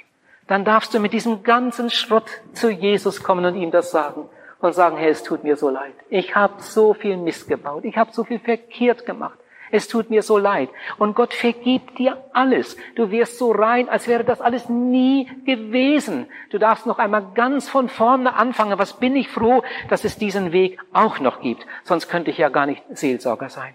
Dann 0.47 0.65
darfst 0.65 0.93
du 0.93 0.99
mit 0.99 1.13
diesem 1.13 1.43
ganzen 1.43 1.91
Schrott 1.91 2.29
zu 2.53 2.71
Jesus 2.71 3.23
kommen 3.23 3.45
und 3.45 3.57
ihm 3.57 3.71
das 3.71 3.91
sagen 3.91 4.29
und 4.61 4.75
sagen, 4.75 4.97
Herr, 4.97 5.11
es 5.11 5.23
tut 5.23 5.45
mir 5.45 5.57
so 5.57 5.71
leid. 5.71 5.95
Ich 6.09 6.35
habe 6.35 6.63
so 6.63 6.95
viel 6.95 7.17
Mist 7.17 7.49
gebaut. 7.49 7.85
Ich 7.85 7.97
habe 7.97 8.13
so 8.13 8.25
viel 8.25 8.39
verkehrt 8.39 9.07
gemacht. 9.07 9.39
Es 9.73 9.89
tut 9.89 10.11
mir 10.11 10.23
so 10.23 10.37
leid. 10.37 10.69
Und 10.99 11.17
Gott 11.17 11.33
vergibt 11.33 11.99
dir 11.99 12.23
alles. 12.35 12.77
Du 12.95 13.11
wirst 13.11 13.39
so 13.39 13.51
rein, 13.51 13.89
als 13.89 14.07
wäre 14.07 14.23
das 14.23 14.43
alles 14.43 14.69
nie 14.69 15.31
gewesen. 15.47 16.27
Du 16.51 16.59
darfst 16.59 16.85
noch 16.87 16.99
einmal 16.99 17.33
ganz 17.35 17.71
von 17.71 17.89
vorne 17.89 18.35
anfangen. 18.35 18.79
Was 18.79 19.01
bin 19.01 19.17
ich 19.17 19.29
froh, 19.29 19.63
dass 19.89 20.05
es 20.05 20.19
diesen 20.19 20.53
Weg 20.53 20.79
auch 20.93 21.21
noch 21.21 21.41
gibt. 21.41 21.67
Sonst 21.85 22.09
könnte 22.09 22.31
ich 22.31 22.37
ja 22.37 22.51
gar 22.51 22.67
nicht 22.67 22.83
Seelsorger 22.91 23.49
sein. 23.49 23.75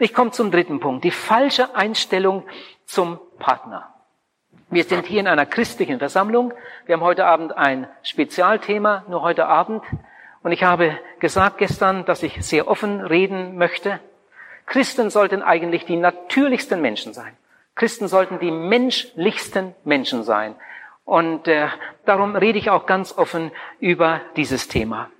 Ich 0.00 0.12
komme 0.12 0.32
zum 0.32 0.50
dritten 0.50 0.80
Punkt. 0.80 1.04
Die 1.04 1.12
falsche 1.12 1.76
Einstellung 1.76 2.42
zum 2.84 3.20
Partner. 3.38 3.94
Wir 4.70 4.82
sind 4.82 5.06
hier 5.06 5.20
in 5.20 5.28
einer 5.28 5.46
christlichen 5.46 6.00
Versammlung. 6.00 6.52
Wir 6.86 6.96
haben 6.96 7.02
heute 7.02 7.26
Abend 7.26 7.56
ein 7.56 7.86
Spezialthema, 8.02 9.04
nur 9.06 9.22
heute 9.22 9.46
Abend. 9.46 9.84
Und 10.42 10.50
ich 10.50 10.64
habe 10.64 10.98
gesagt 11.20 11.58
gestern, 11.58 12.04
dass 12.06 12.24
ich 12.24 12.44
sehr 12.44 12.66
offen 12.66 13.00
reden 13.00 13.56
möchte. 13.56 14.00
Christen 14.72 15.10
sollten 15.10 15.42
eigentlich 15.42 15.84
die 15.84 15.96
natürlichsten 15.96 16.80
Menschen 16.80 17.12
sein. 17.12 17.36
Christen 17.74 18.08
sollten 18.08 18.38
die 18.38 18.50
menschlichsten 18.50 19.74
Menschen 19.84 20.22
sein. 20.22 20.54
Und 21.04 21.46
äh, 21.46 21.68
darum 22.06 22.36
rede 22.36 22.58
ich 22.58 22.70
auch 22.70 22.86
ganz 22.86 23.18
offen 23.18 23.50
über 23.80 24.22
dieses 24.34 24.68
Thema. 24.68 25.10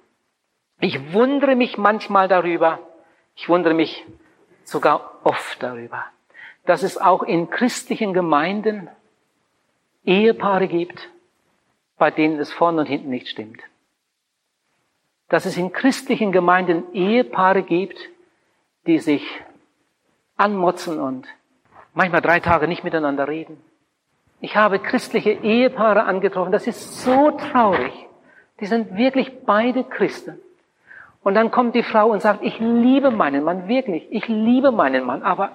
Ich 0.80 1.12
wundere 1.12 1.54
mich 1.54 1.76
manchmal 1.76 2.28
darüber, 2.28 2.78
ich 3.36 3.46
wundere 3.50 3.74
mich 3.74 4.06
sogar 4.64 5.20
oft 5.22 5.62
darüber, 5.62 6.02
dass 6.64 6.82
es 6.82 6.96
auch 6.96 7.22
in 7.22 7.50
christlichen 7.50 8.14
Gemeinden 8.14 8.88
Ehepaare 10.06 10.66
gibt, 10.66 11.10
bei 11.98 12.10
denen 12.10 12.40
es 12.40 12.50
vorne 12.50 12.80
und 12.80 12.86
hinten 12.86 13.10
nicht 13.10 13.28
stimmt. 13.28 13.60
Dass 15.28 15.44
es 15.44 15.58
in 15.58 15.72
christlichen 15.72 16.32
Gemeinden 16.32 16.90
Ehepaare 16.94 17.62
gibt, 17.62 18.08
die 18.86 18.98
sich 18.98 19.22
anmotzen 20.36 20.98
und 20.98 21.26
manchmal 21.94 22.20
drei 22.20 22.40
Tage 22.40 22.68
nicht 22.68 22.84
miteinander 22.84 23.28
reden. 23.28 23.58
Ich 24.40 24.56
habe 24.56 24.80
christliche 24.80 25.30
Ehepaare 25.30 26.02
angetroffen, 26.04 26.52
das 26.52 26.66
ist 26.66 27.02
so 27.02 27.30
traurig. 27.30 27.92
Die 28.60 28.66
sind 28.66 28.96
wirklich 28.96 29.44
beide 29.46 29.84
Christen. 29.84 30.38
Und 31.22 31.34
dann 31.34 31.52
kommt 31.52 31.74
die 31.74 31.84
Frau 31.84 32.10
und 32.10 32.20
sagt, 32.20 32.42
ich 32.42 32.58
liebe 32.58 33.12
meinen 33.12 33.44
Mann 33.44 33.68
wirklich, 33.68 34.06
ich 34.10 34.26
liebe 34.26 34.72
meinen 34.72 35.04
Mann, 35.04 35.22
aber 35.22 35.52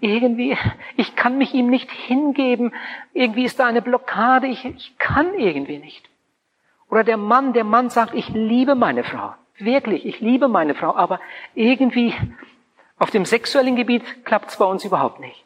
irgendwie, 0.00 0.56
ich 0.96 1.14
kann 1.14 1.38
mich 1.38 1.54
ihm 1.54 1.70
nicht 1.70 1.90
hingeben, 1.90 2.72
irgendwie 3.12 3.44
ist 3.44 3.60
da 3.60 3.66
eine 3.66 3.82
Blockade, 3.82 4.48
ich, 4.48 4.64
ich 4.64 4.98
kann 4.98 5.34
irgendwie 5.38 5.78
nicht. 5.78 6.08
Oder 6.90 7.04
der 7.04 7.16
Mann, 7.16 7.52
der 7.52 7.64
Mann 7.64 7.90
sagt, 7.90 8.14
ich 8.14 8.28
liebe 8.30 8.74
meine 8.74 9.04
Frau, 9.04 9.34
wirklich, 9.58 10.04
ich 10.04 10.20
liebe 10.20 10.48
meine 10.48 10.74
Frau, 10.74 10.96
aber 10.96 11.20
irgendwie 11.54 12.14
auf 12.98 13.10
dem 13.10 13.24
sexuellen 13.24 13.76
Gebiet 13.76 14.24
klappt 14.24 14.50
es 14.50 14.56
bei 14.56 14.64
uns 14.64 14.84
überhaupt 14.84 15.20
nicht. 15.20 15.44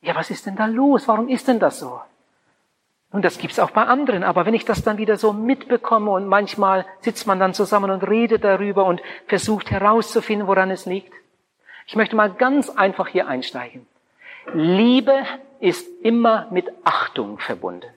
Ja, 0.00 0.14
was 0.14 0.30
ist 0.30 0.46
denn 0.46 0.56
da 0.56 0.66
los? 0.66 1.06
Warum 1.06 1.28
ist 1.28 1.46
denn 1.48 1.60
das 1.60 1.78
so? 1.78 2.00
Und 3.12 3.24
das 3.24 3.38
gibt's 3.38 3.58
auch 3.58 3.70
bei 3.70 3.84
anderen. 3.84 4.24
Aber 4.24 4.46
wenn 4.46 4.54
ich 4.54 4.64
das 4.64 4.82
dann 4.82 4.98
wieder 4.98 5.16
so 5.16 5.32
mitbekomme 5.32 6.10
und 6.10 6.26
manchmal 6.26 6.86
sitzt 7.00 7.26
man 7.26 7.38
dann 7.38 7.54
zusammen 7.54 7.90
und 7.90 8.02
redet 8.02 8.42
darüber 8.42 8.84
und 8.86 9.02
versucht 9.26 9.70
herauszufinden, 9.70 10.48
woran 10.48 10.70
es 10.70 10.86
liegt. 10.86 11.12
Ich 11.86 11.94
möchte 11.94 12.16
mal 12.16 12.32
ganz 12.32 12.70
einfach 12.70 13.08
hier 13.08 13.28
einsteigen. 13.28 13.86
Liebe 14.54 15.24
ist 15.60 15.86
immer 16.02 16.48
mit 16.50 16.68
Achtung 16.84 17.38
verbunden. 17.38 17.92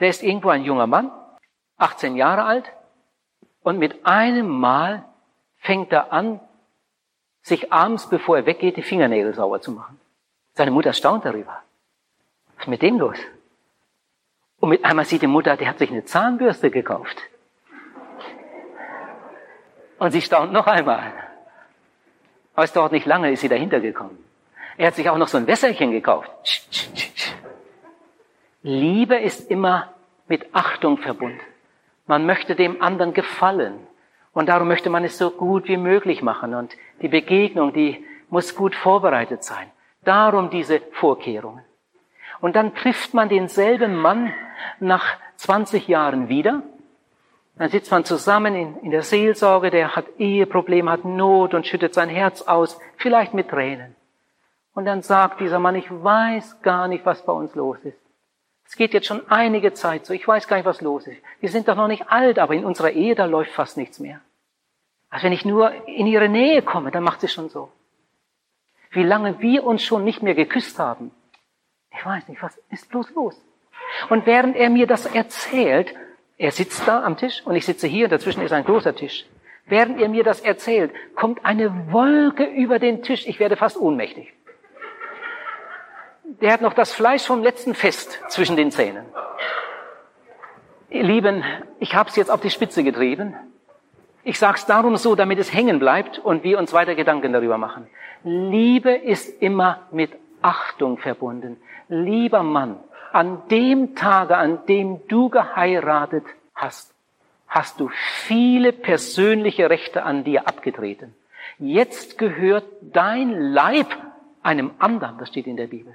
Der 0.00 0.08
ist 0.08 0.22
irgendwo 0.22 0.48
ein 0.48 0.64
junger 0.64 0.86
Mann, 0.86 1.10
18 1.76 2.16
Jahre 2.16 2.44
alt, 2.44 2.72
und 3.62 3.78
mit 3.78 4.06
einem 4.06 4.48
Mal 4.48 5.04
fängt 5.58 5.92
er 5.92 6.12
an, 6.12 6.40
sich 7.44 7.72
abends, 7.72 8.08
bevor 8.08 8.38
er 8.38 8.46
weggeht, 8.46 8.76
die 8.78 8.82
Fingernägel 8.82 9.34
sauber 9.34 9.60
zu 9.60 9.70
machen. 9.70 10.00
Seine 10.54 10.70
Mutter 10.70 10.94
staunt 10.94 11.24
darüber. 11.26 11.62
Was 12.56 12.64
ist 12.64 12.68
mit 12.68 12.82
dem 12.82 12.98
los? 12.98 13.18
Und 14.60 14.70
mit 14.70 14.84
einmal 14.84 15.04
sieht 15.04 15.20
die 15.20 15.26
Mutter, 15.26 15.56
der 15.56 15.68
hat 15.68 15.78
sich 15.78 15.90
eine 15.90 16.04
Zahnbürste 16.04 16.70
gekauft. 16.70 17.18
Und 19.98 20.10
sie 20.10 20.22
staunt 20.22 20.52
noch 20.52 20.66
einmal. 20.66 21.12
Aber 22.54 22.64
es 22.64 22.72
dauert 22.72 22.92
nicht 22.92 23.06
lange, 23.06 23.30
ist 23.30 23.40
sie 23.40 23.48
dahinter 23.48 23.80
gekommen. 23.80 24.18
Er 24.78 24.86
hat 24.86 24.94
sich 24.94 25.08
auch 25.10 25.18
noch 25.18 25.28
so 25.28 25.36
ein 25.36 25.46
Wässerchen 25.46 25.90
gekauft. 25.90 26.30
Liebe 28.62 29.16
ist 29.16 29.50
immer 29.50 29.92
mit 30.28 30.54
Achtung 30.54 30.96
verbunden. 30.96 31.40
Man 32.06 32.24
möchte 32.24 32.56
dem 32.56 32.80
anderen 32.80 33.12
gefallen. 33.12 33.86
Und 34.34 34.48
darum 34.48 34.68
möchte 34.68 34.90
man 34.90 35.04
es 35.04 35.16
so 35.16 35.30
gut 35.30 35.68
wie 35.68 35.76
möglich 35.76 36.20
machen. 36.20 36.54
Und 36.54 36.76
die 37.00 37.08
Begegnung, 37.08 37.72
die 37.72 38.04
muss 38.28 38.54
gut 38.54 38.74
vorbereitet 38.74 39.44
sein. 39.44 39.70
Darum 40.02 40.50
diese 40.50 40.80
Vorkehrungen. 40.92 41.64
Und 42.40 42.56
dann 42.56 42.74
trifft 42.74 43.14
man 43.14 43.28
denselben 43.28 43.96
Mann 43.96 44.32
nach 44.80 45.04
20 45.36 45.88
Jahren 45.88 46.28
wieder. 46.28 46.62
Dann 47.56 47.70
sitzt 47.70 47.92
man 47.92 48.04
zusammen 48.04 48.54
in, 48.56 48.76
in 48.78 48.90
der 48.90 49.02
Seelsorge, 49.02 49.70
der 49.70 49.94
hat 49.94 50.06
Eheprobleme, 50.18 50.90
hat 50.90 51.04
Not 51.04 51.54
und 51.54 51.66
schüttet 51.66 51.94
sein 51.94 52.08
Herz 52.08 52.42
aus, 52.42 52.78
vielleicht 52.96 53.32
mit 53.32 53.48
Tränen. 53.48 53.94
Und 54.74 54.86
dann 54.86 55.02
sagt 55.02 55.40
dieser 55.40 55.60
Mann, 55.60 55.76
ich 55.76 55.88
weiß 55.88 56.60
gar 56.62 56.88
nicht, 56.88 57.06
was 57.06 57.24
bei 57.24 57.32
uns 57.32 57.54
los 57.54 57.78
ist. 57.84 58.03
Es 58.74 58.78
geht 58.78 58.92
jetzt 58.92 59.06
schon 59.06 59.22
einige 59.30 59.72
Zeit 59.72 60.04
so, 60.04 60.12
ich 60.12 60.26
weiß 60.26 60.48
gar 60.48 60.56
nicht, 60.56 60.66
was 60.66 60.80
los 60.80 61.06
ist. 61.06 61.22
Wir 61.38 61.48
sind 61.48 61.68
doch 61.68 61.76
noch 61.76 61.86
nicht 61.86 62.08
alt, 62.08 62.40
aber 62.40 62.54
in 62.54 62.64
unserer 62.64 62.90
Ehe, 62.90 63.14
da 63.14 63.24
läuft 63.24 63.52
fast 63.52 63.76
nichts 63.76 64.00
mehr. 64.00 64.20
Also 65.10 65.26
wenn 65.26 65.32
ich 65.32 65.44
nur 65.44 65.72
in 65.86 66.08
ihre 66.08 66.28
Nähe 66.28 66.60
komme, 66.60 66.90
dann 66.90 67.04
macht 67.04 67.20
sie 67.20 67.28
schon 67.28 67.48
so. 67.48 67.70
Wie 68.90 69.04
lange 69.04 69.38
wir 69.38 69.62
uns 69.62 69.84
schon 69.84 70.02
nicht 70.02 70.24
mehr 70.24 70.34
geküsst 70.34 70.76
haben, 70.80 71.12
ich 71.96 72.04
weiß 72.04 72.26
nicht, 72.26 72.42
was 72.42 72.60
ist 72.68 72.88
bloß 72.88 73.14
los? 73.14 73.40
Und 74.08 74.26
während 74.26 74.56
er 74.56 74.70
mir 74.70 74.88
das 74.88 75.06
erzählt, 75.06 75.94
er 76.36 76.50
sitzt 76.50 76.88
da 76.88 77.04
am 77.04 77.16
Tisch 77.16 77.42
und 77.46 77.54
ich 77.54 77.64
sitze 77.64 77.86
hier, 77.86 78.08
dazwischen 78.08 78.42
ist 78.42 78.50
ein 78.50 78.64
großer 78.64 78.96
Tisch. 78.96 79.24
Während 79.66 80.00
er 80.00 80.08
mir 80.08 80.24
das 80.24 80.40
erzählt, 80.40 80.90
kommt 81.14 81.44
eine 81.44 81.92
Wolke 81.92 82.42
über 82.42 82.80
den 82.80 83.04
Tisch. 83.04 83.24
Ich 83.28 83.38
werde 83.38 83.54
fast 83.54 83.76
ohnmächtig. 83.76 84.32
Der 86.40 86.52
hat 86.52 86.60
noch 86.60 86.74
das 86.74 86.92
Fleisch 86.92 87.24
vom 87.26 87.42
letzten 87.42 87.74
Fest 87.74 88.20
zwischen 88.28 88.56
den 88.56 88.70
Zähnen. 88.70 89.06
Ihr 90.90 91.02
Lieben, 91.02 91.42
ich 91.80 91.94
habe 91.94 92.08
es 92.08 92.16
jetzt 92.16 92.30
auf 92.30 92.40
die 92.40 92.50
Spitze 92.50 92.84
getrieben. 92.84 93.34
Ich 94.22 94.38
sage 94.38 94.56
es 94.56 94.66
darum 94.66 94.96
so, 94.96 95.14
damit 95.14 95.38
es 95.38 95.52
hängen 95.52 95.78
bleibt 95.78 96.18
und 96.18 96.44
wir 96.44 96.58
uns 96.58 96.72
weiter 96.72 96.94
Gedanken 96.94 97.32
darüber 97.32 97.58
machen. 97.58 97.86
Liebe 98.22 98.92
ist 98.92 99.42
immer 99.42 99.80
mit 99.90 100.12
Achtung 100.42 100.98
verbunden 100.98 101.58
lieber 101.88 102.42
Mann, 102.42 102.78
an 103.12 103.42
dem 103.50 103.94
Tage, 103.94 104.36
an 104.36 104.66
dem 104.66 105.06
du 105.08 105.28
geheiratet 105.28 106.24
hast, 106.54 106.94
hast 107.46 107.78
du 107.78 107.90
viele 108.26 108.72
persönliche 108.72 109.70
Rechte 109.70 110.02
an 110.02 110.24
dir 110.24 110.48
abgetreten. 110.48 111.14
Jetzt 111.58 112.18
gehört 112.18 112.64
dein 112.80 113.30
Leib 113.52 113.86
einem 114.42 114.72
anderen, 114.78 115.18
das 115.18 115.28
steht 115.28 115.46
in 115.46 115.56
der 115.56 115.68
Bibel. 115.68 115.94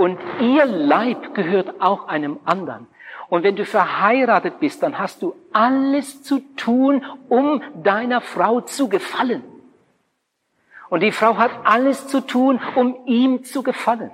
Und 0.00 0.18
ihr 0.40 0.64
Leib 0.64 1.34
gehört 1.34 1.78
auch 1.82 2.08
einem 2.08 2.40
anderen. 2.46 2.86
Und 3.28 3.42
wenn 3.42 3.54
du 3.54 3.66
verheiratet 3.66 4.58
bist, 4.58 4.82
dann 4.82 4.98
hast 4.98 5.20
du 5.20 5.34
alles 5.52 6.22
zu 6.22 6.38
tun, 6.56 7.04
um 7.28 7.60
deiner 7.82 8.22
Frau 8.22 8.62
zu 8.62 8.88
gefallen. 8.88 9.44
Und 10.88 11.00
die 11.00 11.12
Frau 11.12 11.36
hat 11.36 11.50
alles 11.64 12.08
zu 12.08 12.22
tun, 12.22 12.62
um 12.76 12.96
ihm 13.04 13.44
zu 13.44 13.62
gefallen. 13.62 14.10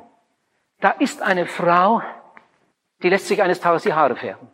Da 0.81 0.91
ist 0.91 1.23
eine 1.23 1.47
Frau, 1.47 2.03
die 3.05 3.09
lässt 3.09 3.29
sich 3.29 3.41
eines 3.41 3.61
Tages 3.61 3.85
die 3.85 3.95
Haare 3.95 4.17
färben. 4.17 4.49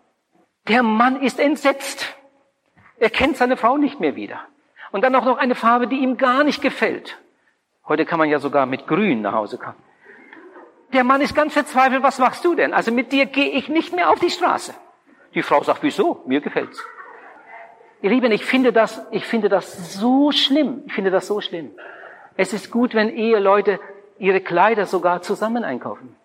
Der 0.68 0.82
Mann 0.82 1.22
ist 1.22 1.40
entsetzt. 1.40 2.14
Er 2.98 3.08
kennt 3.08 3.38
seine 3.38 3.56
Frau 3.56 3.78
nicht 3.78 4.00
mehr 4.00 4.16
wieder. 4.16 4.40
Und 4.90 5.00
dann 5.00 5.14
auch 5.14 5.24
noch 5.24 5.38
eine 5.38 5.54
Farbe, 5.54 5.86
die 5.86 6.00
ihm 6.00 6.18
gar 6.18 6.44
nicht 6.44 6.60
gefällt. 6.60 7.16
Heute 7.88 8.04
kann 8.04 8.18
man 8.18 8.28
ja 8.28 8.38
sogar 8.38 8.66
mit 8.66 8.86
Grün 8.86 9.22
nach 9.22 9.32
Hause 9.32 9.56
kommen. 9.56 9.82
Der 10.93 11.05
Mann 11.05 11.20
ist 11.20 11.34
ganz 11.34 11.55
verzweifelt, 11.55 12.03
was 12.03 12.18
machst 12.18 12.45
du 12.45 12.55
denn? 12.55 12.74
Also 12.74 12.93
mit 12.93 13.12
dir 13.12 13.26
gehe 13.26 13.51
ich 13.51 13.68
nicht 13.68 13.95
mehr 13.95 14.11
auf 14.11 14.20
die 14.20 14.30
Straße. 14.30 14.74
Die 15.34 15.43
Frau 15.43 15.62
sagt, 15.62 15.82
wieso? 15.82 16.22
Mir 16.26 16.40
gefällt's. 16.40 16.84
Ihr 18.03 18.11
Lieben, 18.11 18.32
ich 18.32 18.45
finde 18.45 18.72
das, 18.72 19.07
ich 19.11 19.24
finde 19.24 19.49
das 19.49 19.95
so 19.95 20.32
schlimm. 20.32 20.82
Ich 20.86 20.93
finde 20.93 21.11
das 21.11 21.26
so 21.26 21.40
schlimm. 21.40 21.70
Es 22.36 22.53
ist 22.53 22.70
gut, 22.70 22.95
wenn 22.95 23.09
Eheleute 23.09 23.78
ihre 24.18 24.40
Kleider 24.40 24.86
sogar 24.86 25.22
zusammen 25.22 25.64
einkaufen, 25.64 26.16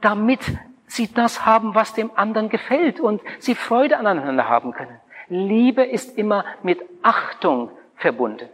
damit 0.00 0.40
sie 0.86 1.12
das 1.12 1.44
haben, 1.44 1.74
was 1.74 1.94
dem 1.94 2.10
anderen 2.14 2.48
gefällt 2.48 3.00
und 3.00 3.20
sie 3.38 3.54
Freude 3.54 3.98
aneinander 3.98 4.48
haben 4.48 4.72
können. 4.72 5.00
Liebe 5.28 5.84
ist 5.84 6.16
immer 6.16 6.44
mit 6.62 6.80
Achtung 7.02 7.70
verbunden. 7.96 8.48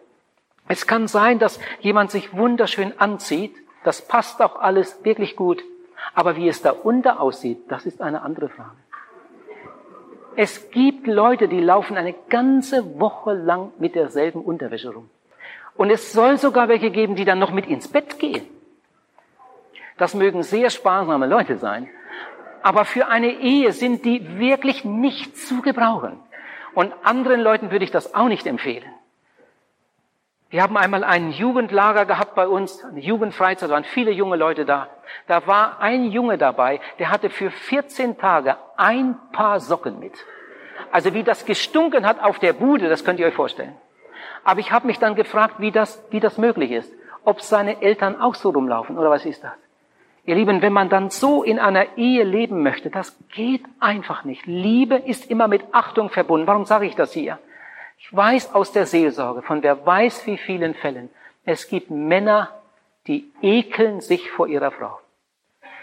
Es 0.67 0.87
kann 0.87 1.09
sein, 1.09 1.39
dass 1.39 1.61
jemand 1.81 2.11
sich 2.11 2.35
wunderschön 2.35 2.99
anzieht, 2.99 3.55
das 3.85 4.03
passt 4.03 4.43
auch 4.43 4.57
alles 4.57 5.05
wirklich 5.05 5.37
gut, 5.37 5.63
aber 6.15 6.37
wie 6.37 6.49
es 6.49 6.63
da 6.63 6.71
unter 6.71 7.21
aussieht, 7.21 7.59
das 7.69 7.87
ist 7.87 8.03
eine 8.03 8.23
andere 8.23 8.49
Frage. 8.49 8.77
Es 10.37 10.71
gibt 10.71 11.07
Leute, 11.07 11.47
die 11.47 11.61
laufen 11.61 11.97
eine 11.97 12.15
ganze 12.29 12.99
Woche 12.99 13.35
lang 13.35 13.73
mit 13.79 13.95
derselben 13.95 14.43
Unterwäsche 14.43 14.93
rum. 14.93 15.09
Und 15.77 15.91
es 15.91 16.13
soll 16.13 16.39
sogar 16.39 16.69
welche 16.69 16.91
geben, 16.91 17.15
die 17.15 17.25
dann 17.25 17.39
noch 17.39 17.53
mit 17.53 17.67
ins 17.67 17.89
Bett 17.89 18.19
gehen. 18.19 18.47
Das 19.97 20.15
mögen 20.15 20.43
sehr 20.43 20.71
sparsame 20.71 21.27
Leute 21.27 21.57
sein. 21.59 21.89
Aber 22.63 22.85
für 22.85 23.07
eine 23.09 23.31
Ehe 23.31 23.73
sind 23.73 24.05
die 24.05 24.39
wirklich 24.39 24.85
nicht 24.85 25.37
zu 25.37 25.63
gebrauchen. 25.63 26.19
Und 26.75 26.93
anderen 27.05 27.41
Leuten 27.41 27.71
würde 27.71 27.85
ich 27.85 27.91
das 27.93 28.15
auch 28.15 28.29
nicht 28.29 28.47
empfehlen. 28.47 28.91
Wir 30.55 30.63
haben 30.63 30.77
einmal 30.77 31.03
ein 31.03 31.33
Jugendlager 31.33 32.07
gehabt 32.07 32.37
bei 32.37 32.47
uns, 32.47 32.85
eine 32.85 33.01
Jugendfreizeit, 33.01 33.69
da 33.69 33.75
waren 33.75 33.83
viele 33.83 34.13
junge 34.13 34.37
Leute 34.37 34.65
da. 34.65 34.87
Da 35.27 35.49
war 35.49 35.81
ein 35.81 36.05
Junge 36.13 36.39
dabei, 36.39 36.81
der 37.01 37.11
hatte 37.11 37.29
für 37.29 37.51
14 37.51 38.19
Tage 38.19 38.57
ein 38.77 39.17
Paar 39.33 39.59
Socken 39.59 39.99
mit. 39.99 40.13
Also 40.93 41.13
wie 41.13 41.25
das 41.25 41.45
gestunken 41.45 42.07
hat 42.07 42.23
auf 42.23 42.39
der 42.39 42.53
Bude, 42.53 42.89
das 42.89 43.05
könnt 43.05 43.19
ihr 43.19 43.27
euch 43.27 43.35
vorstellen. 43.35 43.75
Aber 44.45 44.61
ich 44.61 44.71
habe 44.71 44.87
mich 44.87 45.01
dann 45.01 45.17
gefragt, 45.17 45.57
wie 45.59 45.73
das, 45.73 46.01
wie 46.11 46.21
das 46.21 46.39
möglich 46.39 46.71
ist. 46.71 46.93
Ob 47.25 47.43
seine 47.43 47.83
Eltern 47.83 48.21
auch 48.21 48.37
so 48.37 48.51
rumlaufen 48.51 48.97
oder 48.97 49.11
was 49.11 49.27
ist 49.27 49.43
das? 49.43 49.55
Ihr 50.25 50.37
Lieben, 50.37 50.63
wenn 50.63 50.73
man 50.73 50.89
dann 50.89 51.11
so 51.11 51.43
in 51.43 51.59
einer 51.59 51.99
Ehe 51.99 52.23
leben 52.23 52.63
möchte, 52.63 52.91
das 52.91 53.19
geht 53.35 53.65
einfach 53.81 54.23
nicht. 54.23 54.47
Liebe 54.47 54.95
ist 54.95 55.29
immer 55.29 55.49
mit 55.49 55.65
Achtung 55.73 56.11
verbunden. 56.11 56.47
Warum 56.47 56.65
sage 56.65 56.87
ich 56.87 56.95
das 56.95 57.13
hier? 57.13 57.41
Ich 57.99 58.15
weiß 58.15 58.55
aus 58.55 58.73
der 58.73 58.87
Seelsorge, 58.87 59.43
von 59.43 59.63
wer 59.63 59.85
weiß 59.85 60.27
wie 60.27 60.37
vielen 60.37 60.75
Fällen, 60.75 61.09
es 61.45 61.69
gibt 61.69 61.91
Männer, 61.91 62.51
die 63.07 63.31
ekeln 63.43 64.01
sich 64.01 64.31
vor 64.31 64.49
ihrer 64.49 64.71
Frau. 64.71 64.99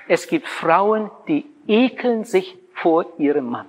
Es 0.07 0.27
gibt 0.27 0.47
Frauen, 0.47 1.11
die 1.27 1.45
ekeln 1.67 2.25
sich 2.25 2.57
vor 2.73 3.05
ihrem 3.17 3.45
Mann. 3.45 3.67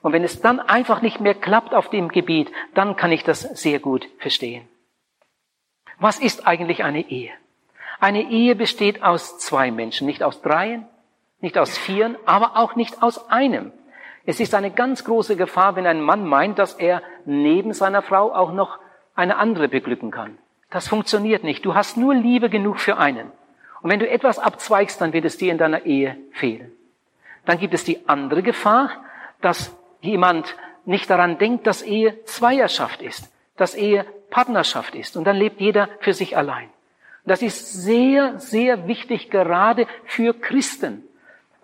Und 0.00 0.12
wenn 0.12 0.24
es 0.24 0.40
dann 0.40 0.60
einfach 0.60 1.02
nicht 1.02 1.20
mehr 1.20 1.34
klappt 1.34 1.74
auf 1.74 1.90
dem 1.90 2.08
Gebiet, 2.08 2.50
dann 2.74 2.96
kann 2.96 3.12
ich 3.12 3.24
das 3.24 3.40
sehr 3.40 3.78
gut 3.78 4.08
verstehen. 4.18 4.66
Was 5.98 6.18
ist 6.18 6.46
eigentlich 6.46 6.84
eine 6.84 7.08
Ehe? 7.10 7.32
Eine 8.00 8.30
Ehe 8.30 8.54
besteht 8.54 9.02
aus 9.02 9.38
zwei 9.38 9.70
Menschen, 9.70 10.06
nicht 10.06 10.22
aus 10.22 10.40
dreien, 10.40 10.86
nicht 11.40 11.58
aus 11.58 11.76
vieren, 11.76 12.16
aber 12.26 12.56
auch 12.56 12.76
nicht 12.76 13.02
aus 13.02 13.28
einem. 13.28 13.72
Es 14.28 14.40
ist 14.40 14.54
eine 14.54 14.70
ganz 14.70 15.04
große 15.04 15.36
Gefahr, 15.36 15.74
wenn 15.74 15.86
ein 15.86 16.02
Mann 16.02 16.26
meint, 16.26 16.58
dass 16.58 16.74
er 16.74 17.00
neben 17.24 17.72
seiner 17.72 18.02
Frau 18.02 18.30
auch 18.34 18.52
noch 18.52 18.78
eine 19.14 19.38
andere 19.38 19.68
beglücken 19.68 20.10
kann. 20.10 20.36
Das 20.68 20.86
funktioniert 20.86 21.44
nicht. 21.44 21.64
Du 21.64 21.74
hast 21.74 21.96
nur 21.96 22.14
Liebe 22.14 22.50
genug 22.50 22.78
für 22.78 22.98
einen. 22.98 23.32
Und 23.80 23.88
wenn 23.88 24.00
du 24.00 24.06
etwas 24.06 24.38
abzweigst, 24.38 25.00
dann 25.00 25.14
wird 25.14 25.24
es 25.24 25.38
dir 25.38 25.50
in 25.50 25.56
deiner 25.56 25.86
Ehe 25.86 26.18
fehlen. 26.32 26.70
Dann 27.46 27.58
gibt 27.58 27.72
es 27.72 27.84
die 27.84 28.06
andere 28.06 28.42
Gefahr, 28.42 28.90
dass 29.40 29.74
jemand 30.02 30.56
nicht 30.84 31.08
daran 31.08 31.38
denkt, 31.38 31.66
dass 31.66 31.80
Ehe 31.80 32.22
Zweierschaft 32.24 33.00
ist, 33.00 33.32
dass 33.56 33.74
Ehe 33.74 34.04
Partnerschaft 34.28 34.94
ist. 34.94 35.16
Und 35.16 35.24
dann 35.24 35.36
lebt 35.36 35.58
jeder 35.58 35.88
für 36.00 36.12
sich 36.12 36.36
allein. 36.36 36.68
Das 37.24 37.40
ist 37.40 37.82
sehr, 37.82 38.38
sehr 38.38 38.88
wichtig, 38.88 39.30
gerade 39.30 39.86
für 40.04 40.34
Christen, 40.34 41.08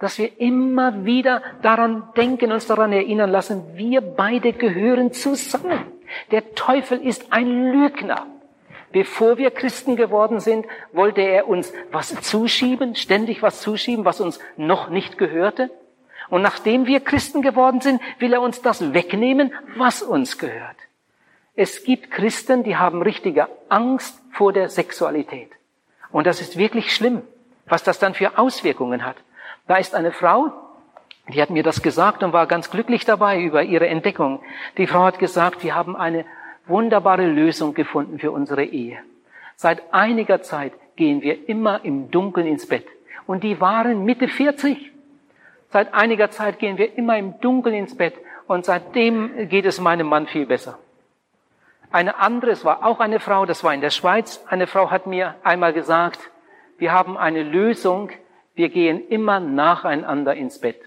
dass 0.05 0.19
wir 0.19 0.39
immer 0.39 1.07
wieder 1.07 1.43
daran 1.63 2.03
denken, 2.15 2.53
uns 2.53 2.67
daran 2.67 2.93
erinnern 2.93 3.31
lassen, 3.31 3.63
wir 3.75 4.03
beide 4.03 4.53
gehören 4.53 5.15
zusammen. 5.15 5.81
Der 6.31 6.55
Teufel 6.55 7.01
ist 7.01 7.33
ein 7.33 7.73
Lügner. 7.73 8.27
Bevor 8.93 9.39
wir 9.39 9.51
Christen 9.51 9.97
geworden 9.97 10.41
sind, 10.41 10.67
wollte 10.93 11.23
er 11.23 11.49
uns 11.49 11.73
was 11.91 12.15
zuschieben, 12.21 12.95
ständig 12.97 13.43
was 13.43 13.63
zuschieben, 13.63 14.05
was 14.05 14.21
uns 14.21 14.41
noch 14.59 14.91
nicht 14.91 15.17
gehörte. 15.17 15.71
Und 16.29 16.43
nachdem 16.43 16.87
wir 16.87 17.01
Christen 17.01 17.41
geworden 17.41 17.81
sind, 17.81 18.03
will 18.19 18.35
er 18.35 18.43
uns 18.43 18.61
das 18.61 18.93
wegnehmen, 18.93 19.55
was 19.75 20.03
uns 20.03 20.37
gehört. 20.37 20.77
Es 21.57 21.83
gibt 21.83 22.11
Christen, 22.11 22.63
die 22.63 22.77
haben 22.77 23.01
richtige 23.01 23.49
Angst 23.71 24.21
vor 24.33 24.53
der 24.53 24.69
Sexualität. 24.69 25.51
Und 26.13 26.27
das 26.27 26.43
ist 26.43 26.59
wirklich 26.59 26.95
schlimm, 26.95 27.23
was 27.65 27.83
das 27.83 27.99
dann 27.99 28.13
für 28.13 28.39
Auswirkungen 28.39 29.03
hat. 29.03 29.17
Da 29.67 29.77
ist 29.77 29.95
eine 29.95 30.13
Frau, 30.13 30.53
die 31.29 31.41
hat 31.41 31.51
mir 31.51 31.63
das 31.63 31.83
gesagt 31.83 32.23
und 32.23 32.33
war 32.33 32.47
ganz 32.47 32.71
glücklich 32.71 33.05
dabei 33.05 33.41
über 33.41 33.63
ihre 33.63 33.89
Entdeckung. 33.89 34.43
Die 34.77 34.87
Frau 34.87 35.05
hat 35.05 35.19
gesagt, 35.19 35.65
wir 35.65 35.75
haben 35.75 35.97
eine 35.97 36.27
wunderbare 36.67 37.27
Lösung 37.27 37.75
gefunden 37.75 38.19
für 38.19 38.31
unsere 38.31 38.65
Ehe. 38.65 38.99
Seit 39.57 39.95
einiger 39.95 40.43
Zeit 40.43 40.73
gehen 40.97 41.23
wir 41.23 41.49
immer 41.49 41.85
im 41.85 42.11
Dunkeln 42.11 42.47
ins 42.47 42.67
Bett. 42.67 42.87
Und 43.27 43.43
die 43.43 43.61
waren 43.61 44.05
Mitte 44.05 44.29
40. 44.29 44.93
Seit 45.71 45.95
einiger 45.95 46.31
Zeit 46.31 46.59
gehen 46.59 46.77
wir 46.77 46.97
immer 46.99 47.17
im 47.17 47.41
Dunkeln 47.41 47.75
ins 47.75 47.97
Bett. 47.97 48.15
Und 48.47 48.67
seitdem 48.67 49.49
geht 49.49 49.65
es 49.65 49.81
meinem 49.81 50.07
Mann 50.07 50.27
viel 50.27 50.47
besser. 50.47 50.79
Eine 51.91 52.19
andere, 52.19 52.51
es 52.51 52.65
war 52.65 52.85
auch 52.85 53.01
eine 53.01 53.21
Frau, 53.21 53.47
das 53.47 53.65
war 53.65 53.73
in 53.73 53.81
der 53.81 53.91
Schweiz, 53.91 54.45
eine 54.49 54.67
Frau 54.67 54.91
hat 54.91 55.07
mir 55.07 55.37
einmal 55.45 55.73
gesagt, 55.73 56.19
wir 56.77 56.93
haben 56.93 57.17
eine 57.17 57.43
Lösung, 57.45 58.11
wir 58.55 58.69
gehen 58.69 59.09
immer 59.09 59.41
nacheinander 59.41 60.35
ins 60.35 60.61
Bett. 60.61 60.81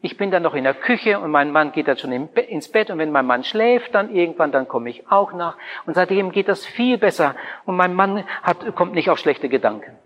Ich 0.00 0.18
bin 0.18 0.30
dann 0.30 0.42
noch 0.42 0.54
in 0.54 0.64
der 0.64 0.74
Küche 0.74 1.18
und 1.18 1.30
mein 1.30 1.50
Mann 1.50 1.72
geht 1.72 1.88
dann 1.88 1.96
schon 1.96 2.12
ins 2.12 2.68
Bett 2.70 2.90
und 2.90 2.98
wenn 2.98 3.10
mein 3.10 3.24
Mann 3.24 3.42
schläft, 3.42 3.94
dann 3.94 4.14
irgendwann, 4.14 4.52
dann 4.52 4.68
komme 4.68 4.90
ich 4.90 5.10
auch 5.10 5.32
nach. 5.32 5.56
Und 5.86 5.94
seitdem 5.94 6.30
geht 6.30 6.48
das 6.48 6.66
viel 6.66 6.98
besser 6.98 7.34
und 7.64 7.76
mein 7.76 7.94
Mann 7.94 8.24
hat, 8.42 8.74
kommt 8.74 8.92
nicht 8.92 9.08
auf 9.08 9.18
schlechte 9.18 9.48
Gedanken. 9.48 9.96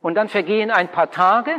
Und 0.00 0.14
dann 0.14 0.28
vergehen 0.28 0.70
ein 0.70 0.88
paar 0.88 1.10
Tage 1.10 1.50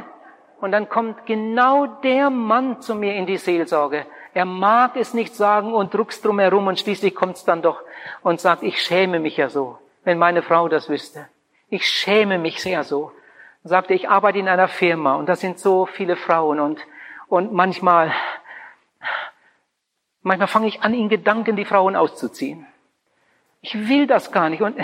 und 0.62 0.72
dann 0.72 0.90
kommt 0.90 1.26
genau 1.28 1.86
der 1.86 2.32
Mann 2.32 2.82
zu 2.82 2.96
mir 2.96 3.14
in 3.16 3.28
die 3.28 3.38
Seelsorge, 3.38 4.06
er 4.34 4.46
mag 4.46 4.96
es 4.96 5.14
nicht 5.14 5.36
sagen 5.36 5.74
und 5.74 5.94
druckst 5.94 6.24
drum 6.24 6.40
herum 6.40 6.68
und 6.68 6.80
schließlich 6.80 7.16
kommt 7.16 7.38
es 7.38 7.46
dann 7.46 7.62
doch 7.62 7.82
und 8.22 8.40
sagt, 8.40 8.64
ich 8.64 8.82
schäme 8.82 9.20
mich 9.20 9.38
ja 9.38 9.50
so, 9.50 9.78
wenn 10.04 10.18
meine 10.18 10.44
Frau 10.44 10.68
das 10.68 10.90
wüsste. 10.90 11.28
Ich 11.70 11.86
schäme 11.86 12.38
mich 12.38 12.62
sehr 12.62 12.84
so. 12.84 13.12
Er 13.64 13.70
sagte, 13.70 13.94
ich 13.94 14.10
arbeite 14.10 14.40
in 14.40 14.48
einer 14.48 14.68
Firma 14.68 15.16
und 15.16 15.28
da 15.28 15.36
sind 15.36 15.60
so 15.60 15.86
viele 15.86 16.16
Frauen 16.16 16.60
und, 16.60 16.80
und 17.28 17.52
manchmal, 17.52 18.14
manchmal 20.22 20.48
fange 20.48 20.68
ich 20.68 20.82
an, 20.82 20.94
in 20.94 21.10
Gedanken 21.10 21.56
die 21.56 21.66
Frauen 21.66 21.96
auszuziehen. 21.96 22.66
Ich 23.62 23.90
will 23.90 24.08
das 24.08 24.32
gar 24.32 24.50
nicht 24.50 24.62
und 24.62 24.78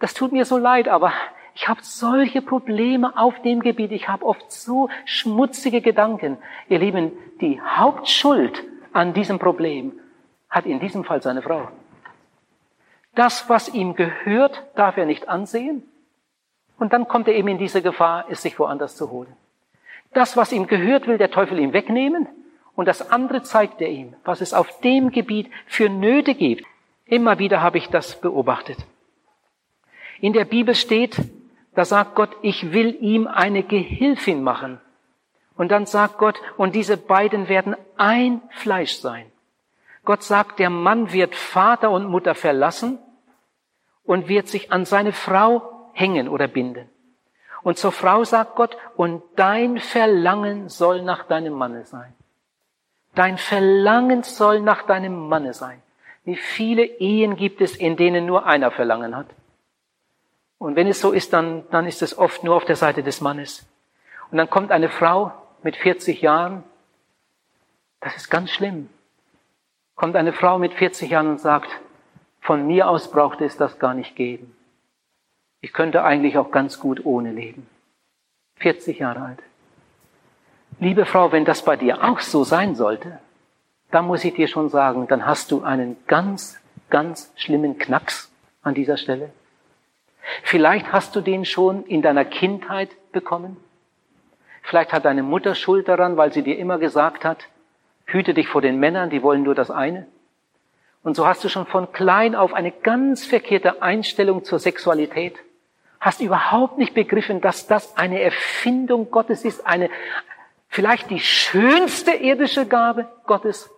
das 0.00 0.14
tut 0.14 0.32
mir 0.32 0.44
so 0.44 0.58
leid, 0.58 0.88
aber 0.88 1.12
ich 1.54 1.68
habe 1.68 1.80
solche 1.82 2.42
Probleme 2.42 3.16
auf 3.16 3.40
dem 3.42 3.60
Gebiet. 3.60 3.92
Ich 3.92 4.08
habe 4.08 4.24
oft 4.24 4.50
so 4.50 4.88
schmutzige 5.04 5.80
Gedanken. 5.80 6.38
Ihr 6.68 6.78
Lieben, 6.78 7.12
die 7.40 7.60
Hauptschuld 7.60 8.64
an 8.92 9.12
diesem 9.12 9.38
Problem 9.38 9.92
hat 10.48 10.66
in 10.66 10.80
diesem 10.80 11.04
Fall 11.04 11.22
seine 11.22 11.42
Frau. 11.42 11.68
Das, 13.14 13.48
was 13.48 13.68
ihm 13.68 13.94
gehört, 13.94 14.64
darf 14.74 14.96
er 14.96 15.06
nicht 15.06 15.28
ansehen. 15.28 15.82
Und 16.80 16.94
dann 16.94 17.06
kommt 17.06 17.28
er 17.28 17.34
eben 17.34 17.48
in 17.48 17.58
diese 17.58 17.82
Gefahr, 17.82 18.24
es 18.30 18.40
sich 18.40 18.58
woanders 18.58 18.96
zu 18.96 19.10
holen. 19.10 19.36
Das, 20.14 20.38
was 20.38 20.50
ihm 20.50 20.66
gehört, 20.66 21.06
will 21.06 21.18
der 21.18 21.30
Teufel 21.30 21.58
ihm 21.58 21.74
wegnehmen. 21.74 22.26
Und 22.74 22.86
das 22.86 23.10
andere 23.10 23.42
zeigt 23.42 23.82
er 23.82 23.90
ihm, 23.90 24.14
was 24.24 24.40
es 24.40 24.54
auf 24.54 24.80
dem 24.80 25.10
Gebiet 25.10 25.50
für 25.66 25.90
Nöte 25.90 26.34
gibt. 26.34 26.64
Immer 27.04 27.38
wieder 27.38 27.60
habe 27.60 27.76
ich 27.76 27.88
das 27.88 28.18
beobachtet. 28.18 28.78
In 30.22 30.32
der 30.32 30.46
Bibel 30.46 30.74
steht, 30.74 31.18
da 31.74 31.84
sagt 31.84 32.14
Gott, 32.14 32.30
ich 32.40 32.72
will 32.72 32.96
ihm 33.00 33.26
eine 33.26 33.62
Gehilfin 33.62 34.42
machen. 34.42 34.80
Und 35.58 35.70
dann 35.70 35.84
sagt 35.84 36.16
Gott, 36.16 36.40
und 36.56 36.74
diese 36.74 36.96
beiden 36.96 37.50
werden 37.50 37.76
ein 37.98 38.40
Fleisch 38.52 38.94
sein. 38.94 39.26
Gott 40.06 40.22
sagt, 40.22 40.58
der 40.58 40.70
Mann 40.70 41.12
wird 41.12 41.34
Vater 41.34 41.90
und 41.90 42.06
Mutter 42.06 42.34
verlassen 42.34 42.98
und 44.02 44.28
wird 44.28 44.48
sich 44.48 44.72
an 44.72 44.86
seine 44.86 45.12
Frau 45.12 45.79
hängen 45.92 46.28
oder 46.28 46.48
binden. 46.48 46.88
Und 47.62 47.78
zur 47.78 47.92
Frau 47.92 48.24
sagt 48.24 48.56
Gott, 48.56 48.76
und 48.96 49.22
dein 49.36 49.78
Verlangen 49.78 50.68
soll 50.68 51.02
nach 51.02 51.24
deinem 51.24 51.52
Manne 51.52 51.84
sein. 51.84 52.14
Dein 53.14 53.38
Verlangen 53.38 54.22
soll 54.22 54.60
nach 54.60 54.82
deinem 54.82 55.28
Manne 55.28 55.52
sein. 55.52 55.82
Wie 56.24 56.36
viele 56.36 56.84
Ehen 56.84 57.36
gibt 57.36 57.60
es, 57.60 57.76
in 57.76 57.96
denen 57.96 58.26
nur 58.26 58.46
einer 58.46 58.70
Verlangen 58.70 59.16
hat? 59.16 59.26
Und 60.58 60.76
wenn 60.76 60.86
es 60.86 61.00
so 61.00 61.12
ist, 61.12 61.32
dann, 61.32 61.64
dann 61.70 61.86
ist 61.86 62.02
es 62.02 62.16
oft 62.16 62.44
nur 62.44 62.54
auf 62.54 62.64
der 62.64 62.76
Seite 62.76 63.02
des 63.02 63.20
Mannes. 63.20 63.66
Und 64.30 64.38
dann 64.38 64.48
kommt 64.48 64.70
eine 64.70 64.88
Frau 64.88 65.32
mit 65.62 65.76
40 65.76 66.20
Jahren, 66.20 66.62
das 68.00 68.16
ist 68.16 68.30
ganz 68.30 68.50
schlimm. 68.50 68.88
Kommt 69.94 70.16
eine 70.16 70.32
Frau 70.32 70.58
mit 70.58 70.72
40 70.72 71.10
Jahren 71.10 71.28
und 71.28 71.40
sagt, 71.40 71.68
von 72.40 72.66
mir 72.66 72.88
aus 72.88 73.10
brauchte 73.10 73.44
es 73.44 73.56
das 73.56 73.78
gar 73.78 73.94
nicht 73.94 74.16
geben. 74.16 74.56
Ich 75.60 75.72
könnte 75.72 76.04
eigentlich 76.04 76.38
auch 76.38 76.50
ganz 76.50 76.80
gut 76.80 77.04
ohne 77.04 77.32
leben. 77.32 77.66
40 78.56 78.98
Jahre 78.98 79.22
alt. 79.22 79.38
Liebe 80.78 81.04
Frau, 81.04 81.32
wenn 81.32 81.44
das 81.44 81.64
bei 81.64 81.76
dir 81.76 82.02
auch 82.04 82.20
so 82.20 82.44
sein 82.44 82.74
sollte, 82.74 83.18
dann 83.90 84.06
muss 84.06 84.24
ich 84.24 84.34
dir 84.34 84.48
schon 84.48 84.68
sagen, 84.68 85.06
dann 85.08 85.26
hast 85.26 85.50
du 85.50 85.62
einen 85.62 85.96
ganz, 86.06 86.58
ganz 86.88 87.32
schlimmen 87.36 87.78
Knacks 87.78 88.32
an 88.62 88.74
dieser 88.74 88.96
Stelle. 88.96 89.30
Vielleicht 90.42 90.92
hast 90.92 91.16
du 91.16 91.20
den 91.20 91.44
schon 91.44 91.84
in 91.84 92.02
deiner 92.02 92.24
Kindheit 92.24 92.90
bekommen. 93.12 93.56
Vielleicht 94.62 94.92
hat 94.92 95.04
deine 95.04 95.22
Mutter 95.22 95.54
Schuld 95.54 95.88
daran, 95.88 96.16
weil 96.16 96.32
sie 96.32 96.42
dir 96.42 96.58
immer 96.58 96.78
gesagt 96.78 97.24
hat, 97.24 97.48
hüte 98.06 98.34
dich 98.34 98.48
vor 98.48 98.62
den 98.62 98.78
Männern, 98.78 99.10
die 99.10 99.22
wollen 99.22 99.42
nur 99.42 99.54
das 99.54 99.70
eine. 99.70 100.06
Und 101.02 101.16
so 101.16 101.26
hast 101.26 101.42
du 101.42 101.48
schon 101.48 101.66
von 101.66 101.92
klein 101.92 102.34
auf 102.34 102.52
eine 102.52 102.70
ganz 102.70 103.24
verkehrte 103.24 103.82
Einstellung 103.82 104.44
zur 104.44 104.58
Sexualität. 104.58 105.38
Hast 106.00 106.20
überhaupt 106.20 106.78
nicht 106.78 106.94
begriffen, 106.94 107.40
dass 107.40 107.66
das 107.66 107.96
eine 107.96 108.22
Erfindung 108.22 109.10
Gottes 109.10 109.44
ist, 109.44 109.66
eine, 109.66 109.90
vielleicht 110.68 111.10
die 111.10 111.20
schönste 111.20 112.12
irdische 112.12 112.66
Gabe 112.66 113.06
Gottes 113.26 113.70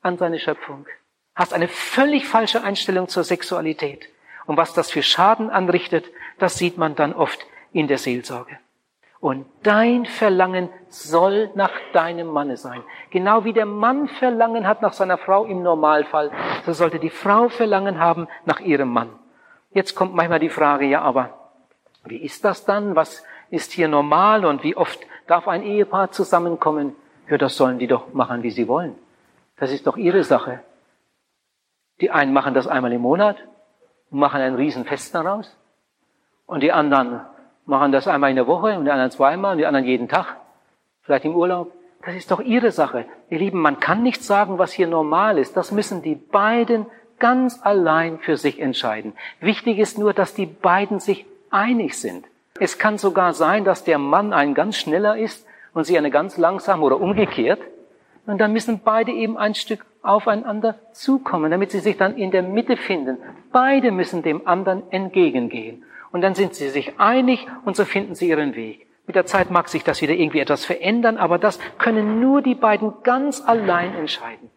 an 0.00 0.16
seine 0.16 0.38
Schöpfung. 0.38 0.86
Hast 1.34 1.52
eine 1.52 1.68
völlig 1.68 2.26
falsche 2.26 2.62
Einstellung 2.62 3.08
zur 3.08 3.24
Sexualität. 3.24 4.08
Und 4.46 4.56
was 4.56 4.72
das 4.74 4.90
für 4.90 5.02
Schaden 5.02 5.50
anrichtet, 5.50 6.06
das 6.38 6.56
sieht 6.56 6.78
man 6.78 6.94
dann 6.94 7.12
oft 7.12 7.44
in 7.72 7.88
der 7.88 7.98
Seelsorge. 7.98 8.58
Und 9.18 9.46
dein 9.62 10.06
Verlangen 10.06 10.68
soll 10.88 11.50
nach 11.54 11.72
deinem 11.92 12.28
Manne 12.28 12.56
sein. 12.56 12.82
Genau 13.10 13.44
wie 13.44 13.52
der 13.52 13.66
Mann 13.66 14.08
Verlangen 14.08 14.68
hat 14.68 14.82
nach 14.82 14.92
seiner 14.92 15.18
Frau 15.18 15.46
im 15.46 15.62
Normalfall, 15.62 16.30
so 16.64 16.72
sollte 16.72 17.00
die 17.00 17.10
Frau 17.10 17.48
Verlangen 17.48 17.98
haben 17.98 18.28
nach 18.44 18.60
ihrem 18.60 18.92
Mann. 18.92 19.10
Jetzt 19.70 19.94
kommt 19.94 20.14
manchmal 20.14 20.38
die 20.38 20.48
Frage, 20.48 20.86
ja, 20.86 21.02
aber 21.02 21.45
wie 22.08 22.18
ist 22.18 22.44
das 22.44 22.64
dann? 22.64 22.96
Was 22.96 23.24
ist 23.50 23.72
hier 23.72 23.88
normal 23.88 24.44
und 24.44 24.62
wie 24.62 24.76
oft 24.76 24.98
darf 25.26 25.48
ein 25.48 25.62
Ehepaar 25.62 26.10
zusammenkommen? 26.10 26.94
Ja, 27.28 27.38
das 27.38 27.56
sollen 27.56 27.78
die 27.78 27.86
doch 27.86 28.12
machen, 28.12 28.42
wie 28.42 28.50
sie 28.50 28.68
wollen. 28.68 28.94
Das 29.56 29.72
ist 29.72 29.86
doch 29.86 29.96
ihre 29.96 30.22
Sache. 30.24 30.60
Die 32.00 32.10
einen 32.10 32.32
machen 32.32 32.54
das 32.54 32.66
einmal 32.66 32.92
im 32.92 33.00
Monat 33.00 33.36
und 34.10 34.18
machen 34.18 34.40
ein 34.40 34.54
Riesenfest 34.54 35.14
daraus. 35.14 35.56
Und 36.46 36.62
die 36.62 36.72
anderen 36.72 37.20
machen 37.64 37.90
das 37.90 38.06
einmal 38.06 38.30
in 38.30 38.36
der 38.36 38.46
Woche 38.46 38.78
und 38.78 38.84
die 38.84 38.90
anderen 38.90 39.10
zweimal 39.10 39.52
und 39.52 39.58
die 39.58 39.66
anderen 39.66 39.86
jeden 39.86 40.08
Tag, 40.08 40.36
vielleicht 41.02 41.24
im 41.24 41.34
Urlaub. 41.34 41.72
Das 42.04 42.14
ist 42.14 42.30
doch 42.30 42.40
ihre 42.40 42.70
Sache. 42.70 43.06
Ihr 43.30 43.38
Lieben, 43.38 43.60
man 43.60 43.80
kann 43.80 44.02
nicht 44.02 44.22
sagen, 44.22 44.58
was 44.58 44.72
hier 44.72 44.86
normal 44.86 45.38
ist. 45.38 45.56
Das 45.56 45.72
müssen 45.72 46.02
die 46.02 46.14
beiden 46.14 46.86
ganz 47.18 47.60
allein 47.62 48.18
für 48.18 48.36
sich 48.36 48.60
entscheiden. 48.60 49.14
Wichtig 49.40 49.78
ist 49.78 49.98
nur, 49.98 50.12
dass 50.12 50.34
die 50.34 50.46
beiden 50.46 51.00
sich 51.00 51.26
einig 51.56 51.98
sind. 51.98 52.26
Es 52.60 52.78
kann 52.78 52.98
sogar 52.98 53.32
sein, 53.32 53.64
dass 53.64 53.84
der 53.84 53.98
Mann 53.98 54.32
ein 54.32 54.54
ganz 54.54 54.76
schneller 54.76 55.16
ist 55.16 55.46
und 55.74 55.84
sie 55.84 55.98
eine 55.98 56.10
ganz 56.10 56.36
langsam 56.36 56.82
oder 56.82 57.00
umgekehrt. 57.00 57.60
Und 58.26 58.38
dann 58.38 58.52
müssen 58.52 58.80
beide 58.84 59.12
eben 59.12 59.36
ein 59.36 59.54
Stück 59.54 59.84
aufeinander 60.02 60.76
zukommen, 60.92 61.50
damit 61.50 61.70
sie 61.70 61.80
sich 61.80 61.96
dann 61.96 62.16
in 62.16 62.30
der 62.30 62.42
Mitte 62.42 62.76
finden. 62.76 63.18
Beide 63.52 63.90
müssen 63.90 64.22
dem 64.22 64.46
anderen 64.46 64.82
entgegengehen. 64.90 65.84
Und 66.12 66.22
dann 66.22 66.34
sind 66.34 66.54
sie 66.54 66.68
sich 66.68 66.98
einig 66.98 67.46
und 67.64 67.76
so 67.76 67.84
finden 67.84 68.14
sie 68.14 68.28
ihren 68.28 68.54
Weg. 68.54 68.86
Mit 69.06 69.16
der 69.16 69.26
Zeit 69.26 69.50
mag 69.50 69.68
sich 69.68 69.84
das 69.84 70.02
wieder 70.02 70.14
irgendwie 70.14 70.40
etwas 70.40 70.64
verändern, 70.64 71.16
aber 71.16 71.38
das 71.38 71.58
können 71.78 72.20
nur 72.20 72.42
die 72.42 72.54
beiden 72.54 72.92
ganz 73.02 73.40
allein 73.40 73.94
entscheiden. 73.94 74.50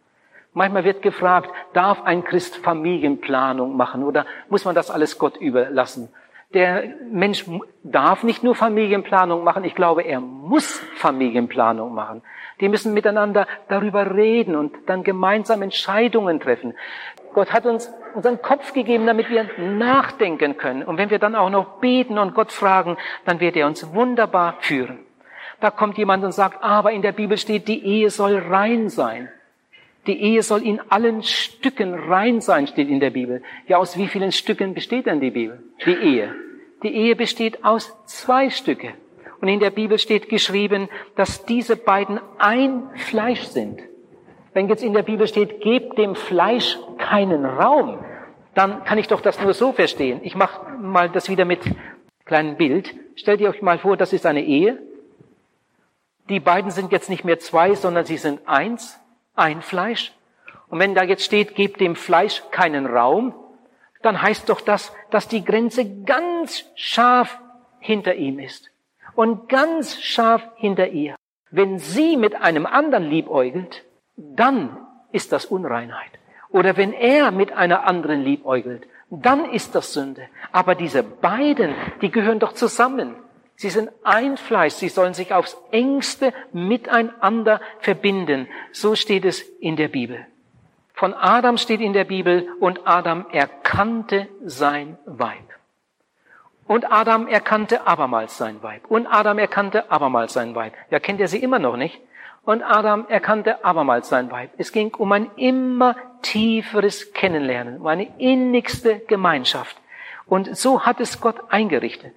Manchmal 0.52 0.84
wird 0.84 1.02
gefragt, 1.02 1.50
darf 1.72 2.02
ein 2.02 2.24
Christ 2.24 2.56
Familienplanung 2.56 3.76
machen 3.76 4.02
oder 4.02 4.26
muss 4.48 4.64
man 4.64 4.74
das 4.74 4.90
alles 4.90 5.18
Gott 5.18 5.36
überlassen? 5.36 6.08
Der 6.52 6.82
Mensch 7.10 7.44
darf 7.84 8.24
nicht 8.24 8.42
nur 8.42 8.56
Familienplanung 8.56 9.44
machen, 9.44 9.62
ich 9.62 9.76
glaube, 9.76 10.02
er 10.02 10.20
muss 10.20 10.80
Familienplanung 10.96 11.94
machen. 11.94 12.22
Die 12.60 12.68
müssen 12.68 12.92
miteinander 12.92 13.46
darüber 13.68 14.14
reden 14.16 14.56
und 14.56 14.74
dann 14.86 15.04
gemeinsam 15.04 15.62
Entscheidungen 15.62 16.40
treffen. 16.40 16.74
Gott 17.34 17.52
hat 17.52 17.66
uns 17.66 17.92
unseren 18.14 18.42
Kopf 18.42 18.72
gegeben, 18.72 19.06
damit 19.06 19.30
wir 19.30 19.48
nachdenken 19.58 20.56
können. 20.56 20.82
Und 20.82 20.98
wenn 20.98 21.10
wir 21.10 21.20
dann 21.20 21.36
auch 21.36 21.50
noch 21.50 21.78
beten 21.78 22.18
und 22.18 22.34
Gott 22.34 22.50
fragen, 22.50 22.96
dann 23.24 23.38
wird 23.38 23.56
er 23.56 23.68
uns 23.68 23.94
wunderbar 23.94 24.56
führen. 24.58 24.98
Da 25.60 25.70
kommt 25.70 25.98
jemand 25.98 26.24
und 26.24 26.32
sagt, 26.32 26.64
aber 26.64 26.90
in 26.90 27.02
der 27.02 27.12
Bibel 27.12 27.38
steht, 27.38 27.68
die 27.68 27.84
Ehe 27.84 28.10
soll 28.10 28.36
rein 28.36 28.88
sein. 28.88 29.28
Die 30.06 30.20
Ehe 30.20 30.42
soll 30.42 30.62
in 30.62 30.80
allen 30.88 31.22
Stücken 31.22 31.94
rein 31.94 32.40
sein, 32.40 32.66
steht 32.66 32.88
in 32.88 33.00
der 33.00 33.10
Bibel. 33.10 33.42
Ja, 33.68 33.78
aus 33.78 33.98
wie 33.98 34.08
vielen 34.08 34.32
Stücken 34.32 34.74
besteht 34.74 35.06
denn 35.06 35.20
die 35.20 35.30
Bibel? 35.30 35.62
Die 35.84 35.92
Ehe. 35.92 36.34
Die 36.82 36.94
Ehe 36.94 37.16
besteht 37.16 37.64
aus 37.64 37.94
zwei 38.06 38.48
Stücke. 38.48 38.94
Und 39.40 39.48
in 39.48 39.60
der 39.60 39.70
Bibel 39.70 39.98
steht 39.98 40.28
geschrieben, 40.28 40.88
dass 41.16 41.44
diese 41.44 41.76
beiden 41.76 42.20
ein 42.38 42.88
Fleisch 42.96 43.42
sind. 43.42 43.80
Wenn 44.52 44.68
jetzt 44.68 44.82
in 44.82 44.94
der 44.94 45.02
Bibel 45.02 45.26
steht, 45.26 45.60
gebt 45.60 45.96
dem 45.98 46.14
Fleisch 46.14 46.78
keinen 46.98 47.44
Raum, 47.44 47.98
dann 48.54 48.84
kann 48.84 48.98
ich 48.98 49.08
doch 49.08 49.20
das 49.20 49.40
nur 49.40 49.54
so 49.54 49.72
verstehen. 49.72 50.20
Ich 50.24 50.34
mache 50.34 50.78
mal 50.78 51.08
das 51.08 51.28
wieder 51.28 51.44
mit 51.44 51.60
kleinem 52.24 52.56
Bild. 52.56 52.94
Stellt 53.14 53.40
ihr 53.40 53.50
euch 53.50 53.62
mal 53.62 53.78
vor, 53.78 53.96
das 53.96 54.12
ist 54.12 54.26
eine 54.26 54.44
Ehe. 54.44 54.78
Die 56.28 56.40
beiden 56.40 56.70
sind 56.70 56.92
jetzt 56.92 57.10
nicht 57.10 57.24
mehr 57.24 57.38
zwei, 57.38 57.74
sondern 57.74 58.04
sie 58.04 58.16
sind 58.16 58.40
eins 58.46 58.98
ein 59.40 59.62
Fleisch. 59.62 60.12
Und 60.68 60.78
wenn 60.78 60.94
da 60.94 61.02
jetzt 61.02 61.24
steht, 61.24 61.56
gebt 61.56 61.80
dem 61.80 61.96
Fleisch 61.96 62.42
keinen 62.50 62.86
Raum, 62.86 63.34
dann 64.02 64.22
heißt 64.22 64.48
doch 64.48 64.60
das, 64.60 64.92
dass 65.10 65.28
die 65.28 65.44
Grenze 65.44 66.02
ganz 66.04 66.64
scharf 66.74 67.38
hinter 67.80 68.14
ihm 68.14 68.38
ist 68.38 68.70
und 69.14 69.48
ganz 69.48 70.00
scharf 70.00 70.42
hinter 70.56 70.88
ihr. 70.88 71.16
Wenn 71.50 71.78
sie 71.78 72.16
mit 72.16 72.36
einem 72.36 72.66
anderen 72.66 73.10
liebäugelt, 73.10 73.84
dann 74.16 74.76
ist 75.12 75.32
das 75.32 75.44
Unreinheit. 75.46 76.12
Oder 76.50 76.76
wenn 76.76 76.92
er 76.92 77.30
mit 77.30 77.52
einer 77.52 77.86
anderen 77.86 78.22
liebäugelt, 78.22 78.86
dann 79.10 79.50
ist 79.50 79.74
das 79.74 79.92
Sünde. 79.92 80.28
Aber 80.52 80.74
diese 80.74 81.02
beiden, 81.02 81.74
die 82.00 82.10
gehören 82.10 82.38
doch 82.38 82.52
zusammen. 82.52 83.16
Sie 83.60 83.68
sind 83.68 83.90
ein 84.04 84.38
Fleisch, 84.38 84.72
sie 84.72 84.88
sollen 84.88 85.12
sich 85.12 85.34
aufs 85.34 85.54
engste 85.70 86.32
miteinander 86.50 87.60
verbinden. 87.80 88.48
So 88.72 88.94
steht 88.94 89.26
es 89.26 89.42
in 89.42 89.76
der 89.76 89.88
Bibel. 89.88 90.26
Von 90.94 91.12
Adam 91.12 91.58
steht 91.58 91.82
in 91.82 91.92
der 91.92 92.04
Bibel, 92.04 92.48
und 92.58 92.86
Adam 92.86 93.26
erkannte 93.30 94.28
sein 94.42 94.96
Weib. 95.04 95.44
Und 96.66 96.90
Adam 96.90 97.28
erkannte 97.28 97.86
abermals 97.86 98.38
sein 98.38 98.62
Weib. 98.62 98.86
Und 98.86 99.06
Adam 99.06 99.38
erkannte 99.38 99.90
abermals 99.90 100.32
sein 100.32 100.54
Weib. 100.54 100.72
Ja, 100.90 100.98
kennt 100.98 101.20
er 101.20 101.28
sie 101.28 101.42
immer 101.42 101.58
noch 101.58 101.76
nicht? 101.76 102.00
Und 102.46 102.62
Adam 102.62 103.04
erkannte 103.10 103.62
abermals 103.62 104.08
sein 104.08 104.30
Weib. 104.30 104.52
Es 104.56 104.72
ging 104.72 104.94
um 104.94 105.12
ein 105.12 105.30
immer 105.36 105.96
tieferes 106.22 107.12
Kennenlernen, 107.12 107.76
um 107.76 107.86
eine 107.88 108.08
innigste 108.16 109.00
Gemeinschaft. 109.00 109.76
Und 110.24 110.56
so 110.56 110.86
hat 110.86 110.98
es 111.00 111.20
Gott 111.20 111.36
eingerichtet. 111.50 112.14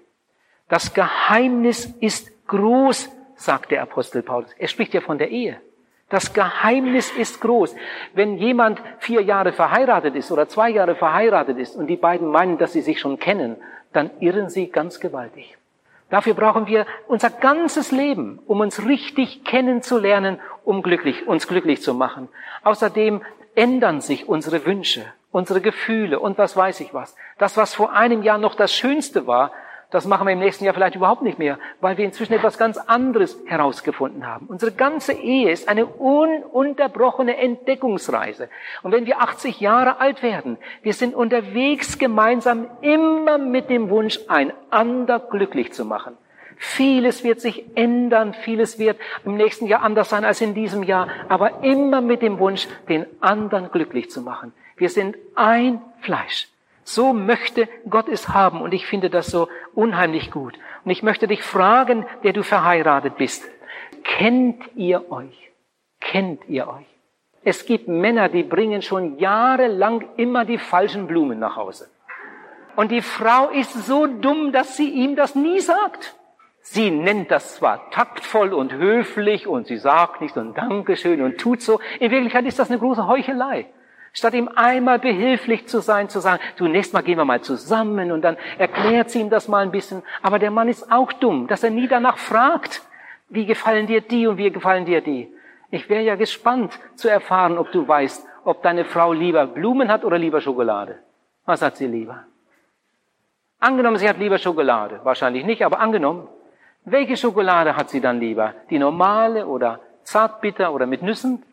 Das 0.74 0.96
Geheimnis 0.96 1.86
ist 2.00 2.48
groß, 2.48 3.08
sagt 3.36 3.70
der 3.70 3.84
Apostel 3.84 4.24
Paulus. 4.24 4.52
Er 4.58 4.68
spricht 4.68 4.96
ja 4.96 5.02
von 5.02 5.20
der 5.20 5.30
Ehe. 5.30 5.62
Das 6.10 6.34
Geheimnis 6.34 7.12
ist 7.12 7.42
groß. 7.42 7.76
Wenn 8.16 8.38
jemand 8.38 8.82
vier 8.98 9.22
Jahre 9.22 9.54
verheiratet 9.54 10.16
ist 10.16 10.32
oder 10.32 10.48
zwei 10.48 10.72
Jahre 10.72 10.96
verheiratet 10.96 11.60
ist 11.60 11.76
und 11.76 11.86
die 11.86 11.96
beiden 11.96 12.28
meinen, 12.28 12.58
dass 12.58 12.74
sie 12.74 12.82
sich 12.82 13.00
schon 13.00 13.20
kennen, 13.20 13.58
dann 13.92 14.10
irren 14.20 14.50
sie 14.50 14.66
ganz 14.66 15.00
gewaltig. 15.00 15.56
Dafür 16.10 16.34
brauchen 16.34 16.66
wir 16.66 16.88
unser 17.08 17.30
ganzes 17.30 17.92
Leben, 17.92 18.40
um 18.48 18.60
uns 18.60 18.84
richtig 18.84 19.44
kennenzulernen, 19.44 20.40
um 20.64 20.82
glücklich, 20.82 21.28
uns 21.28 21.48
glücklich 21.48 21.84
zu 21.84 21.94
machen. 21.94 22.30
Außerdem 22.64 23.22
ändern 23.54 24.02
sich 24.02 24.28
unsere 24.28 24.66
Wünsche, 24.66 25.06
unsere 25.32 25.62
Gefühle 25.62 26.20
und 26.20 26.40
was 26.40 26.58
weiß 26.58 26.80
ich 26.80 26.96
was. 26.96 27.16
Das, 27.38 27.58
was 27.58 27.76
vor 27.76 27.94
einem 27.94 28.24
Jahr 28.24 28.40
noch 28.40 28.56
das 28.56 28.74
Schönste 28.74 29.28
war, 29.28 29.52
das 29.94 30.08
machen 30.08 30.26
wir 30.26 30.34
im 30.34 30.40
nächsten 30.40 30.66
Jahr 30.66 30.74
vielleicht 30.74 30.96
überhaupt 30.96 31.22
nicht 31.22 31.38
mehr, 31.38 31.60
weil 31.80 31.98
wir 31.98 32.06
inzwischen 32.06 32.34
etwas 32.34 32.58
ganz 32.58 32.78
anderes 32.78 33.40
herausgefunden 33.46 34.26
haben. 34.26 34.48
Unsere 34.48 34.72
ganze 34.72 35.14
Ehe 35.14 35.52
ist 35.52 35.70
eine 35.70 35.86
ununterbrochene 35.86 37.38
Entdeckungsreise. 37.38 38.50
Und 38.82 38.92
wenn 38.92 39.06
wir 39.06 39.22
80 39.22 39.60
Jahre 39.60 40.00
alt 40.00 40.24
werden, 40.24 40.58
wir 40.82 40.94
sind 40.94 41.14
unterwegs 41.14 42.00
gemeinsam 42.00 42.66
immer 42.82 43.38
mit 43.38 43.70
dem 43.70 43.92
Wunsch, 43.92 44.20
einander 44.28 45.20
glücklich 45.20 45.74
zu 45.74 45.86
machen. 45.86 46.18
Vieles 46.58 47.24
wird 47.24 47.40
sich 47.40 47.64
ändern, 47.76 48.34
vieles 48.34 48.80
wird 48.80 48.98
im 49.26 49.36
nächsten 49.36 49.68
Jahr 49.68 49.84
anders 49.84 50.10
sein 50.10 50.26
als 50.26 50.42
in 50.42 50.56
diesem 50.56 50.82
Jahr, 50.82 51.08
aber 51.30 51.64
immer 51.64 52.02
mit 52.02 52.24
dem 52.24 52.40
Wunsch, 52.40 52.68
den 52.90 53.06
anderen 53.22 53.70
glücklich 53.70 54.10
zu 54.10 54.22
machen. 54.22 54.54
Wir 54.76 54.90
sind 54.90 55.18
ein 55.36 55.82
Fleisch. 56.02 56.48
So 56.84 57.14
möchte 57.14 57.70
Gott 57.90 58.08
es 58.10 58.30
haben 58.30 58.62
und 58.62 58.74
ich 58.74 58.86
finde 58.86 59.10
das 59.10 59.28
so 59.28 59.48
unheimlich 59.74 60.32
gut. 60.32 60.58
Und 60.84 60.92
ich 60.92 61.04
möchte 61.04 61.28
dich 61.28 61.44
fragen, 61.44 62.06
der 62.24 62.34
du 62.34 62.44
verheiratet 62.44 63.18
bist, 63.18 63.44
kennt 64.04 64.62
ihr 64.76 65.12
euch? 65.12 65.52
Kennt 66.00 66.48
ihr 66.50 66.68
euch? 66.68 66.86
Es 67.44 67.66
gibt 67.66 67.88
Männer, 67.88 68.30
die 68.30 68.44
bringen 68.44 68.82
schon 68.82 69.18
jahrelang 69.18 70.06
immer 70.18 70.46
die 70.46 70.58
falschen 70.58 71.08
Blumen 71.08 71.40
nach 71.40 71.56
Hause. 71.56 71.90
Und 72.76 72.92
die 72.92 73.02
Frau 73.02 73.50
ist 73.50 73.74
so 73.86 74.08
dumm, 74.08 74.52
dass 74.52 74.78
sie 74.78 74.90
ihm 74.90 75.16
das 75.16 75.36
nie 75.36 75.60
sagt. 75.60 76.16
Sie 76.62 76.92
nennt 76.92 77.30
das 77.30 77.56
zwar 77.56 77.92
taktvoll 77.92 78.54
und 78.54 78.74
höflich 78.74 79.48
und 79.48 79.68
sie 79.68 79.78
sagt 79.78 80.22
nicht 80.22 80.38
und 80.38 80.58
Dankeschön 80.58 81.22
und 81.22 81.38
tut 81.38 81.62
so. 81.62 81.82
In 82.00 82.10
Wirklichkeit 82.10 82.46
ist 82.46 82.58
das 82.58 82.70
eine 82.70 82.80
große 82.80 83.06
Heuchelei. 83.06 83.68
Statt 84.16 84.36
ihm 84.36 84.48
einmal 84.56 85.00
behilflich 85.00 85.68
zu 85.68 85.80
sein, 85.80 86.08
zu 86.08 86.20
sagen, 86.20 86.42
du, 86.58 86.68
nächstes 86.68 86.94
Mal 86.94 87.02
gehen 87.02 87.18
wir 87.18 87.26
mal 87.26 87.42
zusammen 87.42 88.12
und 88.12 88.22
dann 88.22 88.38
erklärt 88.60 89.10
sie 89.10 89.20
ihm 89.20 89.32
das 89.32 89.48
mal 89.48 89.64
ein 89.64 89.72
bisschen. 89.72 90.04
Aber 90.22 90.38
der 90.38 90.52
Mann 90.52 90.70
ist 90.70 90.92
auch 90.92 91.12
dumm, 91.14 91.48
dass 91.48 91.64
er 91.64 91.72
nie 91.72 91.88
danach 91.88 92.20
fragt, 92.20 92.84
wie 93.30 93.48
gefallen 93.48 93.88
dir 93.88 94.02
die 94.02 94.28
und 94.28 94.38
wie 94.38 94.52
gefallen 94.52 94.86
dir 94.86 95.02
die. 95.02 95.34
Ich 95.72 95.90
wäre 95.90 96.04
ja 96.04 96.16
gespannt 96.16 96.80
zu 96.94 97.10
erfahren, 97.10 97.58
ob 97.58 97.72
du 97.72 97.88
weißt, 97.88 98.24
ob 98.46 98.62
deine 98.62 98.86
Frau 98.86 99.14
lieber 99.14 99.48
Blumen 99.48 99.90
hat 99.90 100.06
oder 100.06 100.20
lieber 100.20 100.40
Schokolade. 100.40 101.00
Was 101.46 101.64
hat 101.64 101.78
sie 101.78 101.88
lieber? 101.88 102.26
Angenommen, 103.60 103.98
sie 103.98 104.08
hat 104.08 104.20
lieber 104.20 104.38
Schokolade. 104.38 105.00
Wahrscheinlich 105.04 105.44
nicht, 105.44 105.66
aber 105.66 105.80
angenommen. 105.80 106.28
Welche 106.86 107.18
Schokolade 107.18 107.76
hat 107.76 107.90
sie 107.90 108.02
dann 108.02 108.20
lieber? 108.20 108.54
Die 108.70 108.78
normale 108.78 109.48
oder 109.48 109.80
zartbitter 110.04 110.72
oder 110.72 110.86
mit 110.86 111.02
Nüssen? 111.02 111.44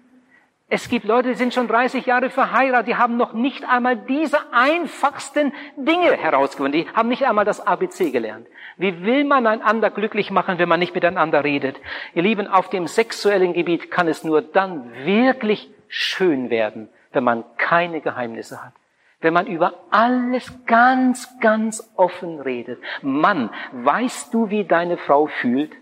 Es 0.73 0.89
gibt 0.89 1.05
Leute, 1.05 1.31
die 1.31 1.35
sind 1.35 1.53
schon 1.53 1.67
30 1.67 2.07
Jahre 2.07 2.31
verheiratet, 2.31 2.87
die 2.87 2.95
haben 2.95 3.17
noch 3.17 3.33
nicht 3.33 3.65
einmal 3.65 3.97
diese 3.97 4.39
einfachsten 4.53 5.53
Dinge 5.77 6.13
herausgefunden. 6.13 6.83
Die 6.83 6.89
haben 6.95 7.09
nicht 7.09 7.27
einmal 7.27 7.45
das 7.45 7.67
ABC 7.67 8.13
gelernt. 8.13 8.47
Wie 8.77 9.03
will 9.03 9.25
man 9.25 9.49
einander 9.49 9.91
glücklich 9.91 10.31
machen, 10.31 10.61
wenn 10.61 10.69
man 10.69 10.79
nicht 10.79 10.95
miteinander 10.95 11.43
redet? 11.43 11.77
Ihr 12.15 12.23
Lieben, 12.23 12.47
auf 12.47 12.71
dem 12.71 12.87
sexuellen 12.87 13.53
Gebiet 13.53 13.91
kann 13.91 14.07
es 14.07 14.23
nur 14.23 14.43
dann 14.43 14.95
wirklich 15.05 15.69
schön 15.89 16.51
werden, 16.51 16.89
wenn 17.13 17.25
man 17.25 17.43
keine 17.57 18.01
Geheimnisse 18.01 18.63
hat. 18.65 18.73
Wenn 19.21 19.35
man 19.35 19.49
über 19.49 19.75
alles 19.91 20.53
ganz, 20.67 21.29
ganz 21.41 21.93
offen 21.97 22.39
redet. 22.39 22.81
Mann, 23.03 23.51
weißt 23.73 24.33
du, 24.33 24.51
wie 24.51 24.63
deine 24.63 24.99
Frau 24.99 25.27
fühlt? 25.27 25.73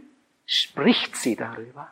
Spricht 0.47 1.15
sie 1.15 1.37
darüber? 1.37 1.89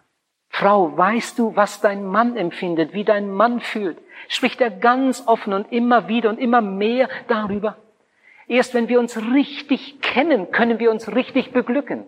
Frau, 0.59 0.97
weißt 0.97 1.39
du, 1.39 1.55
was 1.55 1.83
dein 1.83 2.07
Mann 2.07 2.35
empfindet, 2.35 2.95
wie 2.95 3.05
dein 3.05 3.31
Mann 3.31 3.61
fühlt? 3.61 3.99
Spricht 4.29 4.59
er 4.63 4.71
ganz 4.71 5.23
offen 5.27 5.53
und 5.53 5.71
immer 5.71 6.09
wieder 6.09 6.31
und 6.31 6.39
immer 6.39 6.63
mehr 6.63 7.11
darüber? 7.29 7.77
Erst 8.49 8.73
wenn 8.73 8.89
wir 8.89 8.99
uns 8.99 9.19
richtig 9.35 10.01
kennen, 10.01 10.53
können 10.53 10.79
wir 10.79 10.91
uns 10.91 11.15
richtig 11.15 11.53
beglücken. 11.53 12.07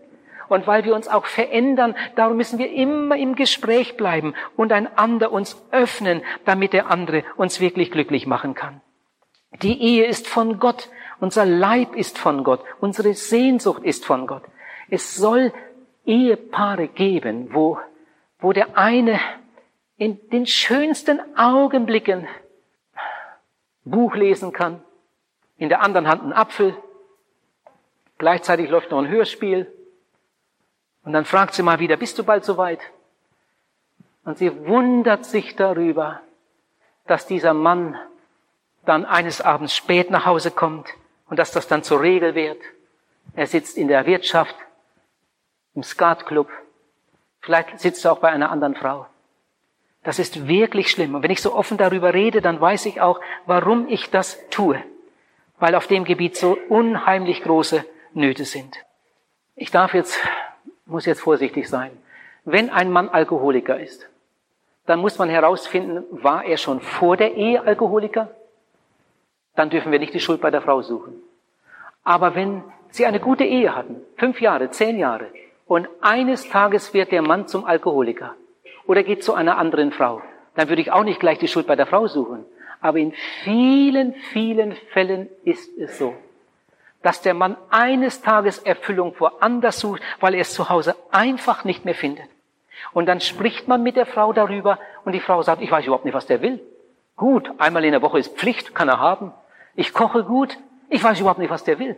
Und 0.49 0.67
weil 0.67 0.87
wir 0.87 0.95
uns 0.95 1.09
auch 1.09 1.27
verändern, 1.27 1.95
darum 2.17 2.39
müssen 2.39 2.59
wir 2.59 2.73
immer 2.73 3.19
im 3.19 3.35
Gespräch 3.35 3.99
bleiben 3.99 4.33
und 4.57 4.73
einander 4.73 5.31
uns 5.31 5.63
öffnen, 5.71 6.23
damit 6.47 6.73
der 6.73 6.91
andere 6.91 7.25
uns 7.37 7.61
wirklich 7.61 7.91
glücklich 7.91 8.27
machen 8.27 8.55
kann. 8.55 8.81
Die 9.61 9.79
Ehe 9.79 10.07
ist 10.07 10.27
von 10.27 10.59
Gott, 10.59 10.89
unser 11.21 11.45
Leib 11.45 11.95
ist 11.95 12.17
von 12.17 12.45
Gott, 12.45 12.65
unsere 12.81 13.13
Sehnsucht 13.13 13.83
ist 13.83 14.07
von 14.07 14.27
Gott. 14.27 14.45
Es 14.89 15.17
soll 15.17 15.53
Ehepaare 16.07 16.89
geben, 16.89 17.51
wo 17.53 17.79
wo 18.41 18.53
der 18.53 18.77
eine 18.77 19.21
in 19.97 20.29
den 20.31 20.47
schönsten 20.47 21.21
Augenblicken 21.37 22.29
Buch 23.85 24.15
lesen 24.15 24.53
kann, 24.53 24.83
in 25.57 25.69
der 25.69 25.81
anderen 25.83 26.09
Hand 26.09 26.23
einen 26.23 26.33
Apfel, 26.33 26.77
gleichzeitig 28.19 28.71
läuft 28.71 28.91
noch 28.91 28.99
ein 28.99 29.09
Hörspiel 29.09 29.73
und 31.05 31.13
dann 31.13 31.25
fragt 31.25 31.55
sie 31.55 31.63
mal 31.63 31.81
wieder, 31.81 31.97
bist 31.97 32.19
du 32.19 32.25
bald 32.25 32.45
soweit? 32.45 32.81
Und 34.25 34.39
sie 34.39 34.67
wundert 34.67 35.25
sich 35.25 35.57
darüber, 35.57 36.21
dass 37.07 37.27
dieser 37.27 37.55
Mann 37.55 37.97
dann 38.85 39.05
eines 39.05 39.41
Abends 39.41 39.75
spät 39.75 40.11
nach 40.11 40.27
Hause 40.27 40.51
kommt 40.51 40.89
und 41.29 41.39
dass 41.39 41.51
das 41.51 41.67
dann 41.67 41.83
zur 41.83 42.03
Regel 42.03 42.35
wird. 42.35 42.61
Er 43.35 43.47
sitzt 43.47 43.77
in 43.77 43.89
der 43.89 44.07
Wirtschaft, 44.07 44.55
im 45.75 45.83
Skatclub, 45.83 46.51
vielleicht 47.41 47.79
sitzt 47.81 48.05
er 48.05 48.13
auch 48.13 48.19
bei 48.19 48.29
einer 48.29 48.51
anderen 48.51 48.75
Frau. 48.75 49.07
Das 50.05 50.19
ist 50.19 50.49
wirklich 50.49 50.91
schlimm. 50.91 51.15
Und 51.15 51.23
wenn 51.23 51.31
ich 51.31 51.43
so 51.43 51.55
offen 51.55 51.77
darüber 51.77 52.15
rede, 52.15 52.41
dann 52.41 52.61
weiß 52.61 52.87
ich 52.87 53.01
auch, 53.01 53.21
warum 53.47 53.89
ich 53.89 54.11
das 54.11 54.39
tue. 54.51 54.83
Weil 55.59 55.75
auf 55.75 55.87
dem 55.87 56.05
Gebiet 56.05 56.37
so 56.37 56.57
unheimlich 56.69 57.43
große 57.43 57.85
Nöte 58.15 58.45
sind. 58.45 58.77
Ich 59.57 59.71
darf 59.71 59.93
jetzt, 59.93 60.19
muss 60.87 61.05
jetzt 61.05 61.21
vorsichtig 61.21 61.69
sein. 61.69 61.91
Wenn 62.45 62.71
ein 62.71 62.91
Mann 62.91 63.09
Alkoholiker 63.09 63.79
ist, 63.79 64.09
dann 64.87 65.01
muss 65.01 65.19
man 65.19 65.29
herausfinden, 65.29 66.05
war 66.11 66.45
er 66.45 66.57
schon 66.57 66.81
vor 66.81 67.17
der 67.17 67.35
Ehe 67.35 67.61
Alkoholiker? 67.61 68.31
Dann 69.55 69.69
dürfen 69.69 69.93
wir 69.93 69.99
nicht 69.99 70.15
die 70.15 70.21
Schuld 70.21 70.41
bei 70.41 70.51
der 70.51 70.63
Frau 70.63 70.81
suchen. 70.81 71.15
Aber 72.05 72.35
wenn 72.35 72.65
sie 72.91 73.05
eine 73.05 73.21
gute 73.21 73.45
Ehe 73.45 73.75
hatten, 73.75 74.01
fünf 74.17 74.41
Jahre, 74.41 74.71
zehn 74.71 74.99
Jahre, 74.99 75.27
und 75.69 75.89
eines 76.01 76.49
Tages 76.49 76.93
wird 76.95 77.13
der 77.13 77.23
Mann 77.23 77.47
zum 77.47 77.65
Alkoholiker, 77.65 78.35
oder 78.87 79.03
geht 79.03 79.23
zu 79.23 79.35
einer 79.35 79.59
anderen 79.59 79.93
Frau, 79.93 80.23
dann 80.57 80.69
würde 80.69 80.83
ich 80.83 80.91
auch 80.91 81.05
nicht 81.05 81.21
gleich 81.21 81.39
die 81.39 81.47
Schuld 81.47 81.67
bei 81.67 81.77
der 81.77 81.87
Frau 81.87 82.09
suchen. 82.09 82.45
Aber 82.81 82.99
in 82.99 83.13
vielen, 83.45 84.15
vielen 84.33 84.73
Fällen 84.93 85.29
ist 85.45 85.71
es 85.79 85.99
so, 85.99 86.15
dass 87.03 87.23
der 87.23 87.35
Mann 87.35 87.57
eines 87.71 88.23
Tages 88.23 88.59
Erfüllung 88.59 89.15
woanders 89.19 89.81
sucht, 89.81 90.03
weil 90.21 90.35
er 90.35 90.41
es 90.41 90.55
zu 90.55 90.69
Hause 90.69 90.97
einfach 91.11 91.65
nicht 91.65 91.85
mehr 91.85 91.95
findet. 91.95 92.27
Und 92.93 93.07
dann 93.07 93.21
spricht 93.21 93.69
man 93.69 93.83
mit 93.83 93.97
der 93.97 94.07
Frau 94.07 94.33
darüber 94.33 94.79
und 95.05 95.13
die 95.13 95.21
Frau 95.21 95.43
sagt, 95.43 95.61
ich 95.61 95.71
weiß 95.71 95.85
überhaupt 95.85 96.05
nicht, 96.05 96.15
was 96.15 96.27
der 96.27 96.41
will. 96.41 96.61
Gut, 97.17 97.51
einmal 97.59 97.85
in 97.85 97.93
der 97.93 98.03
Woche 98.03 98.21
ist 98.21 98.37
Pflicht, 98.37 98.75
kann 98.75 98.89
er 98.89 99.01
haben. 99.01 99.33
Ich 99.75 99.93
koche 99.93 100.25
gut, 100.25 100.57
ich 100.89 101.03
weiß 101.03 101.21
überhaupt 101.21 101.41
nicht, 101.41 101.51
was 101.51 101.65
der 101.65 101.79
will. 101.79 101.97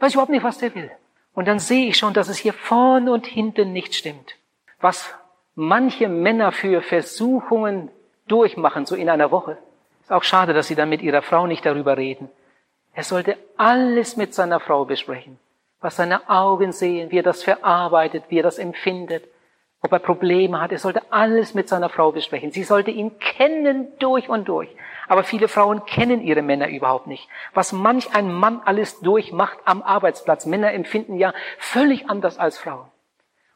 Weiß 0.00 0.12
überhaupt 0.12 0.32
nicht, 0.32 0.44
was 0.44 0.58
der 0.58 0.74
will. 0.74 0.90
Und 1.36 1.46
dann 1.46 1.58
sehe 1.58 1.88
ich 1.88 1.98
schon, 1.98 2.14
dass 2.14 2.28
es 2.28 2.38
hier 2.38 2.54
vorne 2.54 3.12
und 3.12 3.26
hinten 3.26 3.74
nicht 3.74 3.94
stimmt. 3.94 4.36
Was 4.80 5.14
manche 5.54 6.08
Männer 6.08 6.50
für 6.50 6.80
Versuchungen 6.80 7.90
durchmachen, 8.26 8.86
so 8.86 8.96
in 8.96 9.10
einer 9.10 9.30
Woche. 9.30 9.58
Ist 10.00 10.10
auch 10.10 10.22
schade, 10.22 10.54
dass 10.54 10.66
sie 10.66 10.74
dann 10.74 10.88
mit 10.88 11.02
ihrer 11.02 11.20
Frau 11.20 11.46
nicht 11.46 11.66
darüber 11.66 11.98
reden. 11.98 12.30
Er 12.94 13.04
sollte 13.04 13.36
alles 13.58 14.16
mit 14.16 14.32
seiner 14.32 14.60
Frau 14.60 14.86
besprechen. 14.86 15.38
Was 15.82 15.96
seine 15.96 16.26
Augen 16.30 16.72
sehen, 16.72 17.10
wie 17.10 17.18
er 17.18 17.22
das 17.22 17.42
verarbeitet, 17.42 18.24
wie 18.30 18.38
er 18.38 18.42
das 18.42 18.58
empfindet, 18.58 19.28
ob 19.82 19.92
er 19.92 19.98
Probleme 19.98 20.58
hat. 20.58 20.72
Er 20.72 20.78
sollte 20.78 21.02
alles 21.10 21.52
mit 21.52 21.68
seiner 21.68 21.90
Frau 21.90 22.12
besprechen. 22.12 22.50
Sie 22.50 22.64
sollte 22.64 22.90
ihn 22.90 23.18
kennen 23.18 23.88
durch 23.98 24.30
und 24.30 24.48
durch. 24.48 24.70
Aber 25.08 25.24
viele 25.24 25.48
Frauen 25.48 25.84
kennen 25.84 26.20
ihre 26.20 26.42
Männer 26.42 26.68
überhaupt 26.68 27.06
nicht. 27.06 27.28
Was 27.54 27.72
manch 27.72 28.14
ein 28.14 28.32
Mann 28.32 28.60
alles 28.64 29.00
durchmacht 29.00 29.58
am 29.64 29.82
Arbeitsplatz. 29.82 30.46
Männer 30.46 30.72
empfinden 30.72 31.16
ja 31.16 31.32
völlig 31.58 32.10
anders 32.10 32.38
als 32.38 32.58
Frauen. 32.58 32.86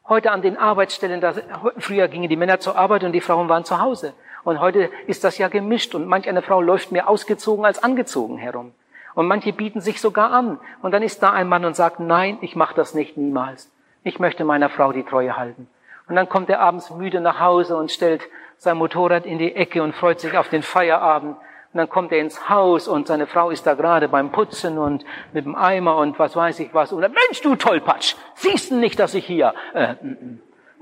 Heute 0.09 0.33
an 0.33 0.43
den 0.43 0.57
Arbeitsstellen, 0.57 1.21
da, 1.21 1.35
früher 1.79 2.09
gingen 2.09 2.29
die 2.29 2.37
Männer 2.37 2.59
zur 2.61 2.77
Arbeit 2.77 3.05
und 3.05 3.13
die 3.13 3.21
Frauen 3.21 3.49
waren 3.49 3.65
zu 3.65 3.81
Hause. 3.81 4.15
Und 4.43 4.61
heute 4.61 4.91
ist 5.07 5.25
das 5.25 5.39
ja 5.39 5.49
gemischt 5.49 5.95
und 5.95 6.07
manch 6.07 6.29
eine 6.29 6.43
Frau 6.43 6.61
läuft 6.61 6.93
mehr 6.93 7.09
ausgezogen 7.09 7.65
als 7.65 7.83
angezogen 7.83 8.39
herum. 8.39 8.73
Und 9.15 9.27
manche 9.27 9.53
bieten 9.53 9.81
sich 9.81 10.01
sogar 10.01 10.33
an. 10.33 10.59
Und 10.83 10.93
dann 10.93 11.03
ist 11.03 11.23
da 11.23 11.31
ein 11.31 11.49
Mann 11.49 11.65
und 11.65 11.77
sagt, 11.77 12.01
nein, 12.01 12.39
ich 12.41 12.57
mache 12.57 12.75
das 12.75 12.95
nicht 12.95 13.17
niemals. 13.17 13.71
Ich 14.03 14.19
möchte 14.19 14.45
meiner 14.45 14.69
Frau 14.69 14.93
die 14.93 15.05
Treue 15.05 15.37
halten. 15.37 15.69
Und 16.09 16.17
dann 16.17 16.29
kommt 16.29 16.49
er 16.49 16.61
abends 16.61 16.91
müde 16.91 17.21
nach 17.21 17.39
Hause 17.39 17.77
und 17.77 17.91
stellt 17.91 18.23
sein 18.61 18.77
Motorrad 18.77 19.25
in 19.25 19.39
die 19.39 19.57
Ecke 19.57 19.83
und 19.83 19.95
freut 19.95 20.21
sich 20.21 20.37
auf 20.37 20.51
den 20.51 20.63
Feierabend. 20.63 21.37
Und 21.73 21.79
dann 21.79 21.89
kommt 21.89 22.13
er 22.13 22.19
ins 22.19 22.51
Haus 22.51 22.89
und 22.89 23.07
seine 23.07 23.27
Frau 23.27 23.49
ist 23.49 23.67
da 23.67 23.73
gerade 23.73 24.07
beim 24.09 24.33
Putzen 24.33 24.77
und 24.77 25.05
mit 25.33 25.47
dem 25.47 25.55
Eimer 25.55 25.97
und 25.97 26.19
was 26.19 26.37
weiß 26.37 26.61
ich 26.61 26.75
was. 26.75 26.93
Und 26.93 27.01
dann, 27.01 27.13
Mensch, 27.13 27.41
du 27.41 27.57
Tollpatsch, 27.57 28.17
siehst 28.35 28.71
du 28.71 28.77
nicht, 28.77 28.99
dass 28.99 29.15
ich 29.15 29.25
hier... 29.25 29.55
Äh, 29.73 29.95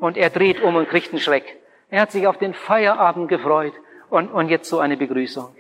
und 0.01 0.17
er 0.17 0.31
dreht 0.31 0.63
um 0.63 0.77
und 0.77 0.89
kriegt 0.89 1.13
einen 1.13 1.21
Schreck. 1.21 1.57
Er 1.91 2.03
hat 2.03 2.13
sich 2.13 2.27
auf 2.27 2.37
den 2.37 2.55
Feierabend 2.55 3.29
gefreut 3.29 3.75
und, 4.11 4.29
und 4.29 4.49
jetzt 4.49 4.69
so 4.69 4.79
eine 4.79 4.97
Begrüßung. 4.97 5.55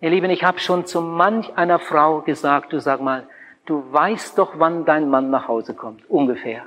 Ihr 0.00 0.10
Lieben, 0.10 0.30
ich 0.30 0.44
habe 0.44 0.58
schon 0.58 0.86
zu 0.86 1.00
manch 1.00 1.56
einer 1.56 1.78
Frau 1.78 2.20
gesagt, 2.20 2.72
du 2.72 2.80
sag 2.80 3.00
mal, 3.00 3.26
du 3.66 3.84
weißt 3.92 4.38
doch, 4.38 4.54
wann 4.56 4.84
dein 4.84 5.08
Mann 5.08 5.30
nach 5.30 5.48
Hause 5.48 5.74
kommt, 5.74 6.08
ungefähr. 6.10 6.64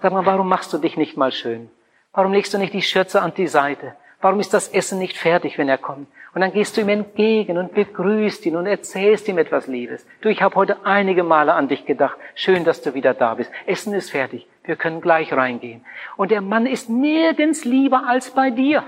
Sag 0.00 0.12
mal, 0.12 0.26
warum 0.26 0.48
machst 0.48 0.72
du 0.72 0.78
dich 0.78 0.96
nicht 0.96 1.16
mal 1.16 1.32
schön? 1.32 1.70
Warum 2.12 2.32
legst 2.32 2.52
du 2.54 2.58
nicht 2.58 2.72
die 2.72 2.82
Schürze 2.82 3.22
an 3.22 3.32
die 3.34 3.48
Seite? 3.48 3.94
Warum 4.24 4.40
ist 4.40 4.54
das 4.54 4.68
Essen 4.68 4.98
nicht 5.00 5.18
fertig, 5.18 5.58
wenn 5.58 5.68
er 5.68 5.76
kommt? 5.76 6.08
Und 6.34 6.40
dann 6.40 6.50
gehst 6.50 6.74
du 6.74 6.80
ihm 6.80 6.88
entgegen 6.88 7.58
und 7.58 7.74
begrüßt 7.74 8.46
ihn 8.46 8.56
und 8.56 8.64
erzählst 8.64 9.28
ihm 9.28 9.36
etwas 9.36 9.66
Liebes. 9.66 10.06
Du, 10.22 10.30
ich 10.30 10.40
habe 10.40 10.54
heute 10.54 10.78
einige 10.86 11.22
Male 11.22 11.52
an 11.52 11.68
dich 11.68 11.84
gedacht. 11.84 12.16
Schön, 12.34 12.64
dass 12.64 12.80
du 12.80 12.94
wieder 12.94 13.12
da 13.12 13.34
bist. 13.34 13.52
Essen 13.66 13.92
ist 13.92 14.12
fertig. 14.12 14.46
Wir 14.64 14.76
können 14.76 15.02
gleich 15.02 15.30
reingehen. 15.34 15.84
Und 16.16 16.30
der 16.30 16.40
Mann 16.40 16.64
ist 16.64 16.88
nirgends 16.88 17.66
lieber 17.66 18.04
als 18.08 18.30
bei 18.30 18.48
dir. 18.48 18.84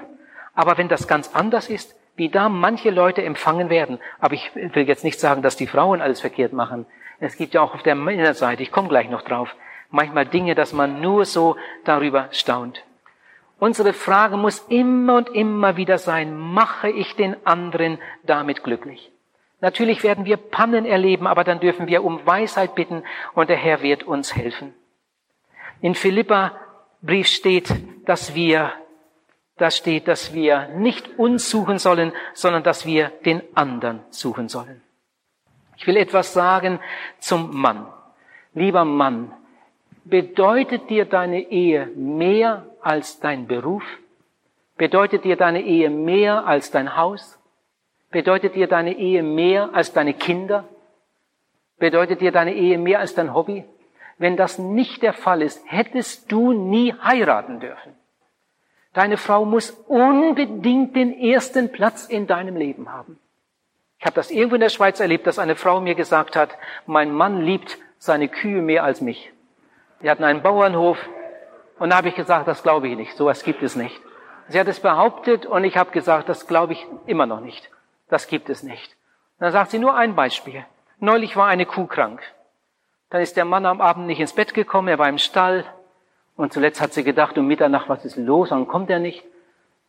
Aber 0.54 0.78
wenn 0.78 0.88
das 0.88 1.06
ganz 1.06 1.30
anders 1.34 1.68
ist, 1.68 1.94
wie 2.16 2.30
da 2.30 2.48
manche 2.48 2.88
Leute 2.88 3.22
empfangen 3.22 3.68
werden, 3.68 3.98
aber 4.18 4.32
ich 4.32 4.50
will 4.54 4.88
jetzt 4.88 5.04
nicht 5.04 5.20
sagen, 5.20 5.42
dass 5.42 5.54
die 5.54 5.66
Frauen 5.66 6.00
alles 6.00 6.22
verkehrt 6.22 6.54
machen. 6.54 6.86
Es 7.20 7.36
gibt 7.36 7.52
ja 7.52 7.60
auch 7.60 7.74
auf 7.74 7.82
der 7.82 7.94
Männerseite, 7.94 8.62
ich 8.62 8.72
komme 8.72 8.88
gleich 8.88 9.10
noch 9.10 9.20
drauf, 9.20 9.54
manchmal 9.90 10.24
Dinge, 10.24 10.54
dass 10.54 10.72
man 10.72 11.02
nur 11.02 11.26
so 11.26 11.56
darüber 11.84 12.28
staunt. 12.30 12.85
Unsere 13.58 13.92
Frage 13.92 14.36
muss 14.36 14.58
immer 14.68 15.16
und 15.16 15.30
immer 15.30 15.76
wieder 15.76 15.98
sein, 15.98 16.36
mache 16.36 16.90
ich 16.90 17.16
den 17.16 17.36
anderen 17.46 17.98
damit 18.24 18.62
glücklich? 18.62 19.10
Natürlich 19.60 20.02
werden 20.02 20.26
wir 20.26 20.36
Pannen 20.36 20.84
erleben, 20.84 21.26
aber 21.26 21.42
dann 21.42 21.60
dürfen 21.60 21.86
wir 21.86 22.04
um 22.04 22.26
Weisheit 22.26 22.74
bitten 22.74 23.02
und 23.34 23.48
der 23.48 23.56
Herr 23.56 23.80
wird 23.82 24.02
uns 24.02 24.36
helfen. 24.36 24.74
In 25.80 25.94
Philippa 25.94 26.52
Brief 27.02 27.28
steht, 27.28 27.72
dass 28.06 28.34
wir, 28.34 28.72
da 29.56 29.70
steht, 29.70 30.08
dass 30.08 30.34
wir 30.34 30.68
nicht 30.76 31.18
uns 31.18 31.48
suchen 31.48 31.78
sollen, 31.78 32.12
sondern 32.34 32.62
dass 32.62 32.84
wir 32.84 33.10
den 33.24 33.42
anderen 33.54 34.00
suchen 34.10 34.48
sollen. 34.48 34.82
Ich 35.76 35.86
will 35.86 35.96
etwas 35.96 36.32
sagen 36.32 36.80
zum 37.18 37.54
Mann. 37.58 37.86
Lieber 38.54 38.84
Mann, 38.84 39.32
bedeutet 40.04 40.88
dir 40.88 41.04
deine 41.04 41.40
Ehe 41.50 41.86
mehr 41.94 42.66
als 42.86 43.20
dein 43.20 43.46
Beruf? 43.46 43.82
Bedeutet 44.76 45.24
dir 45.24 45.36
deine 45.36 45.62
Ehe 45.62 45.90
mehr 45.90 46.46
als 46.46 46.70
dein 46.70 46.96
Haus? 46.96 47.38
Bedeutet 48.10 48.54
dir 48.54 48.66
deine 48.66 48.96
Ehe 48.96 49.22
mehr 49.22 49.70
als 49.74 49.92
deine 49.92 50.14
Kinder? 50.14 50.64
Bedeutet 51.78 52.20
dir 52.20 52.32
deine 52.32 52.54
Ehe 52.54 52.78
mehr 52.78 53.00
als 53.00 53.14
dein 53.14 53.34
Hobby? 53.34 53.64
Wenn 54.18 54.36
das 54.36 54.58
nicht 54.58 55.02
der 55.02 55.12
Fall 55.12 55.42
ist, 55.42 55.62
hättest 55.66 56.32
du 56.32 56.52
nie 56.52 56.94
heiraten 56.94 57.60
dürfen. 57.60 57.94
Deine 58.94 59.18
Frau 59.18 59.44
muss 59.44 59.70
unbedingt 59.88 60.96
den 60.96 61.12
ersten 61.18 61.70
Platz 61.70 62.06
in 62.06 62.26
deinem 62.26 62.56
Leben 62.56 62.90
haben. 62.90 63.18
Ich 63.98 64.06
habe 64.06 64.14
das 64.14 64.30
irgendwo 64.30 64.54
in 64.54 64.62
der 64.62 64.70
Schweiz 64.70 65.00
erlebt, 65.00 65.26
dass 65.26 65.38
eine 65.38 65.56
Frau 65.56 65.80
mir 65.80 65.94
gesagt 65.94 66.36
hat, 66.36 66.56
mein 66.86 67.12
Mann 67.12 67.42
liebt 67.42 67.78
seine 67.98 68.28
Kühe 68.28 68.62
mehr 68.62 68.84
als 68.84 69.00
mich. 69.00 69.32
Wir 70.00 70.10
hatten 70.10 70.24
einen 70.24 70.42
Bauernhof, 70.42 70.98
und 71.78 71.90
da 71.90 71.96
habe 71.96 72.08
ich 72.08 72.14
gesagt, 72.14 72.48
das 72.48 72.62
glaube 72.62 72.88
ich 72.88 72.96
nicht, 72.96 73.16
sowas 73.16 73.42
gibt 73.42 73.62
es 73.62 73.76
nicht. 73.76 74.00
Sie 74.48 74.58
hat 74.58 74.68
es 74.68 74.80
behauptet 74.80 75.44
und 75.44 75.64
ich 75.64 75.76
habe 75.76 75.90
gesagt, 75.90 76.28
das 76.28 76.46
glaube 76.46 76.72
ich 76.72 76.86
immer 77.06 77.26
noch 77.26 77.40
nicht. 77.40 77.70
Das 78.08 78.28
gibt 78.28 78.48
es 78.48 78.62
nicht. 78.62 78.96
Und 79.38 79.44
dann 79.44 79.52
sagt 79.52 79.72
sie 79.72 79.78
nur 79.78 79.96
ein 79.96 80.14
Beispiel. 80.14 80.64
Neulich 80.98 81.36
war 81.36 81.48
eine 81.48 81.66
Kuh 81.66 81.86
krank. 81.86 82.22
Dann 83.10 83.20
ist 83.20 83.36
der 83.36 83.44
Mann 83.44 83.66
am 83.66 83.80
Abend 83.80 84.06
nicht 84.06 84.20
ins 84.20 84.32
Bett 84.32 84.54
gekommen, 84.54 84.88
er 84.88 84.98
war 84.98 85.08
im 85.08 85.18
Stall. 85.18 85.64
Und 86.36 86.52
zuletzt 86.52 86.80
hat 86.80 86.92
sie 86.92 87.04
gedacht, 87.04 87.36
um 87.38 87.46
Mitternacht, 87.46 87.88
was 87.88 88.04
ist 88.04 88.16
los? 88.16 88.50
Dann 88.50 88.68
kommt 88.68 88.90
er 88.90 88.98
nicht. 88.98 89.24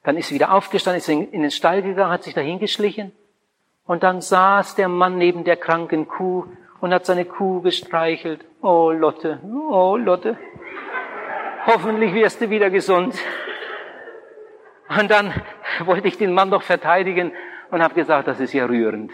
Dann 0.04 0.18
ist 0.18 0.28
sie 0.28 0.36
wieder 0.36 0.54
aufgestanden, 0.54 1.00
ist 1.00 1.10
in 1.10 1.42
den 1.42 1.52
Stall 1.52 1.82
gegangen, 1.82 2.12
hat 2.12 2.24
sich 2.24 2.34
dahin 2.34 2.60
geschlichen. 2.60 3.12
Und 3.86 4.04
dann 4.04 4.22
saß 4.22 4.76
der 4.76 4.88
Mann 4.88 5.18
neben 5.18 5.44
der 5.44 5.56
kranken 5.56 6.08
Kuh 6.08 6.46
und 6.82 6.94
hat 6.94 7.06
seine 7.06 7.26
Kuh 7.26 7.62
gestreichelt. 7.62 8.44
Oh 8.62 8.92
Lotte, 8.92 9.40
oh 9.70 9.98
Lotte 9.98 10.38
hoffentlich 11.68 12.14
wirst 12.14 12.42
du 12.42 12.50
wieder 12.50 12.70
gesund. 12.70 13.16
Und 14.90 15.12
dann 15.12 15.34
wollte 15.86 16.08
ich 16.08 16.18
den 16.18 16.34
Mann 16.34 16.50
doch 16.50 16.64
verteidigen 16.64 17.34
und 17.70 17.84
habe 17.84 17.94
gesagt, 17.94 18.28
das 18.28 18.40
ist 18.40 18.54
ja 18.54 18.66
rührend. 18.66 19.12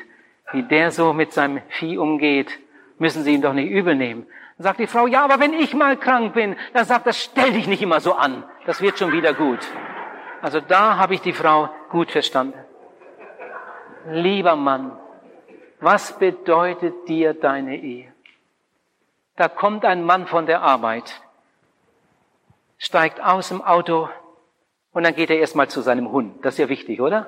Wie 0.52 0.64
der 0.64 0.92
so 0.92 1.14
mit 1.14 1.34
seinem 1.34 1.62
Vieh 1.70 1.98
umgeht, 1.98 2.60
müssen 3.00 3.24
Sie 3.24 3.34
ihn 3.34 3.42
doch 3.42 3.54
nicht 3.54 3.72
übel 3.72 3.96
nehmen. 3.96 4.28
Dann 4.58 4.66
sagt 4.66 4.80
die 4.80 4.88
Frau, 4.88 5.08
ja, 5.08 5.24
aber 5.24 5.40
wenn 5.40 5.54
ich 5.54 5.74
mal 5.74 5.98
krank 5.98 6.34
bin, 6.34 6.56
dann 6.74 6.86
sagt 6.86 7.08
er, 7.08 7.14
stell 7.14 7.54
dich 7.54 7.68
nicht 7.68 7.82
immer 7.82 8.00
so 8.00 8.14
an. 8.14 8.44
Das 8.68 8.82
wird 8.82 9.00
schon 9.00 9.12
wieder 9.12 9.34
gut. 9.34 9.60
Also 10.42 10.60
da 10.60 10.98
habe 10.98 11.16
ich 11.16 11.22
die 11.22 11.34
Frau 11.34 11.70
gut 11.90 12.12
verstanden. 12.12 12.60
Lieber 14.10 14.56
Mann, 14.56 14.92
was 15.80 16.20
bedeutet 16.20 17.08
dir 17.08 17.34
deine 17.34 17.78
Ehe? 17.78 18.14
Da 19.36 19.48
kommt 19.48 19.86
ein 19.86 20.04
Mann 20.04 20.28
von 20.28 20.46
der 20.46 20.62
Arbeit, 20.62 21.23
steigt 22.84 23.23
aus 23.23 23.47
dem 23.47 23.61
Auto 23.61 24.10
und 24.91 25.03
dann 25.03 25.15
geht 25.15 25.30
er 25.30 25.39
erstmal 25.39 25.69
zu 25.69 25.80
seinem 25.80 26.11
Hund. 26.11 26.43
Das 26.43 26.55
ist 26.55 26.57
ja 26.57 26.68
wichtig, 26.68 26.99
oder? 26.99 27.27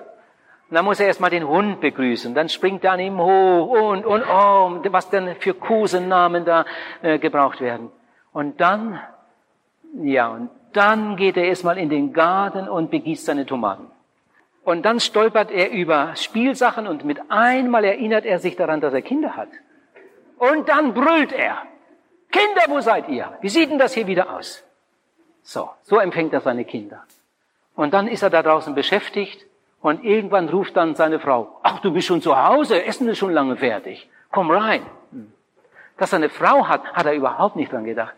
Und 0.69 0.75
dann 0.75 0.83
muss 0.83 0.99
er 0.99 1.07
erstmal 1.07 1.29
den 1.29 1.47
Hund 1.47 1.79
begrüßen. 1.79 2.35
Dann 2.35 2.49
springt 2.49 2.83
er 2.83 2.91
an 2.91 2.99
ihm 2.99 3.17
hoch 3.17 3.69
und, 3.69 4.05
und, 4.05 4.23
oh, 4.23 4.81
was 4.91 5.09
denn 5.09 5.35
für 5.39 5.53
Kosennamen 5.53 6.43
da 6.43 6.65
äh, 7.01 7.19
gebraucht 7.19 7.61
werden. 7.61 7.89
Und 8.33 8.59
dann, 8.59 8.99
ja, 10.03 10.27
und 10.27 10.49
dann 10.73 11.15
geht 11.15 11.37
er 11.37 11.45
erstmal 11.45 11.77
in 11.77 11.87
den 11.89 12.11
Garten 12.11 12.67
und 12.67 12.91
begießt 12.91 13.25
seine 13.25 13.45
Tomaten. 13.45 13.87
Und 14.65 14.83
dann 14.83 14.99
stolpert 14.99 15.51
er 15.51 15.71
über 15.71 16.17
Spielsachen 16.17 16.85
und 16.85 17.05
mit 17.05 17.19
einmal 17.29 17.85
erinnert 17.85 18.25
er 18.25 18.39
sich 18.39 18.57
daran, 18.57 18.81
dass 18.81 18.93
er 18.93 19.03
Kinder 19.03 19.37
hat. 19.37 19.49
Und 20.37 20.67
dann 20.67 20.93
brüllt 20.93 21.31
er. 21.31 21.59
Kinder, 22.29 22.63
wo 22.67 22.81
seid 22.81 23.07
ihr? 23.07 23.37
Wie 23.39 23.49
sieht 23.49 23.69
denn 23.69 23.79
das 23.79 23.93
hier 23.93 24.07
wieder 24.07 24.35
aus? 24.35 24.64
So, 25.45 25.69
so 25.83 25.99
empfängt 25.99 26.33
er 26.33 26.41
seine 26.41 26.65
Kinder. 26.65 27.03
Und 27.75 27.93
dann 27.93 28.07
ist 28.07 28.23
er 28.23 28.31
da 28.31 28.41
draußen 28.41 28.73
beschäftigt 28.73 29.45
und 29.79 30.03
irgendwann 30.03 30.49
ruft 30.49 30.75
dann 30.75 30.95
seine 30.95 31.19
Frau, 31.19 31.59
ach, 31.61 31.79
du 31.81 31.93
bist 31.93 32.07
schon 32.07 32.21
zu 32.21 32.35
Hause, 32.35 32.83
Essen 32.83 33.07
ist 33.07 33.19
schon 33.19 33.31
lange 33.31 33.55
fertig. 33.55 34.09
Komm 34.31 34.49
rein. 34.49 34.81
Dass 35.97 36.11
er 36.11 36.17
eine 36.17 36.29
Frau 36.29 36.67
hat, 36.67 36.93
hat 36.93 37.05
er 37.05 37.13
überhaupt 37.13 37.55
nicht 37.57 37.71
dran 37.71 37.85
gedacht. 37.85 38.15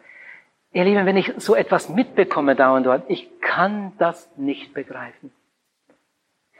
Ihr 0.71 0.85
Lieben, 0.85 1.05
wenn 1.05 1.17
ich 1.17 1.33
so 1.37 1.53
etwas 1.53 1.89
mitbekomme 1.89 2.55
da 2.55 2.73
und 2.73 2.85
dort, 2.85 3.03
ich 3.09 3.29
kann 3.41 3.91
das 3.97 4.29
nicht 4.37 4.73
begreifen. 4.73 5.33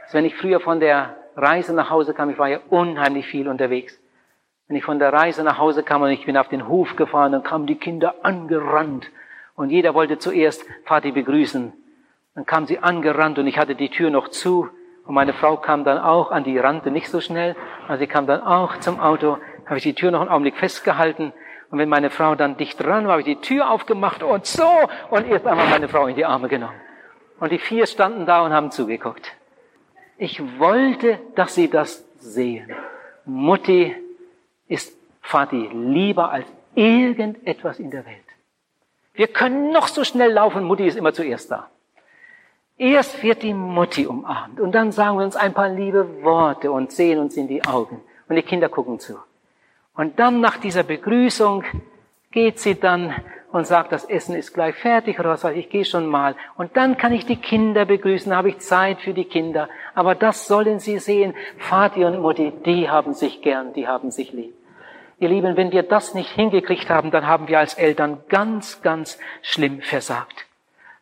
Also 0.03 0.17
wenn 0.17 0.25
ich 0.25 0.35
früher 0.35 0.59
von 0.59 0.81
der 0.81 1.15
Reise 1.37 1.73
nach 1.73 1.89
Hause 1.89 2.13
kam, 2.13 2.29
ich 2.29 2.37
war 2.37 2.49
ja 2.49 2.59
unheimlich 2.69 3.25
viel 3.25 3.47
unterwegs. 3.47 3.97
Wenn 4.67 4.75
ich 4.75 4.83
von 4.83 4.99
der 4.99 5.13
Reise 5.13 5.43
nach 5.43 5.59
Hause 5.59 5.83
kam 5.83 6.01
und 6.01 6.09
ich 6.09 6.25
bin 6.25 6.35
auf 6.35 6.49
den 6.49 6.67
Hof 6.67 6.97
gefahren, 6.97 7.31
dann 7.31 7.43
kamen 7.43 7.67
die 7.67 7.75
Kinder 7.75 8.15
angerannt 8.23 9.09
und 9.57 9.71
jeder 9.71 9.93
wollte 9.93 10.19
zuerst 10.19 10.63
Vati 10.85 11.11
begrüßen. 11.11 11.73
Dann 12.35 12.45
kam 12.45 12.67
sie 12.67 12.79
angerannt 12.79 13.37
und 13.39 13.47
ich 13.47 13.57
hatte 13.57 13.75
die 13.75 13.89
Tür 13.89 14.09
noch 14.09 14.29
zu 14.29 14.69
und 15.05 15.15
meine 15.15 15.33
Frau 15.33 15.57
kam 15.57 15.83
dann 15.83 15.97
auch 15.97 16.31
an 16.31 16.43
die 16.43 16.57
Rande, 16.57 16.91
nicht 16.91 17.09
so 17.09 17.19
schnell. 17.19 17.55
Also 17.87 17.99
sie 17.99 18.07
kam 18.07 18.27
dann 18.27 18.41
auch 18.41 18.77
zum 18.77 18.99
Auto, 18.99 19.37
habe 19.65 19.77
ich 19.77 19.83
die 19.83 19.95
Tür 19.95 20.11
noch 20.11 20.21
einen 20.21 20.29
Augenblick 20.29 20.57
festgehalten. 20.57 21.33
Und 21.71 21.79
wenn 21.79 21.89
meine 21.89 22.09
Frau 22.09 22.35
dann 22.35 22.55
dicht 22.55 22.81
dran 22.81 23.05
war, 23.05 23.13
habe 23.13 23.21
ich 23.21 23.25
die 23.25 23.41
Tür 23.41 23.71
aufgemacht 23.71 24.21
und 24.21 24.45
so 24.45 24.69
und 25.09 25.27
erst 25.27 25.47
einmal 25.47 25.67
meine 25.69 25.87
Frau 25.87 26.07
in 26.07 26.15
die 26.15 26.25
Arme 26.25 26.47
genommen. 26.47 26.79
Und 27.39 27.51
die 27.51 27.59
vier 27.59 27.87
standen 27.87 28.25
da 28.25 28.45
und 28.45 28.53
haben 28.53 28.71
zugeguckt. 28.71 29.33
Ich 30.17 30.59
wollte, 30.59 31.19
dass 31.35 31.55
sie 31.55 31.69
das 31.69 32.05
sehen. 32.19 32.71
Mutti 33.25 33.95
ist 34.67 34.95
Vati 35.21 35.69
lieber 35.73 36.31
als 36.31 36.47
irgendetwas 36.75 37.79
in 37.79 37.91
der 37.91 38.05
Welt. 38.05 38.26
Wir 39.17 39.27
können 39.27 39.71
noch 39.71 39.87
so 39.87 40.03
schnell 40.03 40.31
laufen, 40.31 40.63
Mutti 40.63 40.85
ist 40.85 40.95
immer 40.95 41.11
zuerst 41.11 41.49
da. 41.49 41.71
Erst 42.77 43.23
wird 43.23 43.41
die 43.41 43.55
Mutti 43.55 44.05
umarmt 44.05 44.59
und 44.59 44.73
dann 44.73 44.91
sagen 44.91 45.17
wir 45.17 45.25
uns 45.25 45.35
ein 45.35 45.55
paar 45.55 45.69
liebe 45.69 46.21
Worte 46.23 46.71
und 46.71 46.91
sehen 46.91 47.17
uns 47.17 47.35
in 47.35 47.47
die 47.47 47.65
Augen 47.65 47.99
und 48.29 48.35
die 48.35 48.43
Kinder 48.43 48.69
gucken 48.69 48.99
zu. 48.99 49.17
Und 49.95 50.19
dann 50.19 50.39
nach 50.39 50.57
dieser 50.57 50.83
Begrüßung 50.83 51.63
geht 52.29 52.59
sie 52.59 52.79
dann 52.79 53.15
und 53.51 53.65
sagt, 53.65 53.91
das 53.91 54.05
Essen 54.05 54.35
ist 54.35 54.53
gleich 54.53 54.75
fertig 54.75 55.19
oder 55.19 55.29
was 55.29 55.43
weiß 55.43 55.53
ich, 55.53 55.65
ich 55.65 55.69
gehe 55.71 55.85
schon 55.85 56.05
mal. 56.05 56.35
Und 56.55 56.77
dann 56.77 56.97
kann 56.97 57.13
ich 57.13 57.25
die 57.25 57.37
Kinder 57.37 57.85
begrüßen, 57.85 58.35
habe 58.35 58.49
ich 58.49 58.59
Zeit 58.59 58.99
für 58.99 59.15
die 59.15 59.25
Kinder. 59.25 59.69
Aber 59.95 60.13
das 60.13 60.47
sollen 60.47 60.79
sie 60.79 60.99
sehen. 60.99 61.33
Vati 61.57 62.05
und 62.05 62.19
Mutti, 62.19 62.53
die 62.63 62.87
haben 62.87 63.15
sich 63.15 63.41
gern, 63.41 63.73
die 63.73 63.87
haben 63.87 64.11
sich 64.11 64.31
lieb. 64.33 64.56
Ihr 65.19 65.29
Lieben, 65.29 65.57
wenn 65.57 65.71
wir 65.71 65.83
das 65.83 66.13
nicht 66.13 66.29
hingekriegt 66.29 66.89
haben, 66.89 67.09
dann 67.09 67.25
haben 67.25 67.47
wir 67.47 67.59
als 67.59 67.73
Eltern 67.73 68.21
ganz, 68.29 68.81
ganz 68.81 69.17
schlimm 69.41 69.81
versagt. 69.81 70.45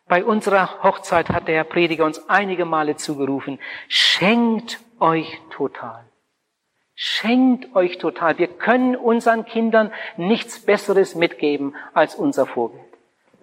Bei 0.07 0.23
unserer 0.23 0.83
Hochzeit 0.83 1.29
hat 1.29 1.47
der 1.47 1.63
Prediger 1.63 2.05
uns 2.05 2.29
einige 2.29 2.65
Male 2.65 2.95
zugerufen, 2.95 3.59
schenkt 3.87 4.79
euch 4.99 5.39
total. 5.49 6.05
Schenkt 6.93 7.75
euch 7.75 7.97
total. 7.97 8.37
Wir 8.37 8.47
können 8.47 8.95
unseren 8.95 9.45
Kindern 9.45 9.91
nichts 10.15 10.65
Besseres 10.65 11.13
mitgeben 11.15 11.75
als 11.93 12.15
unser 12.15 12.45
Vorbild. 12.45 12.85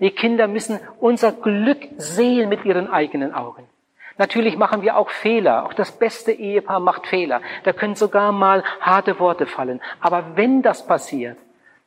Die 0.00 0.10
Kinder 0.10 0.48
müssen 0.48 0.80
unser 1.00 1.32
Glück 1.32 1.80
sehen 1.98 2.48
mit 2.48 2.64
ihren 2.64 2.88
eigenen 2.88 3.34
Augen. 3.34 3.68
Natürlich 4.18 4.56
machen 4.56 4.82
wir 4.82 4.96
auch 4.96 5.10
Fehler. 5.10 5.64
Auch 5.64 5.74
das 5.74 5.92
beste 5.92 6.32
Ehepaar 6.32 6.80
macht 6.80 7.06
Fehler. 7.06 7.40
Da 7.64 7.72
können 7.72 7.94
sogar 7.94 8.32
mal 8.32 8.62
harte 8.80 9.18
Worte 9.18 9.46
fallen. 9.46 9.80
Aber 10.00 10.36
wenn 10.36 10.62
das 10.62 10.86
passiert, 10.86 11.38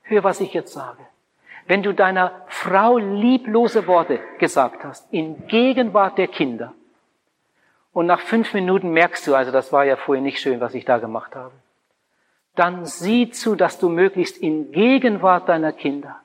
hör, 0.04 0.24
was 0.24 0.42
ich 0.42 0.54
jetzt 0.54 0.74
sage. 0.74 1.04
Wenn 1.68 1.82
du 1.82 1.94
deiner 1.94 2.32
Frau 2.48 2.98
lieblose 2.98 3.88
Worte 3.88 4.20
gesagt 4.40 4.84
hast, 4.84 5.12
in 5.12 5.48
Gegenwart 5.48 6.18
der 6.18 6.28
Kinder, 6.28 6.74
und 7.92 8.08
nach 8.08 8.20
fünf 8.20 8.54
Minuten 8.54 8.92
merkst 8.92 9.26
du, 9.26 9.36
also 9.36 9.54
das 9.54 9.72
war 9.72 9.86
ja 9.86 9.96
vorher 9.96 10.22
nicht 10.22 10.40
schön, 10.40 10.60
was 10.60 10.74
ich 10.74 10.84
da 10.84 10.98
gemacht 10.98 11.34
habe, 11.34 11.54
dann 12.54 12.86
sieh 12.86 13.30
zu, 13.32 13.56
dass 13.56 13.80
du 13.80 13.88
möglichst 13.88 14.38
in 14.38 14.72
Gegenwart 14.74 15.48
deiner 15.48 15.72
Kinder 15.72 16.18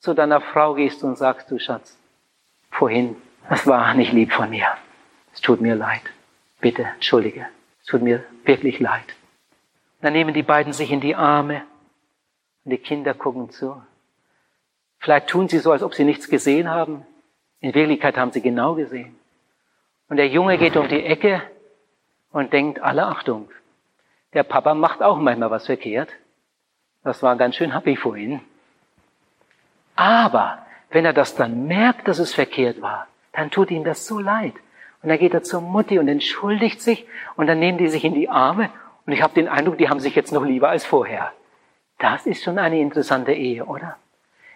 zu 0.00 0.14
deiner 0.14 0.40
Frau 0.40 0.74
gehst 0.74 1.04
und 1.04 1.16
sagst, 1.16 1.50
du 1.50 1.58
Schatz, 1.58 1.96
vorhin, 2.70 3.16
das 3.48 3.66
war 3.66 3.94
nicht 3.94 4.12
lieb 4.12 4.32
von 4.32 4.50
mir. 4.50 4.66
Es 5.36 5.42
tut 5.42 5.60
mir 5.60 5.74
leid. 5.74 6.00
Bitte, 6.60 6.84
entschuldige. 6.94 7.46
Es 7.82 7.86
tut 7.86 8.00
mir 8.00 8.24
wirklich 8.44 8.80
leid. 8.80 9.14
Dann 10.00 10.14
nehmen 10.14 10.32
die 10.32 10.42
beiden 10.42 10.72
sich 10.72 10.90
in 10.90 11.02
die 11.02 11.14
Arme 11.14 11.62
und 12.64 12.70
die 12.70 12.78
Kinder 12.78 13.12
gucken 13.12 13.50
zu. 13.50 13.80
Vielleicht 14.98 15.28
tun 15.28 15.46
sie 15.48 15.58
so, 15.58 15.72
als 15.72 15.82
ob 15.82 15.94
sie 15.94 16.04
nichts 16.04 16.30
gesehen 16.30 16.70
haben. 16.70 17.04
In 17.60 17.74
Wirklichkeit 17.74 18.16
haben 18.16 18.32
sie 18.32 18.40
genau 18.40 18.74
gesehen. 18.74 19.14
Und 20.08 20.16
der 20.16 20.28
Junge 20.28 20.56
geht 20.56 20.74
um 20.74 20.88
die 20.88 21.04
Ecke 21.04 21.42
und 22.32 22.54
denkt, 22.54 22.80
alle 22.80 23.06
Achtung, 23.06 23.50
der 24.32 24.42
Papa 24.42 24.72
macht 24.72 25.02
auch 25.02 25.18
manchmal 25.18 25.50
was 25.50 25.66
verkehrt. 25.66 26.10
Das 27.04 27.22
war 27.22 27.36
ganz 27.36 27.56
schön 27.56 27.74
happy 27.74 27.96
vorhin. 27.96 28.40
Aber 29.96 30.64
wenn 30.88 31.04
er 31.04 31.12
das 31.12 31.34
dann 31.34 31.66
merkt, 31.66 32.08
dass 32.08 32.20
es 32.20 32.32
verkehrt 32.32 32.80
war, 32.80 33.06
dann 33.32 33.50
tut 33.50 33.70
ihm 33.70 33.84
das 33.84 34.06
so 34.06 34.18
leid. 34.18 34.54
Und 35.06 35.10
dann 35.10 35.20
geht 35.20 35.34
er 35.34 35.44
zur 35.44 35.60
Mutti 35.60 36.00
und 36.00 36.08
entschuldigt 36.08 36.82
sich 36.82 37.06
und 37.36 37.46
dann 37.46 37.60
nehmen 37.60 37.78
die 37.78 37.86
sich 37.86 38.04
in 38.04 38.12
die 38.12 38.28
Arme 38.28 38.70
und 39.06 39.12
ich 39.12 39.22
habe 39.22 39.34
den 39.34 39.46
Eindruck, 39.46 39.78
die 39.78 39.88
haben 39.88 40.00
sich 40.00 40.16
jetzt 40.16 40.32
noch 40.32 40.44
lieber 40.44 40.68
als 40.68 40.84
vorher. 40.84 41.30
Das 42.00 42.26
ist 42.26 42.42
schon 42.42 42.58
eine 42.58 42.80
interessante 42.80 43.32
Ehe, 43.32 43.66
oder? 43.66 43.98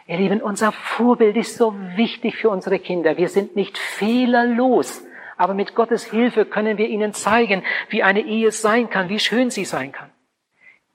Ihr 0.09 0.17
Lieben, 0.17 0.43
unser 0.43 0.73
Vorbild 0.73 1.37
ist 1.37 1.57
so 1.57 1.73
wichtig 1.95 2.37
für 2.37 2.51
unsere 2.51 2.81
Kinder. 2.81 3.17
Wir 3.17 3.29
sind 3.29 3.55
nicht 3.55 3.79
fehlerlos, 3.79 5.05
aber 5.37 5.55
mit 5.55 5.77
Gottes 5.77 6.03
Hilfe 6.03 6.45
können 6.45 6.79
wir 6.79 6.89
ihnen 6.89 7.15
zeigen, 7.15 7.63
wie 7.89 8.03
eine 8.03 8.23
Ehe 8.23 8.51
sein 8.51 8.91
kann, 8.91 9.09
wie 9.09 9.21
schön 9.21 9.51
sie 9.51 9.65
sein 9.65 9.93
kann. 9.93 10.11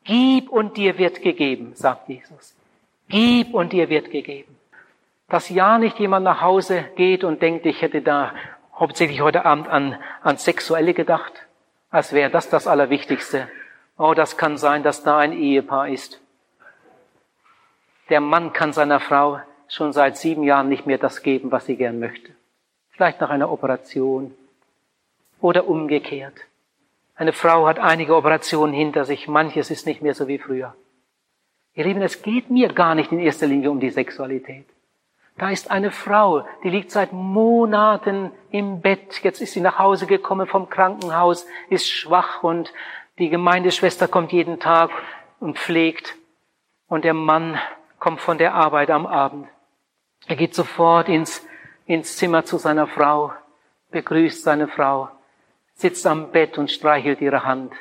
Gib 0.03 0.49
und 0.49 0.75
dir 0.75 0.97
wird 0.97 1.21
gegeben, 1.21 1.71
sagt 1.75 2.09
Jesus. 2.09 2.57
Gib 3.07 3.53
und 3.53 3.71
dir 3.71 3.87
wird 3.87 4.11
gegeben. 4.11 4.57
Dass 5.29 5.47
ja 5.47 5.77
nicht 5.77 5.97
jemand 5.97 6.25
nach 6.25 6.41
Hause 6.41 6.83
geht 6.97 7.23
und 7.23 7.41
denkt, 7.41 7.65
ich 7.65 7.81
hätte 7.81 8.01
da 8.01 8.33
hauptsächlich 8.75 9.21
heute 9.21 9.45
Abend 9.45 9.67
an, 9.67 9.97
an 10.21 10.37
Sexuelle 10.37 10.93
gedacht, 10.93 11.33
als 11.89 12.13
wäre 12.13 12.29
das 12.29 12.49
das 12.49 12.67
Allerwichtigste. 12.67 13.47
Oh, 13.97 14.13
das 14.13 14.37
kann 14.37 14.57
sein, 14.57 14.83
dass 14.83 15.03
da 15.03 15.17
ein 15.17 15.33
Ehepaar 15.33 15.89
ist, 15.89 16.19
der 18.09 18.21
Mann 18.21 18.53
kann 18.53 18.73
seiner 18.73 18.99
Frau 18.99 19.39
schon 19.67 19.91
seit 19.91 20.17
sieben 20.17 20.43
Jahren 20.43 20.69
nicht 20.69 20.85
mehr 20.85 20.97
das 20.97 21.23
geben, 21.23 21.51
was 21.51 21.65
sie 21.65 21.75
gern 21.75 21.99
möchte. 21.99 22.31
Vielleicht 22.91 23.19
nach 23.19 23.29
einer 23.29 23.51
Operation 23.51 24.33
oder 25.41 25.67
umgekehrt. 25.67 26.35
Eine 27.15 27.33
Frau 27.33 27.65
hat 27.65 27.79
einige 27.79 28.15
Operationen 28.15 28.73
hinter 28.73 29.05
sich, 29.05 29.27
manches 29.27 29.71
ist 29.71 29.85
nicht 29.85 30.01
mehr 30.01 30.13
so 30.13 30.27
wie 30.27 30.37
früher. 30.37 30.75
Ihr 31.73 31.85
Lieben, 31.85 32.01
es 32.01 32.21
geht 32.21 32.49
mir 32.49 32.71
gar 32.73 32.95
nicht 32.95 33.11
in 33.11 33.19
erster 33.19 33.47
Linie 33.47 33.71
um 33.71 33.79
die 33.79 33.89
Sexualität. 33.89 34.65
Da 35.37 35.49
ist 35.49 35.69
eine 35.69 35.91
Frau, 35.91 36.47
die 36.63 36.69
liegt 36.69 36.91
seit 36.91 37.11
Monaten 37.11 38.31
im 38.51 38.79
Bett. 38.79 39.21
Jetzt 39.21 39.41
ist 39.41 39.51
sie 39.51 39.59
nach 39.59 39.79
Hause 39.79 40.07
gekommen 40.07 40.47
vom 40.47 40.69
Krankenhaus, 40.69 41.45
ist 41.69 41.89
schwach 41.89 42.41
und 42.41 42.71
die 43.17 43.29
Gemeindeschwester 43.29 44.07
kommt 44.07 44.31
jeden 44.31 44.59
Tag 44.59 44.91
und 45.39 45.57
pflegt. 45.59 46.15
Und 46.87 47.03
der 47.03 47.13
Mann 47.13 47.59
kommt 47.99 48.21
von 48.21 48.37
der 48.37 48.53
Arbeit 48.53 48.89
am 48.89 49.05
Abend. 49.05 49.47
Er 50.27 50.37
geht 50.37 50.55
sofort 50.55 51.09
ins, 51.09 51.45
ins 51.85 52.15
Zimmer 52.15 52.45
zu 52.45 52.57
seiner 52.57 52.87
Frau, 52.87 53.33
begrüßt 53.91 54.43
seine 54.43 54.69
Frau, 54.69 55.09
sitzt 55.73 56.07
am 56.07 56.31
Bett 56.31 56.57
und 56.57 56.71
streichelt 56.71 57.19
ihre 57.19 57.43
Hand. 57.43 57.73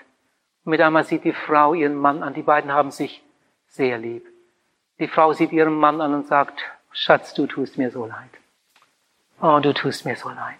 Mit 0.64 0.80
einmal 0.80 1.04
sieht 1.04 1.24
die 1.24 1.32
Frau 1.32 1.74
ihren 1.74 1.94
Mann 1.94 2.22
an. 2.22 2.34
Die 2.34 2.42
beiden 2.42 2.72
haben 2.72 2.90
sich 2.90 3.22
sehr 3.66 3.98
lieb. 3.98 4.26
Die 4.98 5.08
Frau 5.08 5.32
sieht 5.32 5.52
ihren 5.52 5.74
Mann 5.74 6.00
an 6.00 6.14
und 6.14 6.26
sagt, 6.26 6.73
Schatz, 6.94 7.34
du 7.34 7.46
tust 7.46 7.76
mir 7.76 7.90
so 7.90 8.06
leid. 8.06 8.30
Oh, 9.42 9.58
du 9.60 9.74
tust 9.74 10.06
mir 10.06 10.14
so 10.14 10.28
leid. 10.28 10.56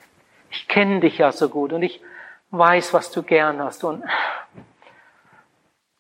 Ich 0.51 0.67
kenne 0.67 1.01
dich 1.01 1.19
ja 1.19 1.31
so 1.31 1.49
gut 1.49 1.73
und 1.73 1.83
ich 1.83 2.03
weiß, 2.51 2.93
was 2.93 3.13
du 3.13 3.23
gern 3.23 3.63
hast. 3.63 3.85
Und, 3.85 4.03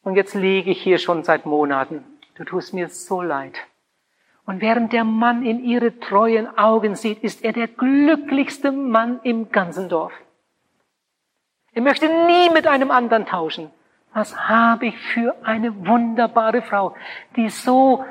und 0.02 0.16
jetzt 0.16 0.34
liege 0.34 0.72
ich 0.72 0.82
hier 0.82 0.98
schon 0.98 1.22
seit 1.22 1.46
Monaten. 1.46 2.04
Du 2.34 2.44
tust 2.44 2.74
mir 2.74 2.88
so 2.88 3.22
leid. 3.22 3.54
Und 4.44 4.60
während 4.60 4.92
der 4.92 5.04
Mann 5.04 5.46
in 5.46 5.64
ihre 5.64 6.00
treuen 6.00 6.58
Augen 6.58 6.96
sieht, 6.96 7.22
ist 7.22 7.44
er 7.44 7.52
der 7.52 7.68
glücklichste 7.68 8.72
Mann 8.72 9.20
im 9.22 9.50
ganzen 9.50 9.88
Dorf. 9.88 10.12
Er 11.72 11.82
möchte 11.82 12.08
nie 12.08 12.50
mit 12.50 12.66
einem 12.66 12.90
anderen 12.90 13.24
tauschen. 13.24 13.70
Was 14.12 14.36
habe 14.48 14.86
ich 14.86 14.98
für 14.98 15.34
eine 15.44 15.86
wunderbare 15.86 16.62
Frau, 16.62 16.94
die 17.36 17.48
so 17.48 18.04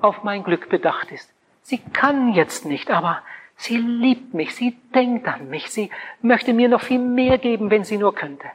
auf 0.00 0.22
mein 0.22 0.42
Glück 0.42 0.68
bedacht 0.68 1.10
ist. 1.12 1.32
Sie 1.68 1.82
kann 1.92 2.32
jetzt 2.32 2.64
nicht, 2.64 2.90
aber 2.90 3.18
sie 3.54 3.76
liebt 3.76 4.32
mich, 4.32 4.54
sie 4.54 4.78
denkt 4.94 5.28
an 5.28 5.50
mich, 5.50 5.68
sie 5.68 5.90
möchte 6.22 6.54
mir 6.54 6.66
noch 6.66 6.80
viel 6.80 6.98
mehr 6.98 7.36
geben, 7.36 7.70
wenn 7.70 7.84
sie 7.84 7.98
nur 7.98 8.14
könnte. 8.14 8.46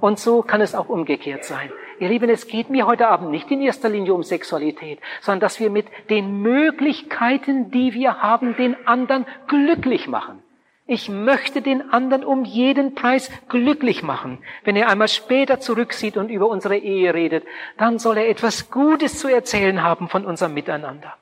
Und 0.00 0.18
so 0.18 0.40
kann 0.40 0.62
es 0.62 0.74
auch 0.74 0.88
umgekehrt 0.88 1.44
sein. 1.44 1.70
Ihr 2.00 2.08
Lieben, 2.08 2.30
es 2.30 2.46
geht 2.46 2.70
mir 2.70 2.86
heute 2.86 3.08
Abend 3.08 3.30
nicht 3.30 3.50
in 3.50 3.60
erster 3.60 3.90
Linie 3.90 4.14
um 4.14 4.22
Sexualität, 4.22 4.98
sondern 5.20 5.40
dass 5.40 5.60
wir 5.60 5.68
mit 5.68 5.88
den 6.08 6.40
Möglichkeiten, 6.40 7.70
die 7.70 7.92
wir 7.92 8.22
haben, 8.22 8.56
den 8.56 8.86
anderen 8.86 9.26
glücklich 9.46 10.08
machen. 10.08 10.42
Ich 10.86 11.10
möchte 11.10 11.60
den 11.60 11.92
anderen 11.92 12.24
um 12.24 12.46
jeden 12.46 12.94
Preis 12.94 13.30
glücklich 13.50 14.02
machen. 14.02 14.38
Wenn 14.64 14.76
er 14.76 14.88
einmal 14.88 15.08
später 15.08 15.60
zurücksieht 15.60 16.16
und 16.16 16.30
über 16.30 16.48
unsere 16.48 16.78
Ehe 16.78 17.12
redet, 17.12 17.44
dann 17.76 17.98
soll 17.98 18.16
er 18.16 18.30
etwas 18.30 18.70
Gutes 18.70 19.18
zu 19.18 19.28
erzählen 19.28 19.82
haben 19.82 20.08
von 20.08 20.24
unserem 20.24 20.54
Miteinander. 20.54 21.18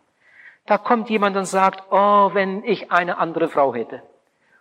Da 0.67 0.79
kommt 0.79 1.11
jemand 1.11 1.37
und 1.37 1.45
sagt, 1.45 1.83
oh, 1.91 2.31
wenn 2.35 2.63
ich 2.65 2.93
eine 2.93 3.19
andere 3.19 3.49
Frau 3.49 3.75
hätte. 3.75 4.03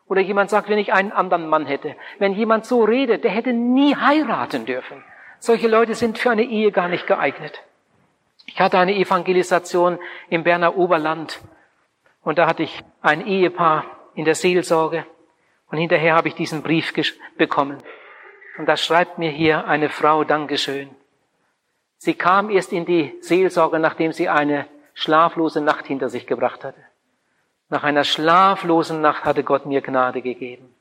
Oder 0.08 0.22
jemand 0.22 0.50
sagt, 0.50 0.68
wenn 0.68 0.80
ich 0.80 0.94
einen 0.94 1.12
anderen 1.12 1.48
Mann 1.48 1.66
hätte. 1.66 1.96
Wenn 2.20 2.34
jemand 2.34 2.66
so 2.66 2.84
redet, 2.84 3.24
der 3.24 3.32
hätte 3.32 3.54
nie 3.54 3.96
heiraten 3.96 4.66
dürfen. 4.66 5.04
Solche 5.40 5.68
Leute 5.68 5.96
sind 5.96 6.18
für 6.18 6.32
eine 6.32 6.44
Ehe 6.44 6.72
gar 6.72 6.88
nicht 6.88 7.08
geeignet. 7.08 7.64
Ich 8.46 8.60
hatte 8.60 8.78
eine 8.78 8.96
Evangelisation 8.96 10.00
im 10.30 10.44
Berner 10.44 10.76
Oberland 10.76 11.40
und 12.24 12.38
da 12.38 12.48
hatte 12.48 12.64
ich 12.64 12.84
ein 13.02 13.26
Ehepaar 13.26 13.86
in 14.16 14.26
der 14.26 14.36
Seelsorge 14.36 15.06
und 15.70 15.78
hinterher 15.78 16.16
habe 16.16 16.28
ich 16.28 16.36
diesen 16.36 16.62
Brief 16.62 16.94
bekommen. 17.38 17.78
Und 18.58 18.66
da 18.66 18.76
schreibt 18.76 19.18
mir 19.18 19.32
hier 19.32 19.66
eine 19.66 19.90
Frau 19.90 20.24
Dankeschön. 20.24 20.90
Sie 21.98 22.16
kam 22.16 22.50
erst 22.50 22.74
in 22.74 22.86
die 22.86 23.16
Seelsorge, 23.22 23.80
nachdem 23.80 24.12
sie 24.12 24.28
eine 24.28 24.68
schlaflose 24.94 25.62
Nacht 25.62 25.86
hinter 25.88 26.10
sich 26.10 26.28
gebracht 26.28 26.64
hatte. 26.64 26.84
Nach 27.70 27.84
einer 27.84 28.04
schlaflosen 28.04 29.02
Nacht 29.02 29.24
hatte 29.24 29.44
Gott 29.44 29.66
mir 29.66 29.82
Gnade 29.82 30.22
gegeben. 30.22 30.74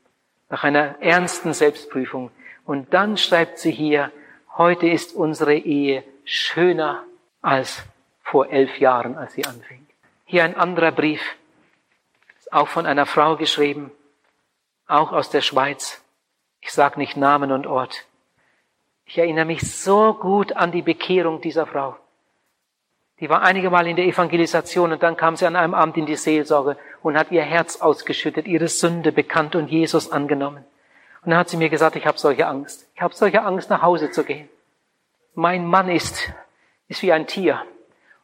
Nach 0.49 0.63
einer 0.63 1.01
ernsten 1.01 1.53
Selbstprüfung. 1.53 2.31
Und 2.65 2.93
dann 2.93 3.17
schreibt 3.17 3.59
sie 3.59 3.71
hier, 3.71 4.11
heute 4.57 4.87
ist 4.87 5.15
unsere 5.15 5.55
Ehe 5.55 6.03
schöner 6.25 7.03
als 7.41 7.83
vor 8.21 8.49
elf 8.49 8.77
Jahren, 8.79 9.17
als 9.17 9.33
sie 9.33 9.45
anfing. 9.45 9.87
Hier 10.25 10.43
ein 10.43 10.55
anderer 10.55 10.91
Brief, 10.91 11.21
auch 12.51 12.67
von 12.67 12.85
einer 12.85 13.05
Frau 13.05 13.37
geschrieben, 13.37 13.91
auch 14.87 15.11
aus 15.11 15.29
der 15.29 15.41
Schweiz. 15.41 16.03
Ich 16.59 16.71
sage 16.71 16.99
nicht 16.99 17.17
Namen 17.17 17.51
und 17.51 17.65
Ort. 17.65 18.05
Ich 19.05 19.17
erinnere 19.17 19.45
mich 19.45 19.61
so 19.61 20.13
gut 20.13 20.53
an 20.53 20.71
die 20.71 20.81
Bekehrung 20.81 21.41
dieser 21.41 21.65
Frau. 21.65 21.97
Die 23.21 23.29
war 23.29 23.43
einige 23.43 23.69
Mal 23.69 23.85
in 23.85 23.95
der 23.95 24.05
Evangelisation 24.05 24.91
und 24.91 25.03
dann 25.03 25.15
kam 25.15 25.35
sie 25.35 25.45
an 25.45 25.55
einem 25.55 25.75
Abend 25.75 25.95
in 25.95 26.07
die 26.07 26.15
Seelsorge 26.15 26.75
und 27.03 27.15
hat 27.15 27.31
ihr 27.31 27.43
Herz 27.43 27.79
ausgeschüttet, 27.79 28.47
ihre 28.47 28.67
Sünde 28.67 29.11
bekannt 29.11 29.55
und 29.55 29.69
Jesus 29.69 30.11
angenommen. 30.11 30.65
Und 31.23 31.29
dann 31.29 31.37
hat 31.37 31.49
sie 31.49 31.57
mir 31.57 31.69
gesagt, 31.69 31.95
ich 31.95 32.07
habe 32.07 32.17
solche 32.17 32.47
Angst. 32.47 32.89
Ich 32.95 33.01
habe 33.01 33.13
solche 33.13 33.43
Angst, 33.43 33.69
nach 33.69 33.83
Hause 33.83 34.09
zu 34.09 34.23
gehen. 34.23 34.49
Mein 35.35 35.67
Mann 35.67 35.87
ist, 35.87 36.33
ist 36.87 37.03
wie 37.03 37.11
ein 37.11 37.27
Tier. 37.27 37.61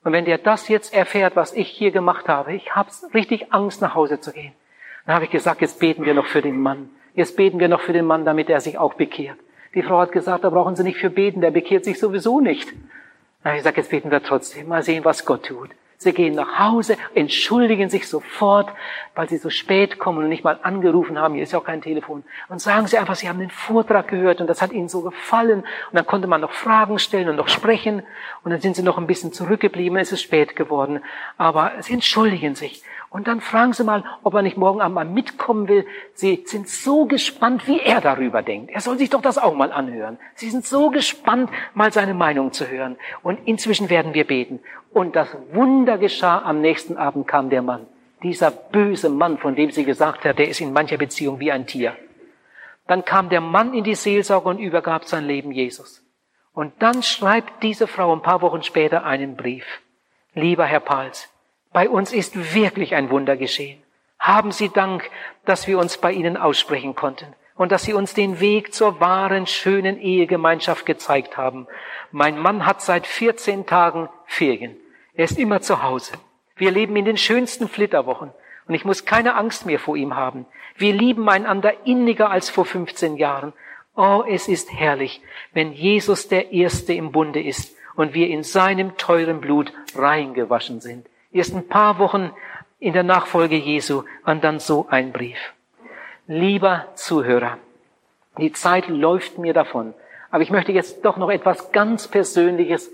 Und 0.03 0.13
wenn 0.13 0.25
der 0.25 0.39
das 0.39 0.67
jetzt 0.67 0.95
erfährt, 0.95 1.35
was 1.35 1.53
ich 1.53 1.69
hier 1.69 1.91
gemacht 1.91 2.27
habe, 2.27 2.55
ich 2.55 2.75
habe 2.75 2.89
richtig 3.13 3.53
Angst, 3.53 3.83
nach 3.83 3.93
Hause 3.93 4.19
zu 4.19 4.31
gehen. 4.31 4.53
Dann 5.05 5.13
habe 5.13 5.25
ich 5.25 5.31
gesagt, 5.31 5.61
jetzt 5.61 5.79
beten 5.79 6.05
wir 6.05 6.15
noch 6.15 6.25
für 6.25 6.41
den 6.41 6.59
Mann. 6.59 6.89
Jetzt 7.13 7.37
beten 7.37 7.59
wir 7.59 7.67
noch 7.67 7.81
für 7.81 7.93
den 7.93 8.05
Mann, 8.05 8.25
damit 8.25 8.49
er 8.49 8.61
sich 8.61 8.79
auch 8.79 8.95
bekehrt. 8.95 9.37
Die 9.75 9.83
Frau 9.83 9.99
hat 9.99 10.11
gesagt, 10.11 10.43
da 10.43 10.49
brauchen 10.49 10.75
Sie 10.75 10.83
nicht 10.83 10.97
für 10.97 11.11
beten, 11.11 11.41
der 11.41 11.51
bekehrt 11.51 11.85
sich 11.85 11.99
sowieso 11.99 12.39
nicht. 12.39 12.73
Na, 13.43 13.55
ich 13.55 13.63
sage, 13.63 13.77
jetzt 13.77 13.89
beten 13.91 14.11
wir 14.11 14.21
trotzdem. 14.21 14.67
Mal 14.67 14.83
sehen, 14.83 15.05
was 15.05 15.25
Gott 15.25 15.45
tut. 15.45 15.69
Sie 15.99 16.13
gehen 16.13 16.35
nach 16.35 16.59
Hause, 16.59 16.95
entschuldigen 17.15 17.89
sich 17.89 18.07
sofort, 18.07 18.69
weil 19.15 19.27
sie 19.27 19.37
so 19.37 19.49
spät 19.49 19.97
kommen 19.97 20.19
und 20.19 20.29
nicht 20.29 20.43
mal 20.43 20.59
angerufen 20.61 21.17
haben. 21.17 21.33
Hier 21.33 21.41
ist 21.41 21.53
ja 21.53 21.59
auch 21.59 21.63
kein 21.63 21.81
Telefon. 21.81 22.23
Und 22.49 22.61
sagen 22.61 22.85
sie 22.85 22.99
einfach, 22.99 23.15
sie 23.15 23.27
haben 23.27 23.39
den 23.39 23.49
Vortrag 23.49 24.07
gehört 24.07 24.39
und 24.39 24.47
das 24.47 24.61
hat 24.61 24.71
ihnen 24.71 24.89
so 24.89 25.01
gefallen. 25.01 25.61
Und 25.61 25.93
dann 25.93 26.05
konnte 26.05 26.27
man 26.27 26.41
noch 26.41 26.51
Fragen 26.51 26.99
stellen 26.99 27.29
und 27.29 27.35
noch 27.35 27.47
sprechen. 27.47 28.03
Und 28.43 28.51
dann 28.51 28.61
sind 28.61 28.75
sie 28.75 28.83
noch 28.83 28.99
ein 28.99 29.07
bisschen 29.07 29.33
zurückgeblieben. 29.33 29.97
Es 29.97 30.11
ist 30.11 30.21
spät 30.21 30.55
geworden. 30.55 31.01
Aber 31.37 31.71
sie 31.79 31.93
entschuldigen 31.93 32.53
sich. 32.53 32.83
Und 33.09 33.27
dann 33.27 33.39
fragen 33.39 33.71
Sie 33.71 33.85
mal, 33.85 34.03
ob 34.23 34.33
er 34.33 34.41
nicht 34.41 34.57
morgen 34.57 34.81
Abend 34.81 34.95
mal 34.95 35.05
mitkommen 35.05 35.69
will. 35.69 35.85
Sie 36.13 36.43
sind 36.45 36.67
so 36.67 37.05
gespannt, 37.05 37.65
wie 37.65 37.79
er 37.79 38.01
darüber 38.01 38.41
denkt. 38.41 38.69
Er 38.71 38.81
soll 38.81 38.97
sich 38.97 39.09
doch 39.09 39.21
das 39.21 39.37
auch 39.37 39.55
mal 39.55 39.71
anhören. 39.71 40.19
Sie 40.35 40.49
sind 40.49 40.65
so 40.65 40.89
gespannt, 40.89 41.49
mal 41.73 41.93
seine 41.93 42.13
Meinung 42.13 42.51
zu 42.51 42.67
hören. 42.67 42.97
Und 43.23 43.39
inzwischen 43.45 43.89
werden 43.89 44.13
wir 44.13 44.27
beten. 44.27 44.59
Und 44.97 45.15
das 45.15 45.27
Wunder 45.51 45.99
geschah. 45.99 46.41
Am 46.41 46.59
nächsten 46.59 46.97
Abend 46.97 47.27
kam 47.27 47.51
der 47.51 47.61
Mann. 47.61 47.85
Dieser 48.23 48.49
böse 48.49 49.09
Mann, 49.09 49.37
von 49.37 49.55
dem 49.55 49.69
sie 49.69 49.85
gesagt 49.85 50.25
hat, 50.25 50.39
der 50.39 50.47
ist 50.47 50.59
in 50.59 50.73
mancher 50.73 50.97
Beziehung 50.97 51.39
wie 51.39 51.51
ein 51.51 51.67
Tier. 51.67 51.95
Dann 52.87 53.05
kam 53.05 53.29
der 53.29 53.41
Mann 53.41 53.75
in 53.75 53.83
die 53.83 53.93
Seelsorge 53.93 54.49
und 54.49 54.57
übergab 54.57 55.05
sein 55.05 55.25
Leben 55.25 55.51
Jesus. 55.51 56.03
Und 56.51 56.73
dann 56.79 57.03
schreibt 57.03 57.61
diese 57.61 57.85
Frau 57.85 58.11
ein 58.11 58.23
paar 58.23 58.41
Wochen 58.41 58.63
später 58.63 59.05
einen 59.05 59.35
Brief. 59.35 59.67
Lieber 60.33 60.65
Herr 60.65 60.79
Pals, 60.79 61.29
bei 61.71 61.87
uns 61.87 62.11
ist 62.11 62.55
wirklich 62.55 62.95
ein 62.95 63.11
Wunder 63.11 63.37
geschehen. 63.37 63.79
Haben 64.17 64.51
Sie 64.51 64.69
Dank, 64.69 65.11
dass 65.45 65.67
wir 65.67 65.77
uns 65.77 65.99
bei 65.99 66.11
Ihnen 66.11 66.37
aussprechen 66.37 66.95
konnten 66.95 67.35
und 67.55 67.71
dass 67.71 67.83
Sie 67.83 67.93
uns 67.93 68.15
den 68.15 68.39
Weg 68.39 68.73
zur 68.73 68.99
wahren, 68.99 69.45
schönen 69.45 70.01
Ehegemeinschaft 70.01 70.87
gezeigt 70.87 71.37
haben. 71.37 71.67
Mein 72.11 72.39
Mann 72.39 72.65
hat 72.65 72.81
seit 72.81 73.05
14 73.05 73.67
Tagen 73.67 74.09
Ferien. 74.25 74.75
Er 75.17 75.25
ist 75.25 75.39
immer 75.39 75.61
zu 75.61 75.81
Hause. 75.81 76.13
Wir 76.55 76.69
leben 76.69 76.95
in 76.95 77.05
den 77.05 77.17
schönsten 77.17 77.67
Flitterwochen 77.67 78.31
und 78.67 78.73
ich 78.75 78.85
muss 78.85 79.03
keine 79.03 79.35
Angst 79.35 79.65
mehr 79.65 79.79
vor 79.79 79.97
ihm 79.97 80.15
haben. 80.15 80.45
Wir 80.77 80.93
lieben 80.93 81.27
einander 81.27 81.85
inniger 81.85 82.29
als 82.29 82.51
vor 82.51 82.65
15 82.65 83.17
Jahren. 83.17 83.53
Oh, 83.95 84.23
es 84.29 84.47
ist 84.47 84.71
herrlich, 84.71 85.21
wenn 85.53 85.73
Jesus 85.73 86.27
der 86.27 86.51
Erste 86.51 86.93
im 86.93 87.11
Bunde 87.11 87.41
ist 87.41 87.75
und 87.95 88.13
wir 88.13 88.27
in 88.27 88.43
seinem 88.43 88.95
teuren 88.97 89.41
Blut 89.41 89.73
reingewaschen 89.95 90.81
sind. 90.81 91.07
Erst 91.31 91.55
ein 91.55 91.67
paar 91.67 91.97
Wochen 91.97 92.31
in 92.79 92.93
der 92.93 93.03
Nachfolge 93.03 93.55
Jesu 93.55 94.03
und 94.23 94.43
dann 94.43 94.59
so 94.59 94.85
ein 94.87 95.11
Brief. 95.11 95.39
Lieber 96.27 96.85
Zuhörer, 96.93 97.57
die 98.37 98.51
Zeit 98.51 98.87
läuft 98.87 99.39
mir 99.39 99.53
davon, 99.53 99.95
aber 100.29 100.43
ich 100.43 100.51
möchte 100.51 100.73
jetzt 100.73 101.03
doch 101.03 101.17
noch 101.17 101.31
etwas 101.31 101.71
ganz 101.71 102.07
Persönliches 102.07 102.91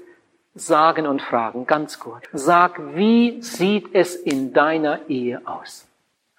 sagen 0.53 1.07
und 1.07 1.21
fragen, 1.21 1.65
ganz 1.65 1.99
kurz. 1.99 2.25
Sag, 2.31 2.95
wie 2.95 3.41
sieht 3.41 3.93
es 3.93 4.15
in 4.15 4.53
deiner 4.53 5.09
Ehe 5.09 5.41
aus? 5.45 5.87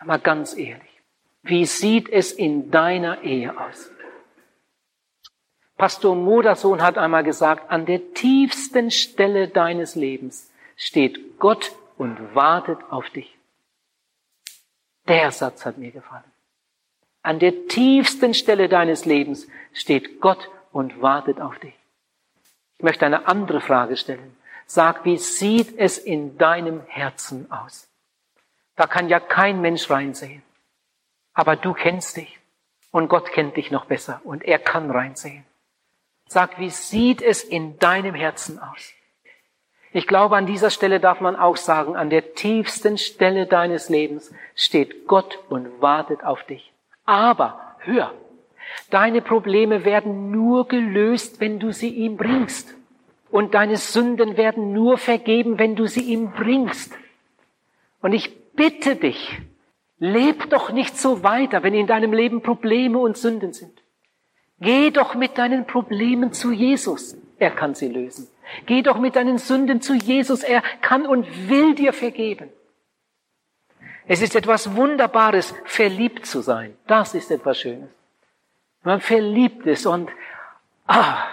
Mal 0.05 0.19
ganz 0.19 0.57
ehrlich. 0.57 1.01
Wie 1.43 1.67
sieht 1.67 2.09
es 2.09 2.33
in 2.33 2.71
deiner 2.71 3.23
Ehe 3.23 3.59
aus? 3.59 3.91
Pastor 5.77 6.15
Modersohn 6.15 6.83
hat 6.83 6.99
einmal 6.99 7.25
gesagt, 7.25 7.71
an 7.71 7.85
der 7.87 8.15
tiefsten 8.15 8.91
Stelle 8.91 9.49
deines 9.49 9.97
Lebens 9.97 10.51
steht 10.77 11.39
Gott 11.39 11.73
und 11.99 12.35
wartet 12.35 12.79
auf 12.91 13.11
dich. 13.11 13.37
Der 15.09 15.31
Satz 15.33 15.67
hat 15.67 15.79
mir 15.79 15.91
gefallen. 15.91 16.25
An 17.23 17.39
der 17.39 17.67
tiefsten 17.67 18.35
Stelle 18.35 18.69
deines 18.69 19.05
Lebens 19.05 19.49
steht 19.73 20.21
Gott 20.21 20.51
und 20.73 21.03
wartet 21.03 21.41
auf 21.41 21.59
dich. 21.59 21.75
Ich 22.85 22.87
möchte 22.87 23.07
eine 23.07 23.27
andere 23.29 23.63
Frage 23.63 23.97
stellen. 23.97 24.37
Sag, 24.67 25.07
wie 25.07 25.17
sieht 25.17 25.79
es 25.79 25.97
in 25.97 26.37
deinem 26.37 26.83
Herzen 26.87 27.51
aus? 27.51 27.89
Da 28.77 28.87
kann 28.87 29.09
ja 29.09 29.21
kein 29.21 29.63
Mensch 29.63 29.89
reinsehen. 29.89 30.43
Aber 31.33 31.57
du 31.57 31.73
kennst 31.73 32.19
dich 32.19 32.39
und 32.91 33.09
Gott 33.09 33.33
kennt 33.33 33.57
dich 33.57 33.71
noch 33.71 33.87
besser 33.87 34.21
und 34.25 34.45
er 34.45 34.59
kann 34.59 34.91
reinsehen. 34.91 35.47
Sag, 36.29 36.59
wie 36.59 36.69
sieht 36.69 37.23
es 37.23 37.43
in 37.43 37.79
deinem 37.79 38.15
Herzen 38.15 38.59
aus? 38.59 38.93
Ich 39.95 40.07
glaube, 40.07 40.37
an 40.37 40.45
dieser 40.45 40.69
Stelle 40.69 41.01
darf 41.01 41.23
man 41.23 41.37
auch 41.37 41.57
sagen, 41.57 41.97
an 41.97 42.11
der 42.11 42.35
tiefsten 42.35 42.99
Stelle 42.99 43.47
deines 43.47 43.89
Lebens 43.89 44.31
steht 44.55 45.07
Gott 45.07 45.39
und 45.49 45.81
wartet 45.81 46.23
auf 46.23 46.45
dich. 46.45 46.71
Aber, 47.07 47.77
hör, 47.79 48.13
deine 48.91 49.23
Probleme 49.23 49.85
werden 49.85 50.31
nur 50.31 50.69
gelöst, 50.69 51.41
wenn 51.41 51.59
du 51.59 51.73
sie 51.73 51.91
ihm 51.91 52.17
bringst. 52.17 52.75
Und 53.31 53.55
deine 53.55 53.77
Sünden 53.77 54.37
werden 54.37 54.73
nur 54.73 54.99
vergeben, 54.99 55.59
wenn 55.59 55.75
du 55.75 55.87
sie 55.87 56.03
ihm 56.03 56.33
bringst. 56.33 56.93
Und 58.01 58.13
ich 58.13 58.53
bitte 58.53 58.97
dich, 58.97 59.41
Leb 59.99 60.51
doch 60.51 60.71
nicht 60.71 60.99
so 60.99 61.23
weiter, 61.23 61.63
wenn 61.63 61.73
in 61.73 61.87
deinem 61.87 62.13
Leben 62.13 62.43
Probleme 62.43 62.99
und 62.99 63.17
Sünden 63.17 63.53
sind. 63.53 63.83
Geh 64.61 64.91
doch 64.91 65.15
mit 65.15 65.39
deinen 65.39 65.67
Problemen 65.67 66.33
zu 66.33 66.53
Jesus. 66.53 67.17
Er 67.39 67.51
kann 67.51 67.75
sie 67.75 67.89
lösen. 67.89 68.29
Geh 68.67 68.83
doch 68.83 68.99
mit 68.99 69.17
deinen 69.17 69.39
Sünden 69.39 69.81
zu 69.81 69.95
Jesus. 69.95 70.43
Er 70.43 70.63
kann 70.83 71.07
und 71.07 71.49
will 71.49 71.75
dir 71.75 71.93
vergeben. 71.93 72.51
Es 74.07 74.21
ist 74.21 74.37
etwas 74.37 74.77
Wunderbares, 74.77 75.55
verliebt 75.65 76.27
zu 76.27 76.43
sein. 76.43 76.77
Das 76.87 77.15
ist 77.15 77.31
etwas 77.31 77.59
Schönes. 77.59 77.89
Man 78.85 79.01
verliebt 79.01 79.67
ist 79.67 79.87
und 79.87 80.11
ah, 80.87 81.25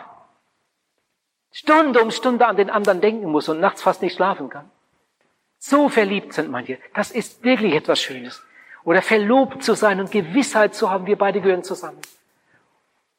Stunde 1.51 2.01
um 2.01 2.09
Stunde 2.11 2.47
an 2.47 2.55
den 2.55 2.69
anderen 2.69 3.01
denken 3.01 3.29
muss 3.29 3.49
und 3.49 3.59
nachts 3.59 3.81
fast 3.81 4.01
nicht 4.01 4.15
schlafen 4.15 4.49
kann. 4.49 4.71
So 5.59 5.89
verliebt 5.89 6.33
sind 6.33 6.49
manche. 6.49 6.79
Das 6.95 7.11
ist 7.11 7.43
wirklich 7.43 7.75
etwas 7.75 8.01
Schönes. 8.01 8.43
Oder 8.83 9.01
verlobt 9.01 9.63
zu 9.63 9.75
sein 9.75 9.99
und 9.99 10.11
Gewissheit 10.11 10.73
zu 10.73 10.89
haben, 10.89 11.05
wir 11.05 11.17
beide 11.17 11.41
gehören 11.41 11.63
zusammen. 11.63 11.99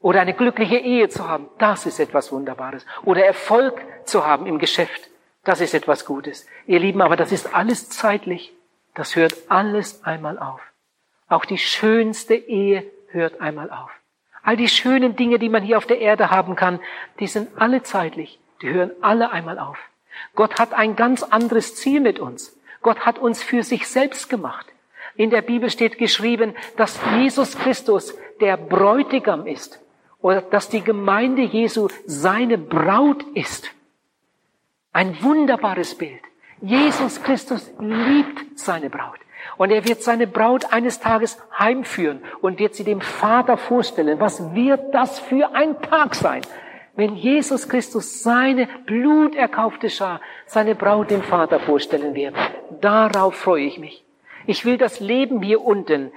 Oder 0.01 0.23
eine 0.23 0.35
glückliche 0.35 0.79
Ehe 0.79 1.09
zu 1.09 1.29
haben, 1.29 1.49
das 1.59 1.87
ist 1.87 2.01
etwas 2.01 2.33
Wunderbares. 2.33 2.85
Oder 3.05 3.25
Erfolg 3.25 3.81
zu 4.05 4.27
haben 4.27 4.47
im 4.47 4.59
Geschäft, 4.59 5.09
das 5.45 5.61
ist 5.61 5.75
etwas 5.75 6.05
Gutes. 6.05 6.47
Ihr 6.67 6.81
Lieben, 6.81 7.03
aber 7.03 7.17
das 7.17 7.31
ist 7.31 7.55
alles 7.55 7.89
zeitlich. 7.89 8.53
Das 8.95 9.15
hört 9.15 9.35
alles 9.49 10.03
einmal 10.05 10.39
auf. 10.39 10.61
Auch 11.29 11.45
die 11.45 11.59
schönste 11.59 12.35
Ehe 12.35 12.85
hört 13.09 13.41
einmal 13.41 13.71
auf. 13.71 13.91
All 14.43 14.57
die 14.57 14.69
schönen 14.69 15.17
Dinge, 15.17 15.39
die 15.39 15.49
man 15.49 15.63
hier 15.63 15.79
auf 15.79 15.87
der 15.87 16.01
Erde 16.01 16.31
haben 16.31 16.57
kann, 16.57 16.81
die 17.21 17.27
sind 17.27 17.49
alle 17.57 17.83
zeitlich. 17.83 18.39
Die 18.61 18.71
hören 18.71 18.91
alle 19.01 19.31
einmal 19.31 19.59
auf. 19.59 19.79
Gott 20.35 20.59
hat 20.59 20.73
ein 20.73 20.97
ganz 20.97 21.23
anderes 21.23 21.77
Ziel 21.77 22.01
mit 22.01 22.19
uns. 22.19 22.59
Gott 22.83 23.01
hat 23.01 23.19
uns 23.19 23.43
für 23.43 23.63
sich 23.63 23.89
selbst 23.89 24.29
gemacht. 24.29 24.67
In 25.15 25.31
der 25.31 25.43
Bibel 25.43 25.71
steht 25.71 25.99
geschrieben, 25.99 26.55
dass 26.77 26.99
Jesus 27.17 27.57
Christus 27.59 28.15
der 28.41 28.57
Bräutigam 28.57 29.47
ist 29.47 29.81
oder 30.21 30.41
dass 30.41 30.69
die 30.69 30.83
Gemeinde 30.83 31.43
Jesu 31.43 31.89
seine 32.07 32.59
Braut 32.59 33.23
ist. 33.35 33.71
Ein 34.93 35.23
wunderbares 35.23 35.97
Bild. 35.97 36.21
Jesus 36.61 37.23
Christus 37.23 37.71
liebt 37.79 38.59
seine 38.59 38.89
Braut. 38.89 39.19
Und 39.57 39.71
er 39.71 39.87
wird 39.87 40.03
seine 40.03 40.27
Braut 40.27 40.73
eines 40.73 41.01
Tages 41.01 41.39
heimführen 41.59 42.23
und 42.41 42.59
wird 42.59 42.75
sie 42.75 42.85
dem 42.85 43.01
Vater 43.01 43.57
vorstellen. 43.57 44.21
Was 44.21 44.55
wird 44.55 44.95
das 44.95 45.19
für 45.19 45.55
ein 45.55 45.81
Tag 45.83 46.15
sein, 46.15 46.43
wenn 46.97 47.17
Jesus 47.17 47.69
Christus 47.69 48.23
seine 48.23 48.69
bluterkaufte 48.87 49.91
Schar, 49.91 50.21
seine 50.47 50.75
Braut 50.75 51.11
dem 51.11 51.23
Vater 51.23 51.61
vorstellen 51.61 52.15
wird? 52.15 52.35
Darauf 52.81 53.35
freue 53.35 53.65
ich 53.65 53.79
mich. 53.79 54.05
Ich 54.47 54.65
will 54.65 54.77
das 54.77 55.01
Leben 55.01 55.43
hier 55.43 55.63
unten, 55.63 56.13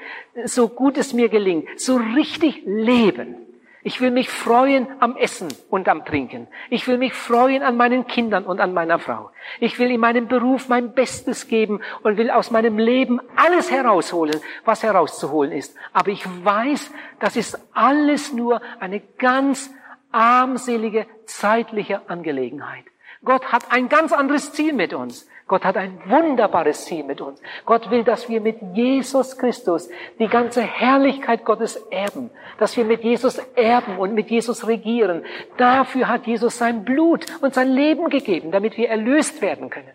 so 0.45 0.67
gut 0.67 0.97
es 0.97 1.13
mir 1.13 1.29
gelingt, 1.29 1.79
so 1.79 1.97
richtig 1.97 2.63
leben. 2.65 3.44
Ich 3.87 4.01
will 4.01 4.09
mich 4.09 4.31
freuen 4.31 4.87
am 4.99 5.15
Essen 5.15 5.49
und 5.69 5.87
am 5.87 6.05
Trinken. 6.05 6.47
Ich 6.71 6.87
will 6.87 6.97
mich 6.97 7.13
freuen 7.13 7.61
an 7.61 7.77
meinen 7.77 8.07
Kindern 8.07 8.43
und 8.43 8.59
an 8.59 8.73
meiner 8.73 8.97
Frau. 8.97 9.29
Ich 9.59 9.77
will 9.77 9.91
in 9.91 9.99
meinem 9.99 10.27
Beruf 10.27 10.69
mein 10.69 10.95
Bestes 10.95 11.47
geben 11.47 11.81
und 12.01 12.17
will 12.17 12.31
aus 12.31 12.49
meinem 12.49 12.79
Leben 12.79 13.21
alles 13.35 13.69
herausholen, 13.69 14.41
was 14.65 14.81
herauszuholen 14.81 15.51
ist. 15.51 15.75
Aber 15.93 16.09
ich 16.09 16.25
weiß, 16.25 16.91
das 17.19 17.35
ist 17.35 17.59
alles 17.73 18.33
nur 18.33 18.59
eine 18.79 19.01
ganz 19.19 19.71
armselige 20.11 21.05
zeitliche 21.27 22.09
Angelegenheit. 22.09 22.85
Gott 23.25 23.51
hat 23.51 23.71
ein 23.71 23.89
ganz 23.89 24.13
anderes 24.13 24.53
Ziel 24.53 24.73
mit 24.73 24.93
uns. 24.93 25.27
Gott 25.47 25.63
hat 25.63 25.77
ein 25.77 25.99
wunderbares 26.05 26.85
Ziel 26.85 27.03
mit 27.03 27.21
uns. 27.21 27.39
Gott 27.65 27.91
will, 27.91 28.03
dass 28.03 28.29
wir 28.29 28.41
mit 28.41 28.57
Jesus 28.73 29.37
Christus 29.37 29.89
die 30.17 30.27
ganze 30.27 30.63
Herrlichkeit 30.63 31.45
Gottes 31.45 31.75
erben, 31.91 32.31
dass 32.57 32.75
wir 32.77 32.85
mit 32.85 33.03
Jesus 33.03 33.37
erben 33.55 33.97
und 33.97 34.15
mit 34.15 34.31
Jesus 34.31 34.67
regieren. 34.67 35.23
Dafür 35.57 36.07
hat 36.07 36.25
Jesus 36.25 36.57
sein 36.57 36.83
Blut 36.83 37.25
und 37.41 37.53
sein 37.53 37.69
Leben 37.69 38.09
gegeben, 38.09 38.51
damit 38.51 38.77
wir 38.77 38.89
erlöst 38.89 39.41
werden 39.41 39.69
können. 39.69 39.91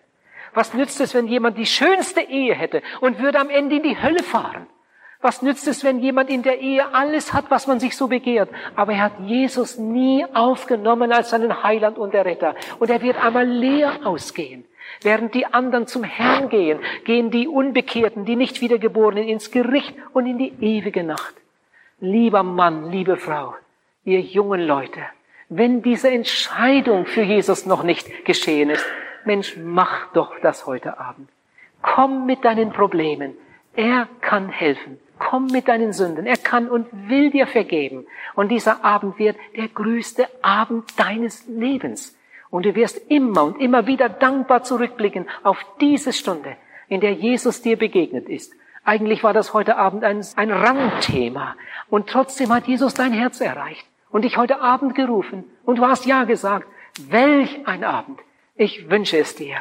Was 0.55 0.75
nützt 0.75 1.01
es, 1.01 1.15
wenn 1.15 1.27
jemand 1.27 1.59
die 1.59 1.67
schönste 1.67 2.21
Ehe 2.21 2.55
hätte 2.55 2.83
und 3.01 3.19
würde 3.19 3.41
am 3.41 3.51
Ende 3.51 3.77
in 3.77 3.83
die 3.83 4.01
Hölle 4.01 4.23
fahren? 4.23 4.67
Was 5.23 5.43
nützt 5.43 5.69
es, 5.69 5.85
wenn 5.85 5.99
jemand 5.99 6.31
in 6.31 6.43
der 6.43 6.61
Ehe 6.61 6.95
alles 6.95 7.35
hat, 7.35 7.51
was 7.51 7.67
man 7.67 7.79
sich 7.79 7.95
so 7.95 8.09
begehrt? 8.09 8.49
Aber 8.75 8.93
er 8.93 9.03
hat 9.03 9.21
Jesus 9.21 9.77
nie 9.77 10.25
aufgenommen 10.33 11.13
als 11.13 11.31
seinen 11.31 11.63
Heiland 11.63 11.99
und 11.99 12.15
Erretter. 12.15 12.55
Und 12.79 12.89
er 12.89 13.03
wird 13.03 13.23
einmal 13.23 13.47
leer 13.47 14.01
ausgehen. 14.05 14.65
Während 15.03 15.35
die 15.35 15.47
anderen 15.47 15.87
zum 15.87 16.05
Herrn 16.05 16.49
gehen, 16.49 16.81
gehen 17.05 17.31
die 17.31 17.49
Unbekehrten, 17.49 18.25
die 18.25 18.37
nicht 18.37 18.61
wiedergeborenen 18.63 19.29
ins 19.29 19.51
Gericht 19.51 19.95
und 20.15 20.27
in 20.27 20.39
die 20.39 20.55
ewige 20.61 21.05
Nacht. 21.05 21.35
Lieber 22.01 22.43
Mann, 22.43 22.91
liebe 22.91 23.17
Frau, 23.19 23.55
ihr 24.05 24.21
jungen 24.21 24.63
Leute, 24.63 25.01
wenn 25.51 25.83
diese 25.83 26.11
Entscheidung 26.11 27.05
für 27.05 27.23
Jesus 27.23 27.67
noch 27.67 27.83
nicht 27.83 28.25
geschehen 28.25 28.71
ist, 28.71 28.87
Mensch, 29.27 29.57
mach 29.59 30.11
doch 30.13 30.33
das 30.41 30.67
heute 30.67 30.99
Abend. 30.99 31.29
Komm 31.83 32.25
mit 32.25 32.45
deinen 32.45 32.73
Problemen. 32.73 33.37
Er 33.77 34.09
kann 34.21 34.49
helfen. 34.49 34.99
Komm 35.21 35.47
mit 35.47 35.69
deinen 35.69 35.93
Sünden. 35.93 36.27
Er 36.27 36.39
kann 36.39 36.69
und 36.69 36.87
will 37.09 37.31
dir 37.31 37.47
vergeben. 37.47 38.07
Und 38.35 38.49
dieser 38.49 38.85
Abend 38.85 39.19
wird 39.19 39.37
der 39.55 39.69
größte 39.69 40.27
Abend 40.41 40.99
deines 40.99 41.47
Lebens. 41.47 42.17
Und 42.49 42.65
du 42.65 42.75
wirst 42.75 43.11
immer 43.11 43.45
und 43.45 43.61
immer 43.61 43.87
wieder 43.87 44.09
dankbar 44.09 44.65
zurückblicken 44.65 45.29
auf 45.43 45.59
diese 45.81 46.15
Stunde, 46.15 46.57
in 46.89 47.01
der 47.01 47.13
Jesus 47.13 47.61
dir 47.61 47.77
begegnet 47.77 48.29
ist. 48.29 48.55
Eigentlich 48.83 49.23
war 49.23 49.35
das 49.35 49.53
heute 49.53 49.77
Abend 49.77 50.05
ein, 50.05 50.25
ein 50.37 50.51
Randthema. 50.51 51.55
Und 51.91 52.09
trotzdem 52.09 52.53
hat 52.53 52.67
Jesus 52.67 52.95
dein 52.95 53.13
Herz 53.13 53.43
erreicht 53.43 53.87
und 54.11 54.25
dich 54.25 54.39
heute 54.39 54.61
Abend 54.63 54.95
gerufen. 54.95 55.45
Und 55.67 55.77
du 55.77 55.87
hast 55.87 56.07
Ja 56.07 56.25
gesagt. 56.25 56.67
Welch 57.09 57.69
ein 57.69 57.85
Abend. 57.85 58.19
Ich 58.57 58.91
wünsche 58.91 59.19
es 59.19 59.37
dir 59.37 59.57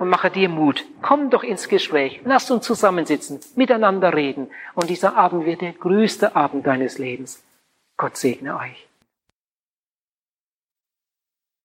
und 0.00 0.08
mache 0.08 0.30
dir 0.30 0.48
Mut. 0.48 0.86
Komm 1.02 1.28
doch 1.30 1.44
ins 1.44 1.68
Gespräch. 1.68 2.20
Lass 2.24 2.50
uns 2.50 2.64
zusammensitzen, 2.64 3.38
miteinander 3.54 4.14
reden. 4.14 4.50
Und 4.74 4.88
dieser 4.88 5.14
Abend 5.14 5.44
wird 5.44 5.60
der 5.60 5.74
größte 5.74 6.34
Abend 6.34 6.66
deines 6.66 6.98
Lebens. 6.98 7.44
Gott 7.98 8.16
segne 8.16 8.56
euch. 8.56 8.89